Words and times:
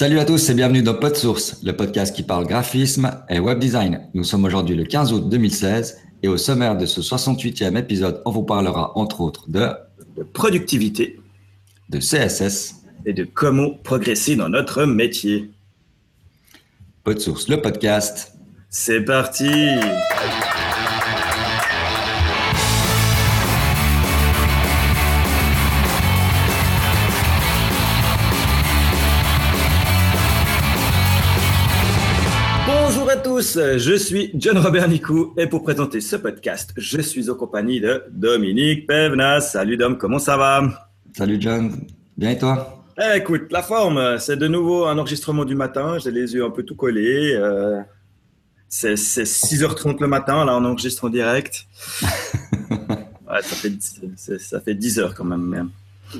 Salut 0.00 0.18
à 0.18 0.24
tous 0.24 0.48
et 0.48 0.54
bienvenue 0.54 0.82
dans 0.82 0.94
PodSource, 0.94 1.62
le 1.62 1.76
podcast 1.76 2.16
qui 2.16 2.22
parle 2.22 2.46
graphisme 2.46 3.10
et 3.28 3.38
web 3.38 3.58
design. 3.58 4.08
Nous 4.14 4.24
sommes 4.24 4.46
aujourd'hui 4.46 4.74
le 4.74 4.84
15 4.84 5.12
août 5.12 5.28
2016 5.28 5.98
et 6.22 6.28
au 6.28 6.38
sommaire 6.38 6.74
de 6.74 6.86
ce 6.86 7.02
68e 7.02 7.76
épisode, 7.76 8.22
on 8.24 8.30
vous 8.30 8.42
parlera 8.42 8.96
entre 8.96 9.20
autres 9.20 9.50
de, 9.50 9.68
de 10.16 10.22
productivité, 10.22 11.20
de 11.90 11.98
CSS 11.98 12.76
et 13.04 13.12
de 13.12 13.24
comment 13.24 13.74
progresser 13.74 14.36
dans 14.36 14.48
notre 14.48 14.86
métier. 14.86 15.50
PodSource, 17.04 17.50
le 17.50 17.60
podcast. 17.60 18.38
C'est 18.70 19.02
parti! 19.02 19.50
Tous, 33.52 33.76
je 33.78 33.94
suis 33.94 34.30
John 34.34 34.58
Robert 34.58 34.88
Nicou 34.88 35.34
et 35.36 35.46
pour 35.46 35.62
présenter 35.62 36.00
ce 36.00 36.16
podcast, 36.16 36.72
je 36.76 37.00
suis 37.00 37.30
en 37.30 37.34
compagnie 37.34 37.80
de 37.80 38.04
Dominique 38.10 38.86
Pevnas. 38.86 39.40
Salut 39.40 39.76
Dom, 39.76 39.98
comment 39.98 40.18
ça 40.18 40.36
va? 40.36 40.90
Salut 41.16 41.38
John, 41.40 41.72
bien 42.16 42.30
et 42.30 42.38
toi? 42.38 42.84
Eh, 43.00 43.18
Écoute, 43.18 43.50
la 43.50 43.62
forme, 43.62 44.18
c'est 44.18 44.36
de 44.36 44.46
nouveau 44.46 44.86
un 44.86 44.98
enregistrement 44.98 45.44
du 45.44 45.54
matin, 45.54 45.98
j'ai 45.98 46.10
les 46.10 46.34
yeux 46.34 46.44
un 46.44 46.50
peu 46.50 46.62
tout 46.62 46.76
collés. 46.76 47.34
Euh, 47.34 47.80
c'est 48.68 48.94
6h30 48.94 50.00
le 50.00 50.06
matin, 50.06 50.44
là 50.44 50.56
on 50.56 50.64
enregistre 50.64 51.06
en 51.06 51.08
direct. 51.08 51.66
ouais, 52.70 53.42
ça, 53.42 53.56
fait, 53.56 54.38
ça 54.38 54.60
fait 54.60 54.74
10 54.74 54.98
heures 55.00 55.14
quand 55.14 55.24
même. 55.24 55.70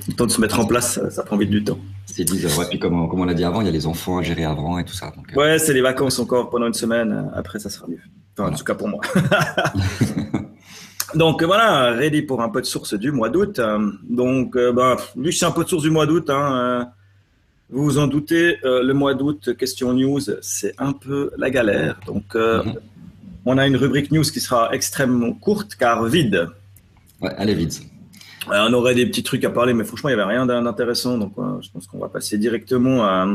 Le 0.08 0.14
temps 0.14 0.26
de 0.26 0.30
se 0.30 0.40
mettre 0.40 0.60
en 0.60 0.64
place, 0.64 0.94
ça, 0.94 1.10
ça 1.10 1.22
prend 1.22 1.36
vite 1.36 1.50
du 1.50 1.64
temps. 1.64 1.78
C'est 2.06 2.24
10 2.24 2.46
heures. 2.46 2.58
Ouais, 2.58 2.66
puis 2.68 2.78
comme, 2.78 3.08
comme 3.08 3.20
on 3.20 3.24
l'a 3.24 3.34
dit 3.34 3.44
avant, 3.44 3.60
il 3.60 3.66
y 3.66 3.68
a 3.68 3.72
les 3.72 3.86
enfants 3.86 4.18
à 4.18 4.22
gérer 4.22 4.44
avant 4.44 4.78
et 4.78 4.84
tout 4.84 4.94
ça. 4.94 5.12
Donc, 5.16 5.32
euh... 5.32 5.40
Ouais, 5.40 5.58
c'est 5.58 5.72
les 5.72 5.80
vacances 5.80 6.18
encore 6.18 6.50
pendant 6.50 6.66
une 6.66 6.74
semaine. 6.74 7.30
Après, 7.34 7.58
ça 7.58 7.70
sera 7.70 7.86
mieux. 7.88 7.96
Enfin, 7.96 8.44
voilà. 8.44 8.54
en 8.54 8.58
tout 8.58 8.64
cas 8.64 8.74
pour 8.74 8.88
moi. 8.88 9.00
donc 11.14 11.42
voilà, 11.42 11.92
ready 11.92 12.22
pour 12.22 12.40
un 12.42 12.48
peu 12.48 12.60
de 12.60 12.66
source 12.66 12.94
du 12.94 13.10
mois 13.10 13.28
d'août. 13.28 13.60
Donc, 14.08 14.56
euh, 14.56 14.72
bah, 14.72 14.96
lui, 15.16 15.32
c'est 15.32 15.46
un 15.46 15.50
peu 15.50 15.64
de 15.64 15.68
source 15.68 15.82
du 15.82 15.90
mois 15.90 16.06
d'août. 16.06 16.30
Hein, 16.30 16.88
vous 17.72 17.84
vous 17.84 17.98
en 17.98 18.08
doutez, 18.08 18.58
euh, 18.64 18.82
le 18.82 18.94
mois 18.94 19.14
d'août, 19.14 19.56
question 19.56 19.92
news, 19.92 20.20
c'est 20.40 20.74
un 20.78 20.92
peu 20.92 21.30
la 21.36 21.50
galère. 21.50 22.00
Donc, 22.06 22.34
euh, 22.34 22.62
mm 22.64 22.68
-hmm. 22.68 22.78
on 23.46 23.58
a 23.58 23.66
une 23.66 23.76
rubrique 23.76 24.10
news 24.10 24.28
qui 24.34 24.40
sera 24.40 24.70
extrêmement 24.72 25.32
courte 25.32 25.76
car 25.76 26.04
vide. 26.04 26.48
Ouais, 27.22 27.32
elle 27.38 27.50
est 27.50 27.58
vide. 27.62 27.74
On 28.48 28.72
aurait 28.72 28.94
des 28.94 29.06
petits 29.06 29.22
trucs 29.22 29.44
à 29.44 29.50
parler, 29.50 29.74
mais 29.74 29.84
franchement, 29.84 30.10
il 30.10 30.16
n'y 30.16 30.20
avait 30.20 30.30
rien 30.32 30.46
d'intéressant. 30.46 31.18
Donc, 31.18 31.32
je 31.60 31.68
pense 31.70 31.86
qu'on 31.86 31.98
va 31.98 32.08
passer 32.08 32.38
directement 32.38 33.04
à, 33.04 33.28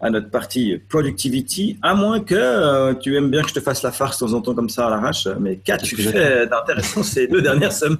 à, 0.00 0.10
notre 0.10 0.30
partie 0.30 0.78
productivity. 0.88 1.78
À 1.82 1.94
moins 1.94 2.20
que 2.20 2.34
euh, 2.34 2.94
tu 2.94 3.16
aimes 3.16 3.30
bien 3.30 3.42
que 3.42 3.48
je 3.48 3.54
te 3.54 3.60
fasse 3.60 3.82
la 3.82 3.92
farce 3.92 4.20
de 4.20 4.26
temps 4.26 4.32
en 4.34 4.40
temps 4.40 4.54
comme 4.54 4.68
ça 4.68 4.86
à 4.86 4.90
l'arrache. 4.90 5.26
Mais 5.40 5.56
qu'as-tu 5.56 5.96
fait 5.96 6.46
d'intéressant 6.46 7.02
ces 7.02 7.26
deux 7.26 7.42
dernières 7.42 7.72
semaines? 7.84 7.98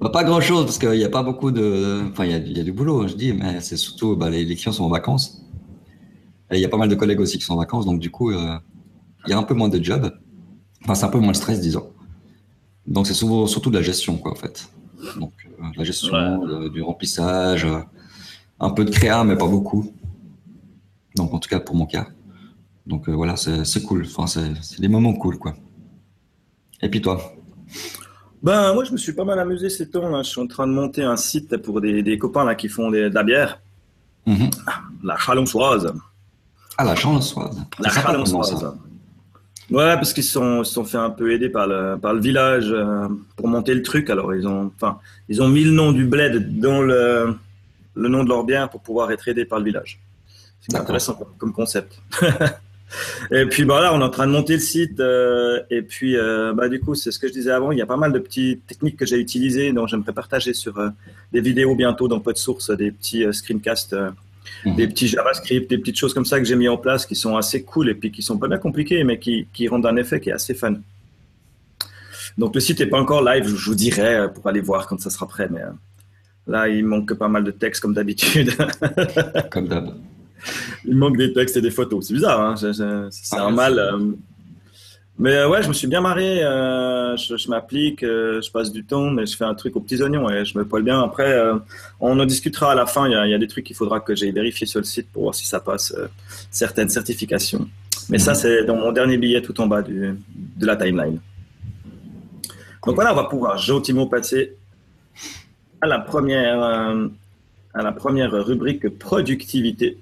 Bah, 0.00 0.10
Pas 0.10 0.24
grand-chose, 0.24 0.64
parce 0.64 0.78
qu'il 0.78 0.90
n'y 0.90 1.04
a 1.04 1.10
pas 1.10 1.22
beaucoup 1.22 1.50
de. 1.50 2.02
Enfin, 2.10 2.24
il 2.24 2.48
y, 2.48 2.52
y, 2.58 2.60
a 2.60 2.64
du 2.64 2.72
boulot, 2.72 3.06
je 3.08 3.14
dis, 3.14 3.32
mais 3.32 3.60
c'est 3.60 3.76
surtout 3.76 4.16
bah, 4.16 4.30
les, 4.30 4.44
les, 4.44 4.56
clients 4.56 4.72
sont 4.72 4.84
en 4.84 4.90
vacances. 4.90 5.42
Et 6.50 6.56
il 6.56 6.60
y 6.60 6.66
a 6.66 6.68
pas 6.68 6.76
mal 6.76 6.88
de 6.88 6.94
collègues 6.94 7.20
aussi 7.20 7.38
qui 7.38 7.44
sont 7.44 7.54
en 7.54 7.58
vacances, 7.58 7.86
donc 7.86 7.98
du 7.98 8.10
coup, 8.10 8.30
euh, 8.30 8.58
il 9.26 9.30
y 9.30 9.32
a 9.32 9.38
un 9.38 9.42
peu 9.42 9.54
moins 9.54 9.68
de 9.68 9.82
job. 9.82 10.10
Enfin, 10.84 10.94
c'est 10.94 11.06
un 11.06 11.08
peu 11.08 11.18
moins 11.18 11.32
de 11.32 11.36
stress, 11.36 11.60
disons. 11.60 11.91
Donc 12.86 13.06
c'est 13.06 13.14
souvent 13.14 13.46
surtout 13.46 13.70
de 13.70 13.76
la 13.76 13.82
gestion, 13.82 14.16
quoi, 14.16 14.32
en 14.32 14.34
fait. 14.36 14.68
Donc 15.18 15.32
euh, 15.44 15.64
la 15.76 15.84
gestion, 15.84 16.12
ouais. 16.12 16.46
le, 16.46 16.68
du 16.70 16.82
remplissage, 16.82 17.64
euh, 17.64 17.80
un 18.60 18.70
peu 18.70 18.84
de 18.84 18.90
créa, 18.90 19.24
mais 19.24 19.36
pas 19.36 19.46
beaucoup. 19.46 19.92
Donc 21.16 21.34
en 21.34 21.38
tout 21.38 21.48
cas 21.48 21.60
pour 21.60 21.74
mon 21.74 21.86
cas. 21.86 22.06
Donc 22.86 23.08
euh, 23.08 23.12
voilà, 23.12 23.36
c'est 23.36 23.82
cool. 23.82 24.04
Enfin, 24.06 24.26
c'est 24.26 24.80
des 24.80 24.88
moments 24.88 25.12
cool, 25.14 25.38
quoi. 25.38 25.54
Et 26.80 26.88
puis 26.88 27.00
toi? 27.00 27.20
Ben 28.42 28.74
moi, 28.74 28.84
je 28.84 28.90
me 28.90 28.96
suis 28.96 29.12
pas 29.12 29.24
mal 29.24 29.38
amusé 29.38 29.70
ces 29.70 29.88
temps. 29.88 30.08
Là. 30.08 30.22
Je 30.22 30.30
suis 30.30 30.40
en 30.40 30.48
train 30.48 30.66
de 30.66 30.72
monter 30.72 31.02
un 31.02 31.16
site 31.16 31.56
pour 31.58 31.80
des, 31.80 32.02
des 32.02 32.18
copains 32.18 32.44
là 32.44 32.56
qui 32.56 32.68
font 32.68 32.90
des, 32.90 33.08
de 33.08 33.14
la 33.14 33.22
bière. 33.22 33.60
Mm 34.26 34.34
-hmm. 34.34 34.50
La 35.04 35.16
Chalonsoise. 35.16 35.92
Ah 36.78 36.84
la 36.84 36.94
Chalonsoise. 36.96 37.56
La 37.78 37.90
Chalonsoise. 37.90 38.64
Ouais, 39.72 39.94
parce 39.94 40.12
qu'ils 40.12 40.24
se 40.24 40.32
sont, 40.32 40.64
sont 40.64 40.84
fait 40.84 40.98
un 40.98 41.08
peu 41.08 41.32
aider 41.32 41.48
par 41.48 41.66
le, 41.66 41.96
par 41.96 42.12
le 42.12 42.20
village 42.20 42.70
euh, 42.70 43.08
pour 43.36 43.48
monter 43.48 43.74
le 43.74 43.82
truc. 43.82 44.10
Alors, 44.10 44.34
ils 44.34 44.46
ont, 44.46 44.70
enfin, 44.76 44.98
ils 45.30 45.40
ont 45.40 45.48
mis 45.48 45.64
le 45.64 45.70
nom 45.70 45.92
du 45.92 46.04
bled 46.04 46.60
dans 46.60 46.82
le, 46.82 47.34
le 47.94 48.08
nom 48.08 48.22
de 48.22 48.28
leur 48.28 48.44
bière 48.44 48.68
pour 48.68 48.82
pouvoir 48.82 49.10
être 49.12 49.26
aidés 49.28 49.46
par 49.46 49.60
le 49.60 49.64
village. 49.64 49.98
C'est 50.60 50.76
intéressant 50.76 51.14
comme, 51.14 51.32
comme 51.38 51.52
concept. 51.54 51.98
et 53.30 53.46
puis, 53.46 53.64
bah, 53.64 53.80
là, 53.80 53.94
on 53.94 54.00
est 54.00 54.04
en 54.04 54.10
train 54.10 54.26
de 54.26 54.32
monter 54.32 54.54
le 54.54 54.60
site. 54.60 55.00
Euh, 55.00 55.62
et 55.70 55.80
puis, 55.80 56.18
euh, 56.18 56.52
bah, 56.52 56.68
du 56.68 56.78
coup, 56.78 56.94
c'est 56.94 57.10
ce 57.10 57.18
que 57.18 57.26
je 57.26 57.32
disais 57.32 57.50
avant. 57.50 57.72
Il 57.72 57.78
y 57.78 57.82
a 57.82 57.86
pas 57.86 57.96
mal 57.96 58.12
de 58.12 58.18
petites 58.18 58.66
techniques 58.66 58.98
que 58.98 59.06
j'ai 59.06 59.18
utilisées, 59.18 59.72
dont 59.72 59.86
j'aimerais 59.86 60.12
partager 60.12 60.52
sur 60.52 60.74
des 61.32 61.40
vidéos 61.40 61.74
bientôt 61.74 62.08
dans 62.08 62.20
PodSource, 62.20 62.70
des 62.72 62.90
petits 62.90 63.24
screencasts 63.32 63.96
Mmh. 64.64 64.76
des 64.76 64.86
petits 64.86 65.08
JavaScript, 65.08 65.68
des 65.68 65.78
petites 65.78 65.98
choses 65.98 66.14
comme 66.14 66.24
ça 66.24 66.38
que 66.38 66.44
j'ai 66.44 66.54
mis 66.54 66.68
en 66.68 66.76
place 66.76 67.04
qui 67.04 67.16
sont 67.16 67.36
assez 67.36 67.64
cool 67.64 67.88
et 67.88 67.94
puis 67.94 68.12
qui 68.12 68.22
sont 68.22 68.38
pas 68.38 68.46
bien 68.46 68.58
compliquées, 68.58 69.02
mais 69.02 69.18
qui, 69.18 69.48
qui 69.52 69.66
rendent 69.66 69.86
un 69.86 69.96
effet 69.96 70.20
qui 70.20 70.30
est 70.30 70.32
assez 70.32 70.54
fun. 70.54 70.74
Donc 72.38 72.54
le 72.54 72.60
site 72.60 72.78
n'est 72.78 72.86
pas 72.86 73.00
encore 73.00 73.24
live, 73.24 73.44
je 73.44 73.66
vous 73.66 73.74
dirai 73.74 74.32
pour 74.32 74.46
aller 74.46 74.60
voir 74.60 74.86
quand 74.86 75.00
ça 75.00 75.10
sera 75.10 75.26
prêt, 75.26 75.48
mais 75.50 75.62
là 76.46 76.68
il 76.68 76.84
manque 76.84 77.12
pas 77.14 77.28
mal 77.28 77.42
de 77.42 77.50
textes 77.50 77.82
comme 77.82 77.94
d'habitude. 77.94 78.52
comme 79.50 79.68
d'hab. 79.68 79.94
Il 80.84 80.96
manque 80.96 81.16
des 81.16 81.32
textes 81.32 81.56
et 81.56 81.60
des 81.60 81.70
photos, 81.70 82.08
c'est 82.08 82.14
bizarre, 82.14 82.40
hein 82.40 82.56
c'est 82.56 83.36
ah, 83.36 83.44
un 83.44 83.52
mal. 83.52 83.78
Euh... 83.78 84.12
Mais 85.22 85.34
euh, 85.36 85.48
ouais, 85.48 85.62
je 85.62 85.68
me 85.68 85.72
suis 85.72 85.86
bien 85.86 86.00
marré. 86.00 86.42
Euh, 86.42 87.16
je, 87.16 87.48
m'applique, 87.48 88.02
euh, 88.02 88.42
je 88.42 88.50
passe 88.50 88.72
du 88.72 88.84
temps, 88.84 89.08
mais 89.08 89.24
je 89.24 89.36
fais 89.36 89.44
un 89.44 89.54
truc 89.54 89.76
aux 89.76 89.80
petits 89.80 90.02
oignons 90.02 90.28
et 90.28 90.44
je 90.44 90.58
me 90.58 90.64
poile 90.64 90.82
bien. 90.82 91.00
Après, 91.00 91.40
on 92.00 92.18
en 92.18 92.26
discutera 92.26 92.72
à 92.72 92.74
la 92.74 92.86
fin. 92.86 93.06
Il 93.06 93.30
y 93.30 93.34
a, 93.34 93.38
des 93.38 93.46
trucs 93.46 93.64
qu'il 93.64 93.76
faudra 93.76 94.00
que 94.00 94.16
j'aille 94.16 94.32
vérifier 94.32 94.66
sur 94.66 94.80
le 94.80 94.84
site 94.84 95.12
pour 95.12 95.22
voir 95.22 95.34
si 95.36 95.46
ça 95.46 95.60
passe 95.60 95.94
certaines 96.50 96.88
certifications. 96.88 97.68
Mais 98.08 98.18
ça, 98.18 98.34
c'est 98.34 98.64
dans 98.64 98.74
mon 98.74 98.90
dernier 98.90 99.16
billet 99.16 99.42
tout 99.42 99.60
en 99.60 99.68
bas 99.68 99.82
de 99.82 100.16
la 100.60 100.74
timeline. 100.74 101.20
Donc 102.84 102.96
voilà, 102.96 103.12
on 103.12 103.16
va 103.16 103.24
pouvoir 103.24 103.58
gentiment 103.58 104.08
passer 104.08 104.56
à 105.80 105.86
la 105.86 106.00
première, 106.00 106.60
à 106.62 107.82
la 107.82 107.92
première 107.92 108.32
rubrique 108.32 108.98
productivité. 108.98 109.98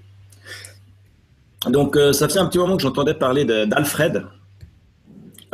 Donc, 1.66 1.98
ça 2.12 2.26
fait 2.26 2.38
un 2.38 2.46
petit 2.46 2.56
moment 2.56 2.78
que 2.78 2.82
j'entendais 2.82 3.12
parler 3.12 3.44
d'Alfred. 3.44 4.24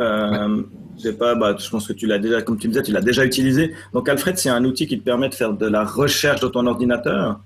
Euh, 0.01 0.57
ouais. 0.57 0.63
Sais 0.97 1.13
pas, 1.13 1.35
bah, 1.35 1.55
je 1.57 1.69
pense 1.69 1.87
que 1.87 1.93
tu 1.93 2.07
l'as 2.07 2.17
déjà, 2.17 2.41
comme 2.41 2.57
tu 2.57 2.67
me 2.67 2.73
disais, 2.73 2.83
tu 2.83 2.91
l'as 2.91 3.01
déjà 3.01 3.23
utilisé. 3.23 3.73
Donc 3.93 4.09
Alfred, 4.09 4.37
c'est 4.37 4.49
un 4.49 4.63
outil 4.65 4.87
qui 4.87 4.97
te 4.99 5.03
permet 5.03 5.29
de 5.29 5.35
faire 5.35 5.53
de 5.53 5.65
la 5.67 5.83
recherche 5.83 6.39
dans 6.41 6.49
ton 6.49 6.65
ordinateur, 6.65 7.39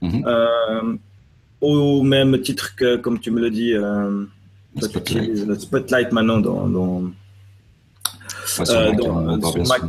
mm 0.00 0.08
-hmm. 0.08 0.26
euh, 0.26 0.96
au 1.60 2.02
même 2.02 2.40
titre 2.40 2.74
que, 2.76 2.96
comme 2.96 3.18
tu 3.20 3.30
me 3.30 3.40
le 3.40 3.50
dis, 3.50 3.72
euh, 3.74 4.24
Spotlight. 4.80 5.46
le 5.46 5.54
Spotlight 5.58 6.10
maintenant 6.12 6.40
dans, 6.48 6.66
dans, 6.76 7.00
ouais, 8.58 8.66
sur 8.66 8.80
Mac, 8.80 8.96
dans, 9.40 9.52
sur 9.52 9.66
Mac 9.72 9.82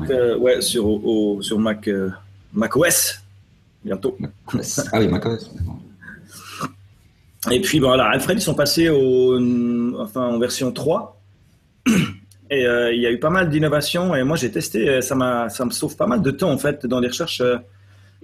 ouais, 0.44 0.62
sur, 0.62 0.84
au, 0.86 1.42
sur 1.42 1.58
Mac, 1.60 1.90
Mac 2.54 2.76
OS 2.76 3.00
bientôt. 3.84 4.16
Mac 4.20 4.32
OS. 4.54 4.82
Ah 4.92 5.00
oui, 5.00 5.08
Mac 5.08 5.26
OS. 5.26 5.52
Et 7.52 7.62
puis 7.62 7.80
voilà, 7.80 8.10
Alfred, 8.10 8.38
ils 8.38 8.42
sont 8.42 8.54
passés 8.54 8.90
au, 8.90 9.40
enfin, 10.00 10.28
en 10.28 10.40
version 10.40 10.72
3. 10.72 11.19
Et 12.50 12.66
euh, 12.66 12.94
il 12.94 13.02
y 13.02 13.06
a 13.06 13.12
eu 13.12 13.20
pas 13.20 13.30
mal 13.30 13.50
d'innovations 13.50 14.16
et 14.16 14.24
moi 14.24 14.36
j'ai 14.36 14.52
testé, 14.52 15.02
ça, 15.02 15.48
ça 15.50 15.66
me 15.66 15.72
sauve 15.72 15.96
pas 15.96 16.08
mal 16.08 16.22
de 16.22 16.32
temps 16.32 16.52
en 16.52 16.58
fait 16.58 16.86
dans 16.88 17.00
des 17.00 17.08
recherches 17.08 17.44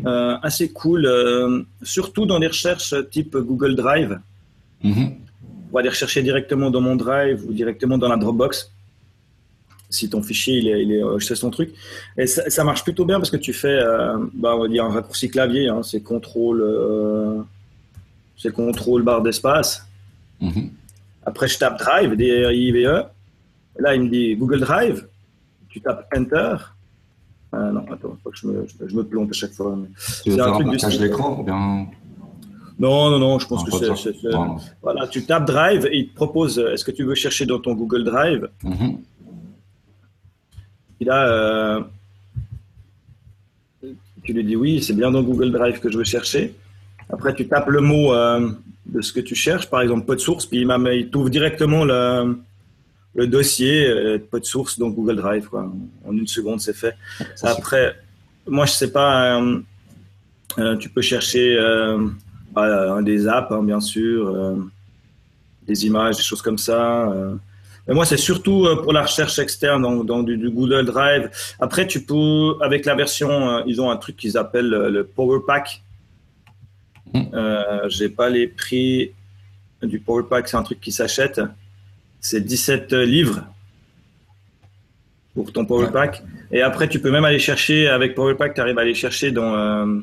euh, 0.06 0.38
assez 0.42 0.72
cool, 0.72 1.06
euh, 1.06 1.62
surtout 1.84 2.26
dans 2.26 2.40
des 2.40 2.48
recherches 2.48 2.96
type 3.12 3.38
Google 3.38 3.76
Drive. 3.76 4.20
Mm 4.84 4.92
-hmm. 4.92 5.10
On 5.70 5.74
va 5.74 5.80
aller 5.82 5.90
rechercher 5.90 6.24
directement 6.24 6.70
dans 6.72 6.82
mon 6.82 6.96
Drive 6.96 7.40
ou 7.48 7.54
directement 7.54 7.98
dans 7.98 8.10
la 8.10 8.18
Dropbox. 8.18 8.72
Si 9.90 10.10
ton 10.10 10.22
fichier 10.24 10.56
il 10.62 10.68
est, 10.72 10.80
il 10.84 10.92
est 10.96 11.04
je 11.20 11.26
sais 11.28 11.36
ton 11.36 11.52
truc. 11.58 11.70
Et 12.18 12.28
ça, 12.28 12.42
ça, 12.56 12.64
marche 12.64 12.84
plutôt 12.88 13.06
bien 13.10 13.18
parce 13.22 13.32
que 13.36 13.42
tu 13.48 13.54
fais, 13.54 13.80
bah, 14.42 14.52
on 14.56 14.62
va 14.64 14.68
dire 14.74 14.84
un 14.90 14.94
raccourci 14.98 15.28
clavier, 15.36 15.66
hein, 15.72 15.82
c'est 15.90 16.04
contrôle, 16.12 16.60
c'est 18.42 18.54
contrôle 18.62 19.02
barre 19.08 19.24
d'espace. 19.26 19.72
Mm 20.46 20.52
-hmm. 20.52 20.68
Après 21.30 21.48
je 21.52 21.56
tape 21.62 21.78
Drive, 21.84 22.12
D-R-I-V-E. 22.22 22.98
Là, 23.80 23.96
il 23.96 24.04
me 24.04 24.10
dit 24.10 24.36
Google 24.36 24.60
Drive. 24.60 25.08
Tu 25.70 25.82
tapes 25.82 26.08
Enter. 26.16 26.56
Euh, 27.54 27.72
non, 27.72 27.86
attends, 27.92 28.18
faut 28.24 28.32
que 28.32 28.38
je 28.38 28.48
me, 28.48 28.68
je 28.86 28.96
me, 28.96 29.04
plante 29.04 29.30
à 29.30 29.34
chaque 29.34 29.54
fois. 29.54 29.78
Tu 30.24 30.32
veux 30.32 30.42
un 30.42 30.62
partage 30.62 31.00
d'écran 31.00 31.40
ou 31.40 31.44
bien 31.44 31.88
Non, 32.80 33.10
non, 33.10 33.20
non, 33.20 33.40
je 33.40 33.48
pense 33.48 33.66
non, 33.68 33.80
que 33.80 33.96
c'est. 33.96 34.16
Voilà, 34.82 35.08
tu 35.08 35.24
tapes 35.26 35.46
Drive 35.46 35.86
et 35.92 35.98
il 36.00 36.10
te 36.10 36.16
propose 36.16 36.60
est-ce 36.60 36.84
que 36.84 36.92
tu 36.92 37.04
veux 37.04 37.16
chercher 37.16 37.46
dans 37.46 37.60
ton 37.60 37.74
Google 37.74 38.04
Drive? 38.04 38.50
Mm 38.64 38.74
-hmm. 38.74 38.98
Et 41.02 41.06
là, 41.06 41.20
euh, 41.28 41.82
tu 44.24 44.34
lui 44.34 44.44
dis 44.44 44.56
oui, 44.56 44.82
c'est 44.82 44.98
bien 45.02 45.12
dans 45.12 45.24
Google 45.24 45.52
Drive 45.52 45.80
que 45.80 45.90
je 45.92 45.98
veux 45.98 46.10
chercher. 46.16 46.56
Après, 47.10 47.34
tu 47.36 47.48
tapes 47.48 47.70
le 47.70 47.82
mot 47.82 48.14
euh, 48.14 48.50
de 48.86 49.02
ce 49.02 49.12
que 49.14 49.20
tu 49.30 49.36
cherches, 49.36 49.70
par 49.70 49.82
exemple, 49.82 50.06
de 50.14 50.20
source, 50.20 50.46
puis 50.46 50.60
il 50.62 51.10
t'ouvre 51.12 51.30
directement 51.30 51.84
le, 51.86 52.38
le 53.16 53.28
dossier 53.28 53.88
euh, 53.88 54.18
de 54.18 54.46
source 54.46 54.78
dans 54.78 54.90
Google 54.90 55.16
Drive. 55.16 55.48
Quoi. 55.48 55.72
En 56.06 56.12
une 56.12 56.28
seconde, 56.28 56.62
c'est 56.62 56.76
fait. 56.76 56.96
Après, 57.42 57.96
moi, 58.46 58.66
je 58.66 58.74
sais 58.74 58.92
pas, 58.92 59.40
euh, 59.40 59.60
euh, 60.60 60.76
tu 60.78 60.90
peux 60.90 61.02
chercher 61.02 61.58
bah, 62.52 63.02
des 63.02 63.28
apps, 63.28 63.52
hein, 63.52 63.64
bien 63.64 63.80
sûr, 63.80 64.58
des 65.68 65.86
images, 65.86 66.18
des 66.18 66.24
choses 66.24 66.42
comme 66.42 66.58
ça. 66.58 67.12
Mais 67.88 67.94
moi, 67.94 68.06
c'est 68.06 68.18
surtout 68.18 68.68
pour 68.82 68.94
la 68.94 69.04
recherche 69.04 69.40
externe 69.40 69.82
dans, 70.06 70.24
du, 70.24 70.50
Google 70.50 70.86
Drive. 70.86 71.30
Après, 71.60 71.88
tu 71.88 72.04
peux, 72.04 72.56
avec 72.62 72.86
la 72.86 72.96
version, 72.96 73.64
ils 73.66 73.80
ont 73.82 73.90
un 73.90 73.98
truc 73.98 74.18
qu'ils 74.18 74.38
appellent 74.38 74.70
le 74.70 75.04
Power 75.04 75.40
Pack. 75.46 75.82
Hmm. 77.14 77.22
Euh, 77.34 77.90
J'ai 77.90 78.10
pas 78.10 78.30
les 78.30 78.48
prix 78.48 79.12
du 79.82 80.00
Power 80.00 80.24
Pack, 80.30 80.48
c'est 80.48 80.58
un 80.58 80.64
truc 80.64 80.82
qui 80.82 80.92
s'achète. 80.92 81.40
C'est 82.28 82.42
17 82.42 82.92
livres 82.94 83.44
pour 85.36 85.54
ton 85.54 85.64
Power 85.64 85.92
Pack. 85.94 86.24
Et 86.52 86.64
après, 86.64 86.90
tu 86.90 87.00
peux 87.00 87.12
même 87.12 87.24
aller 87.24 87.38
chercher, 87.38 87.88
avec 87.88 88.16
Power 88.16 88.34
Pack, 88.34 88.56
tu 88.56 88.62
arrives 88.62 88.80
à 88.80 88.82
aller 88.82 88.96
chercher 88.96 89.30
dans, 89.30 89.54
euh, 89.54 90.00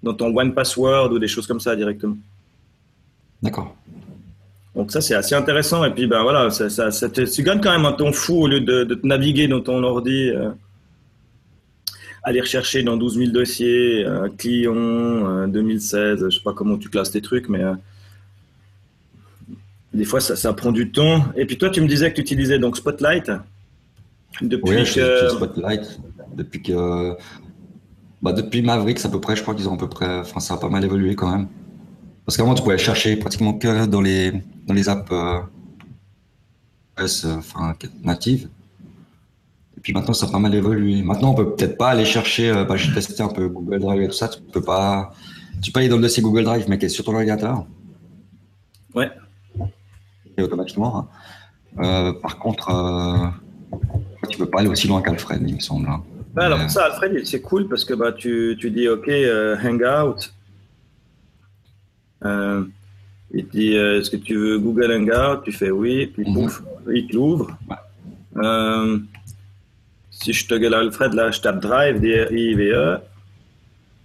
dans 0.00 0.14
ton 0.14 0.26
One 0.36 0.54
Password 0.54 1.12
ou 1.12 1.18
des 1.18 1.26
choses 1.26 1.48
comme 1.48 1.58
ça 1.58 1.74
directement. 1.74 2.16
D'accord. 3.42 3.74
Donc 4.76 4.92
ça, 4.92 5.00
c'est 5.00 5.16
assez 5.16 5.34
intéressant. 5.34 5.84
Et 5.84 5.90
puis, 5.90 6.06
ben 6.06 6.22
voilà, 6.22 6.50
ça, 6.50 6.70
ça, 6.92 7.08
tu 7.10 7.42
gagnes 7.42 7.60
quand 7.60 7.72
même 7.72 7.84
un 7.84 7.94
temps 7.94 8.12
fou 8.12 8.42
au 8.42 8.46
lieu 8.46 8.60
de, 8.60 8.84
te 8.84 9.04
naviguer 9.04 9.48
dans 9.48 9.60
ton 9.60 9.82
ordi. 9.82 10.30
Euh, 10.30 10.50
aller 12.22 12.40
rechercher 12.40 12.84
dans 12.84 12.96
12 12.96 13.18
000 13.18 13.30
dossiers, 13.32 14.04
euh, 14.04 14.28
Clion, 14.38 15.48
2016, 15.48 16.26
je 16.28 16.30
sais 16.30 16.42
pas 16.44 16.52
comment 16.52 16.78
tu 16.78 16.88
classes 16.90 17.10
tes 17.10 17.22
trucs, 17.22 17.48
mais 17.48 17.64
des 19.96 20.04
fois, 20.04 20.20
ça, 20.20 20.36
ça, 20.36 20.52
prend 20.52 20.72
du 20.72 20.92
temps. 20.92 21.24
Et 21.36 21.46
puis 21.46 21.58
toi, 21.58 21.70
tu 21.70 21.80
me 21.80 21.88
disais 21.88 22.10
que 22.10 22.16
tu 22.16 22.22
utilisais 22.22 22.58
donc 22.58 22.76
Spotlight 22.76 23.30
depuis 24.42 24.76
oui, 24.76 24.84
que... 24.84 25.28
Spotlight 25.30 26.00
depuis 26.34 26.62
que 26.62 27.16
bah, 28.20 28.32
depuis 28.32 28.62
Mavericks 28.62 29.04
à 29.04 29.08
peu 29.08 29.20
près. 29.20 29.36
Je 29.36 29.42
crois 29.42 29.54
qu'ils 29.54 29.68
ont 29.68 29.74
à 29.74 29.78
peu 29.78 29.88
près. 29.88 30.18
Enfin, 30.18 30.40
ça 30.40 30.54
a 30.54 30.56
pas 30.58 30.68
mal 30.68 30.84
évolué 30.84 31.14
quand 31.14 31.30
même. 31.30 31.48
Parce 32.24 32.36
qu'avant, 32.36 32.54
tu 32.54 32.62
pouvais 32.62 32.78
chercher 32.78 33.16
pratiquement 33.16 33.54
que 33.54 33.86
dans 33.86 34.00
les 34.00 34.32
dans 34.66 34.74
les 34.74 34.88
apps 34.88 35.10
euh, 35.12 35.40
enfin, 36.98 37.74
natives. 38.02 38.48
Et 39.76 39.80
puis 39.80 39.92
maintenant, 39.92 40.12
ça 40.12 40.26
a 40.26 40.30
pas 40.30 40.38
mal 40.38 40.54
évolué. 40.54 41.02
Maintenant, 41.02 41.30
on 41.30 41.34
peut 41.34 41.54
peut-être 41.54 41.78
pas 41.78 41.90
aller 41.90 42.04
chercher. 42.04 42.50
Euh, 42.50 42.64
bah, 42.64 42.76
j'ai 42.76 42.92
testé 42.92 43.22
un 43.22 43.28
peu 43.28 43.48
Google 43.48 43.80
Drive 43.80 44.02
et 44.02 44.08
tout 44.08 44.14
ça. 44.14 44.28
Tu 44.28 44.40
peux 44.40 44.62
pas. 44.62 45.14
Tu 45.62 45.72
peux 45.72 45.80
aller 45.80 45.88
dans 45.88 45.96
le 45.96 46.02
dossier 46.02 46.22
Google 46.22 46.44
Drive, 46.44 46.66
mais 46.68 46.78
qui 46.78 46.86
est 46.86 46.90
sur 46.90 47.04
ton 47.04 47.14
ordinateur. 47.14 47.64
Ouais 48.94 49.10
automatiquement. 50.42 51.08
Euh, 51.78 52.12
par 52.12 52.38
contre, 52.38 52.70
euh, 52.70 53.78
tu 54.28 54.38
peux 54.38 54.46
pas 54.46 54.60
aller 54.60 54.68
aussi 54.68 54.88
loin 54.88 55.02
qu'Alfred, 55.02 55.42
il 55.46 55.54
me 55.54 55.60
semble. 55.60 55.88
Hein. 55.88 56.02
alors, 56.36 56.70
ça, 56.70 56.86
Alfred, 56.86 57.26
c'est 57.26 57.40
cool 57.40 57.68
parce 57.68 57.84
que 57.84 57.94
bah, 57.94 58.12
tu, 58.12 58.56
tu 58.58 58.70
dis 58.70 58.88
OK, 58.88 59.08
euh, 59.08 59.56
Hangout. 59.62 60.32
il 63.32 63.48
dit 63.48 63.74
Est-ce 63.74 64.10
que 64.10 64.16
tu 64.16 64.36
veux 64.36 64.58
Google 64.58 64.92
Hangout 64.92 65.42
Tu 65.44 65.52
fais 65.52 65.70
oui, 65.70 66.06
puis 66.06 66.28
mhm. 66.28 66.34
pouf, 66.34 66.62
il 66.92 67.06
t'ouvre. 67.08 67.56
si 70.10 70.32
je 70.32 70.46
te 70.46 70.54
gueule 70.54 70.74
Alfred, 70.74 71.12
là, 71.12 71.30
je 71.30 71.40
tape 71.40 71.60
Drive, 71.60 72.00
D-R-I-V-E. 72.00 72.98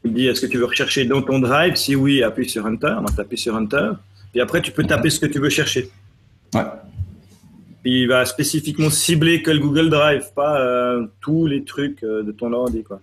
Il 0.03 0.13
dit 0.13 0.27
Est-ce 0.27 0.41
que 0.41 0.47
tu 0.47 0.57
veux 0.57 0.65
rechercher 0.65 1.05
dans 1.05 1.21
ton 1.21 1.39
Drive? 1.39 1.75
Si 1.75 1.95
oui, 1.95 2.23
appuie 2.23 2.49
sur 2.49 2.65
Enter. 2.65 2.95
Donc, 2.97 3.15
tu 3.15 3.21
appuies 3.21 3.37
sur 3.37 3.55
Enter. 3.55 3.91
Puis 4.31 4.41
après, 4.41 4.61
tu 4.61 4.71
peux 4.71 4.83
taper 4.83 5.09
ce 5.09 5.19
que 5.19 5.25
tu 5.25 5.39
veux 5.39 5.49
chercher. 5.49 5.89
Ouais. 6.53 6.63
Puis 7.83 8.01
il 8.03 8.07
va 8.07 8.25
spécifiquement 8.25 8.89
cibler 8.89 9.41
que 9.41 9.51
le 9.51 9.59
Google 9.59 9.89
Drive, 9.89 10.31
pas 10.35 10.59
euh, 10.59 11.07
tous 11.19 11.47
les 11.47 11.63
trucs 11.63 12.03
euh, 12.03 12.21
de 12.23 12.31
ton 12.31 12.53
ordi. 12.53 12.83
Quoi. 12.83 13.01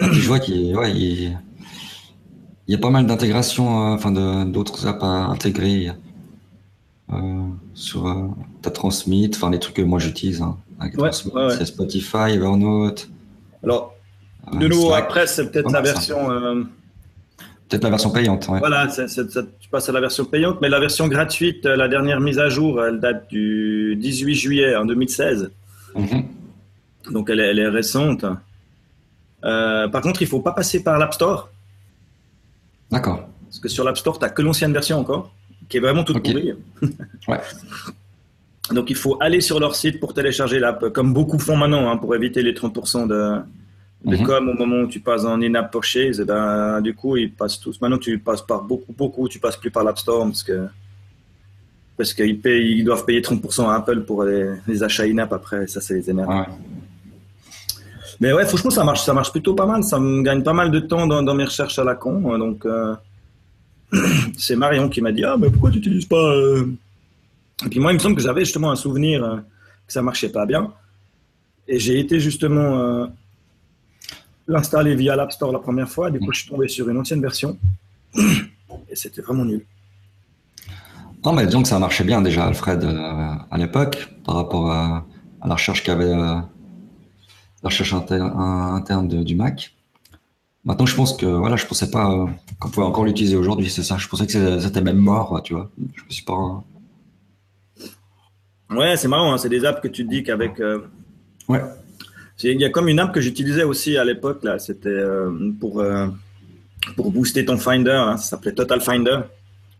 Je 0.00 0.26
vois 0.26 0.40
qu'il 0.40 0.76
ouais, 0.76 0.90
il, 0.90 1.38
y 2.66 2.74
a 2.74 2.78
pas 2.78 2.90
mal 2.90 3.06
d'intégration, 3.06 3.92
euh, 3.92 3.94
enfin 3.94 4.10
d'autres 4.44 4.86
apps 4.86 5.04
à 5.04 5.06
intégrer 5.06 5.92
sur 7.74 8.32
ta 8.60 8.70
Transmit, 8.70 9.30
enfin 9.34 9.50
les 9.50 9.60
trucs 9.60 9.76
que 9.76 9.82
moi 9.82 10.00
j'utilise. 10.00 10.42
Hein, 10.42 10.56
ouais, 10.96 11.10
C'est 11.12 11.66
Spotify, 11.66 12.32
Evernote. 12.32 13.08
Alors, 13.62 13.94
de 14.52 14.66
nouveau, 14.66 14.94
après, 14.94 15.28
c'est 15.28 15.48
peut-être 15.50 15.70
la 15.70 15.80
version 15.80 16.28
Peut-être 17.74 17.84
la 17.84 17.90
version 17.90 18.10
payante. 18.10 18.46
Voilà, 18.46 18.86
tu 18.86 19.68
passes 19.68 19.88
à 19.88 19.92
la 19.92 20.00
version 20.00 20.24
payante, 20.24 20.60
mais 20.62 20.68
la 20.68 20.78
version 20.78 21.08
gratuite, 21.08 21.66
la 21.66 21.88
dernière 21.88 22.20
mise 22.20 22.38
à 22.38 22.48
jour, 22.48 22.80
elle 22.84 23.00
date 23.00 23.28
du 23.28 23.96
18 23.96 24.34
juillet 24.36 24.76
en 24.76 24.84
2016. 24.84 25.50
Mhm. 25.96 26.24
Donc 27.10 27.30
elle 27.30 27.40
est, 27.40 27.68
récente. 27.68 28.24
Euh, 29.44 29.88
par 29.88 30.02
contre, 30.02 30.22
il 30.22 30.26
ne 30.26 30.30
faut 30.30 30.40
pas 30.40 30.52
passer 30.52 30.84
par 30.84 31.00
l'App 31.00 31.14
Store. 31.14 31.50
D'accord. 32.92 33.28
Parce 33.46 33.58
que 33.58 33.68
sur 33.68 33.82
l'App 33.82 33.96
Store, 33.96 34.20
tu 34.20 34.24
n'as 34.24 34.30
que 34.30 34.42
l'ancienne 34.42 34.72
version 34.72 35.00
encore, 35.00 35.34
qui 35.68 35.78
est 35.78 35.80
vraiment 35.80 36.04
toute 36.04 36.22
pourrie. 36.22 36.52
ouais. 37.28 37.40
Donc 38.70 38.88
il 38.88 38.96
faut 38.96 39.18
aller 39.20 39.40
sur 39.40 39.58
leur 39.58 39.74
site 39.74 39.98
pour 39.98 40.14
télécharger 40.14 40.60
l'app, 40.60 40.90
comme 40.90 41.12
beaucoup 41.12 41.40
font 41.40 41.56
maintenant, 41.56 41.90
hein, 41.90 41.96
pour 41.96 42.14
éviter 42.14 42.42
les 42.42 42.52
30% 42.52 43.08
de, 43.08 43.40
mais 44.04 44.18
mhm. 44.18 44.26
comme 44.26 44.48
au 44.50 44.54
moment 44.54 44.80
où 44.80 44.86
tu 44.86 45.00
passes 45.00 45.24
en 45.24 45.40
in-app 45.40 45.72
purchase, 45.72 46.20
eh 46.20 46.24
ben, 46.24 46.80
du 46.82 46.94
coup, 46.94 47.16
ils 47.16 47.32
passent 47.32 47.58
tous. 47.58 47.80
Maintenant, 47.80 47.98
tu 47.98 48.18
passes 48.18 48.42
par 48.42 48.62
beaucoup, 48.62 48.92
beaucoup, 48.92 49.28
tu 49.28 49.38
passes 49.38 49.56
plus 49.56 49.70
par 49.70 49.82
l'App 49.82 49.98
Store 49.98 50.24
parce 50.26 50.42
que 50.42 50.66
parce 51.96 52.12
qu'ils 52.12 52.40
payent, 52.40 52.78
ils 52.78 52.84
doivent 52.84 53.04
payer 53.04 53.20
30% 53.20 53.68
à 53.68 53.76
Apple 53.76 54.00
pour 54.00 54.24
les, 54.24 54.82
achats 54.82 55.04
in-app 55.04 55.32
après. 55.32 55.66
Ça, 55.68 55.80
c'est 55.80 55.94
les 55.94 56.10
énerve. 56.10 56.46
Mais 58.20 58.32
ouais, 58.32 58.44
franchement, 58.44 58.70
ça 58.70 58.84
marche, 58.84 59.02
ça 59.02 59.14
marche 59.14 59.30
plutôt 59.30 59.54
pas 59.54 59.66
mal. 59.66 59.82
Ça 59.84 59.98
me 59.98 60.22
gagne 60.22 60.42
pas 60.42 60.52
mal 60.52 60.70
de 60.70 60.80
temps 60.80 61.06
dans, 61.06 61.34
mes 61.34 61.44
recherches 61.44 61.78
à 61.78 61.84
la 61.84 61.94
con. 61.94 62.36
Donc, 62.36 62.66
euh, 62.66 62.94
c'est 64.36 64.56
Marion 64.56 64.88
qui 64.88 65.00
m'a 65.00 65.12
dit 65.12 65.24
Ah, 65.24 65.36
mais 65.38 65.50
pourquoi 65.50 65.70
tu 65.70 65.78
n'utilises 65.78 66.06
pas. 66.06 66.34
Euh? 66.34 66.66
Et 67.64 67.68
puis 67.68 67.80
moi, 67.80 67.92
il 67.92 67.94
me 67.94 68.00
semble 68.00 68.16
que 68.16 68.22
j'avais 68.22 68.44
justement 68.44 68.70
un 68.70 68.76
souvenir 68.76 69.24
euh, 69.24 69.36
que 69.86 69.92
ça 69.92 70.02
marchait 70.02 70.30
pas 70.30 70.46
bien. 70.46 70.72
Et 71.68 71.78
j'ai 71.78 71.98
été 71.98 72.20
justement 72.20 73.08
l'installer 74.46 74.94
via 74.94 75.16
l'App 75.16 75.32
Store 75.32 75.52
la 75.52 75.58
première 75.58 75.88
fois. 75.88 76.10
Du 76.10 76.20
coup, 76.20 76.32
je 76.32 76.40
suis 76.40 76.50
tombé 76.50 76.68
sur 76.68 76.88
une 76.88 76.98
ancienne 76.98 77.20
version 77.20 77.58
et 78.16 78.96
c'était 78.96 79.22
vraiment 79.22 79.44
nul. 79.44 79.64
Non, 81.24 81.32
mais 81.32 81.46
disons 81.46 81.62
que 81.62 81.68
ça 81.68 81.78
marchait 81.78 82.04
bien 82.04 82.20
déjà, 82.20 82.44
Alfred, 82.44 82.84
euh, 82.84 83.32
à 83.50 83.56
l'époque, 83.56 84.10
par 84.26 84.34
rapport 84.36 84.70
à, 84.70 85.06
la 85.44 85.54
recherche 85.54 85.82
qu'avait 85.82 86.04
euh, 86.04 86.34
la 87.62 87.68
recherche 87.68 87.94
interne, 87.94 89.08
du 89.08 89.34
Mac. 89.34 89.74
Maintenant, 90.64 90.86
je 90.86 90.96
pense 90.96 91.16
que 91.16 91.26
voilà, 91.26 91.56
je 91.56 91.66
pensais 91.66 91.90
pas 91.90 92.10
euh, 92.10 92.26
qu'on 92.58 92.70
pouvait 92.70 92.86
encore 92.86 93.04
l'utiliser 93.04 93.36
aujourd'hui. 93.36 93.70
C'est 93.70 93.82
ça. 93.82 93.96
Je 93.96 94.08
pensais 94.08 94.26
que 94.26 94.58
c'était 94.58 94.82
même 94.82 94.98
mort, 94.98 95.40
tu 95.42 95.54
vois. 95.54 95.70
Je 95.94 96.04
me 96.04 96.10
suis 96.10 96.24
pas. 96.24 96.62
Ouais, 98.70 98.96
c'est 98.96 99.08
marrant. 99.08 99.32
Hein. 99.32 99.38
C'est 99.38 99.50
des 99.50 99.64
apps 99.64 99.80
que 99.80 99.88
tu 99.88 100.04
te 100.04 100.10
dis 100.10 100.22
qu'avec. 100.22 100.60
Ouais. 101.48 101.60
Il 102.42 102.60
y 102.60 102.64
a 102.64 102.70
comme 102.70 102.88
une 102.88 102.98
app 102.98 103.14
que 103.14 103.20
j'utilisais 103.20 103.62
aussi 103.62 103.96
à 103.96 104.04
l'époque, 104.04 104.42
là. 104.42 104.58
C'était 104.58 104.88
euh, 104.88 105.30
pour, 105.60 105.80
euh, 105.80 106.08
pour 106.96 107.12
booster 107.12 107.44
ton 107.44 107.56
Finder. 107.56 107.90
Hein. 107.90 108.16
Ça 108.16 108.30
s'appelait 108.30 108.52
Total 108.52 108.80
Finder. 108.80 109.20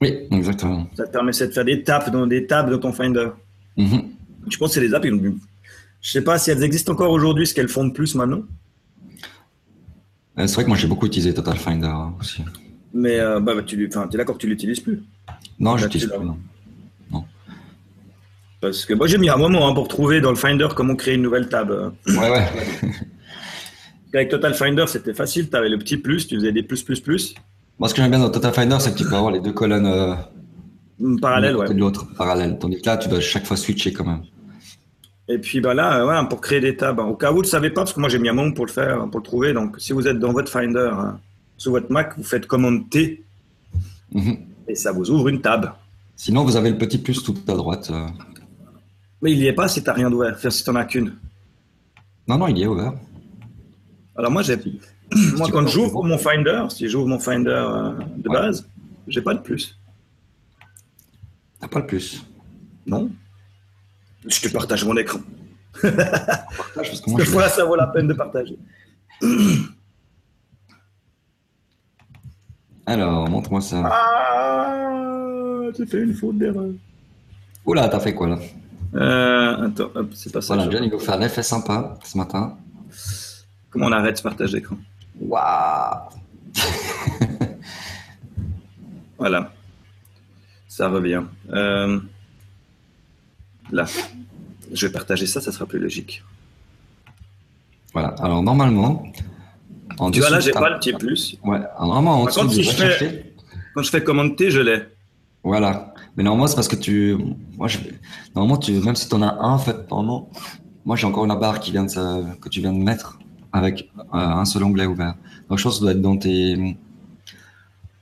Oui, 0.00 0.26
exactement. 0.30 0.88
Ça 0.96 1.06
te 1.06 1.12
permettait 1.12 1.49
de 1.49 1.52
faire 1.52 1.64
des 1.64 1.82
tables 1.82 2.11
dans, 2.11 2.26
des 2.26 2.46
tables 2.46 2.70
dans 2.70 2.78
ton 2.78 2.92
Finder. 2.92 3.28
Mm-hmm. 3.76 4.04
Je 4.49 4.56
pense 4.56 4.70
que 4.70 4.75
c'est 4.75 4.88
des 4.88 4.94
apps. 4.94 5.06
Je 6.00 6.11
sais 6.11 6.23
pas 6.23 6.38
si 6.38 6.50
elles 6.50 6.62
existent 6.62 6.92
encore 6.92 7.11
aujourd'hui, 7.11 7.46
ce 7.46 7.54
qu'elles 7.54 7.68
font 7.68 7.84
de 7.84 7.92
plus 7.92 8.14
maintenant. 8.14 8.42
Euh, 10.38 10.46
c'est 10.46 10.54
vrai 10.54 10.64
que 10.64 10.68
moi 10.68 10.76
j'ai 10.76 10.88
beaucoup 10.88 11.06
utilisé 11.06 11.32
Total 11.32 11.56
Finder 11.56 11.92
aussi. 12.20 12.42
Mais 12.92 13.18
bah, 13.40 13.54
tu 13.66 13.84
es 13.84 13.88
d'accord 13.88 14.37
que 14.37 14.40
tu 14.40 14.46
l'utilises 14.49 14.80
plus? 14.80 15.02
Non, 15.58 15.76
je 15.76 15.84
l'utilise 15.84 16.08
plus. 16.08 16.25
Non. 16.25 16.38
Parce 18.64 18.87
que 18.87 18.94
moi, 18.94 19.06
j'ai 19.06 19.18
mis 19.18 19.28
un 19.28 19.37
moment 19.37 19.68
hein, 19.68 19.75
pour 19.75 19.88
trouver 19.88 20.21
dans 20.21 20.30
le 20.30 20.37
Finder 20.37 20.68
comment 20.75 20.97
créer 20.97 21.14
une 21.14 21.23
nouvelle 21.23 21.49
table. 21.49 21.92
Ouais, 22.06 22.30
ouais. 22.30 22.47
Avec 24.14 24.28
Total 24.28 24.54
Finder, 24.54 24.85
c'était 24.87 25.14
facile. 25.14 25.50
Tu 25.50 25.56
avais 25.56 25.68
le 25.68 25.78
petit 25.78 25.97
plus, 25.97 26.26
tu 26.26 26.37
faisais 26.37 26.52
des 26.52 26.62
plus, 26.62 26.83
plus, 26.83 27.00
plus. 27.00 27.35
Moi, 27.78 27.88
ce 27.88 27.94
que 27.94 28.00
j'aime 28.00 28.11
bien 28.11 28.21
dans 28.21 28.30
Total 28.30 28.52
Finder, 28.52 28.76
c'est 28.78 28.92
que 28.92 28.99
tu 28.99 29.04
peux 29.04 29.16
avoir 29.16 29.33
les 29.33 29.40
deux 29.40 29.52
colonnes 29.52 29.87
euh, 29.87 30.14
mm, 31.00 31.18
parallèles. 31.18 31.56
Ouais. 31.56 31.68
de 31.68 31.78
l'autre, 31.78 32.06
parallèle. 32.16 32.56
Tandis 32.59 32.80
que 32.80 32.87
là, 32.87 32.97
tu 32.97 33.09
dois 33.09 33.21
chaque 33.21 33.44
fois 33.44 33.56
switcher 33.56 33.92
quand 33.92 34.04
même. 34.04 34.23
Et 35.26 35.38
puis 35.38 35.61
bah 35.61 35.75
là, 35.75 36.00
euh, 36.00 36.06
ouais, 36.06 36.28
pour 36.28 36.40
créer 36.40 36.61
des 36.61 36.76
tables. 36.76 37.00
Au 37.00 37.14
cas 37.14 37.30
où 37.30 37.35
vous 37.35 37.40
ne 37.40 37.44
le 37.44 37.49
savez 37.49 37.71
pas, 37.71 37.83
parce 37.83 37.94
que 37.94 38.00
moi 38.00 38.09
j'ai 38.09 38.18
mis 38.18 38.28
un 38.28 38.35
moment 38.35 38.52
pour 38.52 38.66
le 38.66 38.71
faire, 38.71 39.09
pour 39.11 39.21
le 39.21 39.25
trouver. 39.25 39.52
Donc 39.52 39.76
si 39.78 39.92
vous 39.92 40.06
êtes 40.06 40.18
dans 40.18 40.33
votre 40.33 40.50
Finder, 40.50 40.90
hein, 40.92 41.18
sur 41.56 41.73
votre 41.73 41.90
Mac, 41.90 42.14
vous 42.16 42.25
faites 42.25 42.47
commande 42.47 42.90
T 42.90 43.25
mhm. 44.12 44.37
et 44.68 44.75
ça 44.75 44.92
vous 44.92 45.11
ouvre 45.11 45.28
une 45.28 45.40
table. 45.40 45.73
Sinon, 46.16 46.44
vous 46.44 46.56
avez 46.56 46.71
le 46.71 46.78
petit 46.78 46.99
plus 46.99 47.23
tout 47.23 47.35
à 47.49 47.54
droite. 47.54 47.90
Euh. 47.90 48.06
Mais 49.25 49.33
il 49.33 49.38
n'y 49.38 49.47
est 49.47 49.54
pas 49.54 49.69
si 49.69 49.81
tu 49.83 49.87
n'as 49.87 49.95
rien 49.95 50.11
d'ouvert, 50.11 50.38
si 50.38 50.62
tu 50.62 50.69
n'en 50.71 50.76
as 50.76 50.85
qu'une. 50.85 51.16
Non, 52.28 52.37
non, 52.37 52.47
il 52.47 52.59
y 52.59 52.62
est 52.62 52.66
ouvert. 52.66 52.93
Alors 54.14 54.31
moi, 54.31 54.43
j'ai, 54.43 54.59
Moi, 55.38 55.49
quand 55.50 55.66
j'ouvre 55.66 56.04
mon 56.04 56.19
Finder, 56.19 56.64
si 56.69 56.90
j'ouvre 56.90 57.09
mon 57.09 57.19
Finder 57.19 57.49
euh, 57.49 57.93
de 58.19 58.28
Ouais. 58.28 58.35
base, 58.38 58.69
j'ai 59.09 59.23
pas 59.23 59.33
de 59.33 59.38
plus. 59.38 59.78
T'as 61.59 61.69
pas 61.69 61.78
le 61.78 61.87
plus. 61.87 62.23
Non. 62.87 63.11
Je 64.26 64.40
te 64.43 64.49
partage 64.52 64.85
mon 64.85 64.95
écran. 64.99 65.21
Partage, 65.81 66.50
parce 66.75 67.00
que 67.00 67.11
moi, 67.11 67.25
fois, 67.25 67.49
ça 67.49 67.64
vaut 67.64 67.76
la 67.76 67.87
peine 67.87 68.09
de 68.09 68.12
partager. 68.12 68.59
Alors, 72.85 73.26
montre-moi 73.31 73.62
ça. 73.62 73.88
Ah, 73.90 75.62
j'ai 75.78 75.87
fait 75.87 76.02
une 76.02 76.12
faute 76.12 76.37
d'erreur. 76.37 76.73
Oula, 77.64 77.88
t'as 77.88 78.00
fait 78.00 78.14
quoi 78.14 78.28
là? 78.28 78.38
Euh, 78.94 79.66
attends, 79.66 79.90
hop, 79.94 80.10
c'est 80.14 80.32
pas 80.32 80.40
ça. 80.40 80.54
Voilà, 80.54 80.70
John, 80.70 80.84
il 80.84 80.90
nous 80.90 80.98
fait 80.98 81.12
un 81.12 81.20
effet 81.22 81.42
sympa 81.42 81.98
ce 82.04 82.16
matin. 82.16 82.56
Comment 83.70 83.86
on 83.86 83.92
arrête 83.92 84.16
ce 84.18 84.22
partage 84.22 84.52
d'écran 84.52 84.76
Waouh 85.20 86.08
Voilà. 89.18 89.52
Ça 90.68 90.88
revient. 90.88 91.22
Euh, 91.52 91.98
là. 93.72 93.86
Je 94.72 94.86
vais 94.86 94.92
partager 94.92 95.26
ça, 95.26 95.40
ça 95.40 95.52
sera 95.52 95.66
plus 95.66 95.78
logique. 95.78 96.22
Voilà, 97.92 98.08
alors 98.20 98.42
normalement. 98.42 99.04
En 99.98 100.10
Tu 100.10 100.20
vois, 100.20 100.30
là, 100.30 100.40
j'ai 100.40 100.50
pas 100.50 100.70
le 100.70 100.78
petit 100.78 100.92
plus. 100.92 101.36
Ouais, 101.44 101.60
normalement 101.78 102.22
en 102.22 102.24
Par 102.24 102.26
dessous 102.26 102.40
contre, 102.40 102.54
si 102.54 102.62
je 102.64 102.70
fais-. 102.70 103.34
Quand 103.74 103.82
je 103.82 103.90
fais 103.90 104.02
commande 104.02 104.36
T, 104.36 104.50
je 104.50 104.60
l'ai. 104.60 104.82
Voilà. 105.44 105.92
Mais 106.16 106.22
normalement, 106.22 106.46
c'est 106.46 106.54
parce 106.56 106.68
que 106.68 106.76
tu. 106.76 107.16
Moi, 107.56 107.68
je... 107.68 107.78
Normalement, 108.34 108.56
tu... 108.58 108.72
même 108.72 108.96
si 108.96 109.08
tu 109.08 109.14
en 109.14 109.22
as 109.22 109.34
un, 109.34 109.52
en 109.52 109.58
fait, 109.58 109.88
normalement. 109.90 110.30
Moi, 110.84 110.96
j'ai 110.96 111.06
encore 111.06 111.26
la 111.26 111.36
barre 111.36 111.60
qui 111.60 111.70
vient 111.70 111.84
de 111.84 112.34
que 112.40 112.48
tu 112.48 112.60
viens 112.60 112.72
de 112.72 112.78
mettre 112.78 113.18
avec 113.52 113.90
euh, 113.98 114.02
un 114.12 114.44
seul 114.44 114.64
onglet 114.64 114.86
ouvert. 114.86 115.14
Donc, 115.48 115.58
je 115.58 115.64
pense 115.64 115.74
que 115.74 115.78
ça 115.78 115.80
doit 115.82 115.92
être 115.92 116.02
dans 116.02 116.16
tes. 116.16 116.76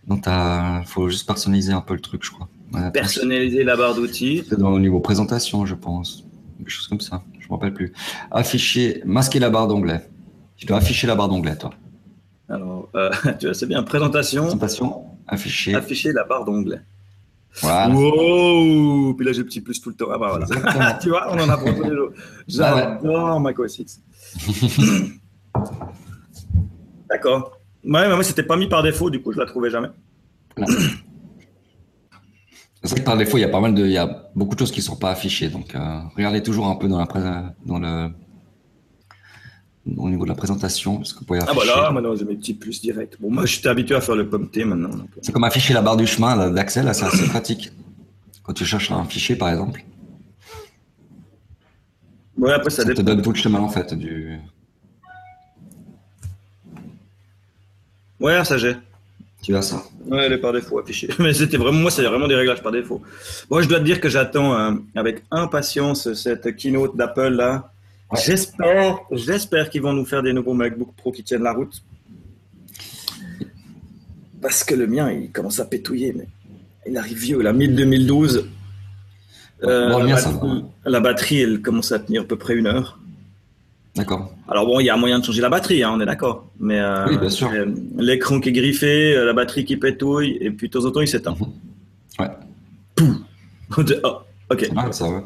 Dans 0.06 0.16
ta. 0.18 0.82
Faut 0.86 1.08
juste 1.08 1.26
personnaliser 1.26 1.72
un 1.72 1.80
peu 1.80 1.94
le 1.94 2.00
truc, 2.00 2.24
je 2.24 2.30
crois. 2.30 2.48
Ouais, 2.72 2.90
Personnaliser 2.90 3.64
la 3.64 3.76
barre 3.76 3.94
d'outils. 3.94 4.44
C'est 4.48 4.58
dans 4.58 4.70
le 4.70 4.80
niveau 4.80 5.00
présentation, 5.00 5.66
je 5.66 5.74
pense. 5.74 6.24
Quelque 6.58 6.70
chose 6.70 6.88
comme 6.88 7.00
ça. 7.00 7.22
Je 7.38 7.46
me 7.46 7.52
rappelle 7.52 7.74
plus. 7.74 7.92
Afficher, 8.30 9.02
masquer 9.04 9.40
la 9.40 9.50
barre 9.50 9.68
d'onglet. 9.68 10.08
Tu 10.56 10.66
dois 10.66 10.78
afficher 10.78 11.06
la 11.06 11.14
barre 11.16 11.28
d'onglet, 11.28 11.56
toi. 11.56 11.70
Alors, 12.48 12.88
euh, 12.94 13.10
tu 13.40 13.46
vois, 13.46 13.54
c'est 13.54 13.66
bien. 13.66 13.82
Présentation, 13.82 14.42
Présentation, 14.42 15.04
afficher. 15.26 15.74
afficher 15.74 16.12
la 16.12 16.24
barre 16.24 16.44
d'onglet. 16.44 16.80
Voilà. 17.60 17.94
Wow 17.94 19.14
Puis 19.14 19.26
là, 19.26 19.32
j'ai 19.32 19.40
le 19.40 19.44
petit 19.46 19.60
plus 19.60 19.80
tout 19.80 19.90
le 19.90 19.94
temps. 19.96 20.06
Ah 20.12 20.18
bah 20.18 20.38
voilà. 20.38 20.94
Tu 21.02 21.10
vois, 21.10 21.26
on 21.30 21.38
en 21.38 21.48
apprend 21.48 21.72
tous 21.74 21.82
les 21.84 21.94
jours. 21.94 22.10
Ah 22.60 22.74
ouais. 22.74 22.82
J'adore 23.02 23.40
Mac 23.40 23.58
OS 23.58 23.78
X. 23.78 24.00
D'accord. 27.08 27.58
Ouais, 27.84 28.08
mais 28.08 28.14
moi, 28.14 28.22
c'était 28.24 28.42
pas 28.42 28.56
mis 28.56 28.68
par 28.68 28.82
défaut, 28.82 29.10
du 29.10 29.20
coup, 29.20 29.32
je 29.32 29.38
la 29.38 29.46
trouvais 29.46 29.70
jamais. 29.70 29.88
C'est 32.84 32.90
vrai 32.90 33.00
que 33.00 33.04
par 33.04 33.16
défaut, 33.16 33.38
il 33.38 33.42
y 33.42 33.44
a 33.44 33.48
pas 33.48 33.60
mal 33.60 33.74
de, 33.74 33.84
il 33.84 33.92
y 33.92 33.98
a 33.98 34.30
beaucoup 34.34 34.54
de 34.54 34.58
choses 34.60 34.72
qui 34.72 34.82
sont 34.82 34.96
pas 34.96 35.10
affichées. 35.10 35.48
Donc, 35.48 35.74
euh, 35.74 36.00
regardez 36.16 36.42
toujours 36.42 36.66
un 36.66 36.74
peu 36.76 36.88
dans 36.88 36.98
la 36.98 37.06
pré- 37.06 37.20
dans 37.64 37.78
le, 37.78 38.08
au 39.96 40.08
niveau 40.08 40.24
de 40.24 40.28
la 40.28 40.34
présentation, 40.36 40.96
parce 40.98 41.12
que 41.12 41.18
vous 41.20 41.24
pouvez 41.24 41.40
Ah 41.40 41.50
afficher. 41.50 41.66
bah 41.74 41.82
là, 41.82 41.90
maintenant, 41.90 42.14
j'ai 42.16 42.24
mes 42.24 42.36
petits 42.36 42.54
plus 42.54 42.80
directs. 42.80 43.16
Bon, 43.20 43.30
moi, 43.30 43.46
j'étais 43.46 43.68
habitué 43.68 43.94
à 43.96 44.00
faire 44.00 44.14
le 44.14 44.28
pomme 44.28 44.48
T 44.48 44.64
maintenant. 44.64 44.88
donc. 44.90 45.08
C'est 45.22 45.32
comme 45.32 45.44
afficher 45.44 45.74
la 45.74 45.82
barre 45.82 45.96
du 45.96 46.06
chemin 46.06 46.50
d'accès, 46.50 46.82
là, 46.82 46.94
c'est 46.94 47.04
assez 47.04 47.26
pratique. 47.28 47.72
Quand 48.44 48.52
tu 48.52 48.64
cherches 48.64 48.90
un 48.92 49.04
fichier, 49.04 49.36
par 49.36 49.48
exemple, 49.50 49.84
Ouais, 52.38 52.52
après, 52.52 52.70
ça 52.70 52.82
ça 52.84 52.94
te 52.94 53.02
donne 53.02 53.20
tout 53.22 53.30
le 53.32 53.36
chemin, 53.36 53.60
en 53.60 53.68
fait, 53.68 53.92
du, 53.94 54.38
Ouais, 58.20 58.44
ça 58.44 58.56
j'ai. 58.56 58.76
tu 59.42 59.54
as 59.56 59.62
ça. 59.62 59.82
Ouais, 60.06 60.26
elle 60.26 60.32
est 60.34 60.38
par 60.38 60.52
défaut 60.52 60.78
affichée. 60.78 61.08
Mais 61.18 61.34
c'était 61.34 61.56
vraiment, 61.56 61.80
moi, 61.80 61.90
c'est 61.90 62.04
vraiment 62.04 62.28
des 62.28 62.34
réglages 62.36 62.62
par 62.62 62.72
défaut. 62.72 63.02
Moi, 63.50 63.62
je 63.62 63.68
dois 63.68 63.80
te 63.80 63.84
dire 63.84 64.00
que 64.00 64.08
j'attends 64.08 64.54
euh, 64.54 64.72
avec 64.94 65.24
impatience 65.30 66.12
cette 66.14 66.54
keynote 66.56 66.96
d'Apple 66.96 67.28
là. 67.30 67.71
Ouais. 68.12 68.20
J'espère, 68.24 68.98
j'espère 69.10 69.70
qu'ils 69.70 69.82
vont 69.82 69.92
nous 69.92 70.04
faire 70.04 70.22
des 70.22 70.32
nouveaux 70.32 70.54
MacBook 70.54 70.90
Pro 70.96 71.12
qui 71.12 71.22
tiennent 71.22 71.42
la 71.42 71.52
route. 71.52 71.82
Parce 74.40 74.64
que 74.64 74.74
le 74.74 74.86
mien, 74.86 75.10
il 75.10 75.30
commence 75.30 75.60
à 75.60 75.64
pétouiller, 75.64 76.12
mais 76.16 76.28
il 76.86 76.96
arrive 76.96 77.18
vieux. 77.18 77.40
La 77.42 77.52
1000-2012, 77.52 78.44
euh, 79.64 79.90
Bon, 79.90 79.98
la, 80.02 80.14
batterie, 80.16 80.64
la 80.84 81.00
batterie, 81.00 81.40
elle 81.40 81.62
commence 81.62 81.92
à 81.92 82.00
tenir 82.00 82.22
à 82.22 82.24
peu 82.24 82.36
près 82.36 82.54
une 82.54 82.66
heure. 82.66 82.98
D'accord. 83.94 84.32
Alors 84.48 84.66
bon, 84.66 84.80
il 84.80 84.86
y 84.86 84.90
a 84.90 84.96
moyen 84.96 85.18
de 85.18 85.24
changer 85.24 85.42
la 85.42 85.50
batterie, 85.50 85.82
hein, 85.82 85.92
on 85.94 86.00
est 86.00 86.06
d'accord. 86.06 86.50
Mais 86.58 86.80
euh, 86.80 87.06
Oui, 87.08 87.18
bien 87.18 87.28
sûr. 87.30 87.50
euh, 87.52 87.66
l'écran 87.96 88.40
qui 88.40 88.48
est 88.48 88.52
griffé, 88.52 89.14
euh, 89.14 89.26
la 89.26 89.32
batterie 89.34 89.64
qui 89.64 89.76
pétouille, 89.76 90.38
et 90.40 90.50
puis 90.50 90.68
de 90.68 90.72
temps 90.78 90.84
en 90.86 90.90
temps, 90.90 91.02
il 91.02 91.08
s'éteint. 91.08 91.36
Ouais. 92.18 92.28
On 93.76 93.82
dit, 93.84 93.94
oh, 94.02 94.16
ok. 94.50 94.72
Mal, 94.72 94.92
ça, 94.94 95.08
ouais. 95.08 95.20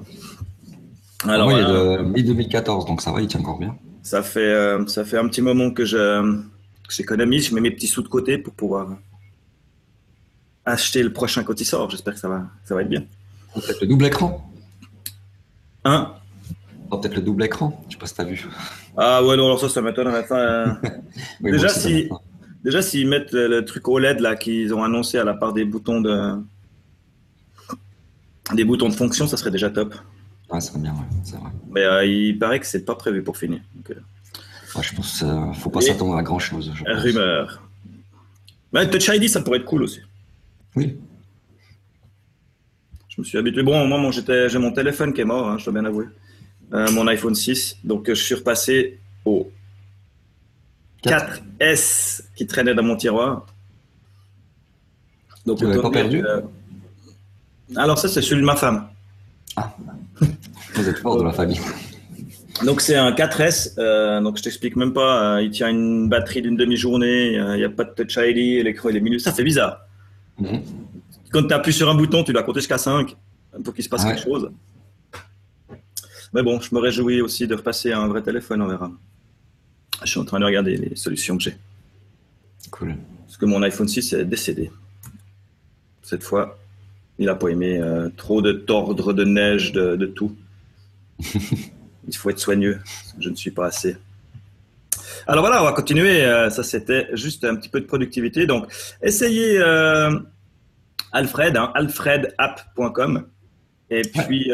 Alors, 1.28 1.50
Moi, 1.50 1.58
il 1.60 1.64
est 1.64 2.26
de 2.28 2.32
mi-2014, 2.32 2.86
donc 2.86 3.00
ça 3.00 3.12
va, 3.12 3.20
il 3.20 3.26
tient 3.28 3.40
encore 3.40 3.58
bien. 3.58 3.76
ça 4.02 4.22
fait 4.22 4.40
euh, 4.40 4.86
ça 4.86 5.04
fait 5.04 5.18
un 5.18 5.26
petit 5.28 5.42
moment 5.42 5.70
que 5.70 5.84
je 5.84 6.36
j'économise, 6.88 7.48
je 7.48 7.54
mets 7.54 7.60
mes 7.60 7.70
petits 7.70 7.88
sous 7.88 8.02
de 8.02 8.08
côté 8.08 8.38
pour 8.38 8.54
pouvoir 8.54 8.88
acheter 10.64 11.02
le 11.02 11.12
prochain 11.12 11.42
quand 11.44 11.60
il 11.60 11.64
sort. 11.64 11.90
J'espère 11.90 12.14
que 12.14 12.20
ça 12.20 12.28
va 12.28 12.46
ça 12.64 12.74
va 12.74 12.82
être 12.82 12.88
bien. 12.88 13.04
Peut-être 13.54 13.80
le 13.80 13.86
double 13.86 14.06
écran. 14.06 14.50
Hein? 15.84 16.12
Peut-être 16.90 17.16
le 17.16 17.22
double 17.22 17.42
écran. 17.44 17.84
Je 17.88 17.94
sais 17.94 17.98
pas 17.98 18.06
si 18.06 18.14
t'as 18.14 18.24
vu. 18.24 18.46
Ah 18.96 19.22
ouais 19.24 19.36
non 19.36 19.46
alors 19.46 19.60
ça 19.60 19.68
ça 19.68 19.80
m'étonnerait. 19.82 20.22
Enfin, 20.24 20.36
euh, 20.38 20.66
Oui, 21.40 21.50
Déjà, 21.52 21.68
si- 21.68 22.08
déjà 22.64 22.82
s'ils 22.82 23.08
mettent 23.08 23.32
le, 23.32 23.48
le 23.48 23.64
truc 23.64 23.88
OLED 23.88 24.20
là 24.20 24.36
qu'ils 24.36 24.72
ont 24.74 24.82
annoncé 24.84 25.18
à 25.18 25.24
la 25.24 25.34
part 25.34 25.52
des 25.52 25.64
boutons 25.64 26.00
de 26.00 26.34
des 28.54 28.64
boutons 28.64 28.88
de 28.88 28.94
fonction, 28.94 29.26
ça 29.26 29.36
serait 29.36 29.50
déjà 29.50 29.70
top. 29.70 29.94
Ouais, 30.50 30.60
ça 30.60 30.68
serait 30.68 30.78
bien, 30.80 30.92
ouais, 30.92 30.98
c'est 31.24 31.36
vrai. 31.36 31.50
Mais 31.70 31.82
euh, 31.84 32.04
il 32.04 32.38
paraît 32.38 32.60
que 32.60 32.66
c'est 32.66 32.84
pas 32.84 32.94
prévu 32.94 33.22
pour 33.22 33.36
finir. 33.36 33.60
Donc, 33.74 33.90
euh, 33.90 34.00
Ouais, 34.76 34.82
je 34.82 34.94
pense 34.94 35.18
qu'il 35.20 35.60
faut 35.60 35.70
pas 35.70 35.80
s'attendre 35.80 36.16
à 36.16 36.22
grand 36.22 36.38
chose. 36.38 36.72
rumeur. 36.86 37.62
Mais 38.72 38.88
Touch 38.90 39.08
ID, 39.08 39.28
ça 39.28 39.40
pourrait 39.40 39.58
être 39.58 39.64
cool 39.64 39.82
aussi. 39.84 40.00
Oui. 40.74 40.98
Je 43.08 43.20
me 43.22 43.24
suis 43.24 43.38
habitué. 43.38 43.62
Bon, 43.62 43.86
moi, 43.86 44.10
j'étais- 44.10 44.48
j'ai 44.50 44.58
mon 44.58 44.72
téléphone 44.72 45.14
qui 45.14 45.22
est 45.22 45.24
mort, 45.24 45.48
hein, 45.48 45.56
je 45.58 45.64
dois 45.64 45.72
bien 45.80 45.84
avouer. 45.86 46.06
Euh, 46.74 46.90
mon 46.92 47.06
iPhone 47.06 47.34
6. 47.34 47.78
Donc, 47.84 48.08
euh, 48.10 48.14
je 48.14 48.22
suis 48.22 48.34
repassé 48.34 48.98
au 49.24 49.50
4S 51.02 52.24
qui 52.36 52.46
traînait 52.46 52.74
dans 52.74 52.82
mon 52.82 52.96
tiroir. 52.96 53.46
Donc, 55.46 55.58
Tu 55.58 55.64
pas 55.80 55.90
perdu? 55.90 56.22
Alors, 57.76 57.98
ça, 57.98 58.08
c'est 58.08 58.20
celui 58.20 58.42
de 58.42 58.46
ma 58.46 58.56
femme. 58.56 58.88
Vous 60.74 60.88
êtes 60.88 60.98
fort 60.98 61.18
de 61.18 61.24
la 61.24 61.32
famille. 61.32 61.60
Donc, 62.64 62.80
c'est 62.80 62.96
un 62.96 63.10
4S. 63.12 63.74
euh, 63.78 64.20
donc, 64.20 64.38
je 64.38 64.42
t'explique 64.42 64.76
même 64.76 64.92
pas. 64.92 65.36
euh, 65.36 65.42
il 65.42 65.50
tient 65.50 65.68
une 65.68 66.08
batterie 66.08 66.42
d'une 66.42 66.56
demi-journée. 66.56 67.38
euh, 67.38 67.54
Il 67.56 67.58
n'y 67.58 67.64
a 67.64 67.68
pas 67.70 67.84
de 67.84 67.90
Touch 67.90 68.16
ID. 68.18 68.64
L'écran, 68.64 68.88
il 68.90 68.96
est 68.96 69.00
minuscule. 69.00 69.30
Ça 69.30 69.36
fait 69.36 69.44
bizarre. 69.44 69.80
Mhm. 70.38 70.62
Quand 71.30 71.42
tu 71.46 71.52
appuies 71.54 71.72
sur 71.72 71.88
un 71.90 71.94
bouton, 71.94 72.24
tu 72.24 72.32
dois 72.32 72.42
compter 72.42 72.60
jusqu'à 72.60 72.78
5 72.78 73.14
pour 73.64 73.74
qu'il 73.74 73.84
se 73.84 73.88
passe 73.88 74.04
Ouais. 74.04 74.14
quelque 74.14 74.24
chose. 74.24 74.50
Mais 76.32 76.42
bon, 76.42 76.60
je 76.60 76.74
me 76.74 76.80
réjouis 76.80 77.20
aussi 77.20 77.46
de 77.46 77.54
repasser 77.54 77.92
à 77.92 77.98
un 78.00 78.08
vrai 78.08 78.22
téléphone, 78.22 78.60
on 78.62 78.68
verra. 78.68 78.90
Je 80.04 80.10
suis 80.10 80.20
en 80.20 80.24
train 80.24 80.38
de 80.40 80.44
regarder 80.44 80.76
les 80.76 80.96
solutions 80.96 81.36
que 81.36 81.42
j'ai. 81.44 81.56
Cool. 82.70 82.96
Parce 83.26 83.36
que 83.38 83.46
mon 83.46 83.62
iPhone 83.62 83.88
6 83.88 84.12
est 84.12 84.24
décédé. 84.24 84.70
Cette 86.02 86.22
fois, 86.22 86.58
il 87.18 87.28
a 87.28 87.34
pas 87.34 87.48
aimé 87.48 87.78
euh, 87.78 88.08
trop 88.16 88.42
de 88.42 88.52
tordre, 88.52 89.12
de 89.12 89.24
neige, 89.24 89.72
de, 89.72 89.96
de 89.96 90.06
tout. 90.06 90.36
il 91.20 92.16
faut 92.16 92.30
être 92.30 92.38
soigneux. 92.38 92.80
Je 93.18 93.30
ne 93.30 93.34
suis 93.34 93.50
pas 93.50 93.66
assez. 93.66 93.96
Alors 95.26 95.42
voilà, 95.42 95.62
on 95.62 95.64
va 95.64 95.72
continuer. 95.72 96.22
Euh, 96.24 96.50
Ça, 96.50 96.62
c'était 96.62 97.08
juste 97.12 97.44
un 97.44 97.56
petit 97.56 97.68
peu 97.68 97.80
de 97.80 97.86
productivité. 97.86 98.46
Donc, 98.46 98.70
essayez 99.02 99.58
euh, 99.58 100.18
Alfred, 101.12 101.56
hein, 101.56 101.72
alfredapp.com. 101.74 103.26
Et 103.88 104.02
puis, 104.02 104.50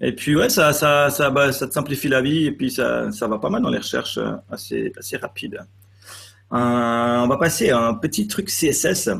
et 0.00 0.12
puis 0.12 0.36
ouais, 0.36 0.48
ça, 0.48 0.72
ça, 0.72 1.10
ça, 1.10 1.30
bah, 1.30 1.52
ça 1.52 1.66
te 1.66 1.72
simplifie 1.72 2.08
la 2.08 2.22
vie 2.22 2.46
et 2.46 2.52
puis 2.52 2.70
ça, 2.70 3.10
ça 3.10 3.26
va 3.26 3.38
pas 3.38 3.50
mal 3.50 3.62
dans 3.62 3.70
les 3.70 3.78
recherches 3.78 4.20
assez, 4.48 4.92
assez 4.96 5.16
rapides. 5.16 5.58
On 6.52 7.26
va 7.26 7.36
passer 7.36 7.70
à 7.70 7.80
un 7.80 7.94
petit 7.94 8.28
truc 8.28 8.46
CSS, 8.46 9.10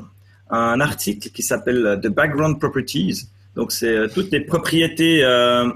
un 0.50 0.81
article 0.81 1.31
qui 1.31 1.43
s'appelle 1.43 1.99
The 2.03 2.09
Background 2.09 2.59
Properties. 2.59 3.29
Donc, 3.55 3.73
c'est 3.73 3.95
euh, 3.95 4.09
toutes 4.12 4.31
les 4.31 4.41
propriétés 4.41 5.23
euh, 5.25 5.69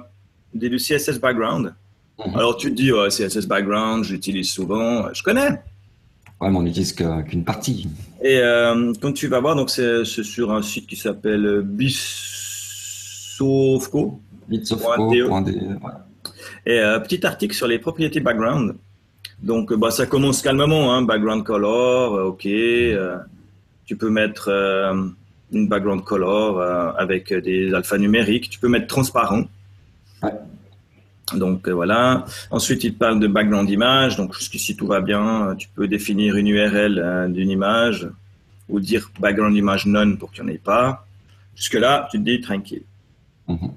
du 0.54 0.76
CSS 0.76 1.18
Background. 1.18 1.74
Mhm. 2.18 2.34
Alors, 2.36 2.56
tu 2.56 2.70
te 2.70 2.76
dis, 2.76 2.90
CSS 2.90 3.46
Background, 3.46 4.04
j'utilise 4.04 4.50
souvent, 4.50 5.12
je 5.12 5.22
connais. 5.22 5.60
Ouais, 6.40 6.48
mais 6.50 6.56
on 6.56 6.62
n'utilise 6.62 6.92
qu'une 6.94 7.44
partie. 7.44 7.88
Et 8.22 8.38
euh, 8.38 8.92
quand 9.00 9.12
tu 9.12 9.28
vas 9.28 9.40
voir, 9.40 9.56
donc 9.56 9.68
c'est 9.70 10.04
sur 10.04 10.52
un 10.52 10.62
site 10.62 10.86
qui 10.86 10.96
s'appelle 10.96 11.62
Bissofco. 11.64 12.70
Bitsofco.de. 14.48 15.74
Ouais. 15.74 15.92
Et 16.66 16.78
euh, 16.78 16.98
petit 17.00 17.24
article 17.26 17.54
sur 17.54 17.66
les 17.66 17.78
propriétés 17.78 18.20
background. 18.20 18.76
Donc, 19.42 19.72
bah, 19.72 19.90
ça 19.90 20.06
commence 20.06 20.42
calmement, 20.42 20.94
hein, 20.94 21.02
background 21.02 21.44
color, 21.44 22.14
euh, 22.14 22.24
ok. 22.24 22.46
Euh, 22.46 23.16
tu 23.90 23.96
peux 23.96 24.08
mettre 24.08 24.46
euh, 24.46 25.08
une 25.50 25.66
background 25.66 26.04
color 26.04 26.62
avec 26.96 27.34
des 27.34 27.74
alphanumériques. 27.74 28.48
Tu 28.48 28.60
peux 28.60 28.68
mettre 28.68 28.86
transparent. 28.86 29.46
Donc 31.34 31.68
voilà. 31.68 32.24
Ensuite, 32.52 32.84
il 32.84 32.94
te 32.94 32.98
parle 33.00 33.18
de 33.18 33.26
background 33.26 33.68
image. 33.68 34.16
Donc 34.16 34.32
jusqu'ici 34.32 34.76
tout 34.76 34.86
va 34.86 35.00
bien. 35.00 35.56
Tu 35.58 35.66
peux 35.74 35.88
définir 35.88 36.36
une 36.36 36.46
URL 36.46 37.32
d'une 37.32 37.50
image 37.50 38.08
ou 38.68 38.78
dire 38.78 39.10
background 39.18 39.56
image 39.56 39.86
none 39.86 40.18
pour 40.18 40.30
qu'il 40.30 40.44
n'y 40.44 40.52
en 40.52 40.54
ait 40.54 40.58
pas. 40.58 41.04
Jusque 41.56 41.74
là, 41.74 42.06
tu 42.12 42.18
te 42.18 42.22
dis 42.22 42.40
tranquille. 42.40 42.84
Mhm. 43.48 43.72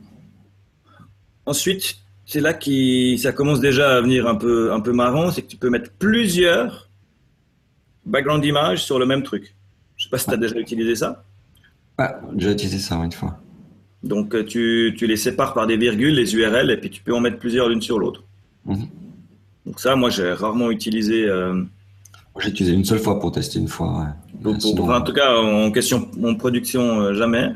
Ensuite, 1.47 1.97
c'est 2.27 2.39
là 2.39 2.53
que 2.53 3.17
ça 3.17 3.31
commence 3.31 3.59
déjà 3.59 3.97
à 3.97 4.01
venir 4.01 4.27
un 4.27 4.35
peu, 4.35 4.71
un 4.71 4.79
peu 4.79 4.93
marrant, 4.93 5.31
c'est 5.31 5.41
que 5.41 5.47
tu 5.47 5.57
peux 5.57 5.71
mettre 5.71 5.89
plusieurs 5.97 6.87
background 8.05 8.45
images 8.45 8.83
sur 8.83 8.99
le 8.99 9.07
même 9.07 9.23
truc. 9.23 9.55
Pas 10.13 10.19
si 10.19 10.25
tu 10.27 10.33
as 10.35 10.37
déjà 10.37 10.59
utilisé 10.59 10.95
ça. 10.95 11.23
Ouais, 11.97 12.05
j'ai 12.37 12.51
utilisé 12.51 12.77
ça 12.77 12.97
une 12.97 13.11
fois. 13.11 13.39
Donc 14.03 14.35
euh, 14.35 14.45
tu, 14.45 14.93
tu, 14.95 15.07
les 15.07 15.17
sépares 15.17 15.55
par 15.55 15.65
des 15.65 15.75
virgules, 15.75 16.13
les 16.13 16.35
URL, 16.35 16.69
et 16.69 16.77
puis 16.77 16.91
tu 16.91 17.01
peux 17.01 17.15
en 17.15 17.19
mettre 17.19 17.39
plusieurs 17.39 17.67
l'une 17.67 17.81
sur 17.81 17.97
l'autre. 17.97 18.23
Mhm. 18.67 18.85
Donc 19.65 19.79
ça, 19.79 19.95
moi, 19.95 20.11
j'ai 20.11 20.31
rarement 20.31 20.69
utilisé. 20.69 21.25
Euh, 21.25 21.63
j'ai 22.37 22.49
utilisé 22.49 22.75
une 22.75 22.85
seule 22.85 22.99
fois 22.99 23.19
pour 23.19 23.31
tester 23.31 23.57
une 23.57 23.67
fois. 23.67 24.05
en 24.45 25.01
tout 25.01 25.13
cas, 25.13 25.35
en 25.35 25.71
question 25.71 26.07
en 26.23 26.35
production, 26.35 27.01
euh, 27.01 27.13
jamais. 27.15 27.49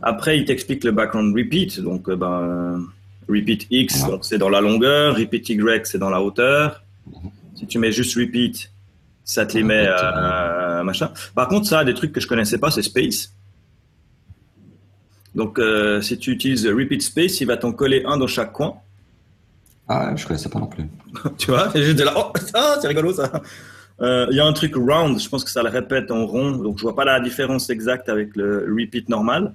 Après, 0.00 0.38
il 0.38 0.46
t'explique 0.46 0.84
le 0.84 0.92
background 0.92 1.36
repeat. 1.36 1.80
Donc, 1.82 2.08
ben, 2.08 2.82
Repeat 3.28 3.66
X, 3.70 4.06
c'est 4.22 4.38
dans 4.38 4.48
la 4.48 4.62
longueur. 4.62 5.16
Repeat 5.16 5.50
Y, 5.50 5.86
c'est 5.86 5.98
dans 5.98 6.08
la 6.08 6.22
hauteur. 6.22 6.82
Si 7.56 7.66
tu 7.66 7.78
mets 7.78 7.92
juste 7.92 8.16
repeat, 8.16 8.70
ça 9.22 9.44
te 9.44 9.58
les 9.58 9.62
met 9.62 9.86
à, 9.86 10.57
machin. 10.84 11.10
Par 11.34 11.48
contre, 11.48 11.66
ça, 11.66 11.84
des 11.84 11.94
trucs 11.94 12.12
que 12.12 12.20
je 12.20 12.26
connaissais 12.26 12.58
pas, 12.58 12.70
c'est 12.70 12.82
space. 12.82 13.32
Donc, 15.34 15.58
euh, 15.58 16.00
si 16.00 16.18
tu 16.18 16.32
utilises 16.32 16.66
repeat 16.66 17.02
space, 17.02 17.40
il 17.40 17.46
va 17.46 17.56
t'en 17.56 17.72
coller 17.72 18.02
un 18.06 18.16
dans 18.16 18.26
chaque 18.26 18.52
coin. 18.52 18.74
Ah, 19.86 20.14
je 20.14 20.26
connaissais 20.26 20.48
pas 20.48 20.58
non 20.58 20.66
plus. 20.66 20.84
tu 21.38 21.50
vois, 21.50 21.70
et 21.76 21.82
j'étais 21.82 22.04
là, 22.04 22.12
oh, 22.16 22.32
ah, 22.54 22.76
c'est 22.80 22.88
rigolo 22.88 23.12
ça. 23.12 23.30
Euh, 24.00 24.26
il 24.30 24.36
y 24.36 24.40
a 24.40 24.44
un 24.44 24.52
truc 24.52 24.74
round, 24.76 25.18
je 25.18 25.28
pense 25.28 25.44
que 25.44 25.50
ça 25.50 25.62
le 25.62 25.70
répète 25.70 26.10
en 26.10 26.26
rond, 26.26 26.52
donc 26.52 26.78
je 26.78 26.82
vois 26.82 26.94
pas 26.94 27.04
la 27.04 27.18
différence 27.20 27.68
exacte 27.68 28.08
avec 28.08 28.36
le 28.36 28.66
repeat 28.68 29.08
normal. 29.08 29.54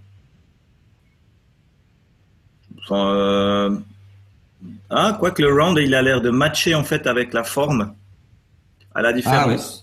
Enfin, 2.79 3.09
euh... 3.15 3.77
ah, 4.89 5.15
quoique 5.17 5.41
le 5.41 5.53
round, 5.53 5.77
il 5.77 5.95
a 5.95 6.01
l'air 6.01 6.21
de 6.21 6.29
matcher 6.29 6.75
en 6.75 6.83
fait 6.83 7.07
avec 7.07 7.33
la 7.33 7.43
forme. 7.43 7.93
À 8.95 9.01
la 9.01 9.13
différence. 9.13 9.82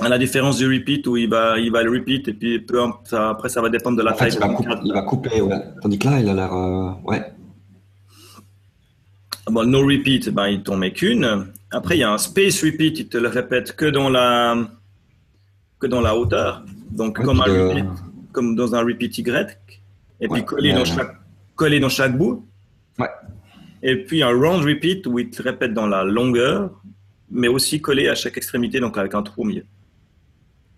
À 0.00 0.08
la 0.08 0.18
différence 0.18 0.58
du 0.58 0.66
repeat 0.66 1.06
où 1.06 1.16
il 1.16 1.28
va, 1.28 1.58
il 1.58 1.70
va 1.70 1.82
le 1.82 1.90
repeat 1.90 2.28
et 2.28 2.32
puis 2.32 2.58
peu, 2.58 2.80
ça, 3.04 3.30
après 3.30 3.48
ça 3.48 3.62
va 3.62 3.68
dépendre 3.68 3.96
de 3.96 4.02
la 4.02 4.12
taille. 4.12 4.32
il, 4.32 4.40
va 4.40 4.48
couper, 4.48 4.74
il 4.84 4.92
va 4.92 5.02
couper, 5.02 5.40
ouais. 5.40 5.62
Tandis 5.80 5.98
que 5.98 6.08
là, 6.08 6.20
il 6.20 6.28
a 6.28 6.34
l'air, 6.34 6.52
euh, 6.52 6.90
ouais. 7.04 7.22
Bon, 9.46 9.64
no 9.68 9.86
repeat, 9.86 10.30
ben, 10.30 10.48
il 10.48 10.62
t'en 10.62 10.76
met 10.76 10.92
qu'une. 10.92 11.46
Après, 11.70 11.96
il 11.96 12.00
y 12.00 12.04
a 12.04 12.12
un 12.12 12.18
space 12.18 12.64
repeat, 12.64 12.98
il 12.98 13.08
te 13.08 13.18
le 13.18 13.28
répète 13.28 13.76
que 13.76 13.86
dans 13.86 14.08
la, 14.08 14.56
que 15.78 15.86
dans 15.86 16.00
la 16.00 16.16
hauteur. 16.16 16.64
Donc, 16.90 17.22
comme, 17.22 17.40
un 17.40 17.44
repeat, 17.44 17.86
comme 18.32 18.56
dans 18.56 18.74
un 18.74 18.82
repeat 18.82 19.18
Y. 19.18 19.58
Et 20.20 20.28
puis, 20.28 20.44
collé 20.44 20.72
dans 20.72 20.84
chaque 20.84 21.24
collé 21.54 21.80
dans 21.80 21.88
chaque 21.88 22.16
bout. 22.16 22.46
Ouais. 22.98 23.08
Et 23.82 24.04
puis 24.04 24.22
un 24.22 24.30
round 24.30 24.64
repeat 24.64 25.06
où 25.06 25.18
il 25.18 25.30
te 25.30 25.42
répète 25.42 25.74
dans 25.74 25.86
la 25.86 26.04
longueur, 26.04 26.70
mais 27.30 27.48
aussi 27.48 27.80
collé 27.80 28.08
à 28.08 28.14
chaque 28.14 28.36
extrémité, 28.36 28.80
donc 28.80 28.96
avec 28.98 29.14
un 29.14 29.22
trou 29.22 29.42
au 29.42 29.44
milieu. 29.44 29.64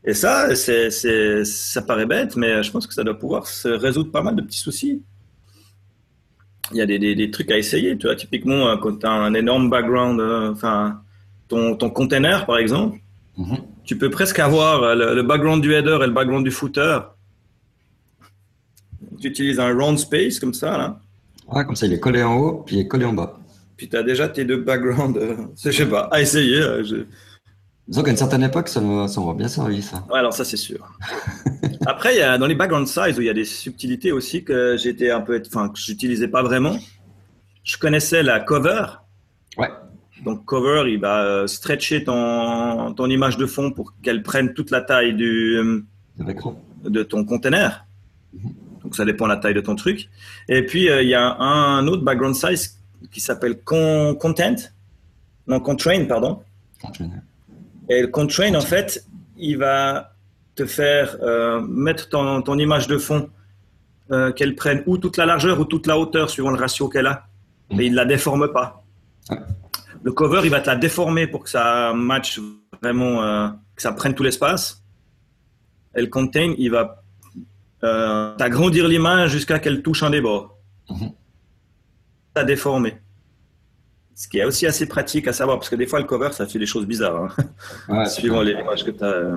Et 0.07 0.15
ça, 0.15 0.55
c'est, 0.55 0.91
c'est, 0.91 1.45
ça 1.45 1.83
paraît 1.83 2.07
bête, 2.07 2.37
mais 2.37 2.63
je 2.63 2.71
pense 2.71 2.87
que 2.87 2.95
ça 2.95 3.03
doit 3.03 3.19
pouvoir 3.19 3.47
se 3.47 3.69
résoudre 3.69 4.13
pas 4.13 4.23
mal 4.23 4.37
de 4.37 4.43
petits 4.43 4.61
soucis. 4.61 5.03
Il 6.73 6.79
y 6.79 6.81
a 6.81 6.87
des, 6.87 6.99
des, 6.99 7.15
des 7.15 7.31
trucs 7.31 7.51
à 7.51 7.59
essayer. 7.59 7.97
Tu 7.99 8.07
vois, 8.07 8.17
typiquement, 8.17 8.69
euh, 8.69 8.77
quand 8.77 9.01
tu 9.01 9.07
as 9.07 9.11
un 9.11 9.35
énorme 9.35 9.69
background, 9.69 10.21
euh, 10.21 10.53
enfin, 10.53 11.01
ton, 11.49 11.77
ton 11.77 11.91
container, 11.91 12.47
par 12.47 12.59
exemple, 12.59 12.99
mm-hmm. 13.39 13.59
tu 13.85 13.99
peux 13.99 14.11
presque 14.11 14.39
avoir 14.39 14.83
euh, 14.83 14.95
le, 14.95 15.15
le, 15.15 15.23
background 15.23 15.63
du 15.63 15.73
header 15.75 15.99
et 16.03 16.07
le 16.07 16.13
background 16.13 16.45
du 16.45 16.51
footer 16.51 17.01
tu 19.21 19.29
utilises 19.29 19.61
un 19.61 19.73
round 19.75 19.99
space 19.99 20.39
comme 20.39 20.55
ça, 20.55 20.77
là. 20.77 21.01
Ouais, 21.49 21.65
comme 21.65 21.77
ça, 21.77 21.87
il 21.87 21.93
est 21.93 22.01
collé 22.01 22.23
en 22.23 22.37
haut, 22.37 22.63
puis 22.67 22.77
il 22.77 22.81
est 22.81 22.89
collé 22.89 23.05
en 23.05 23.13
bas. 23.13 23.39
Puis 23.77 23.89
tu 23.89 23.97
as 23.97 24.03
déjà 24.03 24.29
tes 24.29 24.45
deux 24.45 24.63
backgrounds, 24.63 25.19
euh, 25.19 25.37
je 25.65 25.71
sais 25.71 25.87
pas, 25.87 26.09
à 26.11 26.21
essayer. 26.21 26.61
Euh, 26.61 26.83
je... 26.83 26.97
Disons 27.89 28.03
qu'à 28.03 28.11
une 28.11 28.17
certaine 28.17 28.43
époque, 28.43 28.69
ça 28.69 28.81
m'aurait 28.81 29.37
bien 29.37 29.49
servi, 29.49 29.81
ça. 29.81 30.05
Ouais, 30.11 30.19
alors 30.19 30.33
ça, 30.33 30.45
c'est 30.45 30.57
sûr. 30.57 30.93
Après, 31.87 32.15
il 32.15 32.19
y 32.19 32.23
a, 32.23 32.37
dans 32.37 32.47
les 32.47 32.57
background 32.57 32.89
size, 32.89 33.17
où 33.17 33.21
il 33.21 33.27
y 33.27 33.31
a 33.31 33.35
des 33.35 33.45
subtilités 33.45 34.11
aussi 34.11 34.43
que 34.43 34.77
j'étais 34.77 35.11
un 35.11 35.21
peu, 35.21 35.41
enfin, 35.47 35.69
que 35.69 35.79
j'utilisais 35.79 36.29
pas 36.29 36.43
vraiment. 36.43 36.77
Je 37.63 37.77
connaissais 37.79 38.23
la 38.23 38.41
cover. 38.41 38.87
Ouais. 39.57 39.71
Donc, 40.25 40.45
cover, 40.45 40.91
il 40.91 40.99
va 40.99 41.23
euh, 41.23 41.47
stretcher 41.47 42.03
ton, 42.03 42.93
ton 42.95 43.09
image 43.09 43.37
de 43.37 43.47
fond 43.47 43.71
pour 43.71 43.95
qu'elle 44.03 44.23
prenne 44.23 44.53
toute 44.53 44.71
la 44.71 44.81
taille 44.81 45.15
du, 45.15 45.85
de 46.19 47.03
ton 47.03 47.25
container. 47.25 47.87
Donc 48.87 48.95
ça 48.95 49.05
dépend 49.05 49.25
de 49.25 49.31
la 49.31 49.37
taille 49.39 49.55
de 49.55 49.61
ton 49.61 49.75
truc. 49.75 50.09
Et 50.49 50.65
puis 50.65 50.89
euh, 50.89 51.03
il 51.03 51.09
y 51.09 51.15
a 51.15 51.37
un 51.39 51.87
autre 51.89 52.05
background 52.05 52.37
size 52.37 52.79
qui 53.11 53.21
s'appelle 53.21 53.61
content, 53.65 54.55
non 55.49 55.59
constrain 55.59 56.05
pardon. 56.05 56.43
Et 57.89 58.03
le 58.03 58.09
constrain 58.09 58.55
en 58.55 58.61
fait, 58.61 59.05
il 59.37 59.59
va 59.59 60.13
te 60.55 60.65
faire 60.65 61.17
euh, 61.23 61.61
mettre 61.61 62.09
ton, 62.09 62.43
ton, 62.43 62.59
image 62.59 62.87
de 62.89 62.99
fond 62.99 63.29
euh, 64.11 64.33
qu'elle 64.33 64.55
prenne 64.55 64.83
ou 64.87 64.97
toute 64.97 65.17
la 65.17 65.27
largeur 65.27 65.61
ou 65.61 65.65
toute 65.65 65.87
la 65.87 65.99
hauteur 65.99 66.31
suivant 66.31 66.51
le 66.51 66.59
ratio 66.59 66.89
qu'elle 66.89 67.07
a. 67.07 67.27
Mais 67.71 67.87
il 67.87 67.93
ne 67.93 67.97
la 67.97 68.05
déforme 68.05 68.53
pas. 68.53 68.83
Le 70.03 70.13
cover, 70.13 70.41
il 70.45 70.51
va 70.51 70.61
te 70.61 70.69
la 70.69 70.77
déformer 70.77 71.27
pour 71.27 71.45
que 71.45 71.51
ça 71.51 71.93
matche 71.93 72.41
vraiment, 72.81 73.51
que 73.75 73.83
ça 73.83 73.93
prenne 73.93 74.15
tout 74.15 74.23
l'espace. 74.23 74.85
Et 75.97 76.01
le 76.01 76.07
contain, 76.07 76.55
il 76.59 76.71
va 76.71 77.03
euh, 77.85 78.35
agrandir 78.39 78.89
l'image 78.89 79.31
jusqu'à 79.31 79.59
qu'elle 79.59 79.83
touche 79.83 80.03
un 80.03 80.11
des 80.11 80.21
bords. 80.21 80.59
Mhm. 80.89 81.13
Ça 82.35 82.45
déformer. 82.45 82.99
Ce 84.17 84.29
qui 84.29 84.39
est 84.39 84.45
aussi 84.47 84.67
assez 84.67 84.87
pratique 84.87 85.29
à 85.29 85.35
savoir, 85.35 85.59
parce 85.59 85.69
que 85.69 85.77
des 85.77 85.87
fois, 85.87 86.01
le 86.01 86.07
cover, 86.07 86.31
ça 86.33 86.47
fait 86.47 86.59
des 86.59 86.65
choses 86.65 86.87
bizarres. 86.87 87.29
Hein. 87.89 88.07
Suivant 88.07 88.41
les 88.41 88.53
images 88.53 88.83
que 88.83 88.91
tu 88.91 89.05
as. 89.05 89.09
Euh. 89.09 89.37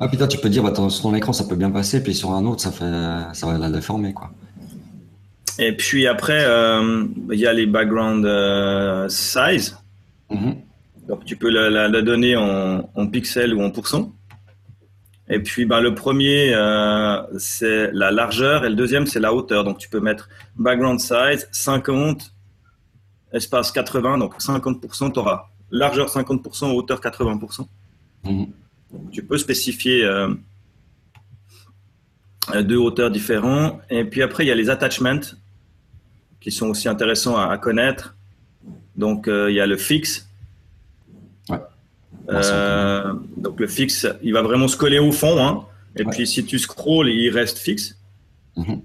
Ah, 0.00 0.08
putain, 0.08 0.26
tu 0.26 0.38
peux 0.38 0.48
dire, 0.48 0.62
bah, 0.62 0.72
sur 0.74 1.02
ton 1.02 1.14
écran, 1.14 1.34
ça 1.34 1.44
peut 1.44 1.54
bien 1.54 1.70
passer, 1.70 2.02
puis 2.02 2.14
sur 2.14 2.32
un 2.32 2.44
autre, 2.46 2.62
ça, 2.62 2.72
fait, 2.72 3.34
ça 3.34 3.46
va 3.46 3.58
la 3.58 3.68
déformer. 3.68 4.14
Quoi. 4.14 4.30
Et 5.58 5.72
puis 5.76 6.06
après, 6.06 6.44
euh, 6.46 7.04
il 7.30 7.38
y 7.38 7.46
a 7.46 7.52
les 7.52 7.66
background 7.66 8.24
euh, 8.24 9.06
size. 9.10 9.76
Mhm. 10.30 10.56
Donc, 11.08 11.24
tu 11.26 11.36
peux 11.36 11.50
la, 11.50 12.02
donner 12.02 12.36
en, 12.36 12.88
en, 12.94 13.06
pixels 13.06 13.54
ou 13.54 13.62
en 13.62 13.70
pourcents. 13.70 14.12
Et 15.28 15.40
puis, 15.40 15.66
ben, 15.66 15.80
le 15.80 15.94
premier, 15.94 16.52
euh, 16.54 17.20
c'est 17.38 17.90
la 17.92 18.10
largeur 18.10 18.64
et 18.64 18.70
le 18.70 18.74
deuxième, 18.74 19.06
c'est 19.06 19.20
la 19.20 19.34
hauteur. 19.34 19.62
Donc, 19.64 19.78
tu 19.78 19.88
peux 19.88 20.00
mettre 20.00 20.28
background 20.56 21.00
size 21.00 21.48
50, 21.52 22.32
espace 23.32 23.72
80. 23.72 24.18
Donc, 24.18 24.40
50%, 24.40 25.12
tu 25.12 25.18
auras 25.18 25.48
largeur 25.70 26.08
50%, 26.08 26.72
hauteur 26.72 27.00
80%. 27.00 27.66
Mhm. 28.24 28.46
tu 29.12 29.22
peux 29.22 29.38
spécifier 29.38 30.04
euh, 30.04 30.34
deux 32.62 32.76
hauteurs 32.76 33.10
différentes. 33.10 33.80
Et 33.90 34.04
puis 34.04 34.22
après, 34.22 34.44
il 34.44 34.48
y 34.48 34.50
a 34.50 34.54
les 34.54 34.70
attachments 34.70 35.20
qui 36.40 36.50
sont 36.50 36.68
aussi 36.68 36.88
intéressants 36.88 37.36
à, 37.36 37.56
connaître. 37.58 38.16
Donc, 38.96 39.28
euh, 39.28 39.50
il 39.50 39.54
y 39.54 39.60
a 39.60 39.66
le 39.66 39.76
fixe 39.76 40.26
euh, 42.28 43.12
donc 43.36 43.60
le 43.60 43.66
fixe, 43.66 44.06
il 44.22 44.32
va 44.32 44.42
vraiment 44.42 44.68
se 44.68 44.76
coller 44.76 44.98
au 44.98 45.12
fond. 45.12 45.38
Hein. 45.38 45.64
Et 45.96 46.04
puis 46.04 46.26
si 46.26 46.44
tu 46.44 46.58
scrolls, 46.58 47.08
il 47.08 47.30
reste 47.30 47.58
fixe. 47.58 47.98
Mhm. 48.56 48.82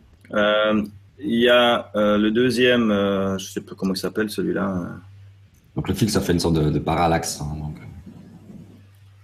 Euh, 1.22 1.26
il 1.26 1.40
y 1.40 1.50
a 1.50 1.92
euh, 1.96 2.18
le 2.18 2.32
deuxième, 2.32 2.90
je 2.90 3.34
ne 3.34 3.50
sais 3.50 3.62
plus 3.62 3.76
comment 3.76 3.94
il 3.94 3.98
s'appelle 3.98 4.30
celui-là. 4.30 4.88
Donc 5.76 5.88
le 5.88 5.94
fixe, 5.94 6.14
ça 6.14 6.22
fait 6.22 6.34
une 6.34 6.40
sorte 6.40 6.56
de, 6.56 6.80
parallaxe. 6.80 7.40
Hein, 7.42 7.74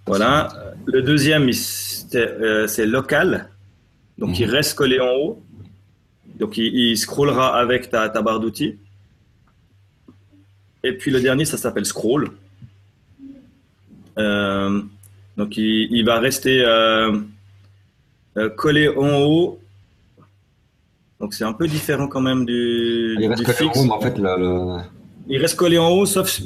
Voilà. 0.06 0.48
Le 0.86 1.02
deuxième, 1.02 1.50
c'est 1.52 2.86
local. 2.86 3.50
Donc 4.16 4.38
il 4.38 4.46
mhm. 4.46 4.52
reste 4.52 4.76
collé 4.76 5.00
en 5.00 5.10
haut. 5.10 5.42
Donc 6.38 6.56
il, 6.56 6.74
il 6.74 6.96
scrollera 6.96 7.58
avec 7.58 7.90
ta, 7.90 8.08
ta 8.08 8.22
barre 8.22 8.40
d'outils. 8.40 8.78
Et 10.84 10.92
puis 10.92 11.10
le 11.10 11.20
dernier, 11.20 11.44
ça 11.44 11.56
s'appelle 11.56 11.84
scroll. 11.84 12.30
Euh, 14.18 14.82
donc 15.36 15.56
il, 15.56 16.02
va 16.04 16.18
rester 16.18 16.64
euh, 16.64 17.18
euh, 18.36 18.48
collé 18.50 18.88
en 18.88 19.22
haut. 19.22 19.60
Donc 21.20 21.34
c'est 21.34 21.44
un 21.44 21.52
peu 21.52 21.66
différent 21.66 22.06
quand 22.06 22.20
même 22.20 22.46
du, 22.46 23.16
il 23.18 23.26
reste 23.26 23.44
collé 23.44 23.68
en 23.68 23.72
haut, 23.72 23.84
mais 23.84 23.92
en 23.92 24.00
fait 24.00 24.18
le, 24.18 24.76
il 25.28 25.38
reste 25.38 25.56
collé 25.56 25.78
en 25.78 25.90
haut, 25.90 26.06
sauf 26.06 26.40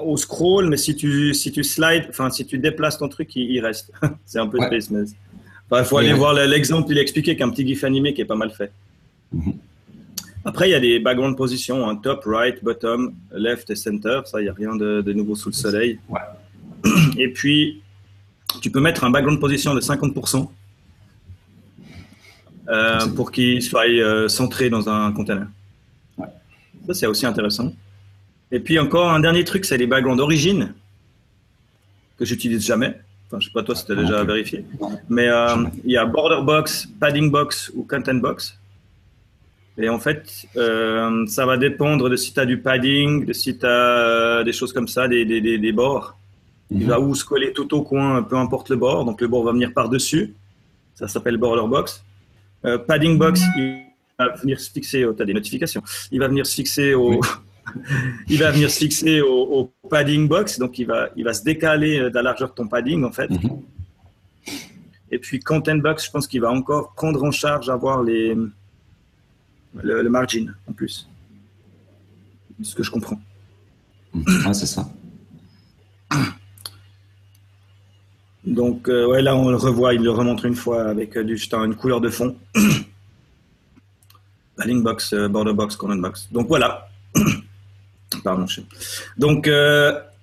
au 0.00 0.16
scroll, 0.16 0.68
mais 0.68 0.76
si 0.76 0.96
tu, 0.96 1.34
si 1.34 1.52
tu 1.52 1.62
slides, 1.62 2.06
enfin, 2.08 2.30
si 2.30 2.44
tu 2.46 2.58
déplaces 2.58 2.98
ton 2.98 3.08
truc, 3.08 3.34
il, 3.36 3.60
reste. 3.60 3.92
c'est 4.24 4.38
un 4.38 4.46
peu 4.46 4.58
space, 4.58 4.90
mais. 4.90 5.04
Il 5.70 5.84
faut 5.84 5.98
aller 5.98 6.14
voir 6.14 6.32
l'exemple, 6.32 6.90
il 6.90 6.98
expliquait 6.98 7.36
qu'un 7.36 7.50
petit 7.50 7.66
gif 7.66 7.84
animé 7.84 8.14
qui 8.14 8.22
est 8.22 8.24
pas 8.24 8.36
mal 8.36 8.50
fait. 8.50 8.72
Mhm. 9.32 9.54
Après, 10.44 10.68
il 10.68 10.72
y 10.72 10.74
a 10.74 10.80
des 10.80 10.98
background 10.98 11.36
positions, 11.36 11.86
hein, 11.86 11.96
top, 11.96 12.22
right, 12.24 12.64
bottom, 12.64 13.12
left 13.32 13.68
et 13.68 13.74
center. 13.74 14.20
Ça, 14.24 14.40
il 14.40 14.44
n'y 14.44 14.48
a 14.48 14.54
rien 14.54 14.74
de, 14.76 15.12
nouveau 15.12 15.34
sous 15.34 15.50
le 15.50 15.54
soleil. 15.54 15.98
Et 17.18 17.28
puis, 17.28 17.82
tu 18.62 18.70
peux 18.70 18.80
mettre 18.80 19.04
un 19.04 19.10
background 19.10 19.40
position 19.40 19.74
de 19.74 19.80
50% 19.80 20.48
euh, 22.68 23.06
pour 23.16 23.32
qu'il 23.32 23.62
soit 23.62 23.88
euh, 23.88 24.28
centré 24.28 24.70
dans 24.70 24.88
un 24.88 25.12
container. 25.12 25.46
Ça, 26.86 26.94
c'est 26.94 27.06
aussi 27.06 27.26
intéressant. 27.26 27.72
Et 28.50 28.60
puis 28.60 28.78
encore 28.78 29.10
un 29.10 29.20
dernier 29.20 29.44
truc, 29.44 29.64
c'est 29.64 29.76
les 29.76 29.86
backgrounds 29.86 30.18
d'origine 30.18 30.74
que 32.18 32.24
j'utilise 32.24 32.64
jamais. 32.66 32.98
Enfin, 33.26 33.40
je 33.40 33.46
sais 33.46 33.52
pas 33.52 33.62
toi 33.62 33.74
si 33.74 33.84
tu 33.84 33.92
as 33.92 33.94
déjà 33.94 34.24
vérifié. 34.24 34.64
Mais 35.08 35.28
euh, 35.28 35.64
il 35.84 35.92
y 35.92 35.96
a 35.96 36.06
border 36.06 36.42
box, 36.42 36.88
padding 36.98 37.30
box 37.30 37.70
ou 37.74 37.84
content 37.84 38.14
box. 38.14 38.58
Et 39.76 39.88
en 39.88 39.98
fait, 39.98 40.46
euh, 40.56 41.26
ça 41.26 41.46
va 41.46 41.56
dépendre 41.56 42.08
de 42.10 42.16
si 42.16 42.32
tu 42.32 42.40
as 42.40 42.46
du 42.46 42.58
padding, 42.58 43.26
de 43.26 43.32
si 43.32 43.56
tu 43.56 43.66
as 43.66 44.42
des 44.44 44.52
choses 44.52 44.72
comme 44.72 44.88
ça, 44.88 45.06
des, 45.06 45.24
des, 45.24 45.58
des, 45.58 45.72
bords. 45.72 46.18
Il 46.70 46.80
mhm. 46.80 46.88
va 46.88 47.00
où 47.00 47.14
se 47.14 47.24
coller 47.24 47.52
tout 47.52 47.72
au 47.74 47.82
coin, 47.82 48.22
peu 48.22 48.36
importe 48.36 48.70
le 48.70 48.76
bord. 48.76 49.04
Donc 49.04 49.20
le 49.20 49.28
bord 49.28 49.44
va 49.44 49.52
venir 49.52 49.72
par-dessus. 49.72 50.34
Ça 50.94 51.06
s'appelle 51.06 51.36
border 51.36 51.68
box. 51.68 52.02
Euh, 52.64 52.78
padding 52.78 53.18
box, 53.18 53.40
il 53.56 53.84
va 54.18 54.34
venir 54.34 54.60
se 54.60 54.70
fixer. 54.70 55.04
Oh, 55.04 55.14
tu 55.14 55.22
as 55.22 55.26
des 55.26 55.34
notifications. 55.34 55.82
Il 56.10 56.20
va 56.20 56.28
venir 56.28 56.46
se 56.46 56.54
fixer 56.54 56.94
au. 56.94 57.20
il 58.28 58.38
va 58.38 58.50
venir 58.50 58.70
se 58.70 58.78
fixer 58.78 59.20
au, 59.20 59.72
padding 59.88 60.26
box, 60.28 60.58
donc 60.58 60.78
il 60.78 60.86
va, 60.86 61.08
il 61.16 61.24
va 61.24 61.32
se 61.32 61.42
décaler 61.42 61.98
de 61.98 62.14
la 62.14 62.22
largeur 62.22 62.50
de 62.50 62.54
ton 62.54 62.66
padding 62.66 63.04
en 63.04 63.12
fait. 63.12 63.30
Mhm. 63.30 63.62
Et 65.10 65.18
puis 65.18 65.40
content 65.40 65.76
box, 65.76 66.06
je 66.06 66.10
pense 66.10 66.26
qu'il 66.26 66.40
va 66.40 66.50
encore 66.50 66.92
prendre 66.94 67.22
en 67.24 67.30
charge 67.30 67.70
avoir 67.70 68.02
les, 68.02 68.36
le, 69.74 70.08
margin 70.08 70.54
en 70.68 70.72
plus. 70.72 71.08
ce 72.62 72.74
que 72.74 72.82
je 72.82 72.90
comprends. 72.90 73.20
Ah, 74.44 74.52
c'est 74.52 74.66
ça. 74.66 74.90
Donc, 78.48 78.88
euh, 78.88 79.06
ouais, 79.06 79.20
là, 79.20 79.36
on 79.36 79.50
le 79.50 79.56
revoit, 79.56 79.92
il 79.92 80.02
le 80.02 80.10
remontre 80.10 80.46
une 80.46 80.54
fois 80.54 80.84
avec 80.84 81.16
euh, 81.16 81.24
du, 81.24 81.36
une 81.36 81.74
couleur 81.74 82.00
de 82.00 82.08
fond. 82.08 82.34
Padding 84.56 84.82
box, 84.82 85.12
euh, 85.12 85.28
border 85.28 85.52
box, 85.52 85.76
corner 85.76 85.98
box. 85.98 86.28
Donc, 86.32 86.48
voilà. 86.48 86.88
Pardon. 88.24 88.46
Donc, 89.18 89.50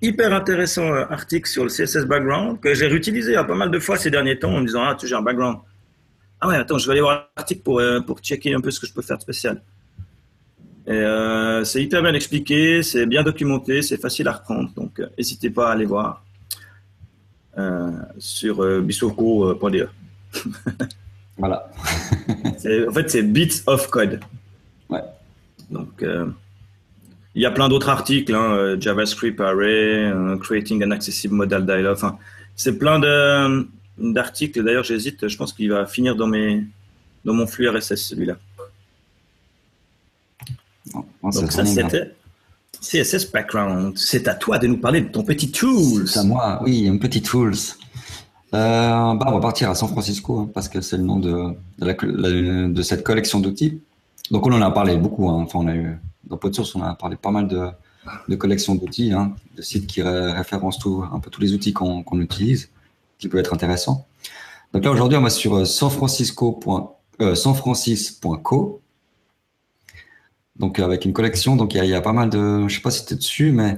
hyper 0.01 0.33
intéressant 0.33 0.91
article 0.91 1.47
sur 1.47 1.63
le 1.63 1.69
CSS 1.69 2.05
background 2.05 2.59
que 2.59 2.73
j'ai 2.73 2.87
réutilisé 2.87 3.35
pas 3.35 3.53
mal 3.53 3.69
de 3.69 3.77
fois 3.77 3.95
ces 3.95 4.09
derniers 4.09 4.39
temps 4.39 4.55
en 4.55 4.61
me 4.61 4.65
disant 4.65 4.83
Ah, 4.83 4.95
tu 4.99 5.07
j'ai 5.07 5.13
un 5.13 5.21
background. 5.21 5.59
Ah 6.41 6.47
ouais, 6.47 6.55
attends, 6.55 6.79
je 6.79 6.87
vais 6.87 6.93
aller 6.93 7.01
voir 7.01 7.29
l'article 7.37 7.61
pour, 7.61 7.79
pour 8.07 8.19
checker 8.19 8.55
un 8.55 8.59
peu 8.59 8.71
ce 8.71 8.79
que 8.79 8.87
je 8.87 8.93
peux 8.93 9.03
faire 9.03 9.17
de 9.17 9.21
spécial. 9.21 9.61
c'est 10.87 11.83
hyper 11.83 12.01
bien 12.01 12.15
expliqué, 12.15 12.81
c'est 12.81 13.05
bien 13.05 13.21
documenté, 13.21 13.83
c'est 13.83 14.01
facile 14.01 14.27
à 14.27 14.33
reprendre. 14.33 14.71
Donc, 14.75 14.99
n'hésitez 15.15 15.51
pas 15.51 15.69
à 15.69 15.73
aller 15.73 15.85
voir. 15.85 16.23
Euh, 17.57 17.91
sur 18.17 18.61
euh, 18.61 18.81
bisoko.de. 18.81 19.87
voilà. 21.37 21.71
en 22.47 22.91
fait, 22.91 23.09
c'est 23.09 23.23
Bits 23.23 23.61
of 23.65 23.89
Code. 23.89 24.19
Ouais. 24.89 25.03
Donc, 25.71 26.03
euh, 26.03 26.27
il 27.33 27.41
y 27.41 27.45
a 27.45 27.51
plein 27.51 27.69
d'autres 27.69 27.87
articles, 27.87 28.33
hein, 28.33 28.75
JavaScript 28.79 29.39
Array, 29.39 30.11
Creating 30.41 30.83
an 30.83 30.91
Accessible 30.91 31.35
Model 31.35 31.65
Dialog. 31.65 31.93
Enfin, 31.93 32.17
c'est 32.55 32.77
plein 32.77 32.99
d'articles. 33.97 34.61
D'ailleurs, 34.61 34.83
j'hésite. 34.83 35.27
Je 35.27 35.37
pense 35.37 35.53
qu'il 35.53 35.69
va 35.69 35.85
finir 35.85 36.15
dans, 36.15 36.27
mes, 36.27 36.63
dans 37.23 37.33
mon 37.33 37.47
flux 37.47 37.69
RSS, 37.69 37.95
celui-là. 37.95 38.35
Donc, 40.93 41.51
ça, 41.51 41.65
c'était 41.65 42.13
CSS 42.81 43.31
Background, 43.31 43.97
c'est 43.97 44.27
à 44.27 44.33
toi 44.33 44.57
de 44.57 44.67
nous 44.67 44.77
parler 44.77 45.01
de 45.01 45.07
ton 45.07 45.23
petit 45.23 45.51
tools. 45.51 46.07
C'est 46.07 46.19
à 46.19 46.23
moi, 46.23 46.59
oui, 46.63 46.87
un 46.87 46.97
petit 46.97 47.21
tools. 47.21 47.55
Euh, 48.53 49.13
bah, 49.15 49.25
on 49.27 49.31
va 49.31 49.39
partir 49.39 49.69
à 49.69 49.75
San 49.75 49.89
Francisco 49.89 50.39
hein, 50.39 50.49
parce 50.53 50.69
que 50.69 50.81
c'est 50.81 50.97
le 50.97 51.03
nom 51.03 51.19
de, 51.19 51.55
de, 51.79 52.81
cette 52.81 53.03
collection 53.03 53.39
d'outils. 53.39 53.81
Donc 54.31 54.47
on 54.47 54.53
en 54.53 54.61
a 54.61 54.71
parlé 54.71 54.95
beaucoup. 54.97 55.29
Hein. 55.29 55.43
Enfin, 55.45 55.59
on 55.59 55.67
a 55.67 55.75
eu 55.75 55.97
dans 56.25 56.37
PodSource, 56.37 56.75
on 56.75 56.81
a 56.81 56.95
parlé 56.95 57.15
pas 57.15 57.31
mal 57.31 57.47
de, 57.47 57.67
de 58.27 58.35
collections 58.35 58.75
d'outils, 58.75 59.11
hein, 59.11 59.35
de 59.55 59.61
sites 59.61 59.87
qui 59.87 60.01
référencent 60.01 60.79
tout, 60.79 61.03
un 61.11 61.19
peu 61.19 61.29
tous 61.29 61.41
les 61.41 61.53
outils 61.53 61.73
qu'on 61.73 62.19
utilise, 62.19 62.69
qui 63.19 63.27
peuvent 63.27 63.39
être 63.39 63.53
intéressants. 63.53 64.05
Donc 64.73 64.83
là 64.83 64.91
aujourd'hui, 64.91 65.17
on 65.17 65.21
va 65.21 65.29
sur 65.29 65.55
euh, 65.55 65.65
sanfrancisco.co. 65.65 66.91
Euh, 67.21 67.33
sanfrancis.co 67.33 68.81
donc 70.57 70.79
avec 70.79 71.05
une 71.05 71.13
collection, 71.13 71.55
donc 71.55 71.73
il 71.73 71.85
y, 71.85 71.93
a 71.93 72.01
pas 72.01 72.13
mal 72.13 72.29
de, 72.29 72.67
je 72.67 72.75
sais 72.75 72.81
pas 72.81 72.91
si 72.91 73.05
tu 73.05 73.13
es 73.13 73.17
dessus, 73.17 73.51
mais 73.51 73.77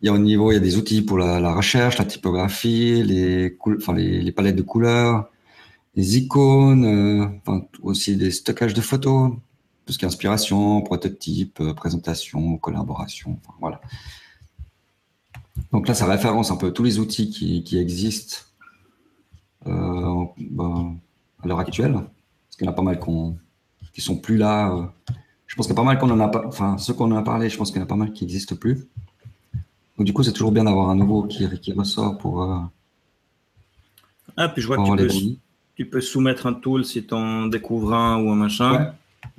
il 0.00 0.06
y 0.06 0.08
a 0.08 0.12
au 0.12 0.18
niveau, 0.18 0.50
il 0.50 0.54
y 0.54 0.56
a 0.56 0.60
des 0.60 0.76
outils 0.76 1.02
pour 1.02 1.18
la, 1.18 1.52
recherche, 1.52 1.98
la 1.98 2.04
typographie, 2.04 3.02
les, 3.02 3.56
enfin, 3.76 3.94
les, 3.94 4.32
palettes 4.32 4.56
de 4.56 4.62
couleurs, 4.62 5.28
les 5.96 6.16
icônes, 6.16 6.84
euh, 6.84 7.26
enfin, 7.44 7.66
aussi 7.82 8.16
des 8.16 8.30
stockages 8.30 8.72
de 8.72 8.80
photos, 8.80 9.32
tout 9.84 9.92
ce 9.92 9.98
qui 9.98 10.04
est 10.04 10.08
inspiration, 10.08 10.80
prototype, 10.82 11.60
euh, 11.60 11.74
présentation, 11.74 12.56
collaboration, 12.58 13.38
voilà. 13.58 13.80
Donc 15.72 15.88
là, 15.88 15.94
ça 15.94 16.06
référence 16.06 16.50
un 16.50 16.56
peu 16.56 16.72
tous 16.72 16.84
les 16.84 16.98
outils 16.98 17.30
qui, 17.30 17.78
existent 17.78 18.38
euh, 19.66 20.24
ben, 20.38 20.96
à 21.42 21.48
l'heure 21.48 21.60
actuelle, 21.60 21.92
parce 21.92 22.56
qu'il 22.56 22.64
y 22.64 22.68
en 22.68 22.72
a 22.72 22.74
pas 22.74 22.82
mal 22.82 23.00
qui 23.92 24.00
sont 24.00 24.16
plus 24.16 24.36
là 24.36 24.92
je 25.50 25.56
pense 25.56 25.66
qu'il 25.66 25.74
y 25.74 25.78
a 25.78 25.82
pas 25.82 25.84
mal 25.84 25.98
qu'on 25.98 26.10
en 26.10 26.20
a 26.20 26.28
pas, 26.28 26.44
enfin, 26.46 26.78
ceux 26.78 26.94
qu'on 26.94 27.10
en 27.10 27.16
a 27.16 27.22
parlé, 27.22 27.48
je 27.48 27.56
pense 27.56 27.72
qu'il 27.72 27.78
y 27.78 27.80
en 27.80 27.84
a 27.84 27.88
pas 27.88 27.96
mal 27.96 28.12
qui 28.12 28.22
n'existent 28.22 28.54
plus. 28.54 28.86
Donc, 29.98 30.06
du 30.06 30.12
coup, 30.12 30.22
c'est 30.22 30.32
toujours 30.32 30.52
bien 30.52 30.62
d'avoir 30.62 30.90
un 30.90 30.94
nouveau 30.94 31.24
qui, 31.24 31.44
qui 31.58 31.72
ressort 31.72 32.16
pour. 32.18 32.44
Euh, 32.44 32.58
ah, 34.36 34.48
puis 34.48 34.62
je 34.62 34.68
vois 34.68 34.76
que 34.76 35.08
tu 35.74 35.86
peux, 35.86 36.00
soumettre 36.00 36.46
un 36.46 36.52
tool 36.52 36.84
si 36.84 37.04
tu 37.04 37.14
en 37.14 37.46
découvres 37.46 37.94
un 37.94 38.22
ou 38.22 38.30
un 38.30 38.36
machin. 38.36 38.72
Ouais, 38.72 38.86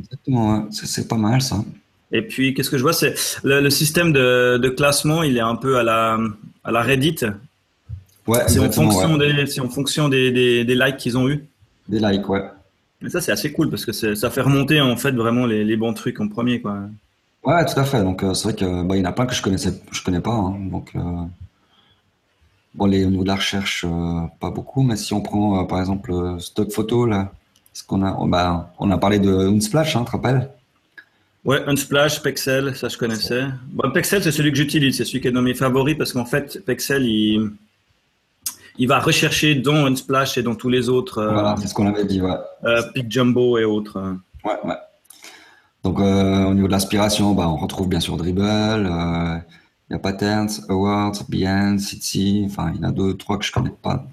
exactement, 0.02 0.68
c'est 0.70 1.08
pas 1.08 1.16
mal 1.16 1.42
ça. 1.42 1.64
Et 2.12 2.24
puis, 2.24 2.54
qu'est-ce 2.54 2.70
que 2.70 2.78
je 2.78 2.84
vois 2.84 2.92
C'est 2.92 3.16
le, 3.46 3.70
système 3.70 4.12
de, 4.12 4.74
classement, 4.76 5.24
il 5.24 5.38
est 5.38 5.40
un 5.40 5.56
peu 5.56 5.78
à 5.78 5.84
la, 5.84 6.20
à 6.66 6.72
la 6.72 6.82
Reddit. 6.82 7.20
Ouais, 8.28 8.44
c'est 8.48 8.60
en 8.60 8.70
fonction, 8.70 9.16
des, 9.16 9.62
en 9.62 9.70
fonction 9.70 10.10
des, 10.10 10.66
des 10.66 10.76
likes 10.76 10.98
qu'ils 10.98 11.18
ont 11.18 11.30
eu. 11.30 11.46
Des 11.88 12.00
likes, 12.00 12.28
ouais. 12.28 12.44
Mais 13.02 13.10
ça, 13.10 13.22
c'est 13.22 13.32
assez 13.32 13.52
cool 13.52 13.70
parce 13.70 13.86
que 13.86 13.92
ça 13.92 14.30
fait 14.30 14.42
remonter 14.42 14.80
en 14.80 14.96
fait 14.96 15.12
vraiment 15.12 15.46
les, 15.46 15.76
bons 15.76 15.94
trucs 15.94 16.20
en 16.20 16.28
premier. 16.28 16.62
Quoi. 16.62 16.82
Ouais, 17.44 17.66
tout 17.66 17.80
à 17.80 17.84
fait. 17.84 18.02
Donc, 18.02 18.24
euh, 18.24 18.34
c'est 18.34 18.50
vrai 18.50 18.56
qu'il 18.56 18.84
bah, 18.84 18.96
y 18.96 19.02
en 19.02 19.06
a 19.06 19.12
plein 19.12 19.26
que 19.26 19.34
je 19.34 19.42
connaissais, 19.42 19.74
je 19.92 20.04
connais 20.04 20.22
pas. 20.22 20.32
Hein. 20.32 20.56
Donc, 20.70 20.92
euh, 20.96 21.00
bon, 22.76 22.86
les, 22.86 23.04
au 23.06 23.10
niveau 23.10 23.24
de 23.24 23.30
la 23.30 23.36
recherche, 23.36 23.86
euh, 23.88 24.22
pas 24.40 24.52
beaucoup. 24.52 24.84
Mais 24.84 24.96
si 24.96 25.14
on 25.14 25.22
prend 25.22 25.66
par 25.66 25.80
exemple 25.80 26.14
stock 26.40 26.72
photo, 26.72 27.08
là, 27.08 27.32
ce 27.74 27.84
qu'on 27.84 28.04
a, 28.04 28.16
bah, 28.28 28.72
on 28.78 28.92
a 28.92 28.98
parlé 28.98 29.20
de 29.20 29.32
Unsplash, 29.32 29.96
hein, 29.96 30.02
tu 30.02 30.06
te 30.06 30.12
rappelles? 30.12 30.50
Ouais, 31.44 31.64
Unsplash, 31.66 32.22
Pexel, 32.22 32.76
ça 32.76 32.88
je 32.88 32.98
connaissais. 33.00 33.46
Bon, 33.72 33.90
Pexel, 33.92 34.22
c'est 34.22 34.32
celui 34.32 34.52
que 34.52 34.58
j'utilise, 34.58 34.98
c'est 34.98 35.06
celui 35.06 35.22
qui 35.22 35.28
est 35.28 35.32
dans 35.32 35.42
mes 35.42 35.56
favoris 35.56 35.98
parce 35.98 36.14
qu'en 36.14 36.26
fait, 36.26 36.64
Pexel, 36.64 37.04
il, 37.04 37.50
il 38.78 38.88
va 38.88 39.00
rechercher 39.00 39.56
dans 39.56 39.86
Unsplash 39.86 40.38
et 40.38 40.44
dans 40.44 40.56
tous 40.56 40.70
les 40.70 40.90
autres. 40.90 41.20
Euh, 41.20 41.32
voilà, 41.32 41.56
c'est 41.60 41.68
ce 41.68 41.74
qu'on 41.74 41.88
avait 41.88 42.06
dit, 42.06 42.22
ouais. 42.22 42.36
Euh, 42.64 42.82
Pick 42.94 43.12
Jumbo 43.12 43.58
et 43.58 43.66
autres. 43.66 44.00
Ouais, 44.44 44.58
ouais. 44.64 44.76
Donc, 45.84 46.00
euh, 46.00 46.46
au 46.46 46.54
niveau 46.54 46.68
de 46.68 46.72
l'aspiration, 46.72 47.34
bah, 47.34 47.48
on 47.50 47.58
retrouve 47.58 47.90
bien 47.90 48.00
sûr 48.00 48.16
Dribble, 48.18 48.44
il 49.90 49.94
y 49.94 49.96
a 49.96 50.00
Patterns, 50.00 50.50
Awards, 50.70 51.14
Behance, 51.28 51.94
Etsy, 51.94 52.44
enfin, 52.46 52.72
il 52.74 52.82
y 52.82 52.86
en 52.86 52.90
a 52.90 52.92
deux, 52.92 53.16
trois 53.16 53.38
que 53.38 53.46
je 53.46 53.52
connais 53.52 53.74
pas. 53.82 54.06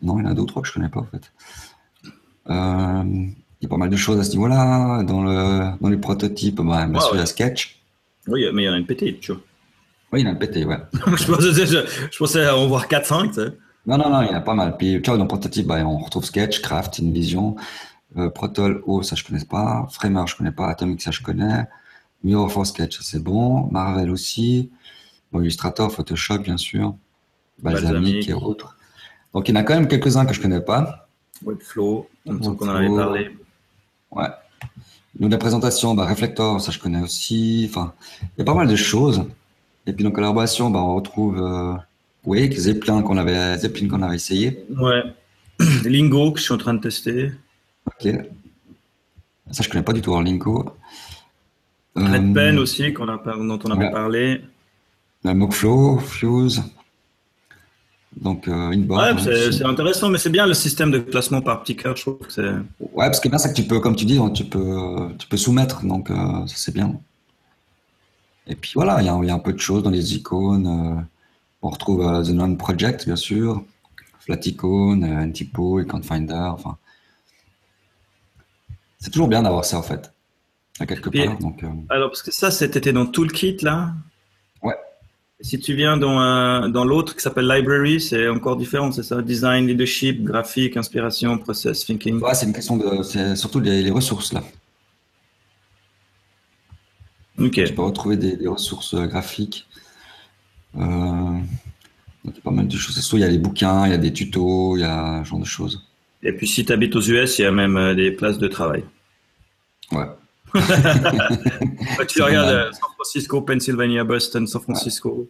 Non, 0.00 0.18
il 0.18 0.24
y 0.24 0.26
en 0.26 0.30
a 0.30 0.34
deux 0.34 0.42
ou 0.42 0.46
trois 0.46 0.62
que 0.62 0.68
je 0.68 0.72
connais 0.72 0.88
pas, 0.88 1.00
en 1.00 1.06
fait. 1.06 1.32
il 2.48 3.34
y 3.62 3.66
a 3.66 3.68
pas 3.68 3.76
mal 3.76 3.90
de 3.90 3.96
choses 3.96 4.18
à 4.20 4.24
ce 4.24 4.30
niveau-là. 4.30 5.02
Dans, 5.02 5.22
le, 5.22 5.76
dans 5.80 5.88
les 5.88 5.96
prototypes, 5.96 6.60
bah, 6.60 6.86
bien 6.86 7.00
sûr, 7.00 7.14
il 7.14 7.18
y 7.18 7.22
a 7.22 7.26
Sketch. 7.26 7.80
Oui, 8.28 8.44
mais 8.52 8.62
il 8.62 8.66
y 8.66 8.68
en 8.68 8.74
a 8.74 8.78
une 8.78 8.86
petite, 8.86 9.20
tu 9.20 9.32
vois. 9.32 9.40
Oui, 10.12 10.22
il 10.22 10.28
en 10.28 10.32
a 10.32 10.34
pété, 10.34 10.64
ouais. 10.64 10.78
je, 10.92 12.18
pensais, 12.18 12.48
en 12.48 12.66
voir 12.66 12.88
4-5, 12.88 13.28
tu 13.28 13.34
sais. 13.34 13.56
Non, 13.86 13.98
non, 13.98 14.10
non, 14.10 14.22
il 14.22 14.28
y 14.28 14.30
en 14.30 14.34
a 14.34 14.40
pas 14.40 14.54
mal. 14.54 14.76
Puis, 14.76 15.00
tu 15.02 15.10
vois, 15.10 15.18
dans 15.18 15.26
Prototype, 15.26 15.66
bah, 15.66 15.84
on 15.84 15.98
retrouve 15.98 16.24
Sketch, 16.24 16.60
Craft, 16.60 17.00
InVision, 17.00 17.56
euh, 18.16 18.30
Protol, 18.30 18.82
O, 18.86 19.02
ça 19.02 19.16
je 19.16 19.24
connais 19.24 19.44
pas. 19.44 19.86
Framer, 19.90 20.24
je 20.26 20.36
connais 20.36 20.52
pas. 20.52 20.68
Atomic, 20.68 21.02
ça 21.02 21.10
je 21.10 21.22
connais. 21.22 21.66
Mirror 22.24 22.50
for 22.50 22.66
Sketch, 22.66 23.00
c'est 23.00 23.22
bon. 23.22 23.68
Marvel 23.70 24.10
aussi. 24.10 24.70
Bon, 25.32 25.40
Illustrator, 25.40 25.92
Photoshop, 25.92 26.38
bien 26.38 26.56
sûr. 26.56 26.94
Balsamic, 27.62 28.28
et 28.28 28.32
autres. 28.32 28.76
Donc, 29.34 29.48
il 29.48 29.54
y 29.54 29.58
en 29.58 29.60
a 29.60 29.64
quand 29.64 29.74
même 29.74 29.88
quelques-uns 29.88 30.26
que 30.26 30.34
je 30.34 30.40
connais 30.40 30.60
pas. 30.60 31.08
Webflow, 31.44 32.08
on 32.26 32.38
qu'on 32.38 32.68
en 32.68 32.74
avait 32.74 32.94
parlé. 32.94 33.30
Ouais. 34.10 34.28
Nous, 35.18 35.28
la 35.28 35.38
présentation, 35.38 35.94
bah, 35.94 36.06
Reflector, 36.06 36.60
ça 36.60 36.72
je 36.72 36.78
connais 36.78 37.00
aussi. 37.00 37.66
Enfin, 37.70 37.92
il 38.22 38.38
y 38.38 38.42
a 38.42 38.44
pas 38.44 38.54
mal 38.54 38.68
de 38.68 38.76
choses. 38.76 39.24
Et 39.88 39.92
puis, 39.94 40.06
en 40.06 40.10
collaboration, 40.10 40.68
bah, 40.68 40.80
on 40.80 40.96
retrouve 40.96 41.40
euh, 41.40 41.72
Wake, 42.26 42.52
Zeppelin 42.52 43.00
qu'on 43.02 43.16
avait, 43.16 43.56
Zeppelin 43.56 43.88
qu'on 43.88 44.02
avait 44.02 44.16
essayé. 44.16 44.66
Ouais. 44.78 45.02
Lingo 45.84 46.32
que 46.32 46.38
je 46.38 46.44
suis 46.44 46.52
en 46.52 46.58
train 46.58 46.74
de 46.74 46.80
tester. 46.80 47.32
Ok. 47.86 48.12
Ça, 49.50 49.62
je 49.62 49.68
connais 49.70 49.82
pas 49.82 49.94
du 49.94 50.02
tout, 50.02 50.10
alors, 50.10 50.22
Lingo. 50.22 50.76
Red 51.96 52.34
Pen 52.34 52.58
aussi, 52.58 52.92
qu'on 52.92 53.08
a, 53.08 53.16
dont 53.16 53.58
on 53.64 53.70
avait 53.70 53.90
parlé. 53.90 54.42
La 55.24 55.32
Mockflow, 55.32 55.98
Fuse. 56.00 56.62
Donc, 58.14 58.46
euh, 58.46 58.72
une 58.72 58.90
Ouais, 58.92 59.14
c'est 59.50 59.64
intéressant, 59.64 60.10
mais 60.10 60.18
c'est 60.18 60.28
bien 60.30 60.46
le 60.46 60.54
système 60.54 60.90
de 60.90 60.98
classement 60.98 61.40
par 61.40 61.62
petit 61.62 61.76
cœur, 61.76 61.96
je 61.96 62.02
trouve 62.02 62.18
que 62.18 62.32
c'est. 62.32 62.42
Ouais, 62.42 63.06
parce 63.06 63.20
que 63.20 63.28
bien, 63.30 63.38
c'est 63.38 63.48
que 63.48 63.54
tu 63.54 63.66
peux, 63.66 63.80
comme 63.80 63.96
tu 63.96 64.04
dis, 64.04 64.20
tu 64.34 64.44
peux, 64.44 65.08
tu 65.18 65.26
peux 65.26 65.36
soumettre, 65.38 65.86
donc 65.86 66.10
euh, 66.10 66.16
c'est 66.46 66.74
bien. 66.74 67.00
Et 68.48 68.54
puis 68.54 68.72
voilà, 68.74 69.00
il 69.00 69.04
y, 69.04 69.26
y, 69.26 69.30
a 69.30 69.34
un 69.34 69.38
peu 69.38 69.52
de 69.52 69.58
choses 69.58 69.82
dans 69.82 69.90
les 69.90 70.14
icônes. 70.14 70.66
Euh, 70.66 71.02
on 71.62 71.70
retrouve 71.70 72.02
euh, 72.02 72.22
The 72.22 72.30
Non 72.30 72.54
Project, 72.56 73.04
bien 73.06 73.16
sûr, 73.16 73.62
Flat 74.20 74.40
Icon, 74.44 75.02
Antipo, 75.02 75.80
Finder, 76.02 76.34
enfin. 76.34 76.76
C'est 78.98 79.10
toujours 79.10 79.28
bien 79.28 79.42
d'avoir 79.42 79.64
ça, 79.64 79.78
en 79.78 79.82
fait, 79.82 80.12
à 80.80 80.86
quelque 80.86 81.10
part. 81.10 81.38
Donc, 81.38 81.64
Alors, 81.88 82.10
parce 82.10 82.22
que 82.22 82.32
ça, 82.32 82.50
c'était 82.50 82.92
dans 82.92 83.06
Toolkit, 83.06 83.58
là 83.62 83.92
si 85.40 85.58
tu 85.60 85.74
viens 85.74 85.96
dans, 85.96 86.68
dans 86.68 86.84
l'autre 86.84 87.14
qui 87.14 87.22
s'appelle 87.22 87.48
Library, 87.48 88.00
c'est 88.00 88.28
encore 88.28 88.56
différent, 88.56 88.90
c'est 88.90 89.04
ça 89.04 89.22
Design, 89.22 89.66
leadership, 89.66 90.24
graphique, 90.24 90.76
inspiration, 90.76 91.38
process, 91.38 91.84
thinking. 91.84 92.20
Ouais, 92.20 92.34
c'est 92.34 92.46
une 92.46 92.52
question 92.52 92.76
de. 92.76 93.02
C'est 93.02 93.36
surtout 93.36 93.60
les, 93.60 93.90
ressources 93.90 94.32
là. 94.32 94.42
Ok. 97.38 97.52
Tu 97.52 97.72
peux 97.72 97.82
retrouver 97.82 98.16
des, 98.16 98.46
ressources 98.48 98.94
euh, 98.94 99.06
graphiques. 99.06 99.66
Euh, 100.76 101.38
il 102.24 102.30
y 102.30 102.38
a 102.38 102.40
pas 102.42 102.50
mal 102.50 102.66
de 102.66 102.76
choses. 102.76 103.10
Il 103.12 103.20
y 103.20 103.24
a 103.24 103.28
les 103.28 103.38
bouquins, 103.38 103.86
il 103.86 103.90
y 103.90 103.94
a 103.94 103.98
des 103.98 104.12
tutos, 104.12 104.76
il 104.76 104.80
y 104.80 104.84
a 104.84 105.22
ce 105.24 105.30
genre 105.30 105.38
de 105.38 105.44
choses. 105.44 105.86
Et 106.22 106.32
puis 106.32 106.48
si 106.48 106.64
tu 106.64 106.72
habites 106.72 106.96
aux 106.96 107.00
US, 107.00 107.38
il 107.38 107.42
y 107.42 107.44
a 107.44 107.52
même 107.52 107.76
euh, 107.76 107.94
des 107.94 108.10
places 108.10 108.38
de 108.38 108.48
travail. 108.48 108.84
Ouais. 109.92 110.06
tu 112.08 112.22
regardes 112.22 112.72
San 112.72 112.90
Francisco, 112.94 113.42
Pennsylvania, 113.42 114.02
Boston, 114.02 114.46
San 114.46 114.60
Francisco. 114.60 115.28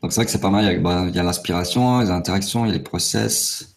Donc 0.00 0.12
c'est 0.12 0.16
vrai 0.16 0.26
que 0.26 0.30
c'est 0.30 0.40
pas 0.40 0.50
mal. 0.50 0.64
Il 0.64 0.72
y 0.72 0.76
a, 0.76 0.78
bah, 0.78 1.22
l'inspiration, 1.22 2.00
les 2.00 2.10
interactions, 2.10 2.64
il 2.64 2.68
y 2.68 2.70
a 2.70 2.74
les 2.74 2.82
process, 2.82 3.74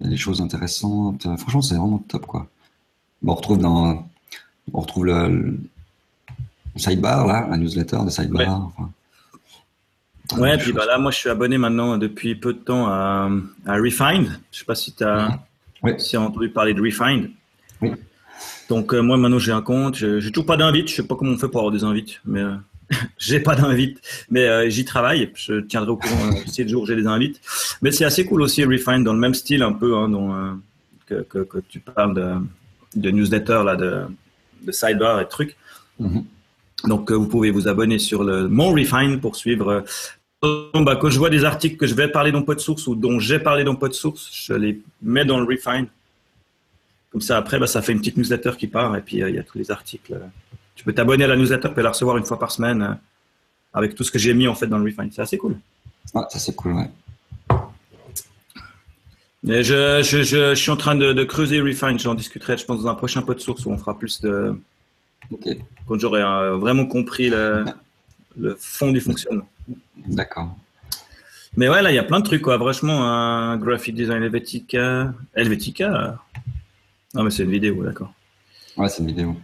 il 0.00 0.04
y 0.04 0.06
a 0.06 0.10
des 0.10 0.16
choses 0.16 0.40
intéressantes. 0.40 1.26
Franchement, 1.36 1.60
c'est 1.60 1.74
vraiment 1.74 1.98
top 1.98 2.26
quoi. 2.26 2.48
on 3.26 3.34
retrouve 3.34 3.58
dans, 3.58 4.08
on 4.72 4.80
retrouve 4.80 5.06
le, 5.06 5.58
sidebar 6.76 7.26
là, 7.26 7.46
la 7.50 7.56
newsletter 7.56 7.98
de 8.04 8.10
sidebar. 8.10 8.72
Ouais. 10.32 10.38
ouais, 10.38 10.58
puis 10.58 10.72
bah 10.72 10.86
là, 10.86 10.98
moi, 10.98 11.10
je 11.10 11.18
suis 11.18 11.30
abonné 11.30 11.58
maintenant 11.58 11.98
depuis 11.98 12.34
peu 12.34 12.52
de 12.52 12.58
temps 12.58 12.86
à, 12.86 13.30
à 13.66 13.74
Refined. 13.76 14.28
Je 14.52 14.58
sais 14.60 14.64
pas 14.64 14.74
si 14.74 14.92
tu 14.92 15.04
as, 15.04 15.38
si 15.98 16.16
as 16.16 16.20
entendu 16.20 16.50
parler 16.50 16.74
de 16.74 16.80
Refined. 16.80 17.30
Oui. 17.80 17.90
Donc 18.68 18.92
euh, 18.92 19.00
moi 19.00 19.16
maintenant 19.16 19.38
j'ai 19.38 19.52
un 19.52 19.62
compte, 19.62 19.96
j'ai 19.96 20.30
toujours 20.30 20.46
pas 20.46 20.56
d'invite, 20.56 20.88
je 20.88 20.96
sais 20.96 21.02
pas 21.02 21.16
comment 21.16 21.32
on 21.32 21.38
fait 21.38 21.48
pour 21.48 21.60
avoir 21.60 21.72
des 21.72 21.84
invites, 21.84 22.20
mais 22.24 22.40
euh, 22.40 22.54
j'ai 23.18 23.40
pas 23.40 23.56
d'invite, 23.56 24.00
mais 24.30 24.46
euh, 24.46 24.68
j'y 24.68 24.84
travaille, 24.84 25.30
je 25.34 25.60
tiendrai 25.60 25.90
au 25.90 25.96
courant 25.96 26.30
si 26.46 26.62
le 26.62 26.68
jour 26.68 26.86
j'ai 26.86 26.96
des 26.96 27.06
invites. 27.06 27.40
Mais 27.82 27.90
c'est 27.90 28.04
assez 28.04 28.26
cool 28.26 28.42
aussi 28.42 28.64
Refine 28.64 29.04
dans 29.04 29.14
le 29.14 29.18
même 29.18 29.34
style 29.34 29.62
un 29.62 29.72
peu 29.72 29.96
hein, 29.96 30.08
dont, 30.08 30.60
que, 31.06 31.22
que, 31.22 31.38
que, 31.38 31.58
tu 31.68 31.80
parles 31.80 32.14
de, 32.14 32.34
de 33.00 33.10
newsletter 33.10 33.62
là, 33.64 33.76
de, 33.76 34.02
de 34.62 34.72
sidebar 34.72 35.20
et 35.20 35.28
trucs. 35.28 35.56
Donc 36.84 37.10
vous 37.10 37.26
pouvez 37.26 37.50
vous 37.50 37.66
abonner 37.68 37.98
sur 37.98 38.22
le 38.22 38.48
mon 38.48 38.72
Refine 38.72 39.20
pour 39.20 39.36
suivre. 39.36 39.84
Quand 40.40 41.10
je 41.10 41.18
vois 41.18 41.30
des 41.30 41.44
articles 41.44 41.76
que 41.76 41.86
je 41.86 41.94
vais 41.94 42.08
parler 42.08 42.30
dans 42.30 42.42
Podsource 42.42 42.86
ou 42.86 42.94
dont 42.94 43.18
j'ai 43.18 43.40
parlé 43.40 43.64
dans 43.64 43.74
Podsource, 43.74 44.30
je 44.32 44.52
les 44.52 44.80
mets 45.02 45.24
dans 45.24 45.40
le 45.40 45.46
Refine 45.46 45.88
comme 47.10 47.20
ça, 47.20 47.38
après, 47.38 47.58
bah, 47.58 47.66
ça 47.66 47.82
fait 47.82 47.92
une 47.92 47.98
petite 47.98 48.16
newsletter 48.16 48.52
qui 48.58 48.66
part 48.66 48.94
et 48.96 49.00
puis 49.00 49.22
euh, 49.22 49.30
il 49.30 49.36
y 49.36 49.38
a 49.38 49.42
tous 49.42 49.58
les 49.58 49.70
articles. 49.70 50.18
Tu 50.74 50.84
peux 50.84 50.92
t'abonner 50.92 51.24
à 51.24 51.28
la 51.28 51.36
newsletter 51.36 51.70
et 51.76 51.82
la 51.82 51.90
recevoir 51.90 52.16
une 52.16 52.24
fois 52.24 52.38
par 52.38 52.52
semaine 52.52 52.82
euh, 52.82 52.94
avec 53.72 53.94
tout 53.94 54.04
ce 54.04 54.10
que 54.10 54.18
j'ai 54.18 54.34
mis 54.34 54.46
en 54.46 54.54
fait 54.54 54.66
dans 54.66 54.78
le 54.78 54.84
Refine. 54.84 55.10
C'est 55.12 55.22
assez 55.22 55.38
cool. 55.38 55.56
Ouais, 56.14 56.22
ça 56.28 56.38
c'est 56.38 56.54
cool, 56.54 56.74
ouais. 56.74 56.90
Mais 59.42 59.62
je, 59.62 60.02
je, 60.02 60.22
je, 60.22 60.54
suis 60.54 60.70
en 60.70 60.76
train 60.76 60.94
de, 60.96 61.24
creuser 61.24 61.60
Refine. 61.60 61.98
J'en 61.98 62.14
discuterai, 62.14 62.56
je 62.56 62.64
pense, 62.64 62.82
dans 62.82 62.88
un 62.88 62.94
prochain 62.94 63.22
pot 63.22 63.34
de 63.34 63.40
source 63.40 63.64
où 63.66 63.70
on 63.70 63.78
fera 63.78 63.98
plus 63.98 64.20
de. 64.20 64.58
Quand 65.86 65.98
j'aurai 65.98 66.22
euh, 66.22 66.56
vraiment 66.56 66.86
compris 66.86 67.28
le, 67.28 67.64
le, 68.38 68.56
fond 68.58 68.90
du 68.90 69.00
fonctionnement. 69.00 69.48
D'accord. 70.06 70.56
Mais 71.56 71.68
ouais, 71.68 71.82
là, 71.82 71.92
il 71.92 71.94
y 71.94 71.98
a 71.98 72.04
plein 72.04 72.20
de 72.20 72.24
trucs, 72.24 72.42
quoi. 72.42 72.58
Franchement, 72.58 73.04
un 73.04 73.56
graphic 73.56 73.94
design 73.94 74.22
Helvetica. 74.22 75.12
Helvetica? 75.34 76.18
Non, 77.14 77.22
mais 77.22 77.30
c'est 77.30 77.44
une 77.44 77.50
vidéo, 77.50 77.82
d'accord. 77.84 78.12
Ouais, 78.76 78.88
c'est 78.88 79.02
une 79.02 79.08
vidéo. 79.08 79.36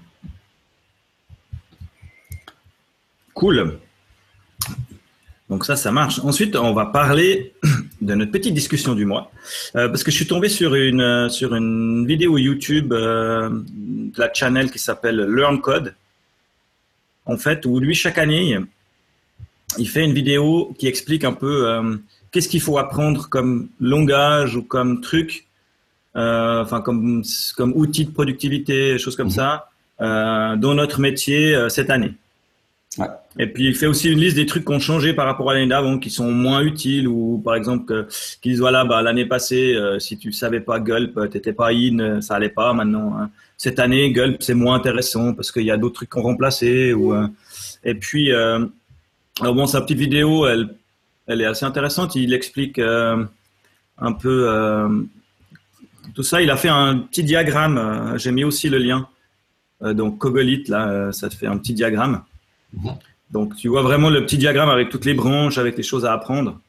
Cool. 3.34 3.78
Donc 5.48 5.64
ça, 5.64 5.76
ça 5.76 5.90
marche. 5.92 6.20
Ensuite, 6.20 6.56
on 6.56 6.72
va 6.72 6.86
parler 6.86 7.52
de 8.00 8.14
notre 8.14 8.32
petite 8.32 8.54
discussion 8.54 8.94
du 8.94 9.04
mois, 9.04 9.30
euh, 9.76 9.88
parce 9.88 10.02
que 10.02 10.10
je 10.10 10.16
suis 10.16 10.26
tombé 10.26 10.48
sur 10.48 10.74
une 10.74 11.00
euh, 11.00 11.28
sur 11.28 11.54
une 11.54 12.06
vidéo 12.06 12.38
YouTube 12.38 12.92
euh, 12.92 13.50
de 13.50 14.18
la 14.18 14.32
channel 14.32 14.70
qui 14.70 14.78
s'appelle 14.78 15.16
Learn 15.16 15.60
Code. 15.60 15.94
En 17.26 17.36
fait, 17.36 17.64
où 17.64 17.80
lui 17.80 17.94
chaque 17.94 18.18
année, 18.18 18.58
il 19.78 19.88
fait 19.88 20.04
une 20.04 20.12
vidéo 20.12 20.74
qui 20.78 20.86
explique 20.86 21.24
un 21.24 21.32
peu 21.32 21.98
qu'est-ce 22.30 22.50
qu'il 22.50 22.60
faut 22.60 22.76
apprendre 22.76 23.30
comme 23.30 23.70
langage 23.80 24.56
ou 24.56 24.62
comme 24.62 25.00
truc 25.00 25.46
enfin 26.14 26.82
comme 26.82 27.22
comme 27.56 27.72
outil 27.74 28.04
de 28.04 28.10
productivité, 28.10 28.98
choses 28.98 29.16
comme 29.16 29.28
mhm. 29.28 29.32
ça, 29.32 29.70
dans 30.00 30.74
notre 30.74 31.00
métier 31.00 31.56
cette 31.70 31.88
année. 31.88 32.12
Ouais. 32.98 33.06
Et 33.38 33.46
puis 33.48 33.66
il 33.66 33.74
fait 33.74 33.86
aussi 33.86 34.10
une 34.10 34.20
liste 34.20 34.36
des 34.36 34.46
trucs 34.46 34.64
qui 34.64 34.72
ont 34.72 34.78
changé 34.78 35.12
par 35.12 35.26
rapport 35.26 35.50
à 35.50 35.54
l'année 35.54 35.66
d'avant, 35.66 35.98
qui 35.98 36.10
sont 36.10 36.30
moins 36.30 36.62
utiles, 36.62 37.08
ou 37.08 37.40
par 37.44 37.56
exemple 37.56 38.06
qu'ils 38.40 38.52
disent 38.52 38.60
voilà, 38.60 38.84
bah, 38.84 39.02
l'année 39.02 39.26
passée, 39.26 39.76
si 39.98 40.18
tu 40.18 40.32
savais 40.32 40.60
pas 40.60 40.78
Gulp, 40.78 41.30
t'étais 41.30 41.52
pas 41.52 41.72
in, 41.72 42.20
ça 42.20 42.36
allait 42.36 42.48
pas. 42.48 42.72
Maintenant, 42.72 43.16
hein. 43.18 43.30
cette 43.56 43.80
année, 43.80 44.12
Gulp 44.12 44.42
c'est 44.42 44.54
moins 44.54 44.76
intéressant 44.76 45.34
parce 45.34 45.50
qu'il 45.50 45.64
y 45.64 45.70
a 45.70 45.76
d'autres 45.76 45.96
trucs 45.96 46.10
qu'on 46.10 46.22
remplacé. 46.22 46.94
Et 47.82 47.94
puis, 47.94 48.30
bon, 49.40 49.66
sa 49.66 49.80
petite 49.80 49.98
vidéo, 49.98 50.46
elle, 50.46 50.68
elle 51.26 51.40
est 51.40 51.46
assez 51.46 51.64
intéressante. 51.64 52.14
Il 52.14 52.32
explique 52.34 52.78
un 52.78 54.12
peu 54.12 54.48
tout 56.12 56.22
ça. 56.22 56.42
Il 56.42 56.50
a 56.50 56.56
fait 56.56 56.68
un 56.68 56.98
petit 56.98 57.24
diagramme. 57.24 57.78
Euh, 57.78 58.18
j'ai 58.18 58.32
mis 58.32 58.44
aussi 58.44 58.68
le 58.68 58.78
lien. 58.78 59.08
Euh, 59.82 59.94
donc 59.94 60.18
Cogolith, 60.18 60.68
là, 60.68 60.88
euh, 60.88 61.12
ça 61.12 61.28
te 61.28 61.34
fait 61.34 61.46
un 61.46 61.56
petit 61.56 61.72
diagramme. 61.72 62.22
Mhm. 62.72 62.96
Donc 63.30 63.56
tu 63.56 63.68
vois 63.68 63.82
vraiment 63.82 64.10
le 64.10 64.24
petit 64.24 64.38
diagramme 64.38 64.68
avec 64.70 64.90
toutes 64.90 65.04
les 65.04 65.14
branches, 65.14 65.58
avec 65.58 65.76
les 65.76 65.82
choses 65.82 66.04
à 66.04 66.12
apprendre. 66.12 66.60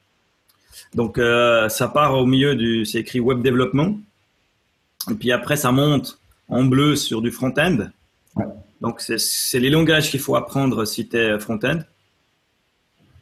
Donc 0.94 1.18
ça 1.18 1.88
part 1.88 2.16
au 2.16 2.26
milieu 2.26 2.56
du, 2.56 2.86
c'est 2.86 3.00
écrit 3.00 3.20
web 3.20 3.42
développement. 3.42 3.98
Et 5.12 5.14
puis 5.14 5.32
après 5.32 5.56
ça 5.56 5.72
monte 5.72 6.20
en 6.48 6.64
bleu 6.64 6.96
sur 6.96 7.22
du 7.22 7.32
front-end. 7.32 7.90
Donc 8.82 9.02
c'est 9.02 9.60
les 9.60 9.70
langages 9.70 10.10
qu'il 10.10 10.20
faut 10.20 10.36
apprendre 10.36 10.86
si 10.86 11.08
tu 11.08 11.18
es 11.18 11.40
front-end. 11.40 11.80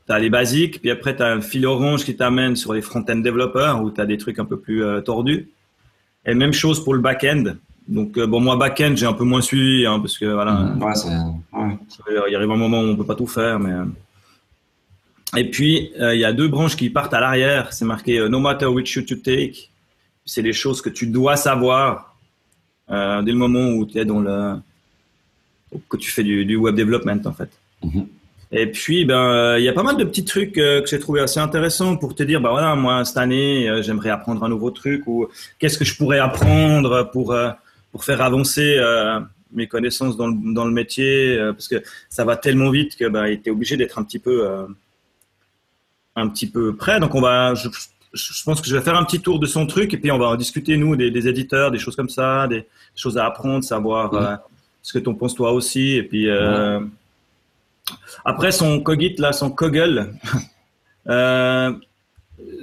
Tu 0.05 0.11
as 0.11 0.19
les 0.19 0.29
basiques, 0.29 0.81
puis 0.81 0.91
après 0.91 1.15
tu 1.15 1.23
as 1.23 1.27
un 1.27 1.41
fil 1.41 1.65
orange 1.65 2.05
qui 2.05 2.15
t'amène 2.15 2.55
sur 2.55 2.73
les 2.73 2.81
front-end 2.81 3.17
développeurs 3.17 3.81
où 3.81 3.91
tu 3.91 4.01
as 4.01 4.05
des 4.05 4.17
trucs 4.17 4.39
un 4.39 4.45
peu 4.45 4.59
plus 4.59 4.83
tordus. 5.03 5.49
Et 6.25 6.33
même 6.33 6.53
chose 6.53 6.83
pour 6.83 6.93
le 6.93 7.01
back-end. 7.01 7.55
Donc, 7.87 8.17
euh, 8.17 8.25
bon, 8.27 8.39
moi, 8.39 8.55
back-end, 8.55 8.93
j'ai 8.95 9.05
un 9.05 9.13
peu 9.13 9.23
moins 9.23 9.41
suivi, 9.41 9.85
hein, 9.85 9.99
parce 9.99 10.17
que 10.17 10.25
voilà. 10.25 10.53
Mmh. 10.53 10.83
Ouais, 10.83 11.77
Il 12.29 12.35
arrive 12.35 12.51
un 12.51 12.57
moment 12.57 12.81
où 12.81 12.85
on 12.85 12.95
peut 12.95 13.05
pas 13.05 13.15
tout 13.15 13.27
faire, 13.27 13.59
mais. 13.59 13.71
Euh. 13.71 13.85
Et 15.35 15.49
puis, 15.49 15.91
euh, 15.99 16.13
il 16.13 16.21
y 16.21 16.25
a 16.25 16.31
deux 16.31 16.47
branches 16.47 16.75
qui 16.75 16.89
partent 16.89 17.13
à 17.13 17.19
l'arrière. 17.19 17.73
C'est 17.73 17.85
marqué 17.85 18.27
No 18.29 18.39
matter 18.39 18.67
which 18.67 18.95
you 18.95 19.01
to 19.01 19.15
take. 19.15 19.69
C'est 20.25 20.41
les 20.41 20.53
choses 20.53 20.81
que 20.81 20.89
tu 20.89 21.07
dois 21.07 21.35
savoir 21.35 22.15
dès 22.87 23.31
le 23.31 23.35
moment 23.35 23.69
où 23.69 23.85
tu 23.85 23.97
es 23.97 24.05
dans 24.05 24.19
le. 24.19 24.55
que 25.89 25.97
tu 25.97 26.11
fais 26.11 26.23
du, 26.23 26.55
web 26.55 26.75
development, 26.75 27.21
en 27.25 27.33
fait. 27.33 27.49
Mmh. 27.83 28.03
Et 28.55 28.67
puis, 28.67 29.03
ben, 29.03 29.15
euh, 29.15 29.59
il 29.59 29.65
y 29.65 29.67
a 29.67 29.73
pas 29.73 29.81
mal 29.81 29.97
de 29.97 30.03
petits 30.03 30.23
trucs 30.23 30.59
euh, 30.59 30.81
que 30.81 30.87
j'ai 30.87 30.99
trouvé 30.99 31.19
assez 31.19 31.39
intéressants 31.39 31.97
pour 31.97 32.13
te 32.13 32.21
dire, 32.21 32.39
bah 32.39 32.51
voilà, 32.51 32.75
moi 32.75 33.03
cette 33.03 33.17
année, 33.17 33.67
euh, 33.67 33.81
j'aimerais 33.81 34.11
apprendre 34.11 34.43
un 34.43 34.49
nouveau 34.49 34.69
truc 34.69 35.07
ou 35.07 35.27
qu'est-ce 35.57 35.79
que 35.79 35.83
je 35.83 35.97
pourrais 35.97 36.19
apprendre 36.19 37.09
pour 37.11 37.35
pour 37.93 38.03
faire 38.03 38.21
avancer 38.21 38.77
mes 39.53 39.67
connaissances 39.67 40.17
dans 40.17 40.27
le, 40.27 40.53
dans 40.53 40.65
le 40.65 40.71
métier, 40.71 41.37
parce 41.51 41.69
que 41.69 41.81
ça 42.09 42.25
va 42.25 42.35
tellement 42.35 42.71
vite 42.71 42.97
que 42.97 43.07
bah, 43.07 43.29
était 43.29 43.51
obligé 43.51 43.77
d'être 43.77 43.97
un 43.99 44.03
petit 44.03 44.19
peu 44.19 44.67
un 46.15 46.27
petit 46.27 46.49
peu 46.49 46.75
prêt. 46.75 46.99
Donc 46.99 47.15
on 47.15 47.21
va, 47.21 47.53
je, 47.53 47.69
je, 48.13 48.43
pense 48.43 48.59
que 48.59 48.67
je 48.67 48.75
vais 48.75 48.83
faire 48.83 48.97
un 48.97 49.05
petit 49.05 49.21
tour 49.21 49.39
de 49.39 49.45
son 49.45 49.65
truc 49.65 49.93
et 49.93 49.97
puis 49.97 50.11
on 50.11 50.17
va 50.17 50.27
en 50.27 50.35
discuter 50.35 50.75
nous 50.75 50.95
des, 50.95 51.09
des 51.09 51.27
éditeurs, 51.27 51.71
des 51.71 51.79
choses 51.79 51.95
comme 51.95 52.09
ça, 52.09 52.47
des 52.47 52.65
choses 52.95 53.17
à 53.17 53.25
apprendre, 53.25 53.63
savoir 53.63 54.41
ce 54.81 54.91
que 54.91 54.99
tu 54.99 55.07
en 55.09 55.13
penses 55.13 55.35
toi 55.35 55.53
aussi 55.53 55.91
et 55.91 56.03
puis. 56.03 56.27
Après, 58.25 58.51
son 58.51 58.81
Cogit, 58.81 59.15
là, 59.17 59.33
son 59.33 59.55
euh, 61.09 61.73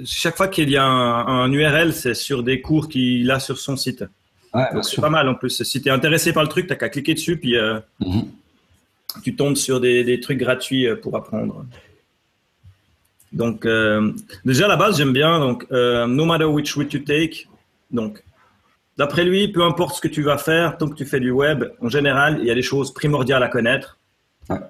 chaque 0.05 0.37
fois 0.37 0.47
qu'il 0.47 0.69
y 0.69 0.77
a 0.77 0.85
un, 0.85 1.51
URL, 1.51 1.93
c'est 1.93 2.13
sur 2.13 2.43
des 2.43 2.61
cours 2.61 2.89
qu'il 2.89 3.29
a 3.29 3.39
sur 3.39 3.57
son 3.57 3.75
site. 3.75 4.03
Ouais, 4.53 4.65
c'est 4.81 4.99
pas 4.99 5.09
mal 5.09 5.27
en 5.29 5.35
plus. 5.35 5.63
Si 5.63 5.81
tu 5.81 5.87
es 5.87 5.91
intéressé 5.91 6.33
par 6.33 6.43
le 6.43 6.49
truc, 6.49 6.67
tu 6.67 6.75
qu'à 6.75 6.89
cliquer 6.89 7.13
dessus, 7.13 7.37
puis 7.37 7.57
euh, 7.57 7.79
mhm. 7.99 8.23
tu 9.23 9.35
tombes 9.35 9.55
sur 9.55 9.79
des, 9.79 10.19
trucs 10.19 10.37
gratuits 10.37 10.87
euh, 10.87 10.95
pour 10.95 11.15
apprendre. 11.15 11.65
Donc, 13.31 13.65
déjà 14.43 14.65
à 14.65 14.67
la 14.67 14.75
base, 14.75 14.97
j'aime 14.97 15.13
bien. 15.13 15.39
Donc, 15.39 15.65
no 15.71 16.25
matter 16.25 16.43
which 16.45 16.73
route 16.73 16.91
you 16.91 16.99
take. 16.99 17.47
Donc, 17.89 18.21
d'après 18.97 19.23
lui, 19.23 19.47
peu 19.47 19.63
importe 19.63 19.95
ce 19.95 20.01
que 20.01 20.09
tu 20.09 20.21
vas 20.21 20.37
faire, 20.37 20.77
tant 20.77 20.89
que 20.89 20.95
tu 20.95 21.05
fais 21.05 21.21
du 21.21 21.31
web, 21.31 21.63
en 21.81 21.87
général, 21.87 22.39
il 22.41 22.45
y 22.45 22.51
a 22.51 22.55
des 22.55 22.61
choses 22.61 22.93
primordiales 22.93 23.43
à 23.43 23.47
connaître. 23.47 23.97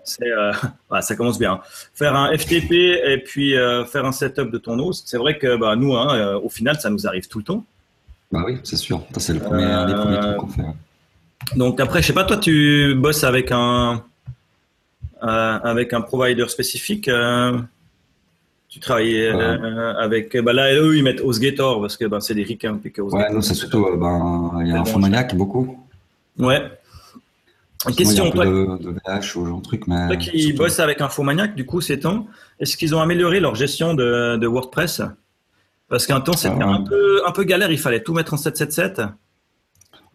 C'est, 0.03 0.31
euh, 0.31 0.53
ça 1.01 1.15
commence 1.15 1.39
bien. 1.39 1.61
Faire 1.93 2.15
un 2.15 2.35
FTP 2.35 2.71
et 2.71 3.17
puis 3.23 3.55
euh, 3.55 3.85
faire 3.85 4.05
un 4.05 4.11
setup 4.11 4.51
de 4.51 4.57
ton 4.57 4.77
host. 4.79 5.07
C'est 5.07 5.17
vrai 5.17 5.37
que 5.37 5.55
bah, 5.55 5.75
nous, 5.75 5.95
hein, 5.95 6.15
euh, 6.15 6.39
au 6.39 6.49
final, 6.49 6.79
ça 6.79 6.89
nous 6.89 7.07
arrive 7.07 7.27
tout 7.27 7.39
le 7.39 7.43
temps. 7.43 7.65
Bah 8.31 8.43
oui, 8.45 8.59
c'est 8.63 8.77
sûr. 8.77 9.03
C'est 9.17 9.33
le 9.33 9.39
premier, 9.39 9.65
les 9.87 9.93
premiers 9.93 10.19
trucs 10.19 10.37
qu'on 10.37 10.47
fait. 10.47 10.63
Donc 11.55 11.79
après, 11.79 12.01
je 12.01 12.07
sais 12.07 12.13
pas, 12.13 12.23
toi, 12.23 12.37
tu 12.37 12.93
bosses 12.95 13.23
avec 13.23 13.51
un 13.51 14.03
avec 15.21 15.93
un 15.93 16.01
provider 16.01 16.47
spécifique. 16.47 17.09
tu 18.69 18.79
travailles 18.79 19.27
avec. 19.27 20.37
Bah 20.37 20.53
là, 20.53 20.73
eux, 20.73 20.95
ils 20.97 21.03
mettent 21.03 21.21
HostGator 21.21 21.81
parce 21.81 21.97
que 21.97 22.05
bah, 22.05 22.21
c'est 22.21 22.35
des 22.35 22.43
ricains. 22.43 22.79
Ouais, 22.97 23.31
nous, 23.31 23.41
c'est 23.41 23.53
surtout. 23.53 23.85
Ben, 23.97 24.51
il 24.61 24.67
y 24.67 24.71
a 24.71 24.77
un 24.77 24.81
Infomaniac 24.81 25.35
beaucoup. 25.35 25.77
Ouais. 26.39 26.61
Question, 27.97 28.29
toi, 28.29 28.45
de, 28.45 28.77
de 28.77 28.89
VH 28.91 29.35
ou 29.37 29.45
genre 29.47 29.61
truc, 29.63 29.87
mais 29.87 30.07
toi 30.07 30.15
qui 30.15 30.53
bosses 30.53 30.79
avec 30.79 31.01
Infomaniac, 31.01 31.55
du 31.55 31.65
coup, 31.65 31.81
ces 31.81 31.99
temps, 31.99 32.27
est-ce 32.59 32.77
qu'ils 32.77 32.93
ont 32.93 33.01
amélioré 33.01 33.39
leur 33.39 33.55
gestion 33.55 33.95
de, 33.95 34.37
de 34.37 34.47
WordPress? 34.47 35.01
Parce 35.91 36.08
qu'un 36.08 36.21
temps, 36.21 36.32
c'était 36.32 36.56
ah 36.62 36.67
un, 36.69 36.84
peu, 36.84 37.21
un 37.27 37.34
peu 37.34 37.43
galère, 37.43 37.69
il 37.69 37.77
fallait 37.77 38.01
tout 38.01 38.13
mettre 38.13 38.34
en 38.34 38.38
777. 38.38 39.01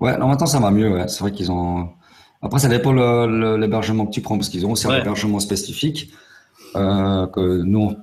Ouais, 0.01 0.17
non, 0.17 0.29
maintenant 0.29 0.47
ça 0.47 0.59
va 0.59 0.71
mieux, 0.71 0.91
ouais. 0.91 1.07
c'est 1.07 1.21
vrai 1.21 1.33
qu'ils 1.33 1.53
ont. 1.53 1.91
Après, 2.41 2.61
ça 2.61 2.69
dépend 2.69 2.95
de 2.95 3.57
l'hébergement 3.57 4.07
que 4.07 4.11
tu 4.11 4.23
prends, 4.23 4.39
parce 4.39 4.49
qu'ils 4.49 4.65
ont 4.65 4.73
aussi 4.73 4.87
un 4.87 4.97
hébergement 4.97 5.39
spécifique 5.39 6.11
euh, 6.77 7.27
que 7.27 7.63
nous, 7.63 7.95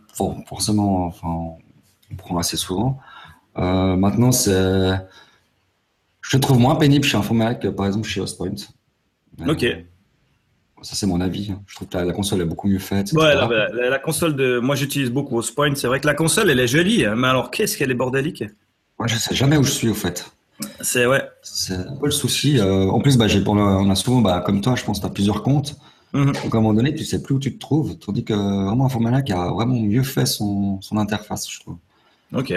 forcément, 0.46 1.08
enfin, 1.08 1.56
on 2.12 2.16
prend 2.16 2.38
assez 2.38 2.58
souvent. 2.58 3.00
Euh, 3.58 3.96
maintenant, 3.96 4.32
c'est. 4.32 4.92
Je 6.22 6.38
trouve 6.38 6.60
moins 6.60 6.76
pénible 6.76 7.04
chez 7.04 7.18
Infomaniac 7.18 7.60
que 7.60 7.70
par 7.70 7.88
exemple 7.88 8.08
chez 8.08 8.22
Hostpoint. 8.22 8.54
Ok. 9.48 9.66
Ça, 10.84 10.96
c'est 10.96 11.08
mon 11.08 11.22
avis. 11.22 11.52
Hein. 11.52 11.62
Je 11.66 11.76
trouve 11.76 11.88
que 11.88 11.98
la, 11.98 12.14
console 12.14 12.42
est 12.42 12.46
beaucoup 12.46 12.68
mieux 12.68 12.80
faite. 12.80 13.12
Ouais, 13.14 13.34
la, 13.34 14.00
console 14.00 14.36
de. 14.36 14.60
Moi, 14.60 14.76
j'utilise 14.76 15.10
beaucoup 15.10 15.42
Point. 15.56 15.76
C'est 15.76 15.88
vrai 15.88 16.00
que 16.00 16.08
la 16.08 16.14
console, 16.14 16.50
elle 16.50 16.60
est 16.60 16.68
jolie, 16.68 17.06
hein. 17.06 17.16
mais 17.16 17.28
alors, 17.28 17.52
qu'est-ce 17.52 17.78
qu'elle 17.78 17.92
est 17.92 17.96
bordélique? 17.96 18.44
Moi, 19.00 19.08
je 19.08 19.16
sais 19.16 19.34
jamais 19.34 19.58
où 19.58 19.64
je 19.64 19.72
suis, 19.72 19.90
au 19.90 19.94
fait. 19.94 20.26
C'est 20.82 21.06
ouais. 21.06 21.24
C'est 21.42 21.74
un 21.74 21.96
peu 21.96 22.06
le 22.06 22.12
souci. 22.12 22.60
Euh, 22.60 22.88
en 22.90 23.00
plus, 23.00 23.18
bah, 23.18 23.28
j'ai 23.28 23.44
on 23.48 23.90
a 23.90 23.96
souvent, 23.96 24.22
bah, 24.22 24.44
comme 24.46 24.62
toi, 24.62 24.76
je 24.76 24.84
pense, 24.84 25.00
tu 25.00 25.06
as 25.06 25.10
plusieurs 25.10 25.42
comptes. 25.42 25.76
Mhm. 26.14 26.34
Donc, 26.34 26.54
à 26.54 26.58
un 26.58 26.62
moment 26.62 26.74
donné, 26.74 26.94
tu 26.94 27.06
sais 27.06 27.24
plus 27.24 27.36
où 27.36 27.40
tu 27.40 27.56
te 27.56 27.60
trouves. 27.60 27.98
Tandis 27.98 28.24
que 28.24 28.34
vraiment, 28.34 28.86
Informatica 28.86 29.42
a 29.42 29.52
vraiment 29.52 29.80
mieux 29.80 30.04
fait 30.04 30.26
son, 30.26 30.80
son 30.82 30.98
interface, 30.98 31.50
je 31.50 31.60
trouve. 31.62 31.78
Ok. 32.34 32.54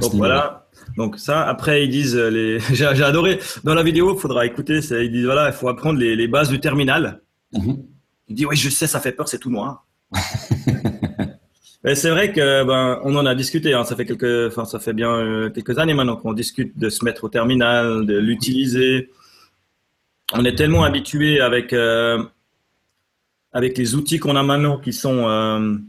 Donc 0.00 0.14
voilà. 0.14 0.66
Donc 0.96 1.18
ça, 1.18 1.46
après 1.46 1.84
ils 1.84 1.90
disent 1.90 2.16
euh, 2.16 2.30
les. 2.30 2.60
J'ai 2.72 2.84
adoré 2.84 3.38
dans 3.64 3.74
la 3.74 3.82
vidéo, 3.82 4.14
il 4.14 4.20
faudra 4.20 4.46
écouter. 4.46 4.80
Ils 4.90 5.12
disent 5.12 5.24
voilà, 5.24 5.48
il 5.48 5.52
faut 5.52 5.68
apprendre 5.68 5.98
les, 5.98 6.28
bases 6.28 6.48
du 6.48 6.60
terminal. 6.60 7.20
Mm 7.52 7.74
Il 8.28 8.34
dit 8.34 8.46
oui, 8.46 8.56
je 8.56 8.68
sais, 8.68 8.86
ça 8.86 9.00
fait 9.00 9.12
peur, 9.12 9.28
c'est 9.28 9.38
tout 9.38 9.50
noir. 9.50 9.86
Mais 11.82 11.94
c'est 11.94 12.10
vrai 12.10 12.32
que 12.32 12.64
ben 12.64 13.00
on 13.04 13.16
en 13.16 13.24
a 13.24 13.34
discuté. 13.34 13.72
Hein, 13.72 13.84
ça 13.84 13.96
fait 13.96 14.04
quelques, 14.04 14.48
enfin 14.48 14.66
ça 14.66 14.78
fait 14.78 14.92
bien 14.92 15.12
euh, 15.12 15.50
quelques 15.50 15.78
années 15.78 15.94
maintenant 15.94 16.16
qu'on 16.16 16.34
discute 16.34 16.78
de 16.78 16.90
se 16.90 17.04
mettre 17.04 17.24
au 17.24 17.28
terminal, 17.28 18.04
de 18.04 18.18
l'utiliser. 18.18 19.10
On 20.32 20.44
est 20.44 20.54
tellement 20.54 20.84
habitué 20.84 21.40
avec 21.40 21.72
euh, 21.72 22.22
avec 23.52 23.78
les 23.78 23.94
outils 23.94 24.18
qu'on 24.18 24.36
a 24.36 24.42
maintenant 24.42 24.78
qui 24.78 24.92
sont 24.92 25.80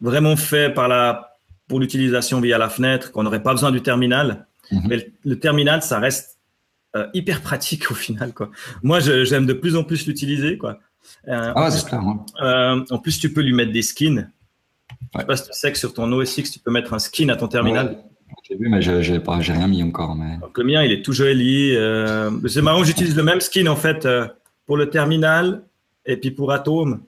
vraiment 0.00 0.36
faits 0.36 0.74
par 0.74 0.88
la 0.88 1.33
pour 1.68 1.80
l'utilisation 1.80 2.40
via 2.40 2.58
la 2.58 2.68
fenêtre, 2.68 3.12
qu'on 3.12 3.22
n'aurait 3.22 3.42
pas 3.42 3.52
besoin 3.52 3.70
du 3.70 3.82
terminal. 3.82 4.46
Mhm. 4.70 4.82
Mais 4.88 5.12
le, 5.24 5.38
terminal, 5.38 5.82
ça 5.82 5.98
reste 5.98 6.38
euh, 6.96 7.06
hyper 7.14 7.40
pratique 7.40 7.90
au 7.90 7.94
final. 7.94 8.32
Quoi. 8.32 8.50
Moi, 8.82 9.00
j'aime 9.00 9.46
de 9.46 9.52
plus 9.52 9.76
en 9.76 9.84
plus 9.84 10.06
l'utiliser. 10.06 10.58
Quoi. 10.58 10.78
Euh, 11.28 11.52
ah, 11.54 11.70
c'est 11.70 11.86
clair. 11.86 12.02
Euh, 12.42 12.84
en 12.90 12.98
plus, 12.98 13.18
tu 13.18 13.32
peux 13.32 13.42
lui 13.42 13.52
mettre 13.52 13.72
des 13.72 13.82
skins. 13.82 14.30
Je 15.14 15.20
sais 15.20 15.26
pas 15.26 15.36
si 15.36 15.44
tu 15.44 15.52
sais 15.52 15.72
que 15.72 15.78
sur 15.78 15.94
ton 15.94 16.10
OS 16.12 16.38
X, 16.38 16.50
tu 16.50 16.58
peux 16.58 16.70
mettre 16.70 16.92
un 16.92 16.98
skin 16.98 17.28
à 17.28 17.36
ton 17.36 17.48
terminal. 17.48 17.98
J'ai 18.48 18.56
vu, 18.56 18.68
mais 18.68 18.82
j'ai 18.82 19.20
pas, 19.20 19.40
j'ai 19.40 19.52
rien 19.52 19.68
mis 19.68 19.82
encore. 19.82 20.16
Mais... 20.16 20.38
Donc, 20.38 20.58
le 20.58 20.64
mien, 20.64 20.82
il 20.82 20.92
est 20.92 21.02
tout 21.02 21.12
joli. 21.12 21.74
c'est 22.48 22.62
marrant, 22.62 22.82
j'utilise 22.82 23.16
le 23.16 23.22
même 23.22 23.40
skin 23.40 23.66
en 23.66 23.76
fait 23.76 24.08
pour 24.66 24.76
le 24.76 24.90
terminal 24.90 25.62
et 26.04 26.16
puis 26.16 26.30
pour 26.30 26.52
Atom. 26.52 27.02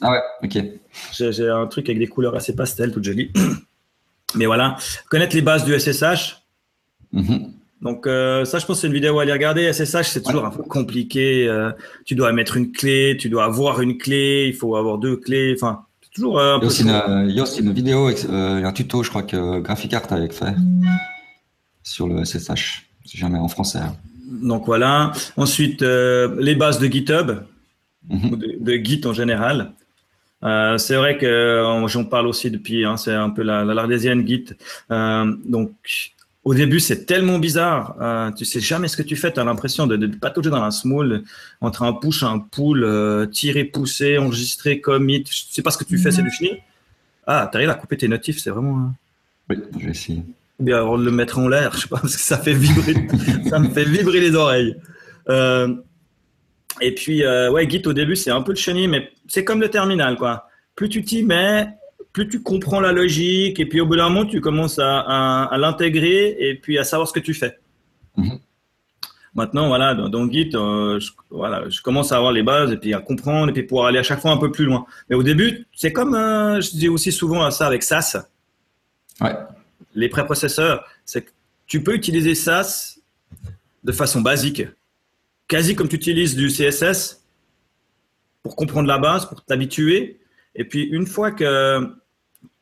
Ah 0.00 0.10
ouais, 0.10 0.20
ok. 0.42 0.64
J'ai 1.12 1.48
un 1.48 1.66
truc 1.66 1.88
avec 1.88 1.98
des 1.98 2.08
couleurs 2.08 2.34
assez 2.34 2.56
pastel, 2.56 2.92
tout 2.92 3.02
joli. 3.02 3.30
Mais 4.36 4.46
voilà, 4.46 4.76
connaître 5.10 5.34
les 5.34 5.42
bases 5.42 5.64
du 5.64 5.78
SSH. 5.78 6.36
Mhm. 7.12 7.52
Donc 7.84 8.06
euh, 8.06 8.46
ça, 8.46 8.58
je 8.58 8.66
pense, 8.66 8.80
c'est 8.80 8.86
une 8.86 8.94
vidéo 8.94 9.18
à 9.18 9.22
aller 9.22 9.32
regarder. 9.32 9.70
SSH, 9.70 10.08
c'est 10.08 10.22
toujours 10.22 10.46
un 10.46 10.50
peu 10.50 10.62
compliqué. 10.62 11.46
Euh, 11.46 11.70
tu 12.06 12.14
dois 12.14 12.32
mettre 12.32 12.56
une 12.56 12.72
clé, 12.72 13.16
tu 13.18 13.28
dois 13.28 13.44
avoir 13.44 13.82
une 13.82 13.98
clé, 13.98 14.46
il 14.48 14.54
faut 14.54 14.74
avoir 14.76 14.96
deux 14.98 15.16
clés. 15.16 15.54
Enfin, 15.54 15.84
c'est 16.02 16.10
toujours 16.10 16.40
un 16.40 16.58
il, 16.62 17.34
y 17.34 17.40
a 17.40 17.42
aussi 17.42 17.60
une, 17.60 17.72
vidéo, 17.72 18.08
euh, 18.08 18.64
un 18.64 18.72
tuto, 18.72 19.02
je 19.02 19.10
crois 19.10 19.22
que 19.22 19.60
GraphiCart 19.60 20.10
avait 20.10 20.30
fait 20.30 20.54
sur 21.82 22.08
le 22.08 22.24
SSH, 22.24 22.86
si 23.04 23.18
jamais 23.18 23.38
en 23.38 23.48
français. 23.48 23.80
Hein. 23.80 23.94
Donc 24.42 24.64
voilà. 24.64 25.12
Ensuite, 25.36 25.82
les 25.82 26.54
bases 26.54 26.78
de 26.78 26.86
GitHub, 26.86 27.32
mhm. 28.08 28.38
de, 28.60 28.72
Git 28.76 29.02
en 29.04 29.12
général. 29.12 29.72
Euh, 30.44 30.78
c'est 30.78 30.96
vrai 30.96 31.16
que 31.16 31.26
euh, 31.26 31.86
j'en 31.88 32.04
parle 32.04 32.26
aussi 32.26 32.50
depuis, 32.50 32.84
hein, 32.84 32.96
c'est 32.96 33.12
un 33.12 33.30
peu 33.30 33.42
la, 33.42 33.64
l'ardésienne 33.64 34.26
Git. 34.26 34.54
Euh, 34.90 35.34
donc, 35.46 35.72
au 36.44 36.52
début, 36.52 36.78
c'est 36.78 37.06
tellement 37.06 37.38
bizarre. 37.38 37.96
Euh, 38.00 38.30
tu 38.30 38.44
sais 38.44 38.60
jamais 38.60 38.88
ce 38.88 38.96
que 38.96 39.02
tu 39.02 39.16
fais. 39.16 39.32
Tu 39.32 39.40
as 39.40 39.44
l'impression 39.44 39.86
de, 39.86 39.96
de 39.96 40.06
patauger 40.06 40.50
dans 40.50 40.62
la 40.62 40.70
small 40.70 41.22
entre 41.62 41.82
un 41.82 41.94
push, 41.94 42.22
un 42.22 42.38
pull, 42.38 42.84
euh, 42.84 43.24
tirer, 43.26 43.64
pousser, 43.64 44.18
enregistrer, 44.18 44.80
commit. 44.80 45.24
Tu 45.24 45.34
sais 45.34 45.62
pas 45.62 45.70
ce 45.70 45.78
que 45.78 45.84
tu 45.84 45.96
fais, 45.96 46.10
c'est 46.10 46.22
du 46.22 46.30
fini. 46.30 46.50
Ah, 47.26 47.48
tu 47.50 47.56
arrives 47.56 47.70
à 47.70 47.74
couper 47.74 47.96
tes 47.96 48.08
notifs, 48.08 48.38
c'est 48.38 48.50
vraiment. 48.50 48.78
Hein. 48.78 48.94
Oui, 49.48 49.56
je 49.78 49.84
vais 49.86 49.90
essayer. 49.92 50.22
Ou 50.58 50.64
bien 50.64 50.96
le 50.96 51.10
mettre 51.10 51.38
en 51.38 51.48
l'air, 51.48 51.72
je 51.74 51.80
sais 51.80 51.88
pas, 51.88 51.98
parce 51.98 52.14
que 52.14 52.22
ça 52.22 52.36
fait 52.36 52.52
vibrer, 52.52 52.94
ça 53.48 53.58
me 53.58 53.70
fait 53.70 53.84
vibrer 53.84 54.20
les 54.20 54.34
oreilles. 54.34 54.76
Euh, 55.30 55.74
et 56.80 56.94
puis, 56.94 57.24
euh, 57.24 57.50
ouais, 57.50 57.68
Git 57.68 57.82
au 57.86 57.92
début, 57.92 58.16
c'est 58.16 58.30
un 58.30 58.42
peu 58.42 58.52
le 58.52 58.56
chenille, 58.56 58.88
mais 58.88 59.12
c'est 59.28 59.44
comme 59.44 59.60
le 59.60 59.68
terminal, 59.68 60.16
quoi. 60.16 60.48
Plus 60.74 60.88
tu 60.88 61.04
t'y 61.04 61.22
mets, 61.22 61.68
plus 62.12 62.28
tu 62.28 62.42
comprends 62.42 62.80
la 62.80 62.92
logique, 62.92 63.60
et 63.60 63.66
puis 63.66 63.80
au 63.80 63.86
bout 63.86 63.96
d'un 63.96 64.08
moment, 64.08 64.26
tu 64.26 64.40
commences 64.40 64.78
à, 64.78 65.50
l'intégrer 65.56 66.36
et 66.38 66.54
puis 66.56 66.78
à 66.78 66.84
savoir 66.84 67.08
ce 67.08 67.12
que 67.12 67.20
tu 67.20 67.34
fais. 67.34 67.58
Mhm. 68.16 68.38
Maintenant, 69.34 69.66
voilà, 69.66 69.94
dans, 69.94 70.30
Git, 70.30 70.50
euh, 70.54 71.00
je, 71.00 71.10
voilà, 71.30 71.68
je 71.68 71.82
commence 71.82 72.12
à 72.12 72.16
avoir 72.16 72.30
les 72.30 72.44
bases 72.44 72.70
et 72.70 72.76
puis 72.76 72.94
à 72.94 73.00
comprendre 73.00 73.50
et 73.50 73.52
puis 73.52 73.64
pouvoir 73.64 73.86
aller 73.86 73.98
à 73.98 74.04
chaque 74.04 74.20
fois 74.20 74.30
un 74.30 74.36
peu 74.36 74.52
plus 74.52 74.64
loin. 74.64 74.86
Mais 75.08 75.16
au 75.16 75.24
début, 75.24 75.66
c'est 75.74 75.92
comme, 75.92 76.14
euh, 76.14 76.60
je 76.60 76.70
dis 76.70 76.88
aussi 76.88 77.10
souvent 77.10 77.50
ça 77.50 77.66
avec 77.66 77.82
SAS. 77.82 78.16
Ouais. 79.20 79.34
Les 79.96 80.08
préprocesseurs, 80.08 80.84
c'est 81.04 81.22
que 81.22 81.30
tu 81.66 81.82
peux 81.82 81.94
utiliser 81.94 82.36
SAS 82.36 83.00
de 83.82 83.92
façon 83.92 84.20
basique 84.20 84.62
quasi 85.54 85.76
comme 85.76 85.86
tu 85.86 85.94
utilises 85.94 86.34
du 86.34 86.48
CSS 86.48 87.24
pour 88.42 88.56
comprendre 88.56 88.88
la 88.88 88.98
base, 88.98 89.24
pour 89.24 89.44
t'habituer. 89.44 90.18
Et 90.56 90.64
puis, 90.64 90.82
une 90.82 91.06
fois 91.06 91.30
que 91.30 91.94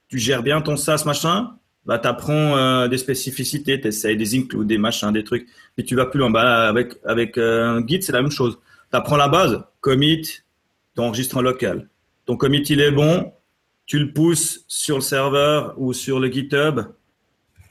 tu 0.08 0.18
gères 0.18 0.42
bien 0.42 0.60
ton 0.60 0.76
SaaS, 0.76 1.04
machin, 1.06 1.56
bah, 1.86 1.98
tu 1.98 2.06
apprends 2.06 2.54
euh, 2.54 2.88
des 2.88 2.98
spécificités, 2.98 3.80
tu 3.80 3.88
essayes 3.88 4.18
des 4.18 4.38
includes, 4.38 4.66
des 4.66 4.76
machins, 4.76 5.10
des 5.10 5.24
trucs. 5.24 5.48
Puis 5.74 5.86
tu 5.86 5.96
vas 5.96 6.04
plus 6.04 6.18
loin. 6.18 6.28
Bah, 6.28 6.68
avec 6.68 6.92
avec 7.06 7.38
un 7.38 7.80
euh, 7.80 7.86
Git, 7.86 8.02
c'est 8.02 8.12
la 8.12 8.20
même 8.20 8.30
chose. 8.30 8.58
Tu 8.90 8.96
apprends 8.98 9.16
la 9.16 9.28
base, 9.28 9.64
commit, 9.80 10.20
tu 10.20 10.42
enregistres 10.98 11.38
en 11.38 11.40
local. 11.40 11.88
Ton 12.26 12.36
commit, 12.36 12.60
il 12.60 12.82
est 12.82 12.92
bon, 12.92 13.32
tu 13.86 14.00
le 14.00 14.12
pousses 14.12 14.66
sur 14.68 14.96
le 14.96 15.02
serveur 15.02 15.74
ou 15.78 15.94
sur 15.94 16.20
le 16.20 16.30
GitHub 16.30 16.80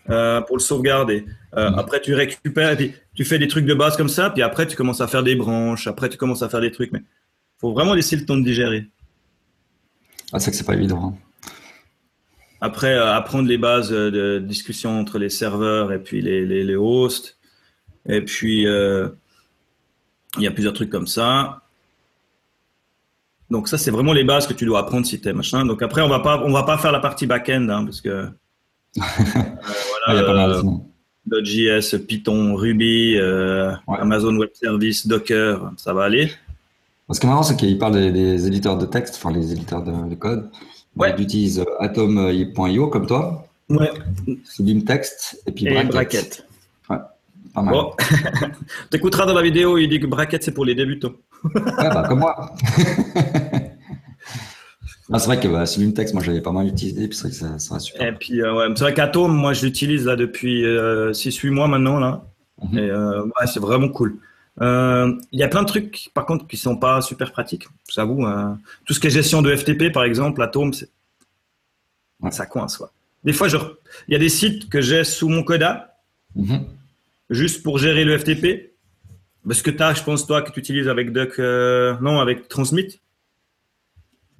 euh, 0.10 0.42
pour 0.42 0.58
le 0.58 0.64
sauvegarder. 0.64 1.26
Mhm. 1.56 1.76
Après, 1.78 2.02
tu 2.02 2.16
récupères 2.16 2.72
et 2.72 2.76
puis 2.76 2.96
tu 3.22 3.26
fais 3.26 3.38
des 3.38 3.48
trucs 3.48 3.66
de 3.66 3.74
base 3.74 3.98
comme 3.98 4.10
ça, 4.10 4.32
puis 4.32 4.42
après, 4.42 4.66
tu 4.66 4.76
commences 4.76 5.02
à 5.02 5.08
faire 5.08 5.22
des 5.22 5.36
branches, 5.36 5.86
après, 5.86 6.10
tu 6.10 6.18
commences 6.18 6.42
à 6.42 6.50
faire 6.50 6.62
des 6.62 6.72
trucs. 6.72 6.92
Mais 6.92 7.04
faut 7.60 7.72
vraiment 7.72 7.94
laisser 7.94 8.16
le 8.16 8.26
temps 8.26 8.36
de 8.36 8.44
digérer. 8.44 8.88
Ah, 10.34 10.40
c'est 10.40 10.50
que 10.50 10.58
c'est 10.58 10.66
pas 10.66 10.74
évident. 10.74 11.14
Hein. 11.14 11.52
Après, 12.62 12.96
euh, 12.96 13.14
apprendre 13.14 13.48
les 13.48 13.58
bases 13.58 13.92
de 13.92 14.40
discussion 14.40 15.00
entre 15.00 15.20
les 15.20 15.30
serveurs 15.30 15.92
et 15.92 16.00
puis 16.00 16.22
les, 16.22 16.46
les, 16.46 16.64
les 16.64 16.76
hosts. 16.76 17.38
Et 18.08 18.22
puis, 18.22 18.64
il 18.64 20.44
y 20.44 20.48
a 20.48 20.52
plusieurs 20.52 20.74
trucs 20.74 20.90
comme 20.90 21.08
ça. 21.08 21.62
Donc 23.52 23.68
ça, 23.68 23.78
c'est 23.78 23.92
vraiment 23.92 24.14
les 24.14 24.24
bases 24.24 24.48
que 24.48 24.54
tu 24.54 24.66
dois 24.66 24.80
apprendre 24.80 25.06
si 25.06 25.20
t'es 25.20 25.34
machin. 25.34 25.66
Donc 25.66 25.84
après, 25.84 26.02
on 26.02 26.08
va 26.08 26.22
pas, 26.22 26.42
on 26.44 26.52
va 26.52 26.64
pas 26.64 26.78
faire 26.78 26.92
la 26.92 27.02
partie 27.02 27.28
back-end, 27.28 27.68
hein, 27.70 27.84
parce 27.84 28.02
que 28.02 28.10
euh, 28.10 28.30
Il 28.96 30.16
y 30.16 30.18
a 30.18 30.24
pas 30.24 30.34
mal, 30.34 30.52
euh, 30.52 30.60
sinon. 30.60 30.91
Node.js, 31.30 31.98
Python, 32.08 32.56
Ruby, 32.56 33.16
euh, 33.18 33.72
Ouais. 33.88 33.98
Amazon 34.00 34.36
Web 34.38 34.50
Service, 34.54 35.08
Docker, 35.08 35.72
ça 35.78 35.94
va 35.94 36.04
aller. 36.06 36.32
Ce 37.12 37.20
qui 37.20 37.26
est 37.26 37.30
marrant, 37.30 37.44
c'est 37.44 37.58
qu'il 37.58 37.78
parle 37.78 37.94
des, 37.94 38.12
des 38.12 38.48
éditeurs 38.48 38.78
de 38.78 38.86
texte, 38.86 39.16
enfin 39.18 39.32
les 39.36 39.52
éditeurs 39.52 39.84
de, 39.84 40.10
de 40.10 40.16
code. 40.16 40.50
Ouais. 40.96 41.14
Il 41.18 41.24
utilise 41.24 41.60
euh, 41.60 41.66
Atom.io 41.84 42.88
comme 42.88 43.06
toi, 43.06 43.48
Ouais. 43.70 43.92
Sublime 44.46 44.84
Text 44.84 45.42
et 45.48 45.52
puis 45.52 45.66
Et 45.68 45.72
Bracket. 45.72 45.92
Bracket. 45.92 46.46
Pas 47.54 47.62
mal. 47.62 47.74
Bon, 47.74 47.92
t'écouteras 48.90 49.26
dans 49.26 49.34
la 49.34 49.42
vidéo, 49.42 49.78
il 49.78 49.90
dit 49.90 50.00
que 50.00 50.08
Bracket 50.08 50.42
c'est 50.42 50.54
pour 50.54 50.64
les 50.64 50.74
débutants. 50.76 51.12
Ouais, 51.44 51.62
bah, 51.78 52.06
comme 52.08 52.20
moi. 52.20 52.54
Ah, 55.14 55.20
c'est 55.20 55.26
vrai 55.28 55.40
que 55.40 55.48
bah, 55.48 55.66
moi 56.14 56.24
j'avais 56.24 56.42
pas 56.42 56.52
mal 56.52 56.68
utilisé, 56.68 57.08
puis 57.08 57.18
c'est 57.18 57.24
vrai 57.24 57.32
que 57.32 57.36
ça, 57.38 57.60
ça 57.60 57.74
va 57.76 57.80
super. 57.80 58.08
Et 58.08 58.14
puis, 58.14 58.42
euh, 58.42 58.54
ouais, 58.56 58.66
c'est 58.76 58.84
vrai 58.84 58.94
qu'Atom, 58.94 59.36
moi, 59.36 59.54
je 59.54 59.66
l'utilise 59.66 60.06
là 60.06 60.16
depuis 60.16 60.64
6-8 60.64 61.50
mois 61.52 61.68
maintenant. 61.68 62.00
Là. 62.00 62.24
Mhm. 62.64 62.78
Et 62.78 62.90
euh, 62.90 63.24
ouais, 63.24 63.48
c'est 63.48 63.60
vraiment 63.60 63.90
cool. 63.90 64.18
Euh, 64.62 65.14
Il 65.32 65.40
y 65.40 65.44
a 65.44 65.48
plein 65.48 65.62
de 65.64 65.68
trucs, 65.68 66.12
par 66.14 66.26
contre, 66.26 66.48
qui 66.48 66.58
sont 66.58 66.78
pas 66.78 67.02
super 67.02 67.32
pratiques, 67.32 67.68
j'avoue. 67.90 68.26
euh. 68.26 68.54
tout 68.86 68.94
ce 68.94 69.00
qui 69.00 69.08
est 69.08 69.10
gestion 69.10 69.42
de 69.42 69.56
FTP, 69.56 69.92
par 69.92 70.04
exemple, 70.04 70.42
Atom, 70.42 70.74
c'est- 70.74 70.90
Ouais. 72.22 72.32
ça 72.32 72.46
coince. 72.46 72.78
Quoi. 72.78 72.92
Des 73.24 73.34
fois, 73.34 73.48
je... 73.48 73.58
il 74.08 74.12
y 74.14 74.16
a 74.16 74.20
des 74.20 74.30
sites 74.30 74.70
que 74.70 74.80
j'ai 74.82 75.04
sous 75.04 75.28
mon 75.30 75.44
Coda, 75.44 75.98
Mhm. 76.36 76.66
juste 77.30 77.64
pour 77.64 77.78
gérer 77.80 78.04
le 78.06 78.18
FTP. 78.18 78.72
Parce 79.48 79.64
que 79.64 79.72
tu 79.72 79.82
as, 79.82 79.96
je 79.96 80.04
pense, 80.04 80.28
toi, 80.28 80.44
que 80.44 80.52
tu 80.52 80.60
utilises 80.60 80.88
avec 80.88 81.12
Duck, 81.12 81.40
euh, 81.40 81.96
non, 82.00 82.20
avec 82.20 82.48
Transmit. 82.48 83.00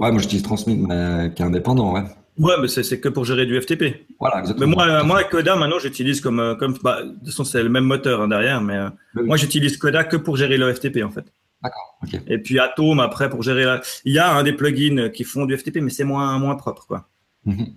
Ouais, 0.02 0.12
moi 0.12 0.20
j'utilise 0.20 0.44
Transmit, 0.44 0.78
mais 0.78 1.32
qui 1.36 1.42
est 1.42 1.46
indépendant, 1.46 1.94
ouais. 1.94 2.02
Ouais, 2.40 2.56
mais 2.60 2.68
c'est 2.68 3.00
que 3.00 3.10
pour 3.10 3.24
gérer 3.24 3.46
du 3.46 3.60
FTP. 3.62 4.08
Voilà, 4.20 4.38
Mais 4.38 4.42
exactement. 4.42 4.76
moi, 4.76 4.88
euh, 4.88 5.04
moi, 5.04 5.24
Coda, 5.26 5.56
maintenant, 5.56 5.78
j'utilise 5.80 6.22
comme, 6.22 6.40
euh, 6.40 6.56
comme, 6.56 6.76
bah, 6.82 7.04
de 7.04 7.10
toute 7.20 7.26
façon, 7.28 7.44
c'est 7.44 7.62
le 7.62 7.70
même 7.70 7.84
moteur 7.84 8.22
hein, 8.22 8.28
derrière, 8.28 8.62
mais 8.62 8.78
euh, 8.78 8.90
Oui. 9.16 9.24
moi, 9.28 9.38
j'utilise 9.38 9.78
Coda 9.78 10.04
que 10.06 10.18
pour 10.18 10.38
gérer 10.38 10.58
le 10.58 10.74
FTP, 10.74 11.04
en 11.04 11.12
fait. 11.12 11.26
D'accord. 11.62 12.00
Et 12.28 12.40
puis 12.40 12.58
Atom, 12.60 13.00
après, 13.00 13.30
pour 13.30 13.44
gérer 13.44 13.66
la... 13.66 13.82
Il 14.06 14.14
y 14.14 14.18
a 14.18 14.34
un 14.34 14.42
des 14.42 14.54
plugins 14.54 15.10
qui 15.10 15.24
font 15.24 15.46
du 15.46 15.56
FTP, 15.56 15.78
mais 15.82 15.92
c'est 15.92 16.04
moins, 16.04 16.40
moins 16.40 16.56
propre, 16.56 16.88
quoi. 16.88 17.08
Mhm. 17.46 17.76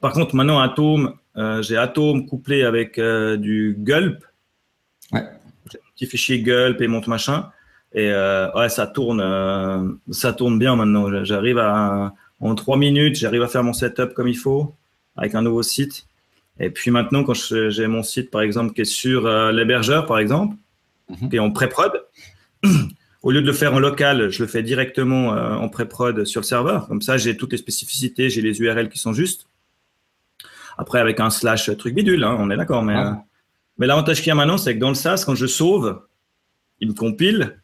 Par 0.00 0.12
contre, 0.12 0.36
maintenant, 0.36 0.60
Atom, 0.60 1.14
euh, 1.36 1.60
j'ai 1.62 1.76
Atom 1.76 2.26
couplé 2.26 2.62
avec 2.62 2.96
euh, 2.98 3.36
du 3.36 3.74
Gulp. 3.78 4.24
Ouais. 5.12 5.24
J'ai 5.72 5.78
un 5.78 5.90
petit 5.96 6.06
fichier 6.06 6.40
Gulp 6.42 6.80
et 6.80 6.86
monte 6.86 7.08
machin. 7.08 7.50
Et 7.92 8.10
euh, 8.12 8.50
ouais, 8.52 8.68
ça 8.68 8.86
tourne, 8.86 9.20
euh, 9.20 9.82
ça 10.10 10.32
tourne 10.32 10.58
bien 10.58 10.76
maintenant. 10.76 11.24
J'arrive 11.24 11.58
à, 11.58 12.14
en 12.40 12.54
trois 12.54 12.76
minutes, 12.76 13.16
j'arrive 13.16 13.42
à 13.42 13.48
faire 13.48 13.64
mon 13.64 13.72
setup 13.72 14.14
comme 14.14 14.28
il 14.28 14.36
faut 14.36 14.74
avec 15.16 15.34
un 15.34 15.42
nouveau 15.42 15.62
site. 15.62 16.06
Et 16.60 16.70
puis 16.70 16.90
maintenant, 16.90 17.24
quand 17.24 17.34
j'ai 17.34 17.86
mon 17.86 18.02
site, 18.02 18.30
par 18.30 18.42
exemple, 18.42 18.74
qui 18.74 18.82
est 18.82 18.84
sur 18.84 19.26
euh, 19.26 19.50
l'hébergeur, 19.52 20.06
par 20.06 20.18
exemple, 20.18 20.56
Mhm. 21.08 21.28
qui 21.28 21.36
est 21.36 21.40
en 21.40 21.50
pré-prod, 21.50 21.90
au 23.22 23.32
lieu 23.32 23.42
de 23.42 23.46
le 23.46 23.52
faire 23.52 23.74
en 23.74 23.80
local, 23.80 24.30
je 24.30 24.42
le 24.44 24.48
fais 24.48 24.62
directement 24.62 25.30
en 25.30 25.68
pré-prod 25.68 26.24
sur 26.24 26.40
le 26.40 26.46
serveur. 26.46 26.86
Comme 26.86 27.02
ça, 27.02 27.16
j'ai 27.18 27.36
toutes 27.36 27.50
les 27.50 27.58
spécificités, 27.58 28.30
j'ai 28.30 28.40
les 28.42 28.60
URL 28.60 28.88
qui 28.88 28.98
sont 29.00 29.12
justes. 29.12 29.48
Après, 30.78 31.00
avec 31.00 31.18
un 31.18 31.30
slash 31.30 31.76
truc 31.76 31.94
bidule, 31.94 32.22
hein, 32.22 32.36
on 32.38 32.48
est 32.50 32.56
d'accord. 32.56 32.84
Mais, 32.84 32.94
Ah. 32.96 33.24
mais 33.78 33.86
l'avantage 33.88 34.18
qu'il 34.18 34.28
y 34.28 34.30
a 34.30 34.36
maintenant, 34.36 34.56
c'est 34.56 34.74
que 34.74 34.78
dans 34.78 34.88
le 34.90 34.94
SaaS, 34.94 35.24
quand 35.26 35.34
je 35.34 35.46
sauve, 35.46 36.00
il 36.78 36.88
me 36.88 36.94
compile. 36.94 37.58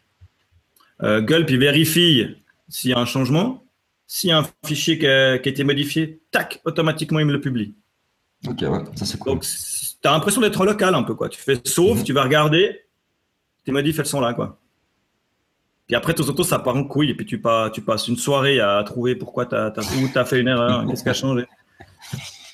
Euh, 1.02 1.20
Gulp, 1.20 1.50
il 1.50 1.58
vérifie 1.58 2.26
s'il 2.68 2.90
y 2.90 2.94
a 2.94 2.98
un 2.98 3.04
changement. 3.04 3.62
S'il 4.06 4.30
y 4.30 4.32
a 4.32 4.38
un 4.38 4.46
fichier 4.64 4.98
qui 4.98 5.06
a, 5.06 5.38
qui 5.38 5.48
a 5.48 5.52
été 5.52 5.64
modifié, 5.64 6.20
tac, 6.30 6.60
automatiquement, 6.64 7.18
il 7.18 7.26
me 7.26 7.32
le 7.32 7.40
publie. 7.40 7.74
Ok, 8.46 8.58
ouais, 8.62 8.84
ça 8.94 9.04
c'est 9.04 9.18
cool. 9.18 9.32
Donc, 9.32 9.42
tu 9.42 10.08
as 10.08 10.12
l'impression 10.12 10.40
d'être 10.40 10.64
local 10.64 10.94
un 10.94 11.02
peu. 11.02 11.14
Quoi. 11.14 11.28
Tu 11.28 11.40
fais 11.40 11.58
sauve, 11.64 11.98
Mhm. 11.98 12.04
tu 12.04 12.12
vas 12.12 12.22
regarder, 12.22 12.82
tes 13.64 13.72
modifs, 13.72 13.98
elles 13.98 14.06
sont 14.06 14.20
là. 14.20 14.32
Quoi. 14.34 14.60
Puis 15.86 15.96
après, 15.96 16.12
de 16.12 16.18
temps 16.18 16.28
en 16.28 16.32
temps, 16.34 16.42
ça 16.44 16.58
part 16.60 16.76
en 16.76 16.84
couille. 16.84 17.10
Et 17.10 17.14
puis 17.14 17.26
tu, 17.26 17.40
pas, 17.40 17.70
tu 17.70 17.80
passes 17.80 18.06
une 18.08 18.16
soirée 18.16 18.60
à 18.60 18.82
trouver 18.84 19.16
pourquoi 19.16 19.46
tu 19.46 19.54
as, 19.54 19.72
as, 19.76 20.24
fait 20.24 20.40
une 20.40 20.48
erreur, 20.48 20.86
qu'est-ce 20.86 21.02
qui 21.02 21.08
a 21.08 21.14
changé. 21.14 21.46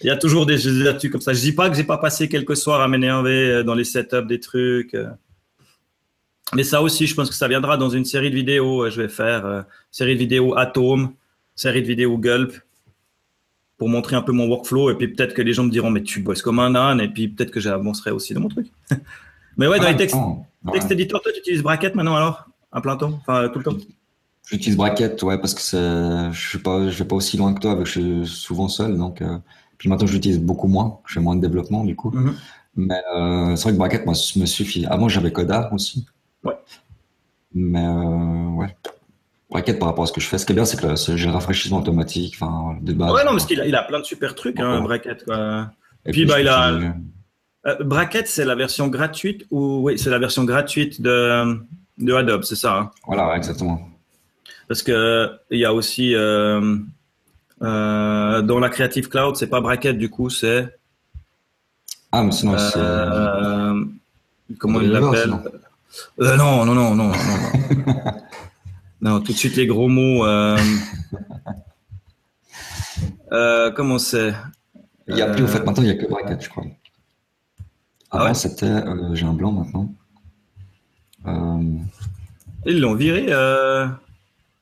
Il 0.01 0.07
y 0.07 0.11
a 0.11 0.17
toujours 0.17 0.47
des 0.47 0.59
jeux 0.59 0.83
là-dessus 0.83 1.11
comme 1.11 1.21
ça. 1.21 1.33
Je 1.33 1.41
dis 1.41 1.53
pas 1.53 1.71
que 1.71 1.77
j'ai 1.77 1.85
pas 1.85 1.99
passé 1.99 2.29
quelques 2.29 2.57
soirs 2.57 2.81
à 2.81 2.89
m'énerver 2.89 3.51
euh, 3.51 3.63
dans 3.63 3.75
les 3.75 3.85
setups 3.85 4.27
des 4.27 4.41
trucs. 4.41 4.97
Mais 6.55 6.65
ça 6.65 6.83
aussi, 6.83 7.07
je 7.07 7.15
pense 7.15 7.29
que 7.31 7.35
ça 7.35 7.49
viendra 7.49 7.77
dans 7.77 7.89
une 7.91 8.05
série 8.05 8.31
de 8.31 8.35
vidéos. 8.37 8.85
euh, 8.85 8.91
Je 8.91 9.01
vais 9.03 9.09
faire 9.09 9.47
euh, 9.47 9.63
série 9.91 10.15
de 10.15 10.19
vidéos 10.19 10.57
Atom, 10.59 11.13
série 11.55 11.83
de 11.83 11.87
vidéos 11.87 12.19
Gulp 12.19 12.53
pour 13.79 13.89
montrer 13.89 14.17
un 14.17 14.23
peu 14.23 14.33
mon 14.33 14.47
workflow. 14.49 14.91
Et 14.91 14.95
puis 14.95 15.09
peut-être 15.09 15.35
que 15.35 15.43
les 15.43 15.53
gens 15.55 15.65
me 15.65 15.71
diront, 15.71 15.91
mais 15.91 16.03
tu 16.03 16.21
bosses 16.21 16.43
comme 16.43 16.59
un 16.59 16.75
âne. 16.75 17.01
Et 17.01 17.09
puis 17.09 17.29
peut-être 17.29 17.51
que 17.51 17.61
j'avancerai 17.61 18.11
aussi 18.11 18.35
dans 18.35 18.41
mon 18.41 18.49
truc. 18.49 18.67
mais 19.57 19.67
ouais, 19.67 19.79
dans 19.79 19.87
Ah, 19.87 19.91
les 19.93 19.97
textes, 19.97 20.17
ouais. 20.17 20.73
textes 20.73 20.91
éditeurs, 20.91 21.23
toi, 21.23 21.33
tu 21.33 21.41
utilises 21.41 21.63
Bracket 21.63 21.95
maintenant 21.95 22.17
alors 22.17 22.47
À 22.71 22.81
plein 22.81 22.97
temps 22.97 23.19
Enfin, 23.27 23.49
tout 23.49 23.59
le 23.59 23.65
temps? 23.65 23.77
J'utilise 24.51 24.77
Bracket, 24.77 25.23
ouais, 25.23 25.39
parce 25.39 25.55
que 25.55 25.61
je 25.63 26.29
je 26.33 26.99
vais 26.99 27.05
pas 27.09 27.15
aussi 27.17 27.37
loin 27.37 27.55
que 27.55 27.61
toi, 27.61 27.79
je 27.85 27.91
suis 27.91 28.27
souvent 28.27 28.69
seul, 28.69 28.99
donc. 28.99 29.23
euh, 29.23 29.39
Puis 29.79 29.89
maintenant, 29.89 30.07
j'utilise 30.07 30.41
beaucoup 30.41 30.69
moins. 30.69 30.99
Je 31.07 31.15
fais 31.15 31.21
moins 31.21 31.37
de 31.37 31.41
développement 31.41 31.85
du 31.85 31.97
coup. 31.97 32.11
Mhm. 32.11 32.35
Mais 32.77 33.01
euh, 33.17 33.55
c'est 33.57 33.65
vrai 33.65 33.73
que 33.73 33.79
Bracket, 33.79 34.05
moi, 34.07 34.15
me 34.37 34.47
suffit. 34.47 34.85
Avant, 34.87 35.09
j'avais 35.09 35.33
Coda 35.33 35.71
aussi. 35.73 36.07
Ouais. 36.45 36.55
Mais 37.55 37.85
euh, 37.85 38.49
ouais. 38.57 38.75
Bracket 39.51 39.79
par 39.79 39.89
rapport 39.89 40.05
à 40.05 40.07
ce 40.07 40.13
que 40.13 40.21
je 40.21 40.27
fais, 40.27 40.39
ce 40.39 40.47
qui 40.47 40.53
est 40.53 40.55
bien, 40.55 40.65
c'est 40.65 40.81
que 40.81 40.95
j'ai 41.17 41.27
le 41.27 41.33
rafraîchissement 41.33 41.79
automatique, 41.81 42.37
enfin, 42.41 42.79
de 42.81 42.93
base. 42.95 43.13
Ouais, 43.13 43.25
non, 43.25 43.33
parce 43.33 43.45
qu'il 43.47 43.61
a, 43.61 43.67
il 43.67 43.75
a 43.75 43.83
plein 43.83 43.99
de 44.01 44.05
super 44.05 44.35
trucs, 44.35 44.59
hein. 44.59 44.81
Bracket. 44.81 45.25
Quoi. 45.25 45.71
Et 46.07 46.13
puis, 46.13 46.25
bah, 46.27 46.41
il 46.41 46.49
a- 46.49 46.95
Euh, 47.65 47.77
Bracket, 47.85 48.27
c'est 48.27 48.45
la 48.45 48.57
version 48.57 48.89
gratuite 48.89 49.47
ou 49.53 49.83
oui, 49.85 49.97
c'est 49.97 50.11
la 50.11 50.19
version 50.19 50.43
gratuite 50.43 51.01
de, 51.01 51.61
de 51.99 52.13
Adobe, 52.13 52.43
c'est 52.43 52.57
ça. 52.57 52.77
hein 52.77 52.91
Voilà, 53.07 53.37
exactement. 53.37 53.89
Parce 54.67 54.83
que 54.83 55.31
il 55.49 55.61
y 55.61 55.65
a 55.65 55.73
aussi 55.73 56.13
euh, 56.17 56.77
euh, 57.63 58.43
dans 58.43 58.59
la 58.59 58.69
Creative 58.69 59.09
Cloud, 59.09 59.37
c'est 59.37 59.47
pas 59.47 59.61
Bracket 59.61 59.97
du 59.97 60.11
coup, 60.11 60.29
c'est 60.29 60.75
Ah, 62.11 62.25
mais 62.25 62.33
sinon, 62.33 62.59
c'est. 62.59 62.81
comment 64.59 64.81
il 64.81 64.91
l'appelle. 64.91 65.35
Euh, 66.21 66.37
Non, 66.37 66.65
non, 66.65 66.75
non, 66.75 66.95
non, 66.95 67.09
non, 67.09 67.13
non. 67.13 67.93
non, 69.01 69.21
tout 69.21 69.33
de 69.33 69.37
suite 69.37 69.57
les 69.57 69.67
gros 69.67 69.89
mots. 69.89 70.25
euh, 70.27 70.59
euh, 73.33 73.71
comment 73.73 73.99
c'est 73.99 74.35
Il 75.09 75.17
y 75.17 75.23
a 75.23 75.31
plus, 75.31 75.45
en 75.45 75.49
fait, 75.49 75.59
Euh, 75.61 75.65
maintenant, 75.65 75.83
il 75.83 75.89
y 75.89 75.93
a 75.93 75.95
que 75.95 76.07
Bracket, 76.07 76.43
je 76.43 76.49
crois. 76.49 76.65
Ah 78.11 78.17
Avant, 78.19 78.25
ouais 78.27 78.35
c'était. 78.35 78.67
euh, 78.67 79.15
j'ai 79.15 79.25
un 79.27 79.33
blanc 79.33 79.53
maintenant. 79.53 79.93
Euh, 81.27 81.79
Ils 82.67 82.81
l'ont 82.81 82.95
viré. 82.95 83.27
Euh... 83.31 83.87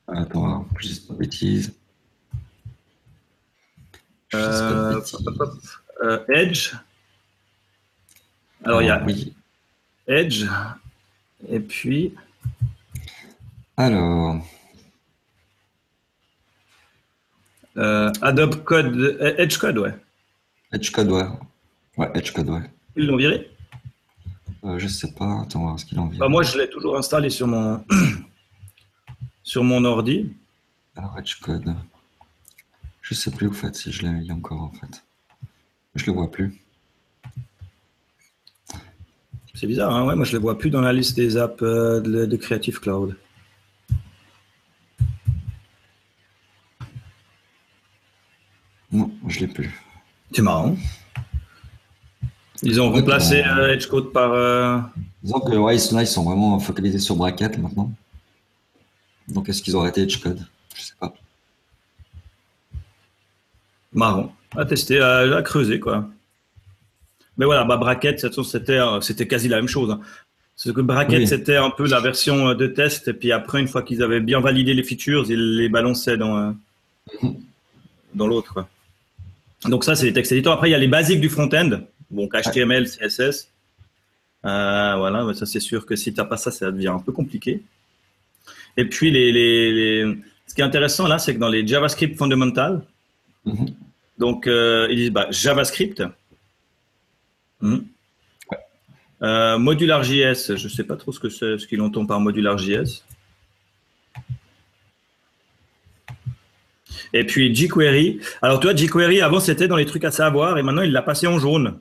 attends, 0.07 0.65
je 0.79 0.87
dise 0.87 0.99
pas 1.01 1.13
de 1.13 1.19
bêtises. 1.19 1.73
Je 4.29 4.37
dise 4.37 4.45
pas 4.45 4.69
de 4.69 4.75
Euh, 4.75 4.95
bêtises. 4.95 5.17
Euh, 6.03 6.19
Edge. 6.29 6.73
Alors, 8.63 8.81
il 8.81 8.87
y 8.87 8.89
a 8.89 8.95
Ah, 9.01 9.05
Oui. 9.05 9.35
Edge. 10.07 10.45
Et 11.49 11.59
puis, 11.59 12.13
Alors, 13.77 14.41
euh, 17.77 18.11
Adobe 18.21 18.63
Code, 18.63 18.95
euh, 18.95 19.35
Edge 19.37 19.57
Code, 19.57 19.77
ouais. 19.77 19.95
Edge 20.73 20.91
Code, 20.91 21.09
ouais. 21.09 21.25
Ouais, 21.97 22.11
Edge 22.15 22.31
Code, 22.31 22.49
ouais. 22.49 22.69
Ils 22.95 23.07
l'ont 23.07 23.17
viré? 23.17 23.49
Euh, 24.63 24.77
je 24.77 24.87
sais 24.87 25.11
pas. 25.13 25.41
Attends, 25.41 25.61
voir 25.61 25.79
ce 25.79 25.85
qu'il 25.85 25.99
en 25.99 26.07
vient. 26.07 26.19
Bah, 26.19 26.27
moi, 26.29 26.43
je 26.43 26.57
l'ai 26.57 26.69
toujours 26.69 26.97
installé 26.97 27.29
sur 27.29 27.47
mon, 27.47 27.83
sur 29.43 29.63
mon 29.63 29.83
ordi. 29.85 30.33
Alors, 30.95 31.17
Edge 31.17 31.39
Code. 31.39 31.73
Je 33.01 33.13
sais 33.13 33.31
plus, 33.31 33.47
en 33.47 33.53
fait, 33.53 33.75
si 33.75 33.91
je 33.91 34.03
l'ai 34.03 34.09
mis 34.09 34.31
encore, 34.31 34.61
en 34.61 34.71
fait. 34.71 35.03
Je 35.95 36.05
le 36.05 36.11
vois 36.13 36.29
plus. 36.29 36.61
C'est 39.53 39.67
bizarre, 39.67 39.93
hein 39.93 40.05
ouais, 40.07 40.15
moi, 40.15 40.25
je 40.25 40.33
le 40.33 40.39
vois 40.39 40.57
plus 40.57 40.69
dans 40.69 40.81
la 40.81 40.93
liste 40.93 41.15
des 41.15 41.37
apps 41.37 41.61
euh, 41.61 41.99
de, 41.99 42.25
de 42.25 42.35
Creative 42.37 42.79
Cloud. 42.79 43.15
Non, 48.91 49.11
je 49.27 49.39
l'ai 49.39 49.47
plus. 49.47 49.71
C'est 50.33 50.41
marrant. 50.41 50.75
Ils 52.63 52.79
ont 52.81 52.91
remplacé 52.91 53.41
euh, 53.43 53.73
Edge 53.73 53.87
Code 53.87 54.11
par. 54.11 54.31
euh, 54.33 54.79
Disons 55.23 55.39
que, 55.39 55.55
ouais, 55.55 55.75
ils 55.75 55.79
sont 55.79 55.95
là, 55.95 56.03
ils 56.03 56.07
sont 56.07 56.23
vraiment 56.23 56.59
focalisés 56.59 56.99
sur 56.99 57.15
Bracket 57.15 57.57
maintenant. 57.57 57.91
Donc, 59.27 59.47
est-ce 59.49 59.61
qu'ils 59.61 59.75
ont 59.77 59.81
arrêté 59.81 60.01
Edge 60.01 60.19
Code? 60.21 60.45
Je 60.75 60.81
sais 60.81 60.93
pas. 60.99 61.13
marron. 63.93 64.31
À 64.55 64.65
tester, 64.65 64.99
à, 64.99 65.19
à 65.37 65.41
creuser, 65.41 65.79
quoi. 65.79 66.09
Mais 67.41 67.47
voilà, 67.47 67.63
bah, 67.63 67.77
Bracket, 67.77 68.19
c'était, 68.43 68.73
euh, 68.77 69.01
c'était 69.01 69.27
quasi 69.27 69.47
la 69.47 69.55
même 69.55 69.67
chose. 69.67 69.89
hein. 69.89 69.99
Ce 70.55 70.69
que 70.69 70.79
Bracket, 70.79 71.27
c'était 71.27 71.55
un 71.55 71.71
peu 71.71 71.87
la 71.87 71.99
version 71.99 72.49
euh, 72.49 72.53
de 72.53 72.67
test. 72.67 73.07
Et 73.07 73.13
puis 73.13 73.31
après, 73.31 73.59
une 73.59 73.67
fois 73.67 73.81
qu'ils 73.81 74.03
avaient 74.03 74.19
bien 74.19 74.39
validé 74.39 74.75
les 74.75 74.83
features, 74.83 75.25
ils 75.27 75.57
les 75.57 75.67
balançaient 75.67 76.17
dans, 76.17 76.37
euh, 76.37 77.27
dans 78.13 78.27
l'autre. 78.27 78.67
Donc 79.65 79.83
ça, 79.83 79.95
c'est 79.95 80.05
les 80.05 80.13
textes 80.13 80.33
éditeurs. 80.33 80.53
Après, 80.53 80.69
il 80.69 80.71
y 80.71 80.75
a 80.75 80.77
les 80.77 80.87
basiques 80.87 81.19
du 81.19 81.29
front-end. 81.29 81.81
Donc 82.11 82.35
HTML, 82.35 82.85
CSS. 82.87 83.49
Euh, 84.45 84.95
voilà, 84.97 85.33
ça 85.33 85.47
c'est 85.47 85.59
sûr 85.59 85.87
que 85.87 85.95
si 85.95 86.13
tu 86.13 86.19
n'as 86.19 86.27
pas 86.27 86.37
ça, 86.37 86.51
ça 86.51 86.71
devient 86.71 86.89
un 86.89 86.99
peu 86.99 87.11
compliqué. 87.11 87.63
Et 88.77 88.85
puis, 88.85 89.09
les, 89.09 89.31
les, 89.31 90.15
ce 90.45 90.53
qui 90.53 90.61
est 90.61 90.63
intéressant 90.63 91.07
là, 91.07 91.17
c'est 91.17 91.33
que 91.33 91.39
dans 91.39 91.49
les 91.49 91.65
JavaScript 91.65 92.19
fondamentales, 92.19 92.83
mhm. 93.45 93.65
donc 94.19 94.43
ils 94.45 94.95
disent 94.95 95.09
bah, 95.09 95.25
JavaScript. 95.31 96.03
Hmm. 97.61 97.79
Euh, 99.23 99.57
ModularJS, 99.59 100.55
je 100.55 100.63
ne 100.63 100.69
sais 100.69 100.83
pas 100.83 100.95
trop 100.95 101.11
ce 101.11 101.19
que 101.19 101.29
c'est, 101.29 101.57
ce 101.57 101.67
qu'il 101.67 101.81
entend 101.81 102.05
par 102.05 102.19
ModularJS. 102.19 103.03
Et 107.13 107.25
puis 107.25 107.53
jQuery. 107.53 108.19
Alors, 108.41 108.59
tu 108.59 108.67
vois, 108.67 108.75
jQuery, 108.75 109.21
avant, 109.21 109.39
c'était 109.39 109.67
dans 109.67 109.75
les 109.75 109.85
trucs 109.85 110.05
à 110.05 110.11
savoir 110.11 110.57
et 110.57 110.63
maintenant, 110.63 110.81
il 110.81 110.91
l'a 110.91 111.01
passé 111.01 111.27
en 111.27 111.37
jaune. 111.37 111.79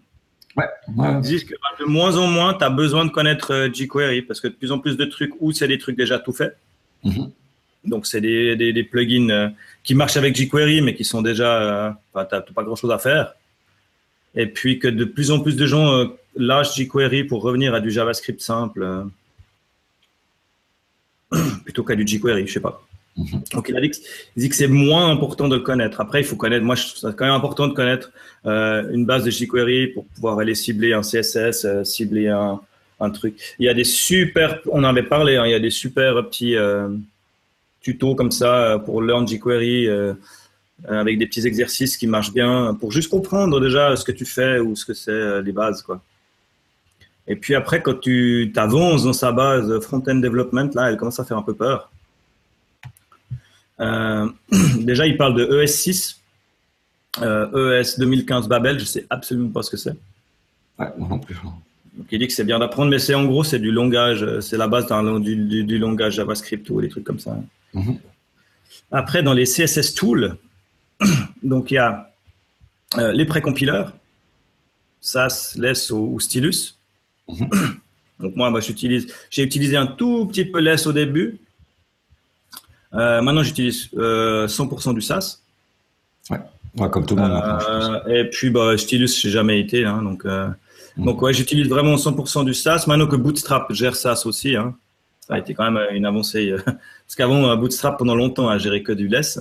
Ouais. 0.56 0.64
Ils 0.88 1.20
disent 1.20 1.44
que 1.44 1.54
de 1.80 1.84
moins 1.84 2.16
en 2.16 2.26
moins, 2.26 2.54
tu 2.54 2.64
as 2.64 2.70
besoin 2.70 3.04
de 3.04 3.10
connaître 3.10 3.54
euh, 3.54 3.68
jQuery 3.72 4.22
parce 4.22 4.40
que 4.40 4.48
de 4.48 4.54
plus 4.54 4.72
en 4.72 4.78
plus 4.78 4.96
de 4.96 5.04
trucs 5.04 5.32
où 5.40 5.52
c'est 5.52 5.68
des 5.68 5.78
trucs 5.78 5.96
déjà 5.96 6.18
tout 6.18 6.32
faits. 6.32 6.56
Mm-hmm. 7.04 7.30
Donc, 7.84 8.06
c'est 8.06 8.20
des, 8.20 8.88
plugins 8.90 9.30
euh, 9.30 9.48
qui 9.82 9.94
marchent 9.94 10.16
avec 10.16 10.36
jQuery, 10.36 10.82
mais 10.82 10.94
qui 10.94 11.04
sont 11.04 11.22
déjà. 11.22 11.96
tu 12.12 12.18
n'as 12.18 12.40
pas 12.40 12.62
grand 12.64 12.76
chose 12.76 12.90
à 12.90 12.98
faire. 12.98 13.34
Et 14.34 14.46
puis 14.46 14.78
que 14.78 14.88
de 14.88 15.04
plus 15.04 15.30
en 15.30 15.40
plus 15.40 15.56
de 15.56 15.66
gens 15.66 16.08
lâche 16.36 16.76
jQuery 16.76 17.24
pour 17.24 17.42
revenir 17.42 17.74
à 17.74 17.80
du 17.80 17.90
JavaScript 17.90 18.40
simple 18.40 18.82
euh, 18.82 19.04
plutôt 21.64 21.84
qu'à 21.84 21.96
du 21.96 22.06
jQuery, 22.06 22.46
je 22.46 22.52
sais 22.54 22.60
pas. 22.60 22.82
Donc 23.52 23.68
il, 23.68 23.76
a 23.76 23.80
dit 23.80 24.48
que, 24.48 24.54
c'est 24.54 24.68
moins 24.68 25.10
important 25.10 25.48
de 25.48 25.56
le 25.56 25.62
connaître. 25.62 26.00
Après, 26.00 26.20
il 26.20 26.24
faut 26.24 26.36
connaître. 26.36 26.64
Moi, 26.64 26.76
c'est 26.76 27.14
quand 27.16 27.26
même 27.26 27.34
important 27.34 27.68
de 27.68 27.74
connaître 27.74 28.12
euh, 28.46 28.88
une 28.92 29.04
base 29.04 29.24
de 29.24 29.30
jQuery 29.30 29.88
pour 29.88 30.06
pouvoir 30.06 30.38
aller 30.38 30.54
cibler 30.54 30.92
un 30.92 31.02
CSS, 31.02 31.64
euh, 31.64 31.84
cibler 31.84 32.28
un, 32.28 32.60
un, 33.00 33.10
truc. 33.10 33.36
Il 33.58 33.66
y 33.66 33.68
a 33.68 33.74
des 33.74 33.84
super. 33.84 34.60
On 34.70 34.84
en 34.84 34.84
avait 34.84 35.02
parlé. 35.02 35.36
Hein, 35.36 35.46
il 35.46 35.50
y 35.50 35.54
a 35.54 35.60
des 35.60 35.70
super 35.70 36.14
petits 36.28 36.56
tutos 37.82 38.14
comme 38.14 38.30
ça 38.30 38.80
pour 38.86 39.02
learn 39.02 39.28
jQuery 39.28 39.88
avec 40.88 41.18
des 41.18 41.26
petits 41.26 41.46
exercices 41.46 41.96
qui 41.96 42.06
marchent 42.06 42.32
bien 42.32 42.74
pour 42.78 42.90
juste 42.90 43.10
comprendre 43.10 43.60
déjà 43.60 43.96
ce 43.96 44.04
que 44.04 44.12
tu 44.12 44.24
fais 44.24 44.58
ou 44.58 44.76
ce 44.76 44.84
que 44.84 44.94
c'est 44.94 45.42
les 45.42 45.52
bases, 45.52 45.82
quoi. 45.82 46.02
Et 47.30 47.36
puis 47.36 47.54
après, 47.54 47.80
quand 47.80 48.00
tu 48.00 48.50
t'avances 48.52 49.04
dans 49.04 49.12
sa 49.12 49.30
base 49.30 49.78
front-end 49.80 50.16
development, 50.16 50.70
là, 50.74 50.90
elle 50.90 50.96
commence 50.96 51.20
à 51.20 51.24
faire 51.24 51.36
un 51.36 51.42
peu 51.42 51.54
peur. 51.54 51.90
Euh, 53.80 54.28
déjà, 54.80 55.06
il 55.06 55.16
parle 55.16 55.34
de 55.34 55.46
ES6, 55.46 56.16
ES 57.18 57.98
2015 57.98 58.48
Babel, 58.48 58.78
je 58.78 58.84
ne 58.84 58.88
sais 58.88 59.06
absolument 59.10 59.50
pas 59.50 59.62
ce 59.62 59.70
que 59.70 59.76
c'est. 59.76 59.94
Ouais, 60.78 60.88
moi 60.98 61.08
non 61.08 61.18
plus. 61.18 61.36
Donc, 61.36 62.06
il 62.10 62.18
dit 62.18 62.26
que 62.26 62.32
c'est 62.32 62.44
bien 62.44 62.58
d'apprendre, 62.58 62.90
mais 62.90 62.98
c'est 62.98 63.14
en 63.14 63.24
gros, 63.24 63.44
c'est 63.44 63.58
du 63.58 63.70
langage, 63.70 64.40
c'est 64.40 64.56
la 64.56 64.68
base 64.68 64.86
du, 65.20 65.36
du, 65.36 65.64
du, 65.64 65.78
langage 65.78 66.14
JavaScript 66.14 66.68
ou 66.70 66.80
des 66.80 66.88
trucs 66.88 67.04
comme 67.04 67.18
ça. 67.18 67.38
Mhm. 67.74 67.98
Après, 68.90 69.22
dans 69.22 69.34
les 69.34 69.44
CSS 69.44 69.94
tools, 69.94 70.36
donc 71.42 71.70
il 71.70 71.74
y 71.74 71.78
a 71.78 72.10
euh, 72.98 73.12
les 73.12 73.24
précompileurs, 73.24 73.92
SAS, 75.00 75.56
LESS 75.56 75.92
ou 75.92 76.18
Stylus. 76.18 76.76
Donc 78.18 78.36
moi, 78.36 78.52
j'utilise, 78.60 79.14
j'ai 79.30 79.42
utilisé 79.42 79.76
un 79.76 79.86
tout 79.86 80.26
petit 80.26 80.44
peu 80.44 80.58
less 80.58 80.86
au 80.86 80.92
début. 80.92 81.38
Euh, 82.92 83.22
maintenant, 83.22 83.42
j'utilise 83.42 83.88
100% 83.94 83.96
euh, 84.90 84.92
du 84.92 85.00
SAS. 85.00 85.42
Ouais. 86.28 86.90
comme 86.90 87.06
tout 87.06 87.14
le 87.16 87.22
monde. 87.22 88.02
Et 88.08 88.24
puis, 88.24 88.50
bah, 88.50 88.76
Stylus, 88.76 89.20
j'ai 89.20 89.30
jamais 89.30 89.60
été. 89.60 89.84
Hein, 89.84 90.02
donc, 90.02 90.26
donc 90.96 91.22
ouais, 91.22 91.32
j'utilise 91.32 91.68
vraiment 91.68 91.94
100% 91.94 92.44
du 92.44 92.54
SAS. 92.54 92.88
Maintenant 92.88 93.06
que 93.06 93.16
Bootstrap 93.16 93.72
gère 93.72 93.94
SAS 93.94 94.26
aussi, 94.26 94.56
hein, 94.56 94.74
ça 95.20 95.34
a 95.34 95.38
été 95.38 95.54
quand 95.54 95.70
même 95.70 95.80
une 95.92 96.04
avancée. 96.04 96.54
parce 96.64 97.14
qu'avant, 97.16 97.56
Bootstrap, 97.56 97.98
pendant 97.98 98.16
longtemps, 98.16 98.48
a 98.48 98.58
géré 98.58 98.82
que 98.82 98.92
du 98.92 99.06
less. 99.06 99.38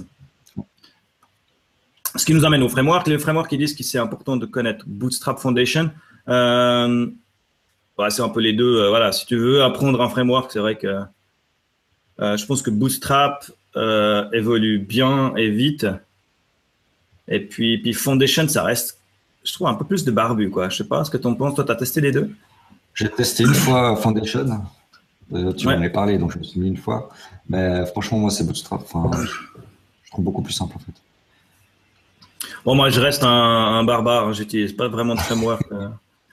Ce 2.16 2.26
qui 2.26 2.34
nous 2.34 2.46
amène 2.46 2.64
au 2.64 2.70
framework. 2.70 3.08
Les 3.08 3.20
frameworks 3.20 3.50
qui 3.50 3.58
disent 3.58 3.76
que 3.76 3.84
c'est 3.84 4.00
important 4.00 4.38
de 4.38 4.46
connaître 4.46 4.86
Bootstrap 4.88 5.40
Foundation. 5.40 5.92
Euh, 6.28 7.08
c'est 8.10 8.22
un 8.22 8.30
peu 8.30 8.40
les 8.40 8.54
deux. 8.54 8.78
Euh, 8.78 8.90
voilà, 8.90 9.12
si 9.12 9.26
tu 9.26 9.36
veux 9.36 9.64
apprendre 9.64 10.02
un 10.02 10.08
framework, 10.08 10.52
c'est 10.52 10.60
vrai 10.60 10.78
que 10.78 11.02
euh, 12.22 12.38
je 12.38 12.46
pense 12.46 12.62
que 12.62 12.70
Bootstrap 12.70 13.52
euh, 13.76 14.30
évolue 14.32 14.80
bien 14.80 15.34
et 15.36 15.50
vite. 15.50 15.86
Et 17.28 17.40
puis, 17.42 17.78
puis 17.80 17.94
Foundation, 17.94 18.48
ça 18.48 18.64
reste, 18.64 18.98
je 19.44 19.54
trouve, 19.54 19.68
un 19.68 19.74
peu 19.74 19.86
plus 19.86 20.06
de 20.06 20.12
barbu. 20.12 20.50
Quoi. 20.50 20.70
Je 20.70 20.78
sais 20.78 20.88
pas 20.88 21.04
ce 21.04 21.12
que 21.12 21.18
tu 21.18 21.28
en 21.28 21.36
penses. 21.36 21.56
Toi, 21.56 21.66
tu 21.66 21.72
as 21.72 21.76
testé 21.76 22.00
les 22.00 22.12
deux? 22.12 22.32
J'ai 22.94 23.10
testé 23.10 23.44
une 23.44 23.54
fois 23.54 23.96
Foundation. 23.98 24.46
tu 25.58 25.66
m'en 25.68 25.82
as 25.82 25.90
parlé, 25.90 26.18
donc 26.18 26.32
je 26.32 26.40
me 26.40 26.44
suis 26.44 26.60
mis 26.60 26.70
une 26.70 26.78
fois. 26.78 27.10
Mais 27.50 27.86
franchement, 27.88 28.20
moi, 28.20 28.30
c'est 28.32 28.46
Bootstrap. 28.46 28.82
Enfin, 28.82 29.12
je 30.04 30.12
trouve 30.12 30.24
beaucoup 30.24 30.42
plus 30.42 30.54
simple, 30.54 30.76
en 30.76 30.80
fait. 30.80 30.94
Bon, 32.66 32.76
moi, 32.76 32.90
je 32.90 33.00
reste 33.00 33.24
un, 33.24 33.30
un 33.30 33.84
barbare. 33.84 34.34
J'utilise 34.34 34.74
pas 34.74 34.88
vraiment 34.88 35.16
de 35.16 35.20
framework. 35.20 35.64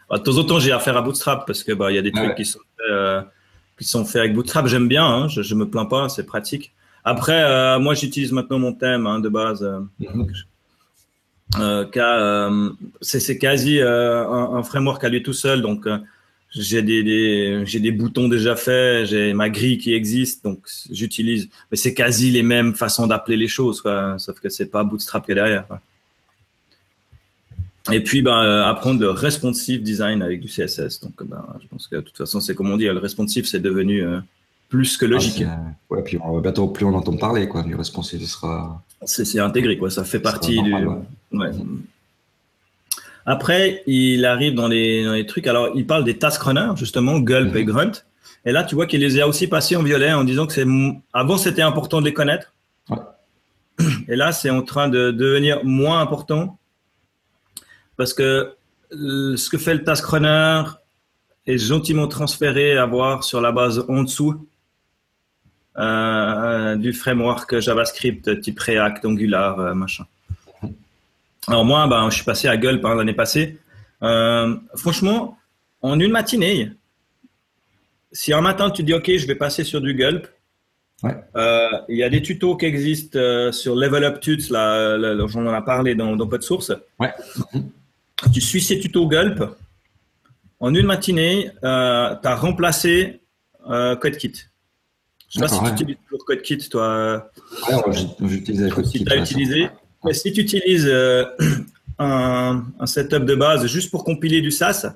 Bah, 0.08 0.18
de 0.18 0.22
temps 0.22 0.38
en 0.38 0.44
temps, 0.44 0.58
j'ai 0.58 0.72
affaire 0.72 0.96
à 0.96 1.02
Bootstrap 1.02 1.46
parce 1.46 1.64
que 1.64 1.72
bah 1.72 1.90
il 1.90 1.96
y 1.96 1.98
a 1.98 2.02
des 2.02 2.12
trucs 2.12 2.34
qui 2.36 2.44
sont 2.44 2.60
faits, 2.60 2.86
euh, 2.90 3.22
qui 3.78 3.84
sont 3.84 4.04
faits 4.04 4.20
avec 4.20 4.34
Bootstrap. 4.34 4.66
J'aime 4.66 4.88
bien, 4.88 5.04
hein, 5.04 5.28
je, 5.28 5.42
je 5.42 5.54
me 5.54 5.68
plains 5.68 5.86
pas, 5.86 6.08
c'est 6.08 6.26
pratique. 6.26 6.72
Après, 7.04 7.42
euh, 7.42 7.78
moi, 7.78 7.94
j'utilise 7.94 8.32
maintenant 8.32 8.58
mon 8.58 8.72
thème 8.72 9.06
hein, 9.06 9.20
de 9.20 9.28
base. 9.28 9.62
Euh, 9.62 9.80
mhm. 9.98 10.26
euh 11.58 12.70
c'est 13.00 13.38
quasi 13.38 13.80
un, 13.80 14.50
un, 14.54 14.62
framework 14.62 15.02
à 15.04 15.08
lui 15.08 15.22
tout 15.22 15.32
seul, 15.32 15.62
donc 15.62 15.86
j'ai 16.50 16.82
des, 16.82 17.02
des 17.02 17.62
j'ai 17.64 17.80
des 17.80 17.92
boutons 17.92 18.28
déjà 18.28 18.56
faits, 18.56 19.06
j'ai 19.06 19.32
ma 19.32 19.48
grille 19.48 19.78
qui 19.78 19.92
existe, 19.92 20.44
donc 20.44 20.66
j'utilise. 20.90 21.48
Mais 21.70 21.76
c'est 21.76 21.94
quasi 21.94 22.30
les 22.30 22.42
mêmes 22.42 22.74
façons 22.74 23.06
d'appeler 23.06 23.36
les 23.36 23.48
choses, 23.48 23.80
quoi, 23.80 24.18
sauf 24.18 24.40
que 24.40 24.48
c'est 24.48 24.70
pas 24.70 24.84
Bootstrap 24.84 25.24
qui 25.24 25.32
est 25.32 25.36
derrière. 25.36 25.66
Quoi. 25.66 25.80
Et 27.92 28.02
puis, 28.02 28.22
ben, 28.22 28.42
euh, 28.42 28.64
apprendre 28.64 29.00
le 29.00 29.10
responsive 29.10 29.82
design 29.82 30.22
avec 30.22 30.40
du 30.40 30.48
CSS. 30.48 31.00
Donc, 31.00 31.12
ben, 31.24 31.44
je 31.60 31.66
pense 31.68 31.86
que 31.86 31.96
de 31.96 32.00
toute 32.00 32.16
façon, 32.16 32.40
c'est 32.40 32.54
comme 32.54 32.70
on 32.70 32.76
dit, 32.76 32.86
le 32.86 32.98
responsive, 32.98 33.46
c'est 33.46 33.60
devenu 33.60 34.02
euh, 34.02 34.18
plus 34.68 34.96
que 34.96 35.06
logique. 35.06 35.44
Ah, 35.46 35.60
ouais, 35.90 36.02
puis 36.02 36.18
on, 36.22 36.40
bientôt, 36.40 36.68
plus 36.68 36.84
on 36.84 36.94
entend 36.94 37.16
parler, 37.16 37.48
quoi, 37.48 37.62
du 37.62 37.74
responsive, 37.74 38.24
sera. 38.24 38.82
C'est 39.04 39.38
intégré, 39.38 39.76
quoi. 39.78 39.90
Ça 39.90 40.04
fait 40.04 40.20
partie 40.20 40.60
du. 40.62 40.74
Ouais. 41.32 41.50
Après, 43.24 43.82
il 43.86 44.24
arrive 44.24 44.54
dans 44.54 44.68
les, 44.68 45.04
dans 45.04 45.12
les, 45.12 45.26
trucs. 45.26 45.46
Alors, 45.46 45.70
il 45.74 45.86
parle 45.86 46.04
des 46.04 46.16
task 46.16 46.40
runners, 46.42 46.76
justement, 46.76 47.18
Gulp 47.18 47.54
et 47.56 47.64
mhm. 47.64 47.66
Grunt. 47.66 47.92
Et 48.44 48.52
là, 48.52 48.62
tu 48.62 48.76
vois 48.76 48.86
qu'il 48.86 49.00
les 49.00 49.20
a 49.20 49.26
aussi 49.26 49.48
passés 49.48 49.74
en 49.74 49.82
violet 49.82 50.12
en 50.12 50.24
disant 50.24 50.46
que 50.46 50.52
c'est. 50.52 50.66
Avant, 51.12 51.36
c'était 51.36 51.62
important 51.62 52.00
de 52.00 52.06
les 52.06 52.14
connaître. 52.14 52.52
Ouais. 52.88 52.98
Et 54.08 54.16
là, 54.16 54.32
c'est 54.32 54.50
en 54.50 54.62
train 54.62 54.88
de 54.88 55.10
devenir 55.10 55.64
moins 55.64 56.00
important 56.00 56.55
parce 57.96 58.14
que 58.14 58.54
euh, 58.92 59.36
ce 59.36 59.50
que 59.50 59.58
fait 59.58 59.74
le 59.74 59.84
task 59.84 60.04
runner 60.06 60.62
est 61.46 61.58
gentiment 61.58 62.06
transféré 62.06 62.76
à 62.76 62.86
voir 62.86 63.24
sur 63.24 63.40
la 63.40 63.52
base 63.52 63.84
en 63.88 64.02
dessous 64.04 64.48
euh, 65.78 66.76
du 66.76 66.92
framework 66.92 67.58
JavaScript 67.58 68.40
type 68.40 68.58
React, 68.58 69.04
Angular, 69.04 69.58
euh, 69.58 69.74
machin. 69.74 70.06
Alors 71.48 71.64
moi, 71.64 71.86
ben, 71.86 72.10
je 72.10 72.16
suis 72.16 72.24
passé 72.24 72.48
à 72.48 72.56
Gulp 72.56 72.84
hein, 72.84 72.94
l'année 72.94 73.12
passée. 73.12 73.58
franchement, 74.00 75.38
en 75.82 76.00
une 76.00 76.10
matinée, 76.10 76.72
si 78.12 78.32
un 78.32 78.40
matin 78.40 78.70
tu 78.70 78.82
dis 78.82 78.94
OK, 78.94 79.10
je 79.16 79.26
vais 79.26 79.34
passer 79.34 79.62
sur 79.62 79.80
du 79.80 79.94
Gulp, 79.94 80.28
il 81.04 81.96
y 81.96 82.02
a 82.02 82.08
des 82.08 82.22
tutos 82.22 82.56
qui 82.56 82.66
existent 82.66 83.52
sur 83.52 83.76
Level 83.76 84.02
Up 84.02 84.20
Tuts, 84.20 84.50
là, 84.50 84.98
j'en 85.28 85.56
ai 85.56 85.64
parlé 85.64 85.94
dans, 85.94 86.16
dans 86.16 86.40
source. 86.40 86.72
Ouais 86.98 87.12
tu 88.32 88.40
suis 88.40 88.60
ces 88.60 88.78
tutos 88.78 89.06
Gulp. 89.06 89.44
En 90.58 90.74
une 90.74 90.86
matinée, 90.86 91.50
euh, 91.64 92.14
tu 92.20 92.28
as 92.28 92.34
remplacé 92.34 93.20
euh, 93.68 93.94
CodeKit. 93.96 94.32
Je 95.28 95.40
ne 95.40 95.46
sais 95.46 95.58
pas 95.58 95.66
si 95.66 95.74
tu 95.74 95.82
utilises 95.82 95.96
toujours 96.04 96.24
CodeKit, 96.24 96.68
toi. 96.70 97.30
CodeKit. 97.68 98.08
Si 98.84 99.04
tu 99.04 99.12
as 99.12 99.16
utilisé. 99.16 99.68
si 100.12 100.32
tu 100.32 100.40
utilises 100.40 100.86
euh, 100.88 101.24
un, 101.98 102.64
setup 102.86 103.24
de 103.24 103.34
base 103.34 103.66
juste 103.66 103.90
pour 103.90 104.04
compiler 104.04 104.40
du 104.40 104.50
SAS, 104.50 104.86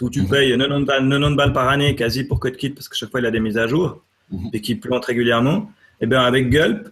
où 0.00 0.10
tu 0.10 0.22
mhm. 0.22 0.28
payes 0.28 0.58
90 0.58 1.36
balles, 1.36 1.52
par 1.52 1.68
année 1.68 1.94
quasi 1.94 2.24
pour 2.24 2.40
CodeKit 2.40 2.70
parce 2.70 2.88
que 2.88 2.96
chaque 2.96 3.10
fois 3.10 3.20
il 3.20 3.26
a 3.26 3.30
des 3.30 3.40
mises 3.40 3.58
à 3.58 3.66
jour 3.66 4.02
mhm. 4.30 4.50
et 4.52 4.60
qu'il 4.60 4.80
plante 4.80 5.04
régulièrement, 5.04 5.70
et 6.00 6.04
eh 6.04 6.06
bien 6.06 6.22
avec 6.22 6.48
Gulp, 6.48 6.88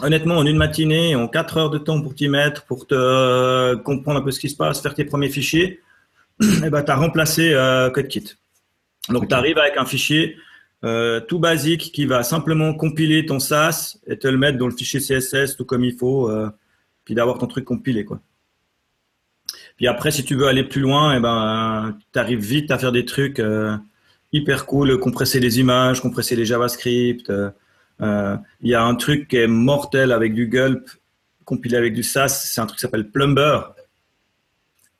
honnêtement, 0.00 0.36
en 0.36 0.46
une 0.46 0.56
matinée, 0.56 1.14
en 1.14 1.28
quatre 1.28 1.56
heures 1.56 1.70
de 1.70 1.78
temps 1.78 2.00
pour 2.00 2.14
t'y 2.14 2.28
mettre, 2.28 2.64
pour 2.64 2.86
te 2.86 2.94
euh, 2.94 3.76
comprendre 3.76 4.20
un 4.20 4.22
peu 4.22 4.30
ce 4.30 4.40
qui 4.40 4.48
se 4.48 4.56
passe, 4.56 4.80
faire 4.80 4.94
tes 4.94 5.04
premiers 5.04 5.28
fichiers, 5.28 5.80
eh 6.42 6.70
ben, 6.70 6.82
tu 6.82 6.90
as 6.90 6.96
remplacé 6.96 7.52
CodeKit. 7.94 8.36
Donc, 9.08 9.28
tu 9.28 9.34
arrives 9.34 9.58
avec 9.58 9.76
un 9.76 9.84
fichier 9.84 10.36
tout 11.28 11.38
basique 11.38 11.92
qui 11.92 12.06
va 12.06 12.22
simplement 12.24 12.74
compiler 12.74 13.24
ton 13.24 13.38
SAS 13.38 14.00
et 14.06 14.18
te 14.18 14.26
le 14.26 14.36
mettre 14.36 14.58
dans 14.58 14.66
le 14.66 14.74
fichier 14.74 14.98
CSS 14.98 15.56
tout 15.56 15.64
comme 15.64 15.84
il 15.84 15.96
faut, 15.96 16.30
puis 17.04 17.14
d'avoir 17.14 17.38
ton 17.38 17.46
truc 17.46 17.64
compilé. 17.64 18.04
quoi. 18.04 18.20
Puis 19.76 19.86
après, 19.86 20.10
si 20.10 20.24
tu 20.24 20.34
veux 20.34 20.46
aller 20.46 20.64
plus 20.64 20.80
loin, 20.80 21.16
eh 21.16 21.20
ben, 21.20 21.96
tu 22.12 22.18
arrives 22.18 22.40
vite 22.40 22.70
à 22.70 22.78
faire 22.78 22.92
des 22.92 23.04
trucs 23.04 23.40
hyper 24.32 24.66
cool, 24.66 24.98
compresser 24.98 25.38
les 25.38 25.60
images, 25.60 26.00
compresser 26.00 26.34
les 26.34 26.44
JavaScript. 26.44 27.30
Euh, 28.02 28.06
euh, 28.06 28.36
il 28.60 28.70
y 28.70 28.74
a 28.74 28.82
un 28.82 28.94
truc 28.94 29.28
qui 29.28 29.36
est 29.36 29.46
mortel 29.46 30.12
avec 30.12 30.34
du 30.34 30.46
Gulp, 30.46 30.88
compilé 31.44 31.76
avec 31.76 31.94
du 31.94 32.02
SAS, 32.02 32.50
c'est 32.52 32.60
un 32.60 32.66
truc 32.66 32.78
qui 32.78 32.82
s'appelle 32.82 33.10
Plumber. 33.10 33.60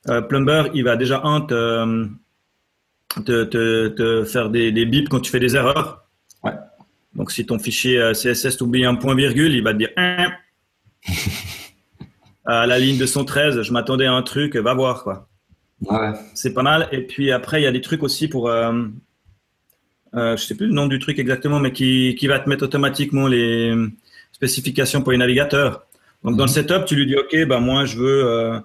Euh, 0.09 0.21
Plumber, 0.21 0.69
il 0.73 0.83
va 0.83 0.95
déjà 0.95 1.21
un 1.23 1.41
te, 1.41 2.07
te, 3.19 4.23
faire 4.25 4.49
des, 4.49 4.71
des, 4.71 4.85
bips 4.85 5.09
quand 5.09 5.19
tu 5.19 5.31
fais 5.31 5.39
des 5.39 5.55
erreurs. 5.55 6.05
Ouais. 6.43 6.53
Donc 7.15 7.31
si 7.31 7.45
ton 7.45 7.59
fichier 7.59 8.11
CSS 8.13 8.57
t'oublie 8.57 8.85
un 8.85 8.95
point 8.95 9.15
virgule, 9.15 9.53
il 9.53 9.63
va 9.63 9.73
te 9.73 9.79
dire 9.79 9.89
hein. 9.97 10.31
à 12.45 12.65
la 12.65 12.79
ligne 12.79 12.97
213, 12.97 13.61
je 13.61 13.71
m'attendais 13.71 14.05
à 14.05 14.13
un 14.13 14.23
truc, 14.23 14.55
va 14.55 14.73
voir 14.73 15.03
quoi. 15.03 15.27
Ouais. 15.81 16.13
C'est 16.33 16.53
pas 16.53 16.63
mal. 16.63 16.87
Et 16.91 17.01
puis 17.01 17.31
après, 17.31 17.61
il 17.61 17.63
y 17.63 17.67
a 17.67 17.71
des 17.71 17.81
trucs 17.81 18.03
aussi 18.03 18.27
pour 18.27 18.49
euh, 18.49 18.87
je 20.13 20.35
sais 20.37 20.55
plus 20.55 20.67
le 20.67 20.73
nom 20.73 20.87
du 20.87 20.99
truc 20.99 21.19
exactement, 21.19 21.59
mais 21.59 21.71
qui, 21.71 22.15
qui 22.17 22.27
va 22.27 22.39
te 22.39 22.47
mettre 22.49 22.63
automatiquement 22.63 23.27
les 23.27 23.73
spécifications 24.31 25.01
pour 25.01 25.11
les 25.11 25.17
navigateurs. 25.17 25.85
Donc 26.23 26.37
dans 26.37 26.45
le 26.45 26.49
mhm. 26.49 26.55
setup, 26.55 26.85
tu 26.85 26.95
lui 26.95 27.05
dis 27.05 27.15
OK, 27.15 27.35
ben 27.47 27.59
moi 27.59 27.85
je 27.85 27.97
veux 27.97 28.25
euh, 28.25 28.59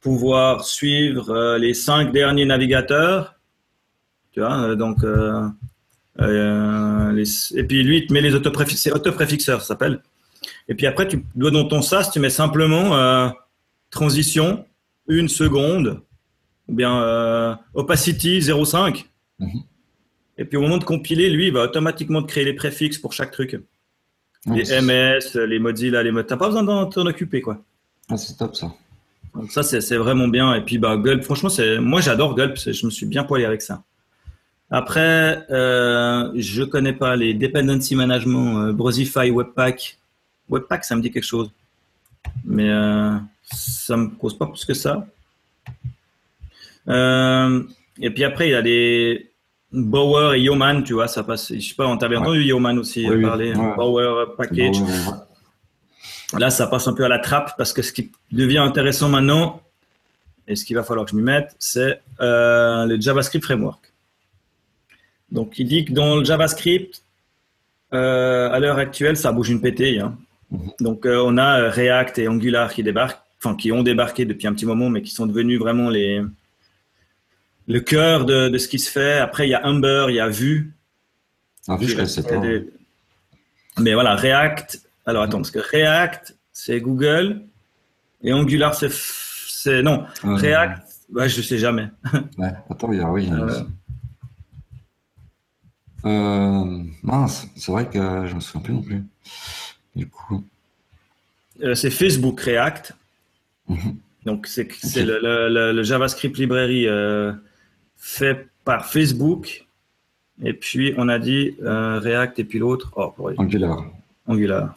pouvoir 0.00 0.64
suivre 0.64 1.30
euh, 1.30 1.58
les 1.58 1.74
cinq 1.74 2.12
derniers 2.12 2.46
navigateurs, 2.46 3.36
tu 4.32 4.40
vois. 4.40 4.58
Euh, 4.60 4.74
donc 4.74 4.98
les, 6.18 7.58
et 7.58 7.64
puis 7.64 7.82
lui 7.82 7.98
il 7.98 8.06
te 8.06 8.12
met 8.12 8.20
les 8.20 8.34
autopréfixeurs, 8.34 8.96
autopréfixeurs, 8.96 9.60
ça 9.60 9.68
s'appelle. 9.68 10.00
Et 10.68 10.74
puis 10.74 10.86
après, 10.86 11.06
tu 11.06 11.24
dois 11.34 11.50
dans 11.50 11.66
ton 11.66 11.82
SAS, 11.82 12.10
tu 12.10 12.20
mets 12.20 12.30
simplement 12.30 13.32
transition 13.90 14.64
une 15.08 15.28
seconde 15.28 16.02
ou 16.68 16.74
bien 16.74 17.58
opacity 17.74 18.38
0,5. 18.38 19.06
Et 20.40 20.46
puis 20.46 20.56
au 20.56 20.62
moment 20.62 20.78
de 20.78 20.84
compiler, 20.84 21.28
lui, 21.28 21.48
il 21.48 21.52
va 21.52 21.64
automatiquement 21.64 22.22
te 22.22 22.28
créer 22.28 22.44
les 22.44 22.54
préfixes 22.54 22.96
pour 22.96 23.12
chaque 23.12 23.30
truc. 23.30 23.60
les 24.46 24.80
MS, 24.80 25.38
les 25.38 25.58
Mozilla, 25.58 26.02
les 26.02 26.10
mots. 26.10 26.22
T'as 26.22 26.38
pas 26.38 26.46
besoin 26.46 26.62
d'en 26.62 26.86
t'en 26.86 27.04
occuper, 27.04 27.42
quoi. 27.42 27.62
Ah, 28.08 28.16
c'est 28.16 28.38
top 28.38 28.56
ça. 28.56 28.72
Donc 29.34 29.52
ça, 29.52 29.62
c'est 29.62 29.96
vraiment 29.96 30.28
bien. 30.28 30.54
Et 30.54 30.62
puis, 30.62 30.78
bah, 30.78 30.96
Gulp, 30.96 31.22
franchement, 31.24 31.50
c'est, 31.50 31.78
moi, 31.78 32.00
j'adore 32.00 32.34
Gulp. 32.34 32.56
Je 32.56 32.86
me 32.86 32.90
suis 32.90 33.04
bien 33.04 33.22
poilé 33.22 33.44
avec 33.44 33.60
ça. 33.60 33.84
Après, 34.70 35.44
euh, 35.50 36.32
je 36.34 36.62
connais 36.62 36.94
pas 36.94 37.16
les 37.16 37.34
dependency 37.34 37.94
management, 37.94 38.60
euh, 38.60 38.72
Brosify, 38.72 39.30
Webpack. 39.30 39.98
Webpack, 40.48 40.84
ça 40.86 40.96
me 40.96 41.02
dit 41.02 41.10
quelque 41.10 41.22
chose. 41.22 41.50
Mais 42.46 42.70
euh, 42.70 43.14
ça 43.42 43.96
me 43.98 44.08
cause 44.08 44.38
pas 44.38 44.46
plus 44.46 44.64
que 44.64 44.74
ça. 44.74 45.06
Euh, 46.88 47.62
et 48.00 48.10
puis 48.10 48.24
après, 48.24 48.48
il 48.48 48.52
y 48.52 48.54
a 48.54 48.62
des 48.62 49.29
Bower 49.72 50.36
et 50.36 50.40
Yeoman, 50.40 50.82
tu 50.82 50.94
vois, 50.94 51.06
ça 51.08 51.22
passe. 51.22 51.52
Je 51.52 51.60
sais 51.60 51.74
pas, 51.74 51.86
on 51.86 51.96
t'avait 51.96 52.16
entendu 52.16 52.42
Yeoman 52.42 52.78
aussi 52.78 53.06
parler. 53.22 53.52
Bower 53.52 54.26
Package. 54.36 54.78
Là, 56.38 56.50
ça 56.50 56.66
passe 56.66 56.86
un 56.86 56.92
peu 56.92 57.04
à 57.04 57.08
la 57.08 57.18
trappe 57.18 57.56
parce 57.56 57.72
que 57.72 57.82
ce 57.82 57.92
qui 57.92 58.12
devient 58.30 58.58
intéressant 58.58 59.08
maintenant, 59.08 59.62
et 60.46 60.56
ce 60.56 60.64
qu'il 60.64 60.76
va 60.76 60.82
falloir 60.82 61.06
que 61.06 61.12
je 61.12 61.16
m'y 61.16 61.22
mette, 61.22 61.54
c'est 61.58 62.00
euh, 62.20 62.84
le 62.86 63.00
JavaScript 63.00 63.44
Framework. 63.44 63.92
Donc, 65.30 65.58
il 65.58 65.66
dit 65.68 65.84
que 65.84 65.92
dans 65.92 66.16
le 66.16 66.24
JavaScript, 66.24 67.02
euh, 67.92 68.50
à 68.50 68.58
l'heure 68.58 68.78
actuelle, 68.78 69.16
ça 69.16 69.32
bouge 69.32 69.50
une 69.50 69.60
pétille. 69.60 70.00
Hein. 70.00 70.16
Mhm. 70.50 70.70
Donc, 70.80 71.06
euh, 71.06 71.22
on 71.24 71.36
a 71.36 71.70
React 71.70 72.18
et 72.18 72.28
Angular 72.28 72.72
qui 72.72 72.82
débarquent, 72.82 73.22
enfin, 73.38 73.56
qui 73.56 73.70
ont 73.70 73.82
débarqué 73.82 74.24
depuis 74.24 74.46
un 74.46 74.52
petit 74.52 74.66
moment, 74.66 74.90
mais 74.90 75.02
qui 75.02 75.12
sont 75.12 75.26
devenus 75.26 75.58
vraiment 75.58 75.88
les, 75.88 76.20
le 77.70 77.80
cœur 77.80 78.24
de, 78.24 78.56
ce 78.58 78.68
qui 78.68 78.78
se 78.78 78.90
fait. 78.90 79.18
Après, 79.18 79.46
il 79.46 79.50
y 79.50 79.54
a 79.54 79.64
Humber, 79.64 80.06
il 80.08 80.16
y 80.16 80.20
a 80.20 80.28
Vue. 80.28 80.74
Ah, 81.68 81.76
Vue, 81.76 81.88
je 81.88 82.04
sais 82.04 82.22
pas. 82.22 82.42
Mais 83.78 83.94
voilà, 83.94 84.16
React. 84.16 84.82
Alors 85.06 85.22
attends, 85.22 85.38
parce 85.38 85.50
que 85.50 85.60
React, 85.60 86.36
c'est 86.52 86.80
Google 86.80 87.42
et 88.22 88.32
Angular, 88.32 88.74
c'est 88.74 89.82
non. 89.82 90.04
Ah, 90.22 90.34
React, 90.34 90.82
ouais, 91.12 91.28
je 91.28 91.40
sais 91.40 91.58
jamais. 91.58 91.88
ouais, 92.38 92.52
attends, 92.68 92.92
il 92.92 92.98
y 92.98 93.02
a 93.02 93.10
oui. 93.10 93.30
Euh. 93.32 93.62
Euh, 96.06 96.82
mince, 97.02 97.46
c'est 97.56 97.70
vrai 97.70 97.88
que 97.88 98.26
je 98.26 98.34
me 98.34 98.40
souviens 98.40 98.62
plus 98.62 98.74
non 98.74 98.82
plus. 98.82 99.04
Du 99.94 100.08
coup. 100.08 100.44
Euh, 101.62 101.74
c'est 101.74 101.90
Facebook 101.90 102.40
React. 102.40 102.94
Mhm. 103.68 103.96
Donc 104.26 104.46
c'est 104.48 104.68
le, 104.96 105.82
JavaScript 105.82 106.36
librairie 106.36 106.86
fait 108.00 108.48
par 108.64 108.86
Facebook. 108.86 109.66
Et 110.42 110.54
puis, 110.54 110.94
on 110.96 111.08
a 111.08 111.18
dit 111.18 111.54
euh, 111.62 112.00
React 112.00 112.38
et 112.40 112.44
puis 112.44 112.58
l'autre. 112.58 112.92
Oh, 112.96 113.14
Angular. 113.36 113.84
Angular. 114.26 114.74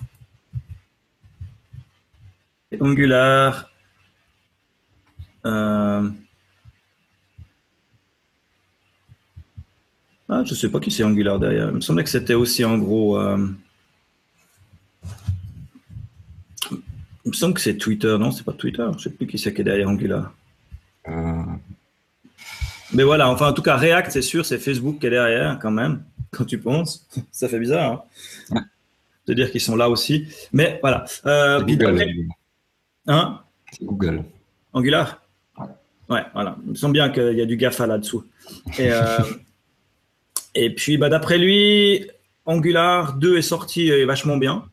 Angular. 2.80 3.72
Euh, 5.46 6.10
ah, 10.30 10.44
je 10.44 10.54
sais 10.54 10.70
pas 10.70 10.80
qui 10.80 10.92
c'est 10.92 11.04
Angular 11.04 11.40
derrière. 11.40 11.70
Il 11.70 11.76
me 11.76 11.82
semblait 11.82 12.04
que 12.04 12.10
c'était 12.10 12.34
aussi 12.34 12.66
en 12.66 12.78
gros. 12.78 13.18
Euh, 13.18 13.48
il 16.72 17.30
me 17.30 17.34
semble 17.34 17.54
que 17.54 17.62
c'est 17.62 17.78
Twitter, 17.78 18.18
non 18.20 18.32
C'est 18.32 18.44
pas 18.44 18.52
Twitter. 18.52 18.86
Je 18.98 19.04
sais 19.04 19.10
plus 19.10 19.28
qui 19.28 19.38
c'est 19.38 19.54
qui 19.54 19.62
est 19.62 19.64
derrière 19.64 19.88
Angular. 19.88 20.34
Mais 22.94 23.04
voilà, 23.04 23.30
enfin, 23.30 23.50
en 23.50 23.54
tout 23.54 23.62
cas, 23.62 23.76
React, 23.76 24.12
c'est 24.12 24.22
sûr, 24.22 24.46
c'est 24.46 24.60
Facebook 24.60 25.00
qui 25.00 25.08
est 25.08 25.12
derrière, 25.12 25.58
quand 25.60 25.72
même, 25.72 26.04
quand 26.32 26.46
tu 26.46 26.60
penses. 26.60 27.08
Ça 27.32 27.50
fait 27.50 27.60
bizarre, 27.60 28.06
hein 28.52 28.64
de 29.28 29.34
dire 29.34 29.52
qu'ils 29.52 29.62
sont 29.62 29.76
là 29.76 29.90
aussi. 29.90 30.28
Mais 30.52 30.80
voilà. 30.82 31.06
Euh, 31.26 31.62
Google. 31.62 32.28
Hein? 33.08 33.40
Google. 33.82 34.24
Angular? 34.74 35.22
Ouais. 36.10 36.24
voilà. 36.34 36.58
Il 36.66 36.72
me 36.72 36.76
semble 36.76 36.94
bien 36.94 37.10
qu'il 37.10 37.34
y 37.34 37.42
a 37.42 37.46
du 37.46 37.58
GAFA 37.58 37.88
là-dessous. 37.88 38.26
Et, 38.78 38.92
euh, 38.92 39.20
et 40.56 40.74
puis, 40.74 40.98
bah, 40.98 41.10
d'après 41.10 41.38
lui, 41.38 42.10
Angular 42.46 43.14
2 43.14 43.38
est 43.38 43.42
sorti 43.42 43.90
est 43.90 44.06
vachement 44.06 44.38
bien. 44.38 44.66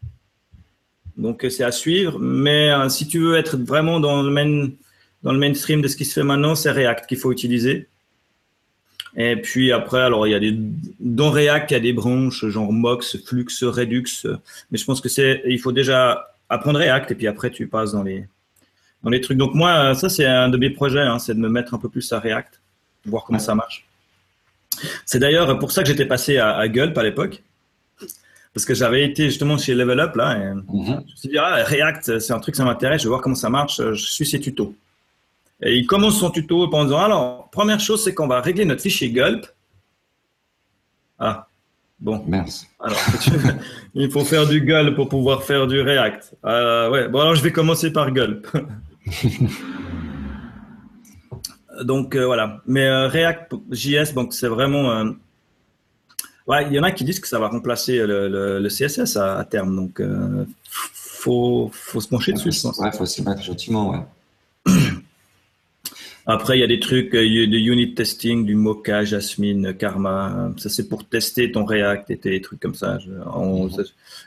Donc, 1.17 1.47
c'est 1.49 1.65
à 1.65 1.73
suivre. 1.73 2.19
Mais 2.19 2.71
euh, 2.71 2.89
si 2.89 3.07
tu 3.07 3.21
veux 3.21 3.37
être 3.37 3.57
vraiment 3.57 4.01
dans 4.01 4.23
le, 4.23 4.31
main, 4.31 4.69
dans 5.23 5.33
le 5.33 5.39
mainstream 5.39 5.81
de 5.83 5.89
ce 5.89 5.97
qui 5.97 6.05
se 6.05 6.15
fait 6.15 6.25
maintenant, 6.25 6.55
c'est 6.55 6.71
React 6.71 7.07
qu'il 7.07 7.19
faut 7.19 7.31
utiliser. 7.31 7.89
Et 9.17 9.37
puis 9.37 9.73
après, 9.73 10.01
alors 10.01 10.27
il 10.27 10.31
y 10.31 10.35
a 10.35 10.41
des 10.41 10.57
dans 11.01 11.31
React, 11.31 11.71
il 11.71 11.75
y 11.75 11.77
a 11.77 11.81
des 11.81 11.93
branches 11.93 12.47
genre 12.47 12.73
Mox, 12.73 13.17
Flux, 13.25 13.47
Redux, 13.63 14.05
mais 14.71 14.79
je 14.79 14.85
pense 14.85 15.01
que 15.01 15.09
c'est 15.09 15.43
il 15.47 15.59
faut 15.59 15.73
déjà 15.73 16.29
apprendre 16.49 16.79
React 16.79 17.11
et 17.11 17.15
puis 17.15 17.27
après 17.27 17.51
tu 17.51 17.67
passes 17.67 17.93
dans 17.93 18.03
les 18.03 18.27
dans 19.03 19.11
les 19.11 19.21
trucs. 19.21 19.39
Donc 19.39 19.55
moi, 19.55 19.95
ça 19.95 20.09
c'est 20.09 20.27
un 20.27 20.49
de 20.49 20.57
mes 20.57 20.71
projets, 20.71 21.01
hein, 21.01 21.19
c'est 21.19 21.35
de 21.35 21.41
me 21.41 21.49
mettre 21.49 21.75
un 21.75 21.79
peu 21.79 21.89
plus 21.89 22.13
à 22.13 22.21
React, 22.21 22.61
voir 23.07 23.25
comment 23.25 23.39
ça 23.39 23.55
marche. 23.55 23.87
C'est 25.05 25.19
d'ailleurs 25.19 25.59
pour 25.59 25.73
ça 25.73 25.83
que 25.83 25.89
j'étais 25.89 26.07
passé 26.07 26.39
à, 26.39 26.67
Gulp 26.69 26.97
à 26.97 27.03
l'époque, 27.03 27.43
parce 28.55 28.65
que 28.65 28.75
j'avais 28.75 29.05
été 29.05 29.25
justement 29.25 29.59
chez 29.59 29.75
Level 29.75 29.99
Up 29.99 30.15
là, 30.15 30.37
et 30.37 30.55
mm-hmm. 30.55 30.87
je 30.87 31.13
me 31.13 31.17
suis 31.17 31.29
dit 31.29 31.39
ah, 31.39 31.65
React, 31.65 32.21
c'est 32.21 32.33
un 32.33 32.39
truc 32.39 32.55
ça 32.55 32.65
m'intéresse, 32.65 33.03
je 33.03 33.07
vais 33.07 33.11
voir 33.11 33.23
comment 33.23 33.35
ça 33.35 33.51
marche, 33.51 33.79
je 33.79 34.07
suis 34.07 34.25
ses 34.25 34.39
tutos. 34.39 34.75
Et 35.63 35.77
il 35.77 35.87
commence 35.87 36.19
son 36.19 36.31
tuto 36.31 36.73
en 36.73 36.85
disant 36.85 36.99
alors, 36.99 37.51
première 37.51 37.81
chose, 37.81 38.03
c'est 38.03 38.15
qu'on 38.15 38.27
va 38.27 38.41
régler 38.41 38.65
notre 38.65 38.81
fichier 38.81 39.11
gulp. 39.11 39.47
Ah, 41.19 41.47
bon. 41.99 42.25
Merci. 42.27 42.67
Alors, 42.79 42.99
il 43.95 44.11
faut 44.11 44.25
faire 44.25 44.47
du 44.47 44.63
gulp 44.63 44.97
pour 44.97 45.09
pouvoir 45.09 45.43
faire 45.43 45.67
du 45.67 45.81
React. 45.81 46.35
Euh, 46.47 46.91
ouais, 46.91 47.09
bon, 47.09 47.21
alors 47.21 47.35
je 47.35 47.43
vais 47.43 47.53
commencer 47.53 47.93
par 47.93 48.11
gulp. 48.11 48.47
donc 51.83 52.15
euh, 52.15 52.25
voilà. 52.25 52.63
Mais 52.67 52.87
euh, 52.87 53.09
React 53.09 53.53
JS, 53.71 54.15
donc 54.15 54.33
c'est 54.33 54.49
vraiment. 54.49 55.05
Ouais, 56.47 56.67
il 56.69 56.73
y 56.73 56.81
en 56.81 56.85
a 56.85 56.91
qui 56.91 57.05
disent 57.05 57.21
que 57.21 57.29
ça 57.29 57.39
va 57.39 57.49
remplacer 57.49 57.99
le, 57.99 58.67
CSS 58.67 59.19
à, 59.19 59.45
terme. 59.45 59.77
Donc, 59.77 60.03
faut, 60.95 61.71
faut 61.73 62.01
se 62.01 62.09
pencher 62.09 62.33
dessus, 62.33 62.51
je 62.51 62.63
pense. 62.63 62.79
Ouais, 62.79 62.91
faut 62.93 63.05
s'y 63.05 63.23
mettre 63.23 63.43
gentiment, 63.43 63.91
ouais. 63.91 64.01
Après, 66.31 66.57
il 66.57 66.61
y 66.61 66.65
a 66.65 66.69
des 66.69 66.79
trucs 66.79 67.13
euh, 67.17 67.47
de 67.47 67.57
unit 67.57 67.93
testing, 67.93 68.47
du 68.47 68.55
Mocha, 68.55 69.03
Jasmine, 69.05 69.75
Karma. 69.75 70.53
Ça, 70.59 70.69
c'est 70.69 70.89
pour 70.89 71.05
tester 71.05 71.51
ton 71.51 71.65
React 71.65 72.09
et 72.11 72.17
des 72.17 72.41
trucs 72.41 72.61
comme 72.61 72.77
ça. 72.77 73.01
Je, 73.01 73.11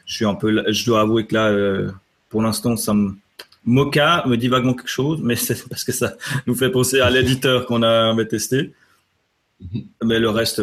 suis 0.06 0.26
un 0.26 0.36
peu, 0.36 0.66
je 0.70 0.86
dois 0.86 1.00
avouer 1.00 1.26
que 1.26 1.34
là, 1.34 1.48
euh, 1.48 1.90
pour 2.28 2.42
l'instant, 2.42 2.76
ça 2.76 2.94
me, 2.94 3.16
Mocha 3.64 4.26
me 4.28 4.36
dit 4.36 4.50
vaguement 4.50 4.74
quelque 4.74 4.90
chose, 4.90 5.22
mais 5.24 5.38
c'est 5.38 5.66
parce 5.70 5.86
que 5.86 5.94
ça 5.94 6.18
nous 6.46 6.56
fait 6.56 6.70
penser 6.70 7.00
à 7.00 7.10
l'éditeur 7.10 7.66
qu'on 7.68 7.84
avait 7.84 8.28
testé. 8.28 8.74
Mhm. 9.62 9.86
Mais 10.04 10.20
le 10.20 10.30
reste, 10.30 10.62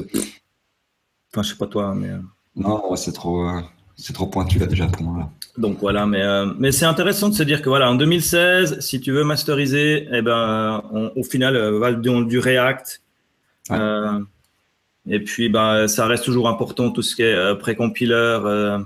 enfin, 1.32 1.43
je 1.43 1.49
sais 1.49 1.57
pas 1.57 1.68
toi, 1.68 1.95
mais. 1.95 2.11
Euh. 2.11 2.18
Non, 2.55 2.95
c'est 2.97 3.12
trop, 3.12 3.49
c'est 3.97 4.12
trop 4.12 4.26
pointu 4.26 4.59
là 4.59 4.66
déjà 4.66 4.86
pour 4.88 5.05
moi. 5.05 5.32
Donc 5.59 5.78
voilà, 5.80 6.07
mais, 6.07 6.22
euh, 6.22 6.46
mais 6.59 6.72
c'est 6.72 6.84
intéressant 6.84 7.28
de 7.28 7.34
se 7.34 7.42
dire 7.42 7.61
que 7.61 7.68
voilà, 7.68 7.90
en 7.90 7.94
2016, 7.94 8.80
si 8.80 9.01
tu 9.01 9.12
veux 9.12 9.24
masteriser, 9.24 10.09
eh 10.12 10.22
ben, 10.22 10.82
au 11.16 11.22
final, 11.24 11.57
va 11.57 11.92
dans 11.92 12.20
du 12.20 12.38
React. 12.38 13.03
et 13.70 15.20
puis, 15.20 15.48
ben, 15.48 15.88
ça 15.88 16.07
reste 16.07 16.24
toujours 16.24 16.48
important 16.48 16.90
tout 16.90 17.03
ce 17.03 17.16
qui 17.16 17.22
est 17.22 17.55
pré-compiler 17.59 18.78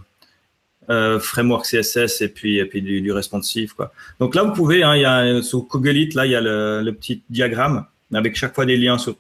euh, 0.91 1.19
framework 1.19 1.65
CSS 1.65 2.21
et 2.21 2.29
puis, 2.29 2.59
et 2.59 2.67
puis 2.67 2.83
du, 2.83 3.01
du, 3.01 3.11
responsive. 3.11 3.75
Quoi. 3.75 3.93
Donc 4.21 4.35
là, 4.35 4.43
vous 4.43 4.53
pouvez, 4.53 4.83
hein, 4.83 4.95
y 4.97 5.05
a, 5.07 5.43
sur 5.43 5.67
Kogelit, 5.67 6.11
là, 6.11 6.27
il 6.27 6.33
y 6.33 6.35
a 6.35 6.43
le, 6.43 6.83
le, 6.83 6.93
petit 6.93 7.23
diagramme 7.31 7.87
avec 8.13 8.37
chaque 8.37 8.55
fois 8.55 8.67
des 8.67 8.77
liens 8.77 8.99
sur 8.99 9.17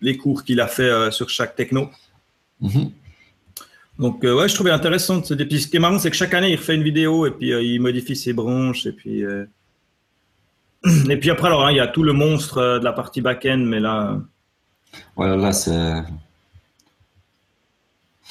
les 0.00 0.16
cours 0.16 0.44
qu'il 0.44 0.60
a 0.60 0.68
fait 0.68 0.84
euh, 0.84 1.10
sur 1.10 1.28
chaque 1.28 1.56
techno. 1.56 1.90
Mm-hmm. 2.62 2.90
Donc, 3.98 4.24
euh, 4.24 4.34
ouais, 4.34 4.48
je 4.48 4.54
trouvais 4.54 4.70
intéressant. 4.70 5.22
Et 5.22 5.44
puis, 5.44 5.60
ce 5.60 5.68
qui 5.68 5.76
est 5.76 5.80
marrant, 5.80 5.98
c'est 5.98 6.10
que 6.10 6.16
chaque 6.16 6.34
année, 6.34 6.50
il 6.50 6.56
refait 6.56 6.74
une 6.74 6.82
vidéo 6.82 7.26
et 7.26 7.30
puis 7.30 7.50
il 7.50 7.78
modifie 7.80 8.16
ses 8.16 8.32
branches. 8.32 8.86
Et 8.86 8.92
puis, 8.92 9.22
et 11.10 11.16
puis 11.16 11.30
après, 11.30 11.48
alors, 11.48 11.66
hein, 11.66 11.70
il 11.70 11.76
y 11.76 11.80
a 11.80 11.86
tout 11.86 12.02
le 12.02 12.12
monstre 12.12 12.78
de 12.78 12.84
la 12.84 12.92
partie 12.92 13.20
back-end, 13.20 13.58
mais 13.58 13.80
là. 13.80 14.18
Ouais, 15.16 15.36
là, 15.36 15.52
c'est. 15.52 16.02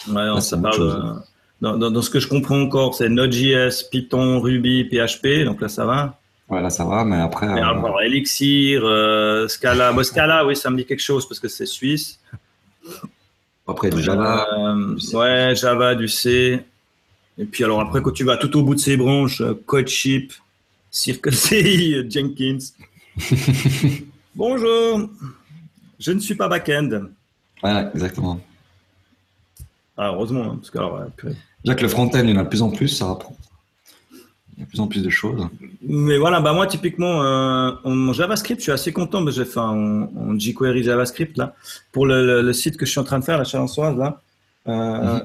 Ouais, 0.08 0.30
on 0.30 0.42
ça 0.42 0.58
parle 0.58 1.22
dans, 1.62 1.78
dans, 1.78 2.02
ce 2.02 2.10
que 2.10 2.20
je 2.20 2.28
comprends 2.28 2.60
encore, 2.60 2.96
c'est 2.96 3.08
Node.js, 3.08 3.88
Python, 3.92 4.40
Ruby, 4.40 4.86
PHP. 4.86 5.46
Donc 5.46 5.62
là, 5.62 5.70
ça 5.70 5.86
va. 5.86 6.18
Ouais, 6.50 6.62
là, 6.62 6.70
ça 6.70 6.84
va, 6.84 7.06
mais 7.06 7.22
après. 7.22 7.48
Euh... 7.48 8.00
Elixir, 8.04 8.82
euh, 8.84 9.48
Scala. 9.48 9.94
Bon, 9.94 10.04
Scala, 10.04 10.46
oui, 10.46 10.56
ça 10.56 10.70
me 10.72 10.78
dit 10.78 10.86
quelque 10.86 11.02
chose 11.02 11.28
parce 11.28 11.40
que 11.40 11.48
c'est 11.48 11.68
suisse. 11.68 12.20
Après, 13.68 13.90
du 13.90 14.02
Java. 14.02 14.48
Euh, 14.58 14.98
ouais, 15.14 15.56
Java, 15.56 15.96
du 15.96 16.08
C. 16.08 16.64
Et 17.38 17.46
puis, 17.46 17.64
alors, 17.64 17.82
après, 17.82 18.02
quand 18.02 18.12
tu 18.12 18.24
vas 18.24 18.38
tout 18.38 18.56
au 18.58 18.64
bout 18.64 18.76
de 18.76 18.80
ces 18.80 18.98
branches, 18.98 19.42
euh, 19.42 19.54
CodeShip, 19.66 20.34
CircleCI, 20.90 22.10
Jenkins. 22.10 22.58
Bonjour, 24.36 25.10
je 26.00 26.12
ne 26.12 26.20
suis 26.20 26.36
pas 26.36 26.48
back-end. 26.48 27.02
Ouais, 27.64 27.88
exactement. 27.94 28.40
Ah, 29.98 30.12
heureusement, 30.14 30.44
hein, 30.44 30.56
parce 30.56 30.70
que 30.70 30.78
alors, 30.78 31.02
Déjà 31.64 31.76
que 31.76 31.82
le 31.82 31.90
front-end, 31.90 32.24
il 32.24 32.30
y 32.32 32.34
en 32.34 32.38
a 32.38 32.44
de 32.44 32.50
plus 32.50 32.62
en 32.62 32.72
plus, 32.72 32.88
ça 32.88 33.12
apprend. 33.12 33.38
De 34.62 34.66
plus 34.68 34.80
en 34.80 34.88
plus 34.88 35.02
de 35.02 35.10
choses. 35.10 35.48
Mais 35.82 36.20
voilà, 36.20 36.40
bah 36.40 36.54
moi, 36.54 36.68
typiquement, 36.68 37.24
euh, 37.24 37.72
en 37.84 38.14
JavaScript, 38.14 38.60
je 38.60 38.64
suis 38.64 38.72
assez 38.72 38.94
content, 38.94 39.22
mais 39.22 39.32
j'ai 39.32 39.46
fait 39.46 39.60
un, 39.60 40.08
jQuery 40.38 40.84
JavaScript, 40.84 41.36
là, 41.38 41.56
pour 41.92 42.06
le, 42.06 42.54
site 42.54 42.78
que 42.78 42.86
je 42.86 42.92
suis 42.92 43.00
en 43.00 43.04
train 43.04 43.18
de 43.18 43.24
faire, 43.24 43.40
la 43.40 43.44
Chalençoise, 43.44 43.98
là. 43.98 44.22
Euh, 44.68 45.16
mhm. 45.16 45.24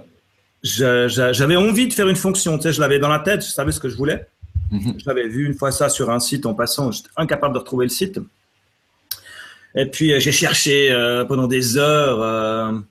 J'avais 0.63 1.57
envie 1.57 1.87
de 1.87 1.93
faire 1.93 2.09
une 2.09 2.17
fonction, 2.17 2.57
tu 2.57 2.63
sais, 2.63 2.73
je 2.73 2.81
l'avais 2.81 2.99
dans 2.99 3.11
la 3.11 3.19
tête, 3.19 3.45
je 3.45 3.51
savais 3.51 3.73
ce 3.73 3.81
que 3.81 3.91
je 3.91 3.97
voulais. 3.97 4.27
Mhm. 4.71 4.95
J'avais 5.05 5.29
vu 5.29 5.47
une 5.47 5.55
fois 5.55 5.71
ça 5.71 5.91
sur 5.91 6.11
un 6.11 6.19
site 6.19 6.47
en 6.47 6.55
passant, 6.55 6.91
j'étais 6.91 7.11
incapable 7.19 7.53
de 7.53 7.59
retrouver 7.59 7.85
le 7.85 7.91
site. 7.91 8.19
Et 9.75 9.85
puis, 9.85 10.15
euh, 10.15 10.19
j'ai 10.19 10.33
cherché 10.33 10.91
euh, 10.91 11.27
pendant 11.27 11.47
des 11.47 11.77
heures 11.77 12.83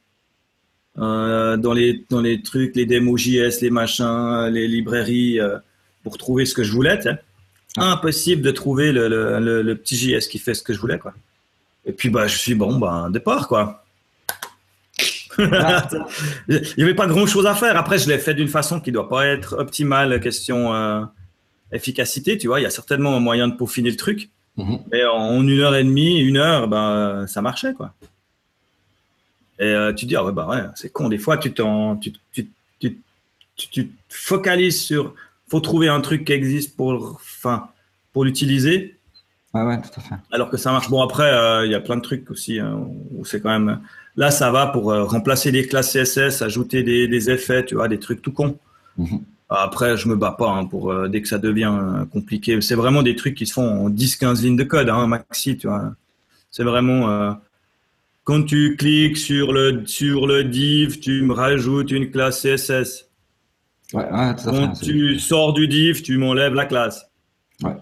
dans 0.95 1.73
les 1.73 2.05
dans 2.11 2.21
les 2.21 2.43
trucs, 2.43 2.75
les 2.75 2.85
démos 2.85 3.19
JS, 3.19 3.61
les 3.61 3.71
machins, 3.71 4.47
les 4.51 4.67
librairies 4.67 5.39
pour 6.05 6.19
trouver 6.19 6.45
ce 6.45 6.53
que 6.53 6.61
je 6.61 6.71
voulais. 6.71 6.99
Impossible 7.77 8.43
de 8.43 8.51
trouver 8.51 8.91
le, 8.91 9.09
le, 9.09 9.63
le, 9.63 9.75
petit 9.75 9.97
JS 9.97 10.27
qui 10.27 10.37
fait 10.37 10.53
ce 10.53 10.61
que 10.61 10.71
je 10.71 10.79
voulais 10.79 10.99
quoi. 10.99 11.13
Et 11.83 11.93
puis 11.93 12.09
bah 12.09 12.27
je 12.27 12.37
suis 12.37 12.53
bon 12.53 12.77
bah 12.77 13.07
départ 13.11 13.47
quoi. 13.47 13.83
il 15.39 16.61
n'y 16.77 16.83
avait 16.83 16.93
pas 16.93 17.07
grand 17.07 17.25
chose 17.25 17.47
à 17.47 17.55
faire. 17.55 17.75
Après, 17.75 17.97
je 17.97 18.07
l'ai 18.07 18.19
fait 18.19 18.35
d'une 18.35 18.47
façon 18.47 18.79
qui 18.79 18.91
doit 18.91 19.09
pas 19.09 19.25
être 19.25 19.57
optimale, 19.57 20.21
question 20.21 20.73
euh, 20.73 21.03
efficacité. 21.71 22.37
Tu 22.37 22.47
vois, 22.47 22.59
il 22.59 22.63
y 22.63 22.67
a 22.67 22.69
certainement 22.69 23.17
un 23.17 23.19
moyen 23.19 23.47
de 23.47 23.55
peaufiner 23.55 23.89
le 23.89 23.97
truc. 23.97 24.29
Mm-hmm. 24.57 24.79
Mais 24.91 25.03
en 25.03 25.41
une 25.41 25.59
heure 25.59 25.75
et 25.75 25.83
demie, 25.83 26.19
une 26.19 26.37
heure, 26.37 26.69
ben, 26.69 27.25
ça 27.27 27.41
marchait, 27.41 27.73
quoi. 27.73 27.93
Et 29.59 29.65
euh, 29.65 29.91
tu 29.91 30.05
te 30.05 30.09
dis, 30.09 30.15
ah 30.15 30.23
ouais, 30.23 30.31
bah 30.31 30.47
ouais, 30.47 30.63
c'est 30.75 30.89
con. 30.89 31.09
Des 31.09 31.17
fois, 31.17 31.37
tu, 31.37 31.53
t'en, 31.53 31.97
tu, 31.97 32.13
tu, 32.31 32.47
tu, 32.79 32.97
tu, 33.57 33.91
focalises 34.07 34.81
sur, 34.81 35.13
faut 35.47 35.59
trouver 35.59 35.87
un 35.87 36.01
truc 36.01 36.25
qui 36.25 36.33
existe 36.33 36.75
pour, 36.75 37.15
enfin, 37.15 37.69
pour 38.13 38.25
l'utiliser. 38.25 38.97
Ouais, 39.53 39.63
ouais, 39.63 39.81
tout 39.81 39.99
à 39.99 40.01
fait. 40.01 40.15
Alors 40.31 40.49
que 40.49 40.57
ça 40.57 40.71
marche. 40.71 40.89
Bon, 40.89 41.01
après, 41.01 41.31
euh, 41.31 41.65
il 41.65 41.71
y 41.71 41.75
a 41.75 41.79
plein 41.79 41.95
de 41.95 42.01
trucs 42.01 42.29
aussi 42.29 42.59
hein, 42.59 42.79
où 43.11 43.23
c'est 43.25 43.41
quand 43.41 43.49
même. 43.49 43.79
Là, 44.17 44.31
ça 44.31 44.51
va 44.51 44.67
pour 44.67 44.91
euh, 44.91 45.03
remplacer 45.03 45.51
les 45.51 45.67
classes 45.67 45.93
CSS, 45.93 46.41
ajouter 46.41 46.83
des, 46.83 47.07
des, 47.07 47.29
effets, 47.29 47.65
tu 47.65 47.75
vois, 47.75 47.87
des 47.87 47.99
trucs 47.99 48.21
tout 48.21 48.31
cons. 48.31 48.57
Mm-hmm. 48.99 49.21
Après, 49.49 49.97
je 49.97 50.07
me 50.07 50.15
bats 50.15 50.35
pas 50.37 50.49
hein, 50.49 50.65
pour 50.65 51.07
dès 51.07 51.21
que 51.21 51.27
ça 51.27 51.37
devient 51.37 51.73
compliqué. 52.11 52.59
C'est 52.61 52.75
vraiment 52.75 53.03
des 53.03 53.15
trucs 53.15 53.35
qui 53.35 53.45
se 53.45 53.53
font 53.53 53.85
en 53.85 53.89
10-15 53.89 54.41
lignes 54.41 54.55
de 54.55 54.63
code, 54.63 54.89
hein, 54.89 55.05
maxi, 55.05 55.55
tu 55.57 55.67
vois. 55.67 55.93
C'est 56.49 56.63
vraiment 56.63 57.37
quand 58.25 58.43
tu 58.43 58.75
cliques 58.75 59.17
sur 59.17 59.53
le, 59.53 59.83
sur 59.85 60.25
le 60.25 60.43
div, 60.43 60.99
tu 60.99 61.21
me 61.21 61.31
rajoutes 61.31 61.91
une 61.91 62.09
classe 62.09 62.41
CSS. 62.41 63.05
Ouais, 63.93 64.03
ouais, 64.03 64.35
Quand 64.43 64.71
tu 64.73 65.19
sors 65.19 65.53
du 65.53 65.67
div, 65.67 66.01
tu 66.01 66.17
m'enlèves 66.17 66.53
la 66.53 66.65
classe. 66.65 67.05
Ouais. 67.63 67.75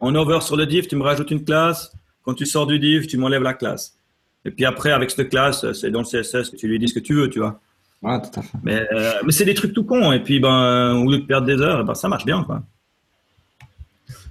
En 0.00 0.14
over 0.14 0.40
sur 0.40 0.56
le 0.56 0.66
div, 0.66 0.86
tu 0.86 0.96
me 0.96 1.02
rajoutes 1.02 1.30
une 1.30 1.44
classe. 1.44 1.92
Quand 2.22 2.34
tu 2.34 2.44
sors 2.44 2.66
du 2.66 2.78
div, 2.78 3.06
tu 3.06 3.16
m'enlèves 3.16 3.42
la 3.42 3.54
classe. 3.54 3.96
Et 4.44 4.50
puis 4.50 4.64
après, 4.64 4.92
avec 4.92 5.10
cette 5.10 5.28
classe, 5.30 5.72
c'est 5.72 5.90
dans 5.90 6.00
le 6.00 6.04
CSS 6.04 6.50
que 6.50 6.56
tu 6.56 6.68
lui 6.68 6.78
dis 6.78 6.88
ce 6.88 6.94
que 6.94 7.00
tu 7.00 7.14
veux, 7.14 7.30
tu 7.30 7.40
vois. 7.40 7.60
Ouais, 8.02 8.20
tout 8.20 8.38
à 8.38 8.42
fait. 8.42 8.58
Mais, 8.62 8.86
euh, 8.92 9.14
mais 9.24 9.32
c'est 9.32 9.44
des 9.44 9.54
trucs 9.54 9.72
tout 9.72 9.84
cons. 9.84 10.12
Et 10.12 10.22
puis, 10.22 10.38
ben, 10.38 10.94
au 10.94 11.10
lieu 11.10 11.18
de 11.18 11.24
perdre 11.24 11.46
des 11.46 11.60
heures, 11.60 11.84
ben, 11.84 11.94
ça 11.94 12.08
marche 12.08 12.24
bien, 12.24 12.44
quoi. 12.44 12.62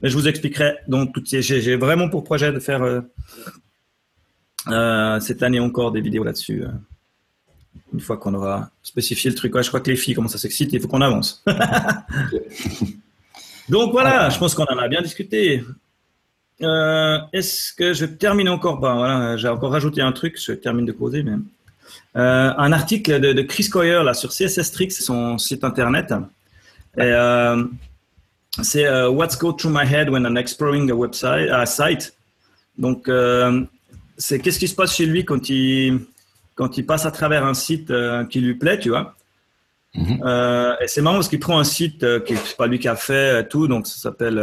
Mais 0.02 0.10
je 0.10 0.16
vous 0.16 0.28
expliquerai 0.28 0.76
donc. 0.88 1.16
J'ai 1.26 1.76
vraiment 1.76 2.10
pour 2.10 2.24
projet 2.24 2.52
de 2.52 2.60
faire 2.60 2.84
euh, 2.84 3.02
euh, 4.68 5.20
cette 5.20 5.42
année 5.42 5.60
encore 5.60 5.92
des 5.92 6.02
vidéos 6.02 6.24
là-dessus. 6.24 6.64
Euh, 7.76 7.80
une 7.94 8.00
fois 8.00 8.18
qu'on 8.18 8.34
aura 8.34 8.70
spécifié 8.84 9.30
le 9.30 9.36
truc. 9.36 9.54
je 9.56 9.68
crois 9.68 9.80
que 9.80 9.90
les 9.90 9.96
filles 9.96 10.16
commencent 10.16 10.36
à 10.36 10.40
s'exciter, 10.40 10.78
il 10.78 10.82
faut 10.82 10.88
qu'on 10.88 11.02
avance. 11.02 11.44
Donc 13.70 13.92
voilà, 13.92 14.30
je 14.30 14.38
pense 14.38 14.54
qu'on 14.54 14.66
en 14.66 14.78
a 14.78 14.88
bien 14.88 15.02
discuté. 15.02 15.64
Euh, 16.62 17.18
est-ce 17.34 17.74
que 17.74 17.94
je 17.94 18.06
termine 18.06 18.50
encore? 18.50 18.80
Pas 18.80 18.96
Voilà, 18.96 19.38
j'ai 19.38 19.48
encore 19.48 19.72
rajouté 19.72 20.02
un 20.02 20.12
truc, 20.12 20.40
je 20.40 20.54
termine 20.54 20.86
de 20.86 20.92
causer. 20.92 21.24
Mais... 21.24 21.34
un 22.14 22.72
article 22.72 23.20
de, 23.20 23.42
Chris 23.42 23.70
Coyer 23.70 24.04
là, 24.04 24.14
sur 24.14 24.30
CSS 24.30 24.72
Tricks, 24.72 24.94
son 24.94 25.38
site 25.38 25.64
internet. 25.64 26.14
c'est 28.62 29.08
What's 29.08 29.38
Go 29.38 29.54
Through 29.54 29.74
My 29.74 29.92
Head 29.92 30.10
When 30.10 30.24
I'm 30.24 30.38
Exploring 30.38 30.92
a 30.92 30.96
Website, 30.96 31.50
a 31.50 31.66
Site. 31.66 32.14
Donc, 32.78 33.10
c'est 34.18 34.40
qu'est-ce 34.40 34.60
qui 34.60 34.68
se 34.68 34.76
passe 34.76 34.96
chez 34.96 35.06
lui 35.06 35.26
quand 35.26 35.50
il, 35.50 36.00
quand 36.56 36.78
il 36.78 36.86
passe 36.86 37.06
à 37.06 37.12
travers 37.12 37.46
un 37.46 37.54
site 37.54 37.92
euh, 37.92 38.26
qui 38.26 38.40
lui 38.40 38.56
plaît, 38.56 38.80
tu 38.80 38.90
vois. 38.90 39.16
Mhm. 39.94 40.22
Euh, 40.26 40.76
et 40.82 40.88
c'est 40.88 41.02
marrant 41.02 41.18
parce 41.18 41.30
qu'il 41.30 41.40
prend 41.40 41.60
un 41.60 41.64
site 41.64 42.04
euh, 42.04 42.20
qui 42.20 42.36
c'est 42.36 42.58
pas 42.58 42.68
lui 42.68 42.80
qui 42.80 42.88
a 42.88 42.96
fait 42.96 43.48
tout, 43.48 43.68
donc 43.68 43.88
ça 43.88 43.98
s'appelle 43.98 44.42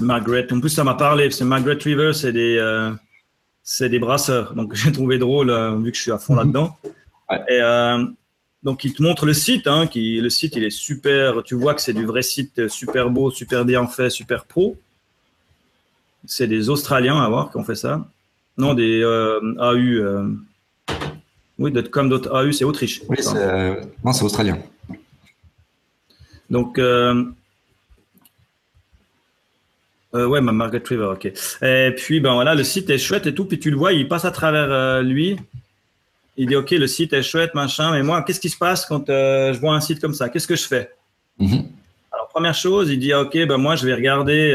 Margaret. 0.00 0.46
En 0.52 0.60
plus, 0.60 0.70
ça 0.70 0.84
m'a 0.84 0.94
parlé. 0.94 1.30
C'est 1.30 1.44
Margaret 1.44 1.78
River, 1.80 2.12
c'est 2.12 2.32
des, 2.32 2.58
c'est 3.62 3.88
des 3.88 3.98
brasseurs. 3.98 4.54
Donc 4.54 4.74
j'ai 4.74 4.92
trouvé 4.92 5.18
drôle 5.18 5.50
vu 5.82 5.92
que 5.92 5.96
je 5.96 6.02
suis 6.02 6.12
à 6.12 6.18
fond 6.18 6.34
mhm. 6.34 6.40
là-dedans. 6.40 6.76
Et 7.48 7.60
donc 8.62 8.84
il 8.84 8.92
te 8.92 9.02
montre 9.02 9.26
le 9.26 9.34
site. 9.34 9.66
Hein, 9.66 9.86
qui, 9.86 10.20
le 10.20 10.30
site, 10.30 10.56
il 10.56 10.64
est 10.64 10.70
super. 10.70 11.42
Tu 11.42 11.54
vois 11.54 11.74
que 11.74 11.80
c'est 11.80 11.94
du 11.94 12.06
vrai 12.06 12.22
site, 12.22 12.68
super 12.68 13.10
beau, 13.10 13.30
super 13.30 13.64
bien 13.64 13.86
fait, 13.86 14.10
super 14.10 14.44
pro. 14.44 14.76
C'est 16.26 16.46
des 16.46 16.68
Australiens 16.68 17.18
à 17.18 17.28
voir 17.28 17.50
qui 17.50 17.56
ont 17.56 17.64
fait 17.64 17.74
ça. 17.74 18.06
Non, 18.58 18.74
des 18.74 19.00
euh, 19.02 19.40
AU. 19.58 20.02
Euh, 20.02 20.28
oui, 21.58 21.72
.com.au, 21.90 22.52
c'est 22.52 22.64
Autriche. 22.64 23.02
Oui, 23.08 23.16
c'est, 23.20 23.36
euh, 23.36 23.80
non, 24.04 24.12
c'est 24.12 24.24
australien. 24.24 24.58
Donc, 26.50 26.78
euh, 26.78 27.24
ouais, 30.14 30.40
ma 30.40 30.52
Margaret 30.52 30.82
River, 30.86 31.10
ok. 31.12 31.32
Et 31.62 31.94
puis, 31.96 32.20
ben 32.20 32.34
voilà, 32.34 32.54
le 32.54 32.64
site 32.64 32.88
est 32.90 32.98
chouette 32.98 33.26
et 33.26 33.34
tout. 33.34 33.44
Puis 33.44 33.58
tu 33.58 33.70
le 33.70 33.76
vois, 33.76 33.92
il 33.92 34.08
passe 34.08 34.24
à 34.24 34.30
travers 34.30 35.02
lui. 35.02 35.36
Il 36.36 36.46
dit, 36.46 36.56
ok, 36.56 36.70
le 36.70 36.86
site 36.86 37.12
est 37.12 37.22
chouette, 37.22 37.54
machin. 37.54 37.90
Mais 37.90 38.02
moi, 38.02 38.22
qu'est-ce 38.22 38.40
qui 38.40 38.48
se 38.48 38.56
passe 38.56 38.86
quand 38.86 39.04
je 39.08 39.58
vois 39.58 39.74
un 39.74 39.80
site 39.80 40.00
comme 40.00 40.14
ça? 40.14 40.28
Qu'est-ce 40.28 40.46
que 40.46 40.56
je 40.56 40.66
fais? 40.66 40.92
Mm-hmm. 41.40 41.66
Alors, 42.12 42.28
première 42.28 42.54
chose, 42.54 42.90
il 42.90 42.98
dit, 42.98 43.12
ok, 43.12 43.32
ben 43.46 43.56
moi, 43.56 43.74
je 43.74 43.84
vais 43.84 43.94
regarder 43.94 44.54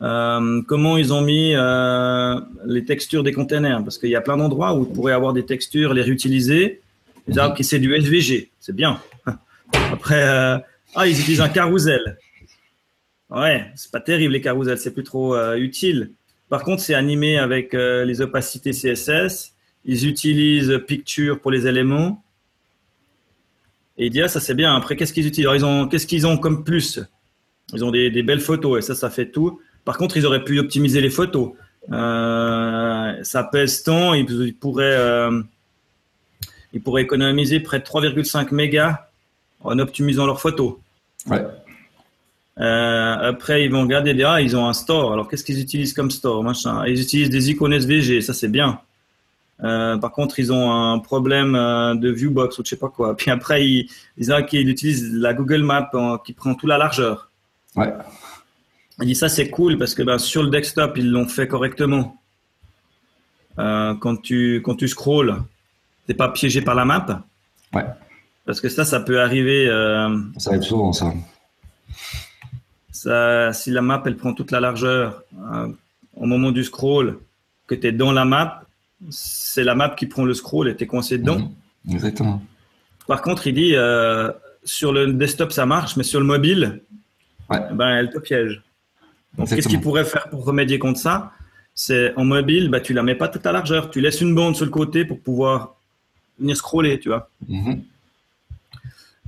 euh, 0.00 0.62
comment 0.66 0.96
ils 0.96 1.12
ont 1.12 1.22
mis 1.22 1.54
euh, 1.54 2.40
les 2.64 2.84
textures 2.84 3.22
des 3.22 3.32
containers? 3.32 3.82
Parce 3.82 3.98
qu'il 3.98 4.10
y 4.10 4.16
a 4.16 4.20
plein 4.20 4.36
d'endroits 4.36 4.74
où 4.74 4.80
vous 4.80 4.86
pourrez 4.86 5.12
avoir 5.12 5.32
des 5.32 5.44
textures, 5.44 5.94
les 5.94 6.02
réutiliser. 6.02 6.80
Ils 7.26 7.40
ok, 7.40 7.58
c'est 7.62 7.78
du 7.78 7.94
SVG, 7.94 8.50
c'est 8.60 8.74
bien. 8.74 9.00
Après, 9.92 10.22
euh, 10.22 10.58
ah, 10.94 11.06
ils 11.06 11.18
utilisent 11.20 11.40
un 11.40 11.48
carousel. 11.48 12.18
Ouais, 13.30 13.66
c'est 13.74 13.90
pas 13.90 14.00
terrible 14.00 14.32
les 14.32 14.40
carousels, 14.40 14.78
c'est 14.78 14.94
plus 14.94 15.04
trop 15.04 15.36
utile. 15.54 16.12
Par 16.48 16.64
contre, 16.64 16.82
c'est 16.82 16.94
animé 16.94 17.36
avec 17.36 17.74
les 17.74 18.22
opacités 18.22 18.70
CSS. 18.70 19.52
Ils 19.84 20.06
utilisent 20.08 20.80
Picture 20.86 21.38
pour 21.38 21.50
les 21.50 21.66
éléments. 21.66 22.24
Et 23.98 24.06
il 24.06 24.28
ça 24.30 24.40
c'est 24.40 24.54
bien. 24.54 24.74
Après, 24.74 24.96
qu'est-ce 24.96 25.12
qu'ils 25.12 25.26
utilisent? 25.26 25.46
Alors, 25.46 25.56
ils 25.56 25.64
ont, 25.66 25.88
Qu'est-ce 25.88 26.06
qu'ils 26.06 26.26
ont 26.26 26.38
comme 26.38 26.64
plus? 26.64 27.00
Ils 27.74 27.84
ont 27.84 27.90
des, 27.90 28.22
belles 28.22 28.40
photos 28.40 28.78
et 28.78 28.82
ça, 28.82 28.94
ça 28.94 29.10
fait 29.10 29.30
tout. 29.30 29.60
Par 29.84 29.96
contre, 29.96 30.16
ils 30.16 30.26
auraient 30.26 30.44
pu 30.44 30.58
optimiser 30.58 31.00
les 31.00 31.10
photos. 31.10 31.52
Euh, 31.90 33.14
ça 33.22 33.44
pèse 33.44 33.82
tant, 33.82 34.14
ils, 34.14 34.54
pourraient, 34.54 35.30
ils 36.72 36.80
pourraient 36.82 37.02
économiser 37.02 37.60
près 37.60 37.78
de 37.78 37.84
3,5 37.84 38.54
mégas 38.54 39.06
en 39.60 39.78
optimisant 39.78 40.26
leurs 40.26 40.40
photos. 40.40 40.74
Ouais. 41.26 41.44
Euh, 42.60 43.16
après, 43.20 43.64
ils 43.64 43.70
vont 43.70 43.82
regarder, 43.82 44.20
ah, 44.24 44.40
ils 44.40 44.56
ont 44.56 44.66
un 44.66 44.72
store. 44.72 45.12
Alors, 45.12 45.28
qu'est-ce 45.28 45.44
qu'ils 45.44 45.60
utilisent 45.60 45.92
comme 45.92 46.10
store 46.10 46.42
machin? 46.42 46.84
Ils 46.86 47.00
utilisent 47.00 47.30
des 47.30 47.50
icônes 47.50 47.72
SVG, 47.72 48.20
ça 48.20 48.34
c'est 48.34 48.48
bien. 48.48 48.80
Euh, 49.62 49.96
par 49.96 50.12
contre, 50.12 50.38
ils 50.38 50.52
ont 50.52 50.72
un 50.72 50.98
problème 50.98 51.54
euh, 51.56 51.94
de 51.94 52.10
viewbox 52.10 52.58
ou 52.58 52.62
je 52.64 52.70
sais 52.70 52.76
pas 52.76 52.88
quoi. 52.88 53.16
Puis 53.16 53.30
après, 53.30 53.64
ils, 53.66 53.88
ils, 54.16 54.68
utilisent 54.68 55.12
la 55.12 55.34
Google 55.34 55.62
Map 55.62 55.90
qui 56.24 56.32
prend 56.32 56.54
toute 56.54 56.68
la 56.68 56.78
largeur. 56.78 57.30
Ouais. 57.76 57.92
Il 59.00 59.06
dit 59.06 59.14
ça 59.14 59.28
c'est 59.28 59.48
cool 59.50 59.78
parce 59.78 59.94
que 59.94 60.02
ben, 60.02 60.18
sur 60.18 60.42
le 60.42 60.50
desktop 60.50 60.96
ils 60.96 61.10
l'ont 61.10 61.28
fait 61.28 61.46
correctement. 61.46 62.16
quand 63.56 64.16
tu 64.22 64.56
quand 64.64 64.74
tu 64.74 64.88
scrolls, 64.88 65.36
t'es 66.06 66.14
pas 66.14 66.28
piégé 66.30 66.62
par 66.62 66.74
la 66.74 66.84
map. 66.84 67.24
Ouais. 67.72 67.84
Parce 68.44 68.60
que 68.60 68.68
ça, 68.68 68.84
ça 68.84 69.00
peut 69.00 69.20
arriver. 69.20 69.66
ça 70.38 70.50
arrive 70.50 70.62
souvent 70.62 70.92
ça 70.92 71.12
si 73.52 73.70
la 73.70 73.82
map 73.82 74.02
elle 74.06 74.16
prend 74.16 74.32
toute 74.34 74.50
la 74.50 74.60
largeur 74.60 75.22
euh, 75.52 75.68
au 76.16 76.26
moment 76.26 76.50
du 76.50 76.64
scroll, 76.64 77.18
que 77.66 77.74
tu 77.74 77.86
es 77.86 77.92
dans 77.92 78.12
la 78.12 78.24
map, 78.24 78.62
c'est 79.10 79.64
la 79.64 79.74
map 79.74 79.90
qui 79.90 80.06
prend 80.06 80.24
le 80.24 80.34
scroll 80.34 80.68
et 80.68 80.76
tu 80.76 80.84
es 80.84 80.86
coincé 80.86 81.18
dedans. 81.18 81.38
Mhm. 81.84 81.94
Exactement. 81.94 82.42
Par 83.06 83.22
contre, 83.22 83.46
il 83.46 83.54
dit 83.54 83.74
euh, 83.74 84.30
sur 84.64 84.92
le 84.92 85.12
desktop 85.12 85.52
ça 85.52 85.64
marche, 85.64 85.96
mais 85.96 86.02
sur 86.02 86.20
le 86.20 86.26
mobile, 86.26 86.82
ben, 87.48 87.88
elle 87.96 88.10
te 88.10 88.18
piège. 88.18 88.62
Donc, 89.36 89.48
qu'est-ce 89.48 89.68
qu'il 89.68 89.80
pourrait 89.80 90.04
faire 90.04 90.28
pour 90.30 90.44
remédier 90.44 90.78
contre 90.78 90.98
ça? 90.98 91.32
C'est 91.74 92.12
en 92.16 92.24
mobile, 92.24 92.70
ben, 92.70 92.80
tu 92.80 92.92
la 92.92 93.02
mets 93.02 93.14
pas 93.14 93.28
toute 93.28 93.44
la 93.44 93.52
largeur, 93.52 93.90
tu 93.90 94.00
laisses 94.00 94.20
une 94.20 94.34
bande 94.34 94.56
sur 94.56 94.64
le 94.64 94.70
côté 94.70 95.04
pour 95.04 95.20
pouvoir 95.20 95.76
venir 96.38 96.56
scroller, 96.56 96.98
tu 96.98 97.08
vois. 97.08 97.30
Mhm. 97.46 97.82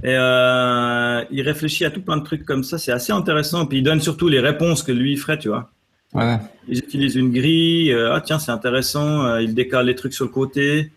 Et 0.03 0.15
euh, 0.17 1.23
il 1.31 1.43
réfléchit 1.43 1.85
à 1.85 1.91
tout 1.91 2.01
plein 2.01 2.17
de 2.17 2.25
trucs 2.25 2.45
comme 2.45 2.65
ça, 2.65 2.79
c'est 2.79 2.93
assez 2.93 3.13
intéressant. 3.13 3.67
Puis 3.67 3.79
il 3.79 3.83
donne 3.83 4.01
surtout 4.01 4.29
les 4.29 4.41
réponses 4.41 4.83
que 4.83 4.93
lui 4.93 5.17
ferait, 5.17 5.39
tu 5.39 5.49
vois. 5.49 5.71
Ouais. 6.15 6.39
Ils 6.67 6.79
utilisent 6.79 7.17
une 7.17 7.33
grille, 7.33 7.93
euh, 7.93 8.15
ah 8.15 8.21
tiens, 8.21 8.39
c'est 8.39 8.51
intéressant, 8.51 9.27
euh, 9.27 9.43
il 9.43 9.55
décale 9.55 9.87
les 9.87 9.95
trucs 9.95 10.15
sur 10.15 10.25
le 10.25 10.31
côté. 10.31 10.91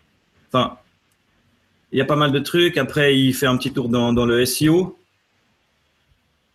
Enfin, 0.48 0.78
il 1.92 1.98
y 1.98 2.00
a 2.00 2.04
pas 2.04 2.16
mal 2.16 2.32
de 2.32 2.38
trucs. 2.38 2.78
Après, 2.78 3.16
il 3.16 3.34
fait 3.34 3.46
un 3.46 3.56
petit 3.56 3.72
tour 3.72 3.88
dans, 3.88 4.12
dans 4.12 4.26
le 4.26 4.44
SEO. 4.44 4.98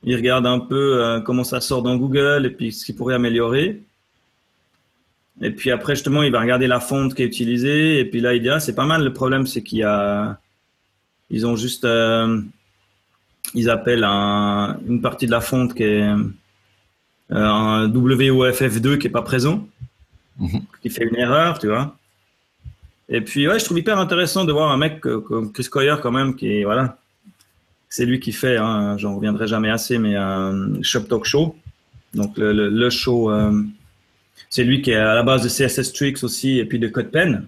Il 0.03 0.15
regarde 0.15 0.45
un 0.45 0.59
peu 0.59 1.03
euh, 1.03 1.19
comment 1.19 1.43
ça 1.43 1.61
sort 1.61 1.81
dans 1.81 1.97
Google 1.97 2.45
et 2.45 2.49
puis 2.49 2.71
ce 2.71 2.85
qu'il 2.85 2.95
pourrait 2.95 3.15
améliorer. 3.15 3.81
Et 5.41 5.51
puis 5.51 5.71
après, 5.71 5.95
justement, 5.95 6.23
il 6.23 6.31
va 6.31 6.39
regarder 6.39 6.67
la 6.67 6.79
fonte 6.79 7.15
qui 7.15 7.23
est 7.23 7.25
utilisée. 7.25 7.99
Et 7.99 8.05
puis 8.05 8.21
là, 8.21 8.33
il 8.33 8.41
dit, 8.41 8.49
ah, 8.49 8.59
c'est 8.59 8.75
pas 8.75 8.85
mal. 8.85 9.03
Le 9.03 9.13
problème, 9.13 9.47
c'est 9.47 9.63
qu'il 9.63 9.79
y 9.79 9.83
a 9.83 10.39
ils 11.29 11.45
ont 11.45 11.55
juste, 11.55 11.85
euh, 11.85 12.41
ils 13.53 13.69
appellent 13.69 14.03
une 14.03 15.01
partie 15.01 15.25
de 15.25 15.31
la 15.31 15.41
fonte 15.41 15.75
qui 15.75 15.83
est 15.83 16.01
euh, 16.01 16.23
un 17.29 17.87
WOFF2 17.87 18.97
qui 18.97 19.07
est 19.07 19.11
pas 19.11 19.21
présent, 19.21 19.67
mhm. 20.39 20.61
qui 20.81 20.89
fait 20.89 21.05
une 21.05 21.15
erreur, 21.15 21.59
tu 21.59 21.67
vois. 21.67 21.95
Et 23.09 23.21
puis, 23.21 23.47
ouais, 23.47 23.59
je 23.59 23.65
trouve 23.65 23.79
hyper 23.79 23.97
intéressant 23.97 24.45
de 24.45 24.51
voir 24.51 24.71
un 24.71 24.77
mec 24.77 25.01
comme 25.01 25.51
Chris 25.51 25.67
Coyer 25.69 25.95
quand 26.01 26.11
même, 26.11 26.35
qui 26.35 26.59
est, 26.59 26.63
voilà, 26.63 26.97
c'est 27.89 28.05
lui 28.05 28.19
qui 28.19 28.31
fait, 28.31 28.57
hein, 28.57 28.97
j'en 28.97 29.15
reviendrai 29.15 29.47
jamais 29.47 29.69
assez, 29.69 29.97
mais 29.97 30.15
un 30.15 30.81
Shop 30.81 31.01
Talk 31.01 31.25
Show. 31.25 31.55
Donc, 32.13 32.37
le, 32.37 32.89
show, 32.89 33.31
euh, 33.31 33.63
c'est 34.49 34.63
lui 34.63 34.81
qui 34.81 34.91
est 34.91 34.95
à 34.95 35.15
la 35.15 35.23
base 35.23 35.43
de 35.43 35.49
CSS 35.49 35.93
Tricks 35.93 36.23
aussi, 36.23 36.59
et 36.59 36.65
puis 36.65 36.79
de 36.79 36.87
CodePen. 36.87 37.47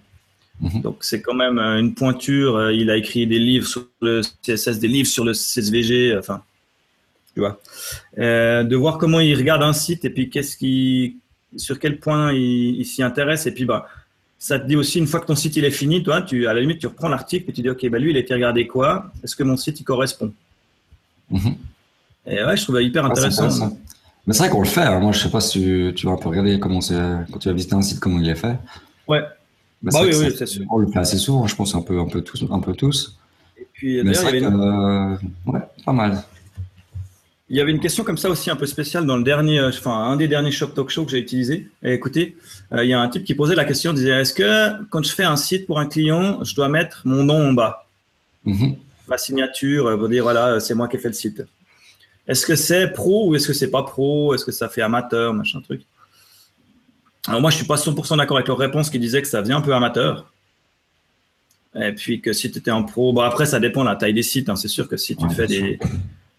Mhm. 0.62 0.82
Donc 0.82 0.98
c'est 1.02 1.22
quand 1.22 1.34
même 1.34 1.60
euh, 1.60 1.80
une 1.80 1.94
pointure. 1.94 2.56
Euh, 2.56 2.74
il 2.74 2.90
a 2.90 2.98
écrit 2.98 3.26
des 3.28 3.40
livres 3.40 3.68
sur 3.68 3.88
le 4.02 4.22
CSS, 4.44 4.80
des 4.80 4.88
livres 4.88 5.08
sur 5.08 5.26
le 5.26 5.34
CSVG. 5.34 6.18
Enfin, 6.18 6.44
tu 7.34 7.40
vois, 7.40 7.60
euh, 8.20 8.64
de 8.64 8.76
voir 8.76 8.98
comment 8.98 9.20
il 9.20 9.36
regarde 9.36 9.64
un 9.64 9.74
site 9.74 10.06
et 10.06 10.10
puis 10.10 10.30
qu'est-ce 10.30 10.58
qui, 10.58 11.18
sur 11.56 11.80
quel 11.80 12.00
point 12.00 12.32
il, 12.34 12.86
s'y 12.86 13.02
intéresse. 13.02 13.48
Et 13.48 13.54
puis 13.54 13.66
bah, 13.66 13.88
ça 14.42 14.60
te 14.60 14.68
dit 14.68 14.76
aussi 14.76 14.98
une 14.98 15.06
fois 15.06 15.20
que 15.20 15.28
ton 15.28 15.36
site 15.36 15.56
il 15.56 15.66
est 15.66 15.72
fini, 15.72 16.02
toi, 16.02 16.24
tu 16.24 16.48
à 16.48 16.54
la 16.54 16.62
limite 16.62 16.80
tu 16.80 16.88
reprends 16.88 17.10
l'article 17.10 17.52
et 17.52 17.54
tu 17.54 17.62
dis 17.62 17.70
ok 17.70 17.88
bah 17.90 18.00
lui 18.00 18.10
il 18.10 18.18
a 18.18 18.20
été 18.20 18.34
regardé 18.34 18.66
quoi? 18.66 19.12
Est-ce 19.24 19.36
que 19.36 19.44
mon 19.44 19.56
site 19.56 19.80
il 19.80 19.84
correspond? 19.84 20.34
Mhm. 21.30 21.56
Et 22.26 22.44
ouais, 22.44 22.58
je 22.58 22.64
trouve 22.64 22.76
ça 22.76 22.82
hyper 22.82 23.06
ah, 23.06 23.10
intéressant. 23.10 23.78
Mais 24.26 24.34
c'est 24.34 24.40
vrai 24.40 24.50
qu'on 24.50 24.62
le 24.62 24.68
fait. 24.68 24.82
Hein. 24.82 25.00
Moi, 25.00 25.12
je 25.12 25.20
sais 25.20 25.30
pas 25.30 25.42
si 25.42 25.60
tu, 25.60 25.94
tu 25.96 26.06
vas 26.08 26.14
un 26.14 26.18
peu 26.18 26.30
regarder 26.30 26.60
comment 26.60 26.80
quand 26.80 27.40
tu 27.40 27.50
vas 27.50 27.54
visiter 27.54 27.76
un 27.76 27.82
site 27.82 28.00
comment 28.00 28.20
il 28.20 28.30
est 28.30 28.36
fait. 28.36 28.58
Ouais. 29.08 29.22
Bah, 29.82 29.92
oui, 30.04 30.12
oui, 30.14 30.34
c'est 30.36 30.46
sûr. 30.46 30.66
On 30.70 30.78
le 30.78 30.88
fait 30.88 31.00
assez 31.00 31.18
souvent, 31.18 31.48
je 31.48 31.56
pense, 31.56 31.74
un 31.74 31.82
peu, 31.82 32.00
un 32.00 32.08
peu 32.08 32.22
tous. 32.22 32.44
Un 32.52 32.60
peu 32.60 32.74
tous. 32.74 33.18
Et 33.58 33.68
puis, 33.74 34.04
Mais 34.04 34.14
c'est 34.14 34.44
euh, 34.44 35.18
ouais, 35.48 35.60
pas 35.86 35.94
mal. 35.94 36.24
Il 37.52 37.58
y 37.58 37.60
avait 37.60 37.72
une 37.72 37.82
question 37.82 38.06
comme 38.06 38.18
ça 38.18 38.30
aussi 38.30 38.50
un 38.50 38.56
peu 38.56 38.66
spéciale 38.66 39.06
dans 39.06 39.18
le 39.18 39.24
dernier, 39.24 39.60
euh, 39.60 39.68
enfin 39.68 39.92
un 39.92 40.16
des 40.16 40.30
derniers 40.30 40.52
Shop 40.52 40.68
Talk 40.68 40.90
Show 40.90 41.04
que 41.04 41.12
j'ai 41.12 41.20
utilisé. 41.20 41.68
Et 41.84 41.92
écoutez, 41.92 42.38
euh, 42.72 42.86
il 42.86 42.90
y 42.90 42.94
a 42.94 43.02
un 43.02 43.10
type 43.10 43.26
qui 43.26 43.36
posait 43.36 43.56
la 43.56 43.66
question, 43.66 43.92
disait 43.92 44.22
est-ce 44.22 44.34
que 44.34 44.82
quand 44.86 45.04
je 45.04 45.12
fais 45.12 45.26
un 45.26 45.36
site 45.36 45.68
pour 45.68 45.78
un 45.78 45.86
client, 45.86 46.42
je 46.46 46.56
dois 46.56 46.70
mettre 46.70 47.02
mon 47.04 47.26
nom 47.26 47.50
en 47.50 47.52
bas, 47.52 47.86
mm-hmm. 48.48 48.78
ma 49.10 49.18
signature 49.18 50.00
pour 50.00 50.08
dire 50.08 50.24
voilà 50.24 50.62
c'est 50.62 50.74
moi 50.76 50.88
qui 50.88 50.96
ai 50.96 51.00
fait 51.00 51.10
le 51.10 51.14
site. 51.14 51.44
Est-ce 52.26 52.46
que 52.46 52.56
c'est 52.56 52.88
pro 52.88 53.28
ou 53.28 53.36
est-ce 53.36 53.48
que 53.48 53.54
c'est 53.54 53.70
pas 53.70 53.84
pro? 53.84 54.34
Est-ce 54.34 54.46
que 54.46 54.54
ça 54.54 54.70
fait 54.70 54.82
amateur, 54.82 55.34
machin 55.34 55.60
truc? 55.60 55.82
Alors 57.28 57.42
moi, 57.42 57.52
je 57.52 57.58
suis 57.58 57.68
pas 57.68 57.76
100% 57.76 58.18
d'accord 58.18 58.38
avec 58.38 58.48
leur 58.48 58.58
réponse 58.58 58.90
qui 58.90 58.98
disait 58.98 59.22
que 59.22 59.28
ça 59.28 59.42
faisait 59.42 59.52
un 59.52 59.62
peu 59.62 59.76
amateur. 59.76 60.32
Et 61.76 61.92
puis 61.92 62.22
que 62.22 62.32
si 62.32 62.50
tu 62.50 62.60
étais 62.60 62.72
un 62.72 62.84
pro, 62.84 63.12
bon 63.12 63.22
après 63.22 63.46
ça 63.46 63.60
dépend 63.60 63.84
de 63.84 63.90
la 63.90 63.98
taille 63.98 64.14
des 64.14 64.24
sites. 64.24 64.48
Hein. 64.48 64.56
C'est 64.56 64.70
sûr 64.70 64.88
que 64.88 64.96
si 64.96 65.18
tu 65.18 65.30
fais 65.30 65.48
des, 65.48 65.80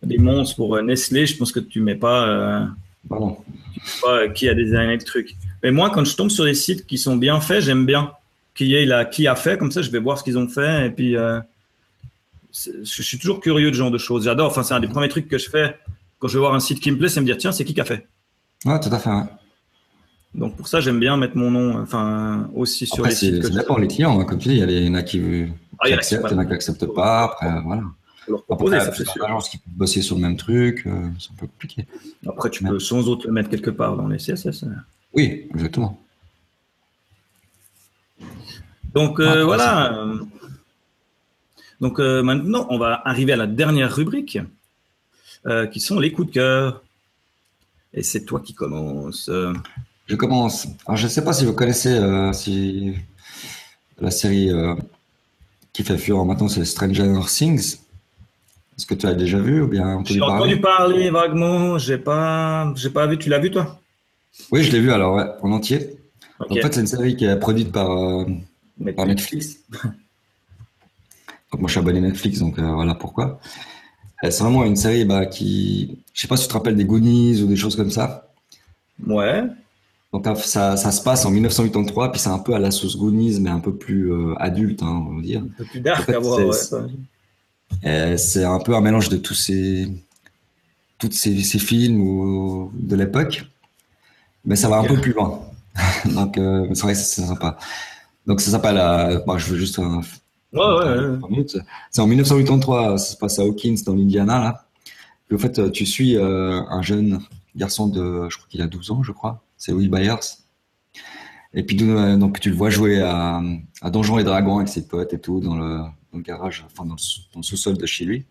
des, 0.02 0.18
monstres 0.18 0.56
pour 0.56 0.76
euh, 0.76 0.82
Nestlé, 0.82 1.26
je 1.26 1.36
pense 1.36 1.52
que 1.52 1.60
tu 1.60 1.80
mets 1.80 1.94
pas, 1.94 2.26
euh, 2.28 2.64
tu 3.04 3.80
sais 3.84 4.00
pas 4.02 4.08
euh, 4.08 4.28
qui 4.28 4.48
a 4.48 4.54
designé 4.54 4.96
le 4.96 5.02
truc. 5.02 5.36
Mais 5.62 5.70
moi, 5.70 5.90
quand 5.90 6.04
je 6.04 6.16
tombe 6.16 6.30
sur 6.30 6.44
des 6.44 6.54
sites 6.54 6.86
qui 6.86 6.98
sont 6.98 7.16
bien 7.16 7.40
faits, 7.40 7.62
j'aime 7.62 7.86
bien 7.86 8.12
qui 8.54 8.74
est 8.74 8.84
là, 8.84 9.04
qui 9.04 9.26
a 9.26 9.34
fait. 9.34 9.58
Comme 9.58 9.70
ça, 9.70 9.82
je 9.82 9.90
vais 9.90 9.98
voir 9.98 10.18
ce 10.18 10.24
qu'ils 10.24 10.38
ont 10.38 10.48
fait. 10.48 10.86
Et 10.86 10.90
puis, 10.90 11.16
euh, 11.16 11.40
je 12.52 13.02
suis 13.02 13.18
toujours 13.18 13.40
curieux 13.40 13.70
de 13.70 13.74
ce 13.74 13.78
genre 13.78 13.90
de 13.90 13.98
choses. 13.98 14.24
J'adore. 14.24 14.48
Enfin, 14.48 14.62
c'est 14.62 14.74
un 14.74 14.80
des 14.80 14.88
premiers 14.88 15.08
trucs 15.08 15.28
que 15.28 15.38
je 15.38 15.48
fais 15.48 15.76
quand 16.22 16.28
je 16.28 16.34
vais 16.34 16.40
voir 16.40 16.54
un 16.54 16.60
site 16.60 16.78
qui 16.78 16.92
me 16.92 16.98
plaît, 16.98 17.08
c'est 17.08 17.20
me 17.20 17.26
dire 17.26 17.36
tiens, 17.36 17.50
c'est 17.50 17.64
qui 17.64 17.74
qui 17.74 17.80
a 17.80 17.84
fait? 17.84 18.06
Ouais, 18.64 18.78
tout 18.78 18.90
à 18.92 18.98
fait. 19.00 19.10
Ouais. 19.10 19.24
Donc 20.36 20.56
pour 20.56 20.68
ça, 20.68 20.80
j'aime 20.80 21.00
bien 21.00 21.16
mettre 21.16 21.36
mon 21.36 21.50
nom, 21.50 21.82
enfin 21.82 22.48
aussi 22.54 22.86
sur 22.86 23.04
les 23.04 23.10
sites. 23.10 23.42
Ça 23.42 23.50
dépend 23.50 23.76
les 23.76 23.88
clients, 23.88 24.20
hein. 24.20 24.24
comme 24.24 24.38
tu 24.38 24.48
dis, 24.48 24.58
il 24.58 24.70
y, 24.70 24.88
en 24.88 24.94
a 24.94 25.02
qui, 25.02 25.20
ah, 25.80 25.88
acceptent, 25.92 26.26
il 26.30 26.34
y 26.34 26.36
en 26.36 26.38
a 26.38 26.44
qui 26.44 26.52
n'acceptent 26.52 26.86
pas. 26.86 27.24
Après, 27.24 27.60
voilà. 27.64 27.82
Leur 28.28 28.44
proposer, 28.44 28.76
après, 28.76 28.86
ça, 28.86 28.96
c'est 28.96 29.04
sûr. 29.04 29.38
qui 29.50 29.58
peuvent 29.58 29.74
bosser 29.74 30.02
sur 30.02 30.16
le 30.16 30.22
même 30.22 30.36
truc, 30.36 30.86
euh, 30.86 31.08
c'est 31.18 31.30
un 31.32 31.36
peu 31.36 31.46
compliqué. 31.46 31.86
Après, 32.26 32.50
tu 32.50 32.64
peux 32.64 32.78
sans 32.78 33.08
autre 33.08 33.26
le 33.26 33.32
mettre 33.32 33.50
quelque 33.50 33.70
part 33.70 33.96
dans 33.96 34.06
les 34.06 34.18
CSS. 34.18 34.64
Hein. 34.64 34.84
Oui, 35.12 35.48
exactement. 35.54 36.00
Donc 38.94 39.20
euh, 39.20 39.44
voilà. 39.44 40.06
Donc 41.80 41.98
euh, 41.98 42.22
maintenant, 42.22 42.66
on 42.70 42.78
va 42.78 43.02
arriver 43.04 43.32
à 43.32 43.36
la 43.36 43.46
dernière 43.46 43.94
rubrique, 43.94 44.38
qui 45.72 45.80
sont 45.80 45.98
les 45.98 46.12
coups 46.12 46.28
de 46.28 46.32
cœur. 46.34 46.82
Et 47.94 48.02
c'est 48.02 48.24
toi 48.24 48.40
qui 48.40 48.54
commences. 48.54 49.28
Je 50.06 50.16
commence. 50.16 50.66
Alors, 50.86 50.96
je 50.96 51.04
ne 51.04 51.10
sais 51.10 51.24
pas 51.24 51.32
si 51.32 51.44
vous 51.44 51.52
connaissez 51.52 52.00
si 52.32 52.94
la 53.98 54.10
série 54.10 54.50
qui 55.72 55.82
fait 55.82 55.98
fureur 55.98 56.24
maintenant, 56.24 56.48
c'est 56.48 56.64
Stranger 56.64 57.20
Things. 57.26 57.81
Est-ce 58.76 58.86
que 58.86 58.94
tu 58.94 59.06
as 59.06 59.14
déjà 59.14 59.38
vu 59.38 59.62
ou 59.62 59.68
bien 59.68 60.02
J'ai 60.04 60.20
entendu 60.20 60.60
parler 60.60 61.10
vaguement. 61.10 61.78
J'ai 61.78 61.98
pas, 61.98 62.72
j'ai 62.76 62.90
pas 62.90 63.06
vu. 63.06 63.18
Tu 63.18 63.28
l'as 63.28 63.38
vu 63.38 63.50
toi? 63.50 63.78
Oui, 64.50 64.62
je 64.62 64.72
l'ai 64.72 64.80
vu 64.80 64.90
alors 64.90 65.14
ouais, 65.14 65.26
en 65.42 65.52
entier. 65.52 65.96
En 66.38 66.54
fait, 66.54 66.74
c'est 66.74 66.80
une 66.80 66.86
série 66.86 67.16
qui 67.16 67.24
est 67.24 67.36
produite 67.38 67.70
par, 67.70 67.90
euh, 67.90 68.24
Netflix. 68.78 69.58
donc 71.52 71.60
moi, 71.60 71.66
je 71.68 71.72
suis 71.72 71.78
abonné 71.78 72.00
Netflix, 72.00 72.40
donc 72.40 72.58
voilà 72.58 72.94
pourquoi. 72.94 73.38
C'est 74.22 74.42
vraiment 74.42 74.64
une 74.64 74.76
série 74.76 75.04
bah, 75.04 75.26
qui, 75.26 75.98
je 76.14 76.20
sais 76.20 76.28
pas 76.28 76.36
si 76.36 76.44
tu 76.44 76.48
te 76.48 76.54
rappelles 76.54 76.76
des 76.76 76.84
Goonies 76.84 77.42
ou 77.42 77.46
des 77.46 77.56
choses 77.56 77.74
comme 77.74 77.90
ça. 77.90 78.32
Ouais. 79.04 79.42
Donc 80.12 80.26
ça, 80.38 80.76
ça, 80.76 80.92
se 80.92 81.02
passe 81.02 81.24
en 81.24 81.30
1983, 81.30 82.12
puis 82.12 82.20
c'est 82.20 82.28
un 82.28 82.38
peu 82.38 82.54
à 82.54 82.58
la 82.58 82.70
sauce 82.70 82.96
Goonies, 82.96 83.40
mais 83.40 83.50
un 83.50 83.60
peu 83.60 83.74
plus 83.74 84.12
euh, 84.12 84.34
adulte, 84.38 84.82
hein, 84.82 85.06
on 85.08 85.16
va 85.16 85.22
dire. 85.22 85.40
Un 85.40 85.56
peu 85.56 85.64
plus 85.64 85.80
dark 85.80 86.08
à 86.08 86.18
voir, 86.18 86.38
ouais. 86.38 86.56
C'est 87.82 88.44
un 88.44 88.58
peu 88.58 88.74
un 88.74 88.80
mélange 88.80 89.08
de 89.08 89.16
tous 89.16 89.34
ces 89.34 89.88
tous 90.98 91.10
ces, 91.12 91.58
films 91.58 92.00
ou, 92.00 92.70
de 92.74 92.94
l'époque, 92.94 93.44
mais 94.44 94.56
ça 94.56 94.68
va 94.68 94.78
un 94.78 94.84
peu 94.84 95.00
plus 95.00 95.12
loin. 95.12 95.40
Donc, 96.04 96.34
c'est 96.36 96.82
vrai 96.82 96.92
que 96.92 96.98
c'est 96.98 97.22
sympa. 97.22 97.58
Donc, 98.26 98.40
ça 98.40 98.52
s'appelle. 98.52 99.20
Bon, 99.26 99.36
je 99.36 99.50
veux 99.50 99.58
juste. 99.58 99.78
ouais, 99.78 99.86
ouais, 100.52 101.46
C'est 101.90 102.00
en 102.00 102.06
1983, 102.06 102.98
ça 102.98 103.12
se 103.12 103.16
passe 103.16 103.38
à 103.38 103.42
Hawkins, 103.42 103.76
dans 103.84 103.94
l'Indiana, 103.94 104.38
là. 104.38 104.64
Puis, 105.26 105.36
en 105.36 105.40
fait, 105.40 105.72
tu 105.72 105.86
suis 105.86 106.16
un 106.16 106.82
jeune 106.82 107.20
garçon 107.56 107.88
de. 107.88 108.28
Je 108.28 108.36
crois 108.36 108.48
qu'il 108.48 108.62
a 108.62 108.66
12 108.66 108.90
ans, 108.92 109.02
je 109.02 109.12
crois. 109.12 109.42
C'est 109.56 109.72
Will 109.72 109.90
Byers. 109.90 110.20
Et 111.54 111.64
puis, 111.64 111.76
donc, 111.76 112.38
tu 112.38 112.50
le 112.50 112.56
vois 112.56 112.70
jouer 112.70 113.02
à, 113.02 113.42
à 113.80 113.90
Donjons 113.90 114.18
et 114.18 114.24
Dragons 114.24 114.58
avec 114.58 114.68
ses 114.68 114.86
potes 114.86 115.12
et 115.12 115.18
tout, 115.18 115.40
dans 115.40 115.56
le, 115.56 115.80
dans 116.12 116.18
le 116.18 116.22
garage, 116.22 116.64
enfin, 116.66 116.84
dans 116.84 116.96
le, 116.96 117.42
sous-sol 117.42 117.76
de 117.76 117.86
chez 117.86 118.04
lui. 118.04 118.26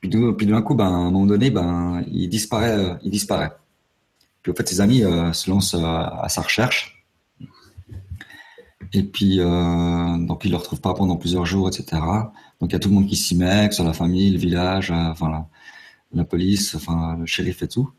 Puis, 0.00 0.10
d'un 0.10 0.62
coup, 0.62 0.74
ben, 0.74 0.86
à 0.86 0.88
un 0.88 1.10
moment 1.10 1.26
donné, 1.26 1.50
ben, 1.50 2.04
il 2.10 2.28
disparaît, 2.28 2.98
il 3.02 3.10
disparaît. 3.10 3.52
Puis, 4.42 4.50
en 4.50 4.54
fait, 4.54 4.68
ses 4.68 4.80
amis 4.80 5.04
euh, 5.04 5.32
se 5.32 5.48
lancent 5.48 5.74
euh, 5.74 5.84
à 5.84 6.28
sa 6.28 6.42
recherche. 6.42 7.06
Et 8.92 9.04
puis, 9.04 9.38
euh, 9.38 10.16
donc, 10.18 10.44
ils 10.44 10.48
ne 10.48 10.52
le 10.52 10.58
retrouvent 10.58 10.80
pas 10.80 10.94
pendant 10.94 11.16
plusieurs 11.16 11.46
jours, 11.46 11.68
etc. 11.68 12.02
Donc, 12.60 12.70
il 12.70 12.72
y 12.72 12.76
a 12.76 12.78
tout 12.80 12.88
le 12.88 12.96
monde 12.96 13.06
qui 13.06 13.16
s'y 13.16 13.36
met, 13.36 13.68
que 13.68 13.74
ce 13.74 13.76
soit 13.76 13.86
la 13.86 13.92
famille, 13.92 14.30
le 14.30 14.38
village, 14.38 14.90
enfin, 14.90 15.46
la, 16.12 16.24
police, 16.24 16.74
enfin, 16.74 17.16
le 17.18 17.26
shérif 17.26 17.62
et 17.62 17.68
tout. 17.68 17.90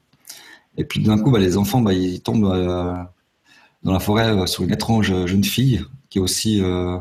Et 0.78 0.84
puis, 0.84 1.02
d'un 1.02 1.18
coup, 1.18 1.32
ben, 1.32 1.40
les 1.40 1.58
enfants, 1.58 1.82
ben, 1.82 1.94
ils 1.94 2.22
tombent 2.22 3.08
dans 3.84 3.92
la 3.92 4.00
forêt 4.00 4.30
euh, 4.30 4.46
sur 4.46 4.64
une 4.64 4.72
étrange 4.72 5.12
euh, 5.12 5.28
jeune 5.28 5.44
fille 5.44 5.84
qui 6.10 6.18
est 6.18 6.22
aussi, 6.22 6.62
euh, 6.62 6.98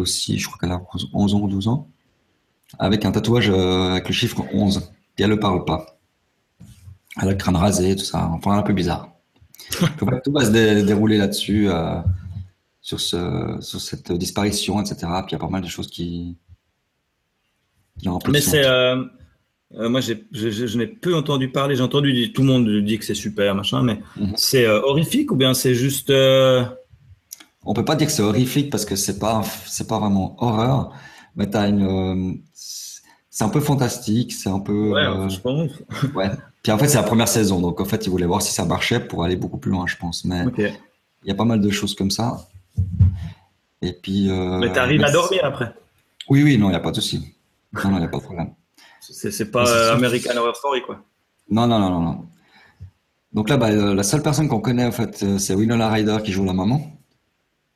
aussi 0.00 0.38
je 0.38 0.46
crois 0.46 0.58
qu'elle 0.58 0.72
a 0.72 0.82
11 1.12 1.34
ans 1.34 1.40
ou 1.40 1.48
12 1.48 1.68
ans, 1.68 1.88
avec 2.78 3.04
un 3.04 3.12
tatouage 3.12 3.50
avec 3.50 4.08
le 4.08 4.14
chiffre 4.14 4.44
11. 4.52 4.92
Et 5.18 5.22
elle 5.22 5.30
ne 5.30 5.34
parle 5.36 5.64
pas. 5.64 5.98
Elle 7.20 7.28
a 7.28 7.32
le 7.32 7.36
crâne 7.36 7.56
rasé, 7.56 7.94
tout 7.94 8.04
ça. 8.04 8.30
Enfin, 8.32 8.56
un 8.56 8.62
peu 8.62 8.72
bizarre. 8.72 9.10
tout 9.98 10.32
va 10.32 10.44
se 10.44 10.50
dérouler 10.82 11.18
là-dessus, 11.18 11.68
sur, 12.80 13.00
ce, 13.00 13.58
sur 13.60 13.80
cette 13.80 14.12
disparition, 14.12 14.80
etc. 14.80 14.96
Puis 14.96 15.30
il 15.30 15.32
y 15.32 15.34
a 15.34 15.38
pas 15.38 15.48
mal 15.48 15.62
de 15.62 15.68
choses 15.68 15.88
qui. 15.88 16.36
Mais 18.28 18.40
c'est. 18.40 18.64
Euh, 18.64 19.88
moi, 19.88 20.00
je, 20.00 20.14
je 20.32 20.78
n'ai 20.78 20.86
peu 20.86 21.14
entendu 21.14 21.48
parler. 21.50 21.76
J'ai 21.76 21.82
entendu 21.82 22.32
tout 22.32 22.42
le 22.42 22.48
monde 22.48 22.84
dit 22.84 22.98
que 22.98 23.04
c'est 23.04 23.14
super, 23.14 23.54
machin, 23.54 23.82
mais 23.82 24.00
mhm. 24.16 24.32
c'est 24.36 24.66
euh, 24.66 24.82
horrifique 24.82 25.30
ou 25.30 25.36
bien 25.36 25.54
c'est 25.54 25.74
juste. 25.74 26.10
Euh... 27.62 27.66
On 27.66 27.74
peut 27.74 27.84
pas 27.84 27.96
dire 27.96 28.06
que 28.06 28.12
c'est 28.12 28.22
horrifique 28.22 28.70
parce 28.70 28.84
que 28.84 28.96
c'est 28.96 29.18
pas 29.18 29.42
c'est 29.66 29.88
pas 29.88 29.98
vraiment 29.98 30.36
horreur, 30.42 30.92
mais 31.36 31.48
t'as 31.48 31.68
une 31.68 31.82
euh, 31.82 32.34
c'est 32.54 33.44
un 33.44 33.48
peu 33.48 33.60
fantastique, 33.60 34.32
c'est 34.32 34.50
un 34.50 34.60
peu. 34.60 34.90
Ouais, 34.92 35.28
je 35.28 35.40
pense. 35.40 35.70
ouais. 36.14 36.30
Puis 36.62 36.70
en 36.70 36.78
fait, 36.78 36.88
c'est 36.88 36.98
la 36.98 37.02
première 37.02 37.28
saison, 37.28 37.60
donc 37.60 37.80
en 37.80 37.84
fait, 37.84 38.06
ils 38.06 38.10
voulaient 38.10 38.26
voir 38.26 38.42
si 38.42 38.52
ça 38.52 38.64
marchait 38.64 39.00
pour 39.00 39.24
aller 39.24 39.36
beaucoup 39.36 39.58
plus 39.58 39.70
loin, 39.70 39.86
je 39.86 39.96
pense. 39.96 40.24
Mais 40.24 40.44
il 40.58 41.28
y 41.28 41.30
a 41.30 41.34
pas 41.34 41.44
mal 41.44 41.60
de 41.60 41.70
choses 41.70 41.94
comme 41.94 42.10
ça. 42.10 42.46
Et 43.80 43.92
puis. 43.92 44.28
mais 44.28 44.72
t'arrives 44.72 45.04
à 45.04 45.10
dormir 45.10 45.44
après. 45.44 45.72
Oui, 46.28 46.42
oui, 46.42 46.58
non, 46.58 46.70
il 46.70 46.72
y 46.72 46.76
a 46.76 46.80
pas 46.80 46.90
de 46.90 46.96
souci. 46.96 47.34
Non, 47.72 47.90
non, 47.90 47.98
il 47.98 48.02
y 48.02 48.04
a 48.04 48.08
pas 48.08 48.18
de 48.18 48.22
problème. 48.22 48.50
C'est 49.00 49.50
pas 49.50 49.92
American 49.92 50.36
Horror 50.36 50.56
Story, 50.56 50.82
quoi. 50.82 51.02
Non, 51.50 51.66
non, 51.66 51.78
non, 51.78 52.00
non. 52.00 52.26
Donc 53.32 53.48
là, 53.48 53.56
bah, 53.56 53.70
euh, 53.70 53.94
la 53.94 54.02
seule 54.02 54.22
personne 54.22 54.48
qu'on 54.48 54.60
connaît, 54.60 54.86
en 54.86 54.92
fait, 54.92 55.22
euh, 55.22 55.38
c'est 55.38 55.54
Winona 55.54 55.90
Ryder 55.90 56.18
qui 56.24 56.32
joue 56.32 56.44
la 56.44 56.52
maman, 56.52 56.80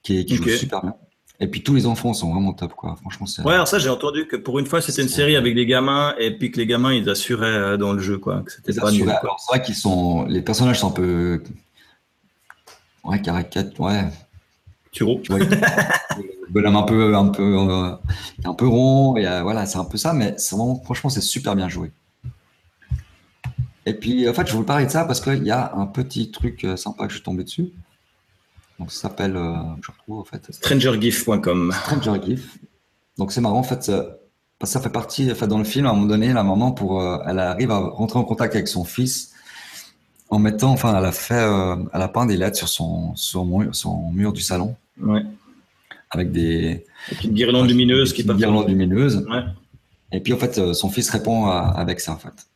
qui, 0.06 0.24
qui 0.24 0.36
joue 0.36 0.48
super 0.48 0.82
bien. 0.82 0.94
Et 1.38 1.48
puis 1.48 1.62
tous 1.62 1.74
les 1.74 1.86
enfants 1.86 2.14
sont 2.14 2.32
vraiment 2.32 2.54
top, 2.54 2.74
quoi. 2.74 2.96
Franchement, 2.96 3.26
c'est. 3.26 3.42
Ouais, 3.42 3.54
alors 3.54 3.68
ça, 3.68 3.78
j'ai 3.78 3.90
entendu 3.90 4.26
que 4.26 4.36
pour 4.36 4.58
une 4.58 4.66
fois, 4.66 4.80
c'était 4.80 5.02
une 5.02 5.08
série 5.08 5.36
avec 5.36 5.54
des 5.54 5.66
gamins, 5.66 6.14
et 6.18 6.30
puis 6.30 6.50
que 6.50 6.58
les 6.58 6.66
gamins, 6.66 6.94
ils 6.94 7.10
assuraient 7.10 7.46
euh, 7.46 7.76
dans 7.76 7.92
le 7.92 8.00
jeu, 8.00 8.16
quoi. 8.16 8.42
c'était 8.48 8.78
pas 8.80 8.90
nul. 8.90 9.10
Alors, 9.10 9.38
c'est 9.38 9.54
vrai 9.54 9.64
qu'ils 9.64 9.74
sont. 9.74 10.24
Les 10.26 10.40
personnages 10.40 10.80
sont 10.80 10.88
un 10.88 10.92
peu. 10.92 11.42
Ouais, 13.04 13.20
caricature, 13.20 13.80
ouais. 13.80 14.04
Turo. 14.92 15.20
Bonhomme 16.48 16.76
un 16.76 16.82
peu, 16.84 17.14
un 17.14 17.28
peu, 17.28 17.42
euh, 17.42 17.90
un 18.44 18.54
peu 18.54 18.66
rond. 18.66 19.16
Et, 19.18 19.26
euh, 19.26 19.42
voilà, 19.42 19.66
c'est 19.66 19.78
un 19.78 19.84
peu 19.84 19.98
ça, 19.98 20.14
mais 20.14 20.36
vraiment, 20.50 20.80
franchement, 20.82 21.10
c'est 21.10 21.20
super 21.20 21.54
bien 21.54 21.68
joué. 21.68 21.90
Et 23.84 23.92
puis, 23.92 24.26
en 24.26 24.32
fait, 24.32 24.46
je 24.46 24.54
vous 24.54 24.64
parler 24.64 24.86
de 24.86 24.90
ça 24.90 25.04
parce 25.04 25.20
qu'il 25.20 25.44
y 25.44 25.50
a 25.50 25.74
un 25.74 25.86
petit 25.86 26.30
truc 26.30 26.66
sympa 26.76 27.04
que 27.04 27.10
je 27.10 27.16
suis 27.16 27.24
tombé 27.24 27.44
dessus. 27.44 27.72
Donc, 28.78 28.92
ça 28.92 29.02
s'appelle, 29.02 29.34
je 29.34 29.90
retrouve 29.90 30.20
en 30.20 30.24
fait. 30.24 30.50
StrangerGIF.com. 30.50 31.72
StrangerGIF. 31.72 32.58
Donc, 33.18 33.32
c'est 33.32 33.40
marrant, 33.40 33.58
en 33.58 33.62
fait, 33.62 33.82
ça, 33.82 34.18
ça 34.64 34.80
fait 34.80 34.90
partie, 34.90 35.28
fait, 35.34 35.46
dans 35.46 35.58
le 35.58 35.64
film, 35.64 35.86
à 35.86 35.90
un 35.90 35.94
moment 35.94 36.06
donné, 36.06 36.32
la 36.32 36.42
maman, 36.42 36.72
pour, 36.72 37.02
elle 37.26 37.38
arrive 37.38 37.70
à 37.70 37.78
rentrer 37.78 38.18
en 38.18 38.24
contact 38.24 38.54
avec 38.54 38.68
son 38.68 38.84
fils 38.84 39.32
en 40.28 40.38
mettant, 40.38 40.72
enfin, 40.72 40.96
elle 40.98 41.04
a 41.04 41.12
fait, 41.12 41.34
elle 41.92 42.02
a 42.02 42.08
peint 42.08 42.26
des 42.26 42.36
lettres 42.36 42.56
sur 42.56 42.68
son, 42.68 43.14
son, 43.14 43.72
son 43.72 44.10
mur 44.10 44.32
du 44.32 44.42
salon. 44.42 44.76
Ouais 45.00 45.22
avec 46.10 46.32
des. 46.32 46.84
une 47.24 47.32
guirlande 47.32 47.68
lumineuse 47.68 48.12
qui 48.12 48.22
Une 48.22 48.32
guirlande 48.34 48.68
lumineuse. 48.68 49.26
Et 50.12 50.20
puis 50.20 50.32
en 50.32 50.38
fait, 50.38 50.58
euh, 50.58 50.72
son 50.72 50.88
fils 50.88 51.10
répond 51.10 51.46
avec 51.46 52.00
ça 52.00 52.12
en 52.12 52.18
fait. 52.18 52.46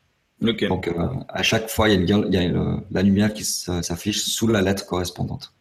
Donc 0.40 0.62
euh, 0.88 1.08
à 1.28 1.42
chaque 1.42 1.68
fois, 1.68 1.88
il 1.88 2.08
y 2.08 2.12
a, 2.12 2.18
il 2.18 2.34
y 2.34 2.38
a 2.38 2.80
la 2.90 3.02
lumière 3.02 3.34
qui 3.34 3.44
s'affiche 3.44 4.22
sous 4.22 4.46
la 4.46 4.62
lettre 4.62 4.86
correspondante. 4.86 5.52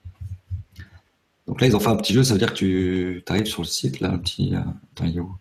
Donc 1.50 1.60
là, 1.60 1.68
ils 1.68 1.76
ont 1.76 1.80
fait 1.80 1.90
un 1.90 1.98
petit 1.98 2.14
jeu, 2.14 2.24
ça 2.24 2.34
veut 2.34 2.40
dire 2.40 2.54
que 2.54 3.20
tu 3.20 3.24
arrives 3.28 3.46
sur 3.46 3.64
le 3.64 3.68
site, 3.68 4.00
là, 4.00 4.12
un 4.12 4.18
petit. 4.18 4.56
Euh, 4.56 4.60
attends, 4.60 5.06
il 5.06 5.18
est 5.18 5.20
où? 5.20 5.36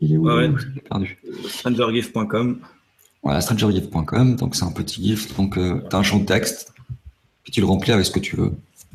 Il 0.00 0.12
est 0.12 0.16
où? 0.18 0.28
Ouais, 0.28 0.50
perdu. 0.88 1.18
Strangergift.com. 1.48 2.58
Voilà, 3.22 3.40
strangergift.com. 3.40 4.36
Donc 4.36 4.54
c'est 4.54 4.64
un 4.64 4.72
petit 4.72 5.02
gift. 5.02 5.34
Donc 5.36 5.54
tu 5.54 5.60
as 5.60 5.98
un 5.98 6.02
champ 6.02 6.18
de 6.18 6.26
texte, 6.26 6.74
puis 7.42 7.52
tu 7.52 7.60
le 7.60 7.66
remplis 7.66 7.92
avec 7.92 8.04
ce 8.04 8.10
que 8.10 8.20
tu 8.20 8.36
veux. 8.36 8.52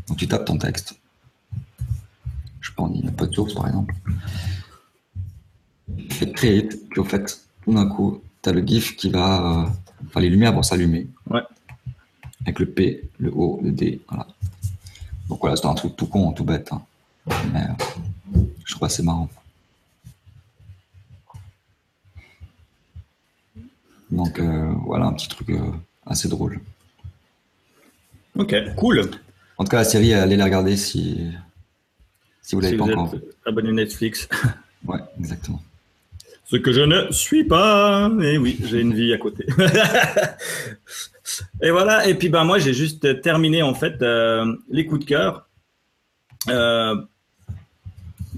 Donc 0.07 0.17
tu 0.17 0.27
tapes 0.27 0.45
ton 0.45 0.57
texte 0.57 0.99
je 2.63 2.69
sais 2.69 2.75
pas, 2.75 2.83
on 2.83 3.11
pas 3.11 3.25
de 3.25 3.33
source 3.33 3.53
par 3.53 3.67
exemple. 3.67 3.93
Fait 6.09 6.31
créer, 6.31 6.63
puis 6.63 6.99
au 6.99 7.03
fait, 7.03 7.41
tout 7.63 7.73
d'un 7.73 7.87
coup, 7.87 8.21
tu 8.41 8.49
as 8.49 8.53
le 8.53 8.65
GIF 8.65 8.95
qui 8.95 9.09
va. 9.09 9.65
Euh, 9.65 9.67
enfin, 10.07 10.21
les 10.21 10.29
lumières 10.29 10.53
vont 10.53 10.63
s'allumer. 10.63 11.07
Ouais. 11.29 11.41
Avec 12.41 12.59
le 12.59 12.67
P, 12.67 13.09
le 13.19 13.31
O, 13.31 13.59
le 13.61 13.71
D. 13.71 14.01
Voilà. 14.07 14.27
Donc 15.29 15.39
voilà, 15.41 15.55
c'est 15.55 15.65
un 15.65 15.73
truc 15.73 15.95
tout 15.95 16.07
con, 16.07 16.31
tout 16.31 16.43
bête. 16.43 16.71
Hein. 16.71 16.81
Mais 17.53 17.61
euh, 17.61 18.39
je 18.65 18.73
trouve 18.73 18.85
assez 18.85 19.03
marrant. 19.03 19.29
Donc 24.11 24.39
euh, 24.39 24.71
voilà, 24.85 25.05
un 25.05 25.13
petit 25.13 25.27
truc 25.27 25.51
assez 26.05 26.27
drôle. 26.27 26.59
Ok, 28.35 28.55
cool. 28.75 29.09
En 29.57 29.63
tout 29.63 29.69
cas, 29.69 29.77
la 29.77 29.83
série, 29.83 30.13
allez 30.13 30.35
la 30.35 30.45
regarder 30.45 30.75
si, 30.75 31.31
si 32.41 32.55
vous 32.55 32.61
l'avez 32.61 32.77
pas 32.77 32.83
encore. 32.85 33.13
Abonné 33.45 33.71
Netflix. 33.71 34.27
Ouais, 34.85 34.99
exactement. 35.17 35.61
Ce 36.43 36.57
que 36.57 36.73
je 36.73 36.81
ne 36.81 37.09
suis 37.11 37.45
pas. 37.45 38.11
Et 38.21 38.37
oui, 38.37 38.59
j'ai 38.65 38.81
une 38.81 38.93
vie 38.93 39.13
à 39.13 39.17
côté. 39.17 39.45
et 41.61 41.71
voilà. 41.71 42.07
Et 42.07 42.15
puis 42.15 42.29
ben 42.29 42.43
moi 42.43 42.59
j'ai 42.59 42.73
juste 42.73 43.21
terminé 43.21 43.61
en 43.61 43.73
fait 43.73 44.01
euh, 44.01 44.55
les 44.69 44.85
coups 44.85 45.01
de 45.01 45.05
cœur 45.05 45.47
euh, 46.49 46.95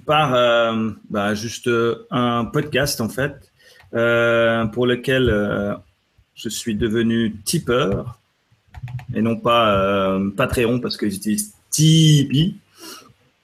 par 0.06 0.36
euh, 0.36 0.92
bah, 1.10 1.34
juste 1.34 1.70
un 2.12 2.46
podcast 2.46 3.02
en 3.02 3.10
fait 3.10 3.52
pour 3.92 4.86
lequel 4.88 5.78
je 6.36 6.50
suis 6.50 6.76
devenu 6.76 7.36
tipeur 7.46 8.20
et 9.14 9.22
non 9.22 9.38
pas 9.38 10.20
Patreon 10.36 10.80
parce 10.80 10.98
que 10.98 11.10
j'utilise 11.10 11.54
Tipeee. 11.70 12.56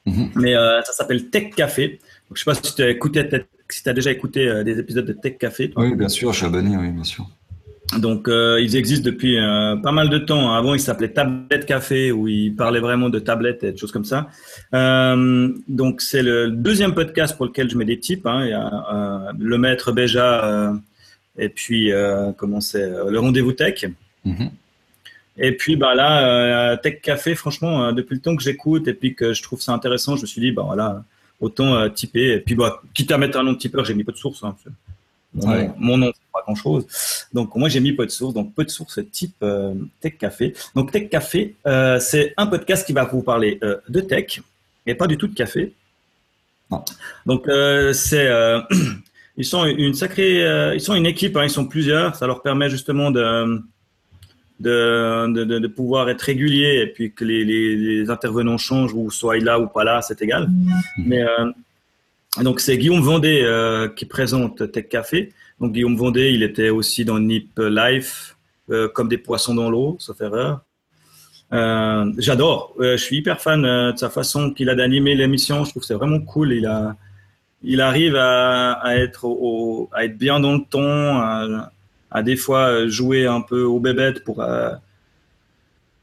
Mhm. 0.06 0.32
Mais 0.36 0.56
euh, 0.56 0.82
ça 0.84 0.93
s'appelle 0.93 1.30
Tech 1.30 1.54
Café. 1.56 1.99
Donc, 2.30 2.38
je 2.38 2.41
ne 2.49 2.56
sais 2.56 2.62
pas 2.62 2.68
si 2.68 2.76
tu 2.76 2.82
as, 2.82 2.89
écouté, 2.89 3.28
si 3.70 3.88
as 3.88 3.93
déjà 3.93 4.12
écouté 4.12 4.47
euh, 4.47 4.64
des 4.64 4.80
épisodes 4.80 5.06
de 5.06 5.14
Tech 5.14 5.38
Café. 5.38 5.72
Oui, 5.76 5.95
bien 5.95 6.10
sûr, 6.10 6.32
je 6.32 6.38
suis 6.38 6.45
abonné, 6.45 6.76
oui, 6.78 6.89
bien 6.89 7.04
sûr. 7.04 7.30
Donc, 7.98 8.28
euh, 8.28 8.62
ils 8.62 8.76
existent 8.76 9.06
depuis 9.06 9.38
pas 9.84 9.92
mal 9.92 10.10
de 10.10 10.18
temps. 10.18 10.54
Avant, 10.54 10.74
ils 10.74 10.80
s'appelaient 10.80 11.12
Tablette 11.12 11.66
Café, 11.66 12.12
où 12.12 12.28
ils 12.28 12.56
parlaient 12.56 12.80
vraiment 12.80 13.10
de 13.10 13.20
tablettes 13.20 13.64
et 13.64 13.72
de 13.74 13.78
choses 13.78 13.92
comme 13.92 14.06
ça. 14.06 14.30
donc, 14.72 16.02
c'est 16.02 16.24
le 16.24 16.52
deuxième 16.52 16.94
podcast 16.94 17.36
pour 17.36 17.46
lequel 17.46 17.70
je 17.70 17.78
mets 17.78 17.86
des 17.86 18.00
tips. 18.00 18.26
Hein. 18.26 18.46
Il 18.46 18.50
y 18.50 18.54
a 18.54 19.32
Le 19.38 19.58
Maître 19.58 19.92
Béja 19.92 20.74
et 21.38 21.50
puis, 21.50 21.92
comment 22.38 22.62
c'est, 22.62 22.90
Le 23.10 23.20
Rendez-vous 23.20 23.54
Tech. 23.54 23.86
Mhm. 24.24 24.52
Et 25.38 25.54
puis 25.54 25.76
bah 25.76 25.96
là, 25.96 26.74
euh, 26.74 26.78
Tech 26.78 27.02
Café, 27.02 27.36
franchement, 27.36 27.86
euh, 27.86 27.92
depuis 27.94 28.16
le 28.16 28.22
temps 28.22 28.36
que 28.36 28.44
j'écoute 28.44 28.88
et 28.88 28.94
puis 28.94 29.16
que 29.16 29.34
je 29.34 29.42
trouve 29.42 29.62
ça 29.62 29.74
intéressant, 29.74 30.16
je 30.16 30.22
me 30.22 30.28
suis 30.28 30.42
dit, 30.42 30.52
bah 30.52 30.64
voilà, 30.66 31.04
autant 31.40 31.76
euh, 31.76 31.90
typer. 31.90 32.34
Et 32.34 32.40
puis 32.40 32.56
bah, 32.56 32.82
quitte 32.94 33.12
à 33.12 33.18
mettre 33.18 33.40
un 33.40 33.44
nom 33.44 33.54
de 33.54 33.58
tipeur, 33.58 33.86
j'ai 33.86 33.94
mis 33.94 34.04
peu 34.04 34.12
de 34.12 34.18
source. 34.18 34.44
Hein, 34.44 34.56
mon, 35.34 35.98
nom, 35.98 36.12
c'est 36.14 36.32
pas 36.34 36.42
grand 36.44 36.56
chose. 36.56 36.86
Donc 37.34 37.56
moi 37.56 37.70
j'ai 37.70 37.80
mis 37.80 37.94
peu 37.94 38.06
de 38.06 38.12
source. 38.12 38.34
Donc 38.34 38.54
peu 38.54 38.64
de 38.64 38.70
source 38.70 39.00
type 39.12 39.44
Tech 40.00 40.18
Café. 40.18 40.54
Donc 40.76 40.92
Tech 40.92 41.10
Café, 41.10 41.56
c'est 42.00 42.34
un 42.38 42.48
podcast 42.48 42.86
qui 42.86 42.94
va 42.94 43.06
vous 43.06 43.22
parler 43.22 43.60
de 43.88 44.02
tech 44.02 44.42
et 44.86 44.96
pas 44.96 45.08
du 45.08 45.18
tout 45.18 45.28
de 45.28 45.36
café. 45.36 45.74
Donc 47.26 47.48
c'est 47.94 48.30
ils 49.38 49.46
sont 49.46 49.66
une 49.66 49.94
sacrée, 49.94 50.44
euh, 50.46 50.76
ils 50.76 50.82
sont 50.82 50.96
une 50.96 51.06
équipe, 51.06 51.36
hein, 51.38 51.44
ils 51.44 51.50
sont 51.50 51.66
plusieurs. 51.66 52.16
Ça 52.16 52.28
leur 52.28 52.42
permet 52.42 52.70
justement 52.70 53.12
de 53.12 53.62
de, 54.60 55.34
de, 55.34 55.58
de 55.58 55.68
pouvoir 55.68 56.08
être 56.10 56.22
régulier 56.22 56.84
et 56.84 56.88
puis 56.88 57.12
que 57.12 57.26
les, 57.26 57.44
les, 57.44 57.76
les, 57.76 58.10
intervenants 58.12 58.60
changent 58.60 58.94
ou 58.94 59.10
soient 59.10 59.40
là 59.40 59.60
ou 59.60 59.66
pas 59.66 59.84
là, 59.84 60.04
c'est 60.04 60.22
égal. 60.22 60.48
Mais 61.00 61.24
euh, 61.24 61.52
donc 62.40 62.62
c'est 62.62 62.78
Guillaume 62.78 63.02
Vendée 63.02 63.42
euh, 63.44 63.90
qui 63.90 64.06
présente 64.06 64.72
Tech 64.72 64.88
Café. 64.88 65.34
Donc 65.60 65.74
Guillaume 65.74 65.98
Vendée, 65.98 66.32
il 66.32 66.44
était 66.44 66.70
aussi 66.70 67.04
dans 67.04 67.20
Nip 67.20 67.52
Life, 67.58 68.38
euh, 68.70 68.88
comme 68.88 69.10
des 69.10 69.18
poissons 69.18 69.54
dans 69.54 69.70
l'eau, 69.70 69.98
sauf 70.00 70.20
erreur. 70.22 70.62
Euh, 71.54 72.12
J'adore. 72.18 72.74
je 72.80 72.96
suis 72.96 73.18
hyper 73.18 73.42
fan 73.42 73.62
de 73.64 73.98
sa 73.98 74.10
façon 74.10 74.52
qu'il 74.52 74.70
a 74.70 74.76
d'animer 74.76 75.16
l'émission. 75.16 75.66
Je 75.66 75.72
trouve 75.72 75.82
que 75.82 75.88
c'est 75.88 75.94
vraiment 75.94 76.22
cool. 76.22 76.54
Il 76.54 76.66
a, 76.66 76.96
il 77.64 77.82
arrive 77.82 78.16
à, 78.16 78.82
être 78.96 79.28
bien 80.18 80.40
dans 80.40 80.54
le 80.54 80.62
ton. 80.70 81.20
À, 82.14 82.24
des 82.24 82.36
fois 82.36 82.88
jouer 82.88 83.26
un 83.26 83.42
peu 83.42 83.64
au 83.64 83.80
bébête 83.80 84.24
pour, 84.26 84.42
euh, 84.42 84.72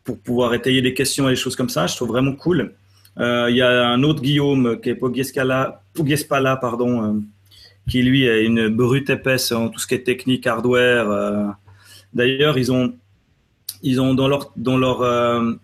pour 0.05 0.18
pouvoir 0.18 0.55
étayer 0.55 0.81
des 0.81 0.95
questions 0.95 1.29
et 1.29 1.33
des 1.33 1.37
choses 1.37 1.57
comme 1.57 1.68
ça. 1.68 1.87
Je 1.87 1.97
trouve 1.97 2.09
vraiment 2.09 2.33
cool. 2.33 2.74
Euh, 3.18 3.46
il 3.50 3.56
y 3.56 3.62
a 3.62 3.88
un 3.88 4.02
autre 4.02 4.22
Guillaume 4.22 4.80
qui 4.80 4.90
est 4.90 4.94
Pogiespala, 4.94 6.56
pardon, 6.56 7.02
euh, 7.02 7.20
qui 7.88 8.02
lui 8.02 8.24
est 8.24 8.44
une 8.44 8.68
brute 8.68 9.10
épaisse 9.10 9.52
en 9.52 9.68
tout 9.68 9.78
ce 9.78 9.86
qui 9.86 9.94
est 9.94 10.04
technique, 10.04 10.46
hardware. 10.46 11.56
D'ailleurs, 12.12 12.58
ils 12.58 12.70
ont, 12.70 12.94
ils 13.82 14.00
ont 14.00 14.14
dans 14.14 14.28
leur, 14.28 14.52
dans 14.56 14.76
leur 14.76 15.58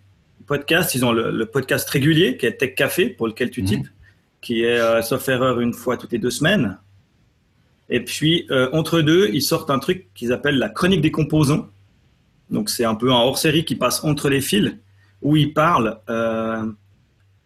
podcast, 0.46 0.94
ils 0.94 1.04
ont 1.04 1.12
le, 1.12 1.46
podcast 1.46 1.88
régulier 1.88 2.36
qui 2.36 2.46
est 2.46 2.52
Tech 2.52 2.74
Café 2.74 3.08
pour 3.08 3.28
lequel 3.28 3.50
tu 3.50 3.62
mhm. 3.62 3.68
types, 3.68 3.88
qui 4.40 4.62
est 4.62 5.02
sauf 5.02 5.28
erreur 5.28 5.60
une 5.60 5.72
fois 5.72 5.96
toutes 5.96 6.12
les 6.12 6.18
deux 6.18 6.30
semaines. 6.30 6.78
Et 7.90 8.00
puis, 8.00 8.46
euh, 8.50 8.68
entre 8.72 9.00
deux, 9.00 9.30
ils 9.32 9.42
sortent 9.42 9.70
un 9.70 9.78
truc 9.78 10.06
qu'ils 10.14 10.32
appellent 10.32 10.58
la 10.58 10.68
chronique 10.68 11.00
des 11.00 11.10
composants. 11.10 11.68
Donc, 12.50 12.70
c'est 12.70 12.84
un 12.84 12.94
peu 12.94 13.10
un 13.10 13.16
hors-série 13.16 13.64
qui 13.64 13.76
passe 13.76 14.04
entre 14.04 14.28
les 14.28 14.40
fils, 14.40 14.76
où 15.22 15.36
ils 15.36 15.52
parlent 15.52 15.98
euh, 16.08 16.64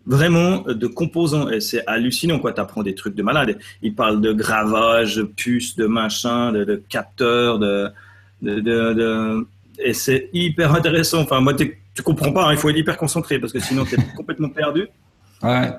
vraiment 0.09 0.63
de 0.63 0.87
composants. 0.89 1.49
Et 1.49 1.61
c'est 1.61 1.87
hallucinant, 1.87 2.41
quoi. 2.41 2.53
Tu 2.53 2.61
apprends 2.61 2.83
des 2.83 2.97
trucs 2.97 3.15
de 3.15 3.23
malade. 3.23 3.59
Ils 3.83 3.95
parlent 3.95 4.21
de 4.21 4.33
gravage, 4.33 5.15
de 5.15 5.23
puces, 5.23 5.77
de 5.77 5.87
machin, 5.87 6.51
de, 6.51 6.65
de 6.65 6.83
capteurs, 6.89 7.61
de, 7.61 7.89
de, 8.43 8.59
de, 8.61 9.47
Et 9.79 9.93
c'est 9.93 10.31
hyper 10.33 10.75
intéressant. 10.75 11.21
Enfin, 11.21 11.41
moi, 11.41 11.55
tu 11.55 11.79
comprends 12.03 12.33
pas, 12.33 12.47
hein. 12.47 12.53
il 12.53 12.59
faut 12.59 12.69
être 12.71 12.77
hyper 12.77 12.97
concentré, 12.97 13.39
parce 13.39 13.53
que 13.53 13.61
sinon, 13.61 13.85
tu 13.85 13.95
es 13.95 13.99
complètement 14.17 14.49
perdu. 14.49 14.89
Ouais 15.43 15.71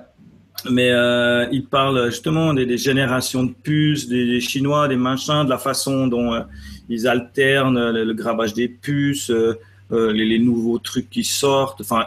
mais 0.69 0.91
euh, 0.91 1.47
il 1.51 1.65
parle 1.65 2.09
justement 2.09 2.53
des, 2.53 2.65
des 2.65 2.77
générations 2.77 3.43
de 3.43 3.51
puces, 3.51 4.07
des, 4.07 4.25
des, 4.25 4.41
Chinois, 4.41 4.88
des 4.88 4.95
machins, 4.95 5.45
de 5.45 5.49
la 5.49 5.57
façon 5.57 6.07
dont 6.07 6.34
euh, 6.34 6.41
ils 6.89 7.07
alternent 7.07 7.91
le, 7.91 8.13
gravage 8.13 8.53
des 8.53 8.67
puces, 8.67 9.30
euh, 9.30 9.57
euh, 9.91 10.11
les, 10.11 10.25
les, 10.25 10.39
nouveaux 10.39 10.80
trucs 10.80 11.09
qui 11.09 11.23
sortent. 11.23 11.82
Enfin, 11.82 12.05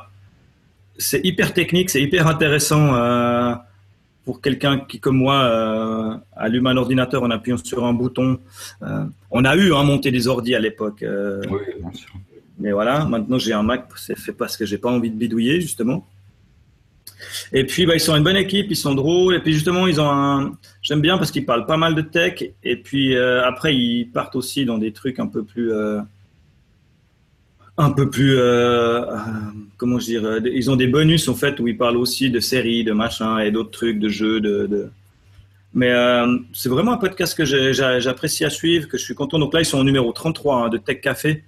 c'est 0.99 1.24
hyper 1.24 1.55
technique, 1.55 1.90
c'est 1.90 2.03
hyper 2.03 2.26
intéressant 2.26 2.95
euh, 2.95 3.55
pour 4.24 4.40
quelqu'un 4.40 4.78
qui, 4.78 5.01
comme 5.01 5.16
moi, 5.16 6.22
allume 6.36 6.66
un 6.66 6.76
ordinateur 6.76 7.22
en 7.22 7.30
appuyant 7.30 7.57
sur 7.57 7.84
un 7.84 7.93
bouton. 7.93 8.38
on 9.30 9.45
a 9.45 9.57
eu 9.57 9.72
à 9.72 9.78
hein, 9.78 9.84
monter 9.84 10.11
des 10.11 10.28
ordis 10.28 10.55
à 10.55 10.61
l'époque. 10.61 11.05
oui, 11.05 11.59
bien 11.80 11.93
sûr. 11.93 12.12
Mais 12.59 12.70
voilà, 12.70 13.05
maintenant 13.07 13.38
j'ai 13.38 13.53
un 13.53 13.64
Mac, 13.64 13.88
c'est 13.97 14.16
fait 14.16 14.32
parce 14.32 14.57
que 14.57 14.64
j'ai 14.64 14.78
pas 14.78 14.90
envie 14.90 15.11
de 15.11 15.16
bidouiller 15.16 15.61
justement. 15.61 16.07
Et 17.53 17.64
puis, 17.64 17.86
bah, 17.86 17.95
ils 17.95 18.01
sont 18.01 18.16
une 18.16 18.22
bonne 18.22 18.36
équipe, 18.36 18.66
ils 18.70 18.76
sont 18.76 18.95
drôles. 18.95 19.34
Et 19.34 19.40
puis, 19.40 19.53
justement, 19.53 19.86
ils 19.86 20.01
ont 20.01 20.11
un. 20.11 20.59
J'aime 20.80 21.01
bien 21.01 21.18
parce 21.18 21.30
qu'ils 21.30 21.47
parlent 21.47 21.66
pas 21.66 21.76
mal 21.76 21.95
de 21.95 22.03
tech. 22.03 22.43
Et 22.62 22.76
puis, 22.76 23.14
euh, 23.14 23.45
après, 23.45 23.74
ils 23.74 24.07
partent 24.07 24.36
aussi 24.36 24.64
dans 24.64 24.78
des 24.78 24.93
trucs 24.93 25.18
un 25.18 25.26
peu 25.26 25.43
plus. 25.43 25.72
Euh, 27.78 27.82
un 27.82 27.90
peu 27.90 28.10
plus. 28.10 28.36
Euh, 28.38 29.04
comment 29.76 29.98
je 29.98 30.06
dire 30.06 30.40
Ils 30.44 30.70
ont 30.70 30.76
des 30.76 30.86
bonus, 30.86 31.28
en 31.28 31.34
fait, 31.34 31.58
où 31.60 31.68
ils 31.68 31.76
parlent 31.76 31.96
aussi 31.96 32.30
de 32.30 32.40
séries, 32.40 32.84
de 32.84 32.92
machins 32.92 33.38
et 33.40 33.50
d'autres 33.50 33.70
trucs, 33.70 33.98
de 33.98 34.08
jeux, 34.08 34.40
de. 34.40 34.66
de... 34.66 34.90
Mais 35.74 35.90
c'est 36.52 36.68
vraiment 36.68 36.92
un 36.92 36.98
podcast 36.98 37.36
que 37.36 37.44
j'apprécie 37.44 38.44
à 38.44 38.50
suivre, 38.50 38.88
que 38.88 38.98
je 38.98 39.04
suis 39.04 39.14
content. 39.14 39.38
Donc 39.38 39.54
là, 39.54 39.60
ils 39.60 39.66
sont 39.66 39.78
au 39.78 39.84
numéro 39.84 40.12
33 40.12 40.56
hein, 40.56 40.68
de 40.68 40.76
Tech 40.76 41.00
Café. 41.00 41.44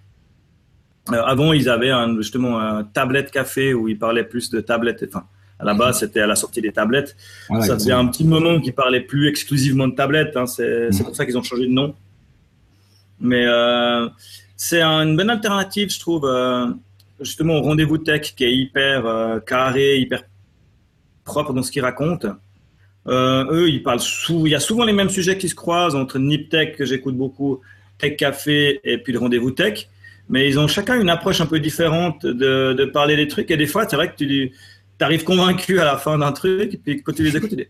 avant, 1.09 1.53
ils 1.53 1.69
avaient 1.69 1.91
un, 1.91 2.17
justement 2.17 2.59
un 2.59 2.85
tablette 2.85 3.31
café 3.31 3.75
où 3.75 3.87
ils 3.89 3.99
parlaient 3.99 4.25
plus 4.25 4.49
de 4.49 4.61
tablettes. 4.61 5.05
Enfin, 5.07 5.25
à 5.59 5.65
la 5.65 5.75
base, 5.75 6.01
c'était 6.01 6.21
à 6.21 6.27
la 6.27 6.37
sortie 6.37 6.61
des 6.61 6.73
tablettes. 6.73 7.17
ça 7.61 7.75
faisait 7.75 7.93
un 7.93 8.07
petit 8.07 8.25
moment 8.25 8.61
qu'ils 8.61 8.73
parlaient 8.73 9.01
plus 9.01 9.29
exclusivement 9.29 9.89
de 9.89 9.95
tablettes. 9.95 10.37
Hein. 10.37 10.47
C'est 10.47 10.89
mm. 10.91 11.05
pour 11.05 11.15
ça 11.15 11.27
qu'ils 11.27 11.39
ont 11.39 11.43
changé 11.43 11.67
de 11.67 11.73
nom. 11.73 11.95
Mais 13.21 13.45
euh, 13.47 14.09
c'est 14.57 14.83
une 14.83 15.17
bonne 15.17 15.31
alternative, 15.31 15.91
je 15.91 16.01
trouve, 16.01 16.27
euh, 16.27 16.67
justement 17.21 17.55
au 17.55 17.63
rendez-vous 17.63 17.99
tech 17.99 18.35
qui 18.35 18.45
est 18.45 18.55
hyper 18.55 19.07
euh, 19.07 19.41
carré, 19.41 19.99
hyper 19.99 20.23
propre 21.25 21.53
dans 21.53 21.63
ce 21.63 21.71
qu'ils 21.71 21.83
racontent. 21.83 22.37
eux, 23.07 23.69
ils 23.69 23.83
parlent 23.83 24.01
Il 24.29 24.49
y 24.49 24.55
a 24.55 24.61
souvent 24.61 24.85
les 24.85 24.93
mêmes 24.93 25.11
sujets 25.11 25.39
qui 25.39 25.49
se 25.49 25.55
croisent 25.55 25.97
entre 25.97 26.19
Nip 26.19 26.49
Tech 26.49 26.77
que 26.77 26.85
j'écoute 26.85 27.17
beaucoup, 27.17 27.61
Tech 27.99 28.17
Café 28.17 28.81
et 28.85 28.99
puis 28.99 29.13
le 29.13 29.19
rendez-vous 29.19 29.51
tech. 29.51 29.89
Mais 30.29 30.49
ils 30.49 30.59
ont 30.59 30.69
chacun 30.69 31.01
une 31.01 31.11
approche 31.11 31.41
un 31.41 31.47
peu 31.47 31.61
différente 31.61 32.25
de, 32.25 32.85
parler 32.93 33.17
des 33.17 33.29
trucs. 33.29 33.51
Et 33.51 33.57
des 33.57 33.67
fois, 33.67 33.87
c'est 33.89 33.97
vrai 33.97 34.11
que 34.11 34.17
tu 34.17 34.53
t'arrives 34.99 35.25
convaincu 35.25 35.81
à 35.81 35.85
la 35.85 35.97
fin 35.97 36.19
d'un 36.19 36.33
truc, 36.33 36.75
et 36.75 36.79
puis 36.79 37.03
quand 37.03 37.13
tu 37.13 37.25
les 37.25 37.37
écoutes, 37.37 37.51
tu 37.51 37.57
dis 37.57 37.67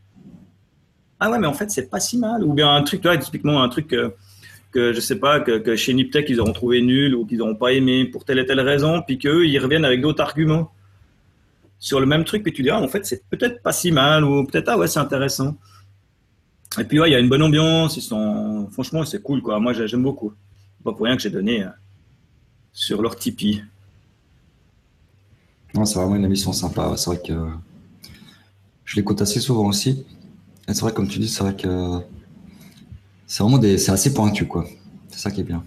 Ah 1.18 1.30
ouais, 1.30 1.39
mais 1.39 1.47
en 1.47 1.55
fait, 1.55 1.70
c'est 1.70 1.91
pas 1.91 2.01
si 2.01 2.18
mal. 2.18 2.45
Ou 2.45 2.53
bien 2.53 2.72
un 2.72 2.82
truc, 2.82 3.03
vois, 3.03 3.16
typiquement 3.16 3.62
un 3.62 3.68
truc 3.68 3.89
que, 3.89 4.14
que 4.75 4.93
je 4.93 5.01
sais 5.01 5.20
pas, 5.20 5.39
que, 5.39 5.77
chez 5.77 5.95
Niptech, 5.95 6.27
ils 6.29 6.41
auront 6.41 6.53
trouvé 6.53 6.83
nul 6.83 7.14
ou 7.14 7.25
qu'ils 7.25 7.39
n'auront 7.39 7.55
pas 7.55 7.72
aimé 7.72 8.05
pour 8.07 8.25
telle 8.25 8.41
et 8.41 8.47
telle 8.47 8.61
raison, 8.61 9.03
puis 9.07 9.18
qu'eux, 9.18 9.47
ils 9.47 9.59
reviennent 9.59 9.85
avec 9.85 10.01
d'autres 10.01 10.20
arguments 10.20 10.72
sur 11.79 12.01
le 12.01 12.07
même 12.07 12.25
truc, 12.25 12.43
puis 12.43 12.53
tu 12.53 12.62
dis 12.62 12.70
Ah, 12.70 12.81
en 12.81 12.89
fait, 12.89 13.07
c'est 13.07 13.22
peut-être 13.31 13.62
pas 13.62 13.72
si 13.72 13.93
mal, 13.93 14.25
ou 14.25 14.45
peut-être 14.45 14.68
Ah 14.68 14.77
ouais, 14.77 14.89
c'est 14.89 14.99
intéressant. 14.99 15.57
Et 16.81 16.85
puis, 16.85 16.99
ouais, 16.99 17.09
il 17.09 17.12
y 17.12 17.14
a 17.14 17.20
une 17.20 17.29
bonne 17.29 17.43
ambiance, 17.43 17.97
ils 17.97 18.03
sont, 18.03 18.68
franchement, 18.72 19.05
c'est 19.05 19.22
cool, 19.22 19.41
quoi. 19.43 19.61
Moi, 19.61 19.72
j'aime 19.75 20.03
beaucoup. 20.03 20.33
Pas 20.83 20.93
pour 20.93 21.07
rien 21.07 21.16
que 21.16 21.22
j'ai 21.22 21.31
donné 21.31 21.62
euh, 21.62 21.68
sur 22.72 23.01
leur 23.01 23.14
Tipeee. 23.16 23.62
Non, 25.72 25.85
c'est 25.85 25.99
vraiment 25.99 26.16
une 26.16 26.25
émission 26.25 26.53
sympa. 26.53 26.93
C'est 26.97 27.11
vrai 27.11 27.20
que 27.25 27.49
je 28.85 28.97
l'écoute 28.97 29.22
assez 29.22 29.39
souvent 29.39 29.68
aussi. 29.68 30.05
Et 30.68 30.75
c'est 30.75 30.81
vrai, 30.81 30.93
comme 30.93 31.07
tu 31.07 31.20
dis, 31.20 31.29
c'est 31.29 31.45
vrai 31.45 31.55
que 31.55 32.01
c'est 33.35 33.43
vraiment 33.43 33.59
des, 33.59 33.78
c'est 33.78 33.91
assez 33.91 34.14
pointu, 34.14 34.47
quoi. 34.47 34.64
C'est 35.09 35.18
ça 35.18 35.28
qui 35.32 35.41
est 35.41 35.45
bien. 35.45 35.64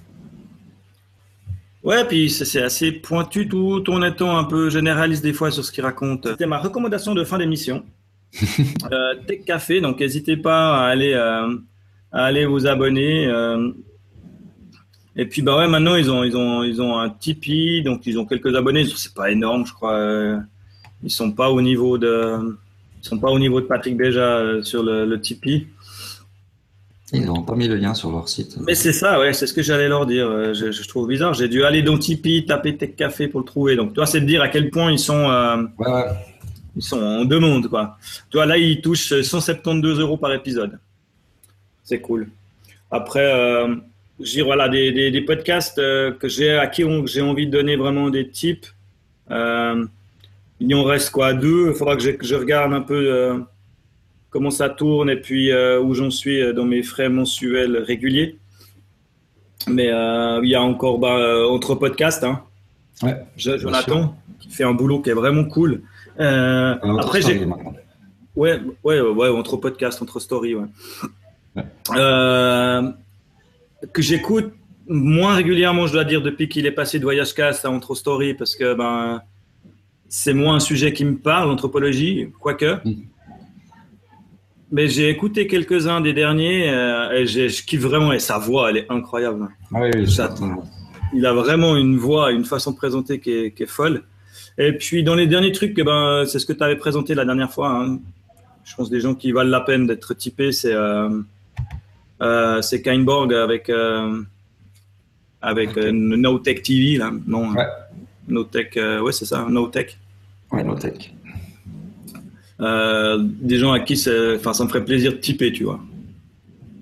Ouais, 1.84 2.05
puis 2.05 2.30
c'est 2.30 2.61
assez 2.61 2.93
pointu 2.93 3.49
tout 3.49 3.84
en 3.89 4.01
étant 4.03 4.38
un 4.38 4.45
peu 4.45 4.70
généraliste 4.70 5.22
des 5.22 5.34
fois 5.34 5.51
sur 5.51 5.65
ce 5.65 5.74
qu'il 5.74 5.84
raconte. 5.84 6.30
C'était 6.30 6.45
ma 6.45 6.59
recommandation 6.59 7.13
de 7.13 7.26
fin 7.26 7.38
d'émission. 7.38 7.84
euh, 8.39 9.15
Tech 9.27 9.44
Café, 9.45 9.81
donc 9.81 9.99
n'hésitez 9.99 10.38
pas 10.38 10.77
à 10.77 10.88
aller, 10.88 11.11
euh, 11.14 11.57
à 12.14 12.23
aller 12.23 12.45
vous 12.45 12.68
abonner. 12.68 13.27
Euh, 13.27 13.73
et 15.18 15.26
puis 15.26 15.41
bah 15.41 15.57
ouais, 15.57 15.68
maintenant 15.68 15.95
ils 15.95 16.10
ont 16.10 16.23
ils 16.23 16.38
ont 16.38 16.64
ils 16.64 16.81
ont 16.81 16.98
un 16.98 17.10
Tipeee, 17.10 17.84
donc 17.84 18.07
ils 18.07 18.18
ont 18.18 18.26
quelques 18.26 18.56
abonnés. 18.56 18.85
C'est 18.85 19.14
pas 19.14 19.30
énorme, 19.30 19.65
je 19.65 19.73
crois. 19.73 20.39
Ils 21.03 21.11
sont 21.11 21.34
pas 21.34 21.49
au 21.49 21.61
niveau 21.61 21.98
de 21.98 22.57
ils 23.02 23.06
sont 23.06 23.19
pas 23.19 23.30
au 23.30 23.39
niveau 23.39 23.60
de 23.60 23.65
Patrick 23.65 23.99
euh, 23.99 24.64
sur 24.64 24.84
le, 24.84 25.06
le 25.06 25.19
Tipeee. 25.19 25.68
Ils 27.13 27.25
n'ont 27.25 27.41
pas 27.41 27.55
mis 27.55 27.69
le 27.69 27.75
lien 27.75 27.93
sur 27.93 28.11
leur 28.11 28.27
site. 28.27 28.57
Mais 28.65 28.75
c'est 28.75 28.91
ça, 28.91 29.19
ouais, 29.19 29.31
c'est 29.31 29.47
ce 29.47 29.53
que 29.53 29.61
j'allais 29.61 29.88
leur 29.88 30.05
dire. 30.05 30.27
Euh, 30.27 30.53
je, 30.53 30.71
je 30.71 30.88
trouve 30.88 31.07
bizarre. 31.07 31.34
J'ai 31.34 31.47
dû 31.47 31.63
aller 31.63 31.81
dans 31.81 31.97
Tipeee, 31.97 32.45
taper 32.45 32.75
Tech 32.75 32.95
Café 32.97 33.29
pour 33.29 33.39
le 33.39 33.45
trouver. 33.45 33.75
Donc, 33.77 33.93
toi, 33.93 34.05
c'est 34.05 34.19
de 34.19 34.25
dire 34.25 34.41
à 34.41 34.49
quel 34.49 34.69
point 34.69 34.91
ils 34.91 34.99
sont, 34.99 35.29
euh, 35.29 35.63
ouais, 35.77 35.89
ouais. 35.89 36.03
ils 36.75 36.84
sont 36.84 37.01
en 37.01 37.23
demande, 37.23 37.69
quoi. 37.69 37.97
Tu 38.29 38.35
vois, 38.38 38.45
là, 38.45 38.57
ils 38.57 38.81
touchent 38.81 39.21
172 39.21 40.01
euros 40.01 40.17
par 40.17 40.34
épisode. 40.34 40.79
C'est 41.88 42.01
cool. 42.01 42.27
Après, 42.91 43.34
euh, 43.34 43.75
j'ai 44.19 44.41
voilà 44.41 44.67
des, 44.67 44.91
des, 44.91 45.09
des 45.09 45.21
podcasts 45.21 45.79
euh, 45.79 46.11
que 46.11 46.27
j'ai 46.27 46.57
à 46.57 46.67
qui 46.67 46.84
j'ai 47.05 47.21
envie 47.21 47.47
de 47.47 47.51
donner 47.51 47.77
vraiment 47.77 48.09
des 48.09 48.29
tips. 48.29 48.73
Euh, 49.31 49.85
il 50.59 50.67
y 50.67 50.73
en 50.73 50.84
reste 50.84 51.11
quoi 51.11 51.34
deux. 51.34 51.69
Il 51.69 51.73
faudra 51.75 51.95
que 51.95 52.03
je, 52.03 52.11
je, 52.19 52.35
regarde 52.35 52.73
un 52.73 52.81
peu 52.81 53.45
comment 54.38 54.51
ça 54.51 54.69
tourne 54.69 55.09
et 55.09 55.15
puis 55.15 55.49
euh, 55.49 55.81
où 55.81 55.95
j'en 55.95 56.11
suis 56.11 56.39
euh, 56.39 56.53
dans 56.53 56.64
mes 56.64 56.84
frais 56.84 57.09
mensuels 57.09 57.77
réguliers. 57.77 58.38
Mais 59.68 59.88
il 59.88 60.49
y 60.49 60.53
a 60.53 60.61
encore 60.61 60.99
bah, 60.99 61.47
autre 61.47 61.73
podcast. 61.73 62.23
Hein. 62.23 62.43
Ouais, 63.01 63.15
Jonathan 63.35 64.15
qui 64.39 64.49
fait 64.49 64.64
un 64.64 64.73
boulot 64.73 65.01
qui 65.01 65.09
est 65.09 65.14
vraiment 65.14 65.45
cool. 65.45 65.81
après 66.19 67.23
j'ai 67.23 67.47
ouais 68.35 68.61
ouais 68.84 69.01
ouais 69.01 69.30
entre 69.30 69.57
podcast 69.57 69.99
entre 70.03 70.19
ouais. 70.39 70.53
ouais 70.53 70.68
que 73.91 74.03
j'écoute 74.03 74.53
moins 74.88 75.34
régulièrement, 75.34 75.88
je 75.88 75.93
dois 75.93 76.03
dire, 76.03 76.22
depuis 76.22 76.47
qu'il 76.47 76.68
est 76.68 76.72
passé 76.72 76.99
de 76.99 77.03
Voyage 77.03 77.34
Cast 77.34 77.65
à 77.65 77.72
Entre 77.72 77.95
Story, 77.95 78.35
parce 78.35 78.55
que 78.55 78.76
ben, 78.76 79.23
c'est 80.07 80.34
moins 80.34 80.55
un 80.55 80.59
sujet 80.59 80.93
qui 80.93 81.03
me 81.03 81.18
parle, 81.18 81.49
l'anthropologie, 81.49 82.30
quoique. 82.39 82.76
Mm. 82.85 83.01
Mais 84.72 84.88
j'ai 84.89 85.10
écouté 85.10 85.48
quelques-uns 85.48 86.02
des 86.02 86.14
derniers 86.14 86.69
euh, 86.69 87.11
et 87.11 87.26
je 87.26 87.64
kiffe 87.65 87.81
vraiment 87.81 88.11
et 88.11 88.19
sa 88.19 88.38
voix 88.38 88.69
elle 88.69 88.77
est 88.77 88.85
incroyable. 88.91 89.48
Ah 89.73 89.80
oui, 89.81 89.89
oui, 89.95 90.11
Ça- 90.11 90.34
Il 91.14 91.26
a 91.26 91.34
vraiment 91.34 91.77
une 91.77 91.98
voix, 91.98 92.31
une 92.31 92.44
façon 92.44 92.72
de 92.72 92.76
présenter 92.76 93.19
qui 93.19 93.31
est, 93.31 93.52
qui 93.52 93.64
est 93.64 93.68
folle. 93.68 94.03
Et 94.57 94.73
puis 94.73 95.03
dans 95.03 95.15
les 95.15 95.26
derniers 95.27 95.53
trucs, 95.53 95.73
eh 95.77 95.84
ben, 95.84 96.26
c'est 96.27 96.39
ce 96.39 96.45
que 96.45 96.52
tu 96.52 96.64
avais 96.64 96.76
présenté 96.76 97.15
la 97.15 97.23
dernière 97.23 97.52
fois. 97.52 97.69
hein. 97.69 97.99
Je 98.65 98.76
pense 98.76 98.89
des 98.89 98.99
gens 98.99 99.15
qui 99.15 99.31
valent 99.31 99.49
la 99.49 99.61
peine 99.61 99.88
d'être 99.88 100.14
typés, 100.14 100.52
c'est 100.52 100.73
euh, 100.73 101.22
euh, 102.22 102.61
c'est 102.61 102.81
Kainborg 102.81 103.34
avec 103.34 103.69
euh, 103.69 104.22
avec 105.41 105.69
Ok. 105.69 105.77
euh, 105.77 105.91
No 105.94 106.39
Tech 106.39 106.61
TV 106.64 106.98
là, 106.98 107.11
non 107.26 107.52
Ouais. 107.52 107.65
No 108.27 108.44
Tech, 108.44 108.76
ouais 108.76 109.11
c'est 109.14 109.23
ça, 109.26 109.45
No 109.49 109.68
Tech. 109.68 109.98
Ouais, 110.52 110.64
no 110.64 110.76
tech. 110.76 111.14
Euh, 112.59 113.17
des 113.21 113.57
gens 113.59 113.71
à 113.71 113.79
qui 113.79 113.93
enfin, 114.35 114.53
ça 114.53 114.63
me 114.63 114.69
ferait 114.69 114.84
plaisir 114.84 115.11
de 115.11 115.17
typer, 115.17 115.51
tu 115.51 115.63
vois. 115.63 115.79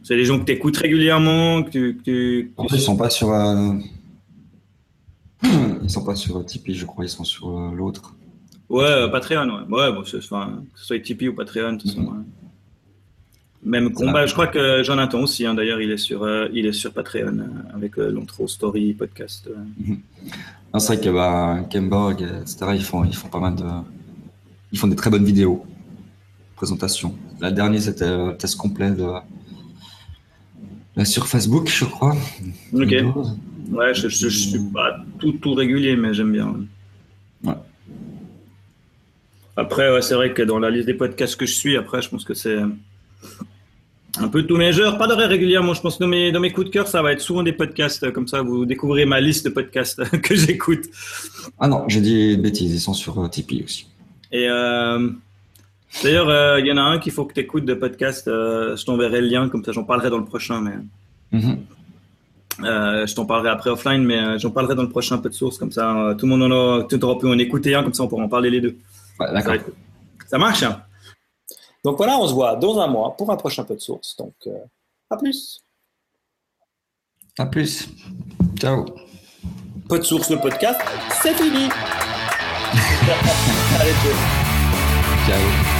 C'est 0.03 0.15
des 0.15 0.23
gens 0.25 0.39
que 0.39 0.45
tu 0.45 0.51
écoutes 0.53 0.77
régulièrement, 0.77 1.63
que 1.63 1.69
tu. 1.69 1.97
que 1.97 2.03
tu- 2.03 2.51
En 2.57 2.67
fait, 2.67 2.77
ils 2.77 2.81
sont 2.81 2.95
pas 2.97 3.09
sur. 3.09 3.31
euh, 3.33 3.73
Ils 5.83 5.89
sont 5.89 6.03
pas 6.03 6.15
sur 6.15 6.43
Tipeee, 6.45 6.73
je 6.73 6.85
crois, 6.85 7.05
ils 7.05 7.09
sont 7.09 7.23
sur 7.23 7.47
euh, 7.49 7.71
l'autre. 7.75 8.15
Ouais, 8.69 8.83
euh, 8.85 9.07
Patreon, 9.09 9.45
ouais. 9.47 9.61
Ouais, 9.69 9.91
bon, 9.91 9.99
enfin, 9.99 10.63
que 10.73 10.79
ce 10.79 10.85
soit 10.85 10.99
Tipeee 10.99 11.27
ou 11.29 11.35
Patreon, 11.35 11.73
de 11.73 11.77
toute 11.81 11.91
façon. 11.91 12.01
Mhm. 12.01 12.07
ouais. 12.07 12.23
Même 13.63 13.93
Ça 13.95 14.05
combat, 14.05 14.25
je 14.25 14.33
crois 14.33 14.47
que 14.47 14.81
Jonathan 14.83 15.21
aussi, 15.21 15.45
hein, 15.45 15.53
d'ailleurs, 15.53 15.81
il 15.81 15.91
est 15.91 15.97
sur, 15.97 16.23
euh, 16.23 16.47
il 16.53 16.65
est 16.65 16.73
sur 16.73 16.91
Patreon 16.93 17.37
euh, 17.39 17.75
avec 17.75 17.97
euh, 17.99 18.11
l'intro 18.11 18.47
story 18.47 18.93
podcast. 18.93 19.49
Non, 20.73 20.79
c'est 20.79 20.95
vrai 20.95 21.03
que 21.05 21.09
bah, 21.11 21.59
Kemborg, 21.71 22.21
etc., 22.41 22.57
ils 22.73 22.83
font, 22.83 23.03
ils 23.03 23.15
font 23.15 23.27
pas 23.27 23.39
mal 23.39 23.55
de. 23.55 23.63
Ils 24.75 24.77
font 24.77 24.87
des 24.87 24.97
très 24.97 25.09
bonnes 25.09 25.23
vidéos. 25.23 25.65
Présentation. 26.57 27.15
La 27.39 27.49
dernière, 27.49 27.81
c'était 27.81 28.09
le 28.09 28.35
test 28.35 28.57
complet 28.57 28.91
de. 28.91 29.07
Sur 31.05 31.29
Facebook, 31.29 31.69
je 31.69 31.85
crois. 31.85 32.13
Ok. 32.73 32.93
Ouais, 33.71 33.93
je, 33.93 34.09
je, 34.09 34.27
je 34.27 34.37
suis 34.49 34.59
pas 34.59 34.97
tout, 35.17 35.31
tout 35.31 35.53
régulier, 35.53 35.95
mais 35.95 36.13
j'aime 36.13 36.33
bien. 36.33 36.53
Ouais. 37.45 37.53
Après, 39.55 39.93
ouais, 39.93 40.01
c'est 40.01 40.15
vrai 40.15 40.33
que 40.33 40.41
dans 40.41 40.59
la 40.59 40.69
liste 40.69 40.87
des 40.87 40.93
podcasts 40.93 41.37
que 41.37 41.45
je 41.45 41.53
suis, 41.53 41.77
après, 41.77 42.01
je 42.01 42.09
pense 42.09 42.25
que 42.25 42.33
c'est 42.33 42.59
un 44.17 44.27
peu 44.27 44.43
tous 44.43 44.57
mes 44.57 44.73
genres. 44.73 44.97
Pas 44.97 45.07
de 45.07 45.13
régulièrement, 45.13 45.73
je 45.73 45.79
pense 45.79 45.95
que 45.95 46.03
dans 46.03 46.09
mes, 46.09 46.33
dans 46.33 46.41
mes 46.41 46.51
coups 46.51 46.67
de 46.67 46.71
cœur, 46.73 46.89
ça 46.89 47.01
va 47.01 47.13
être 47.13 47.21
souvent 47.21 47.43
des 47.43 47.53
podcasts. 47.53 48.11
Comme 48.11 48.27
ça, 48.27 48.41
vous 48.41 48.65
découvrez 48.65 49.05
ma 49.05 49.21
liste 49.21 49.45
de 49.45 49.51
podcasts 49.51 50.03
que 50.21 50.35
j'écoute. 50.35 50.83
Ah 51.59 51.69
non, 51.69 51.85
j'ai 51.87 52.01
dit 52.01 52.33
une 52.33 52.41
bêtise, 52.41 52.73
ils 52.73 52.81
sont 52.81 52.93
sur 52.93 53.23
euh, 53.23 53.29
Tipeee 53.29 53.63
aussi. 53.63 53.87
Et 54.35 54.49
euh, 54.49 55.09
d'ailleurs, 56.03 56.27
euh, 56.27 56.59
il 56.59 56.65
y 56.67 56.71
en 56.73 56.77
a 56.77 56.81
un 56.81 56.99
qu'il 56.99 57.13
faut 57.13 57.23
que 57.25 57.33
tu 57.33 57.39
écoutes 57.39 57.63
de 57.63 57.73
podcast. 57.73 58.27
euh, 58.27 58.75
je 58.75 58.83
t'enverrai 58.83 59.21
le 59.21 59.27
lien, 59.27 59.47
comme 59.47 59.63
ça, 59.63 59.71
j'en 59.71 59.85
parlerai 59.85 60.09
dans 60.09 60.17
le 60.17 60.25
prochain. 60.25 60.59
Mais 60.61 60.73
Mhm. 61.31 61.65
Euh, 62.63 63.05
je 63.05 63.13
t'en 63.15 63.25
parlerai 63.25 63.49
après 63.49 63.69
offline, 63.69 64.03
mais 64.03 64.17
euh, 64.17 64.37
j'en 64.37 64.49
parlerai 64.51 64.75
dans 64.75 64.83
le 64.83 64.89
prochain 64.89 65.17
peu 65.17 65.27
de 65.29 65.33
source, 65.33 65.57
comme 65.57 65.71
ça 65.73 65.93
euh, 65.93 66.13
tout 66.15 66.25
le 66.25 66.35
monde 66.37 66.49
en 66.49 66.79
a, 66.79 66.83
tout 66.83 67.03
aura 67.03 67.19
pu 67.19 67.27
en 67.27 67.37
écouter 67.37 67.75
un, 67.75 67.83
comme 67.83 67.93
ça 67.93 68.03
on 68.03 68.07
pourra 68.07 68.23
en 68.23 68.29
parler 68.29 68.49
les 68.49 68.61
deux. 68.61 68.77
Ouais, 69.19 69.33
D'accord. 69.33 69.55
Ça 70.25 70.37
marche 70.37 70.63
hein 70.63 70.81
Donc 71.83 71.97
voilà, 71.97 72.17
on 72.17 72.25
se 72.27 72.33
voit 72.33 72.55
dans 72.55 72.79
un 72.79 72.87
mois 72.87 73.13
pour 73.17 73.29
un 73.29 73.35
prochain 73.35 73.65
peu 73.65 73.75
de 73.75 73.81
source. 73.81 74.15
Donc 74.15 74.35
à 75.09 75.17
plus. 75.17 75.61
À 77.37 77.45
plus. 77.45 77.89
Ciao. 78.57 78.85
Peu 79.89 79.99
de 79.99 80.03
source, 80.03 80.29
le 80.29 80.37
podcast, 80.37 80.79
c'est 81.21 81.33
fini. 81.33 81.67
Allez, 83.79 83.93
ciao. 84.01 84.13
Ciao. 85.27 85.74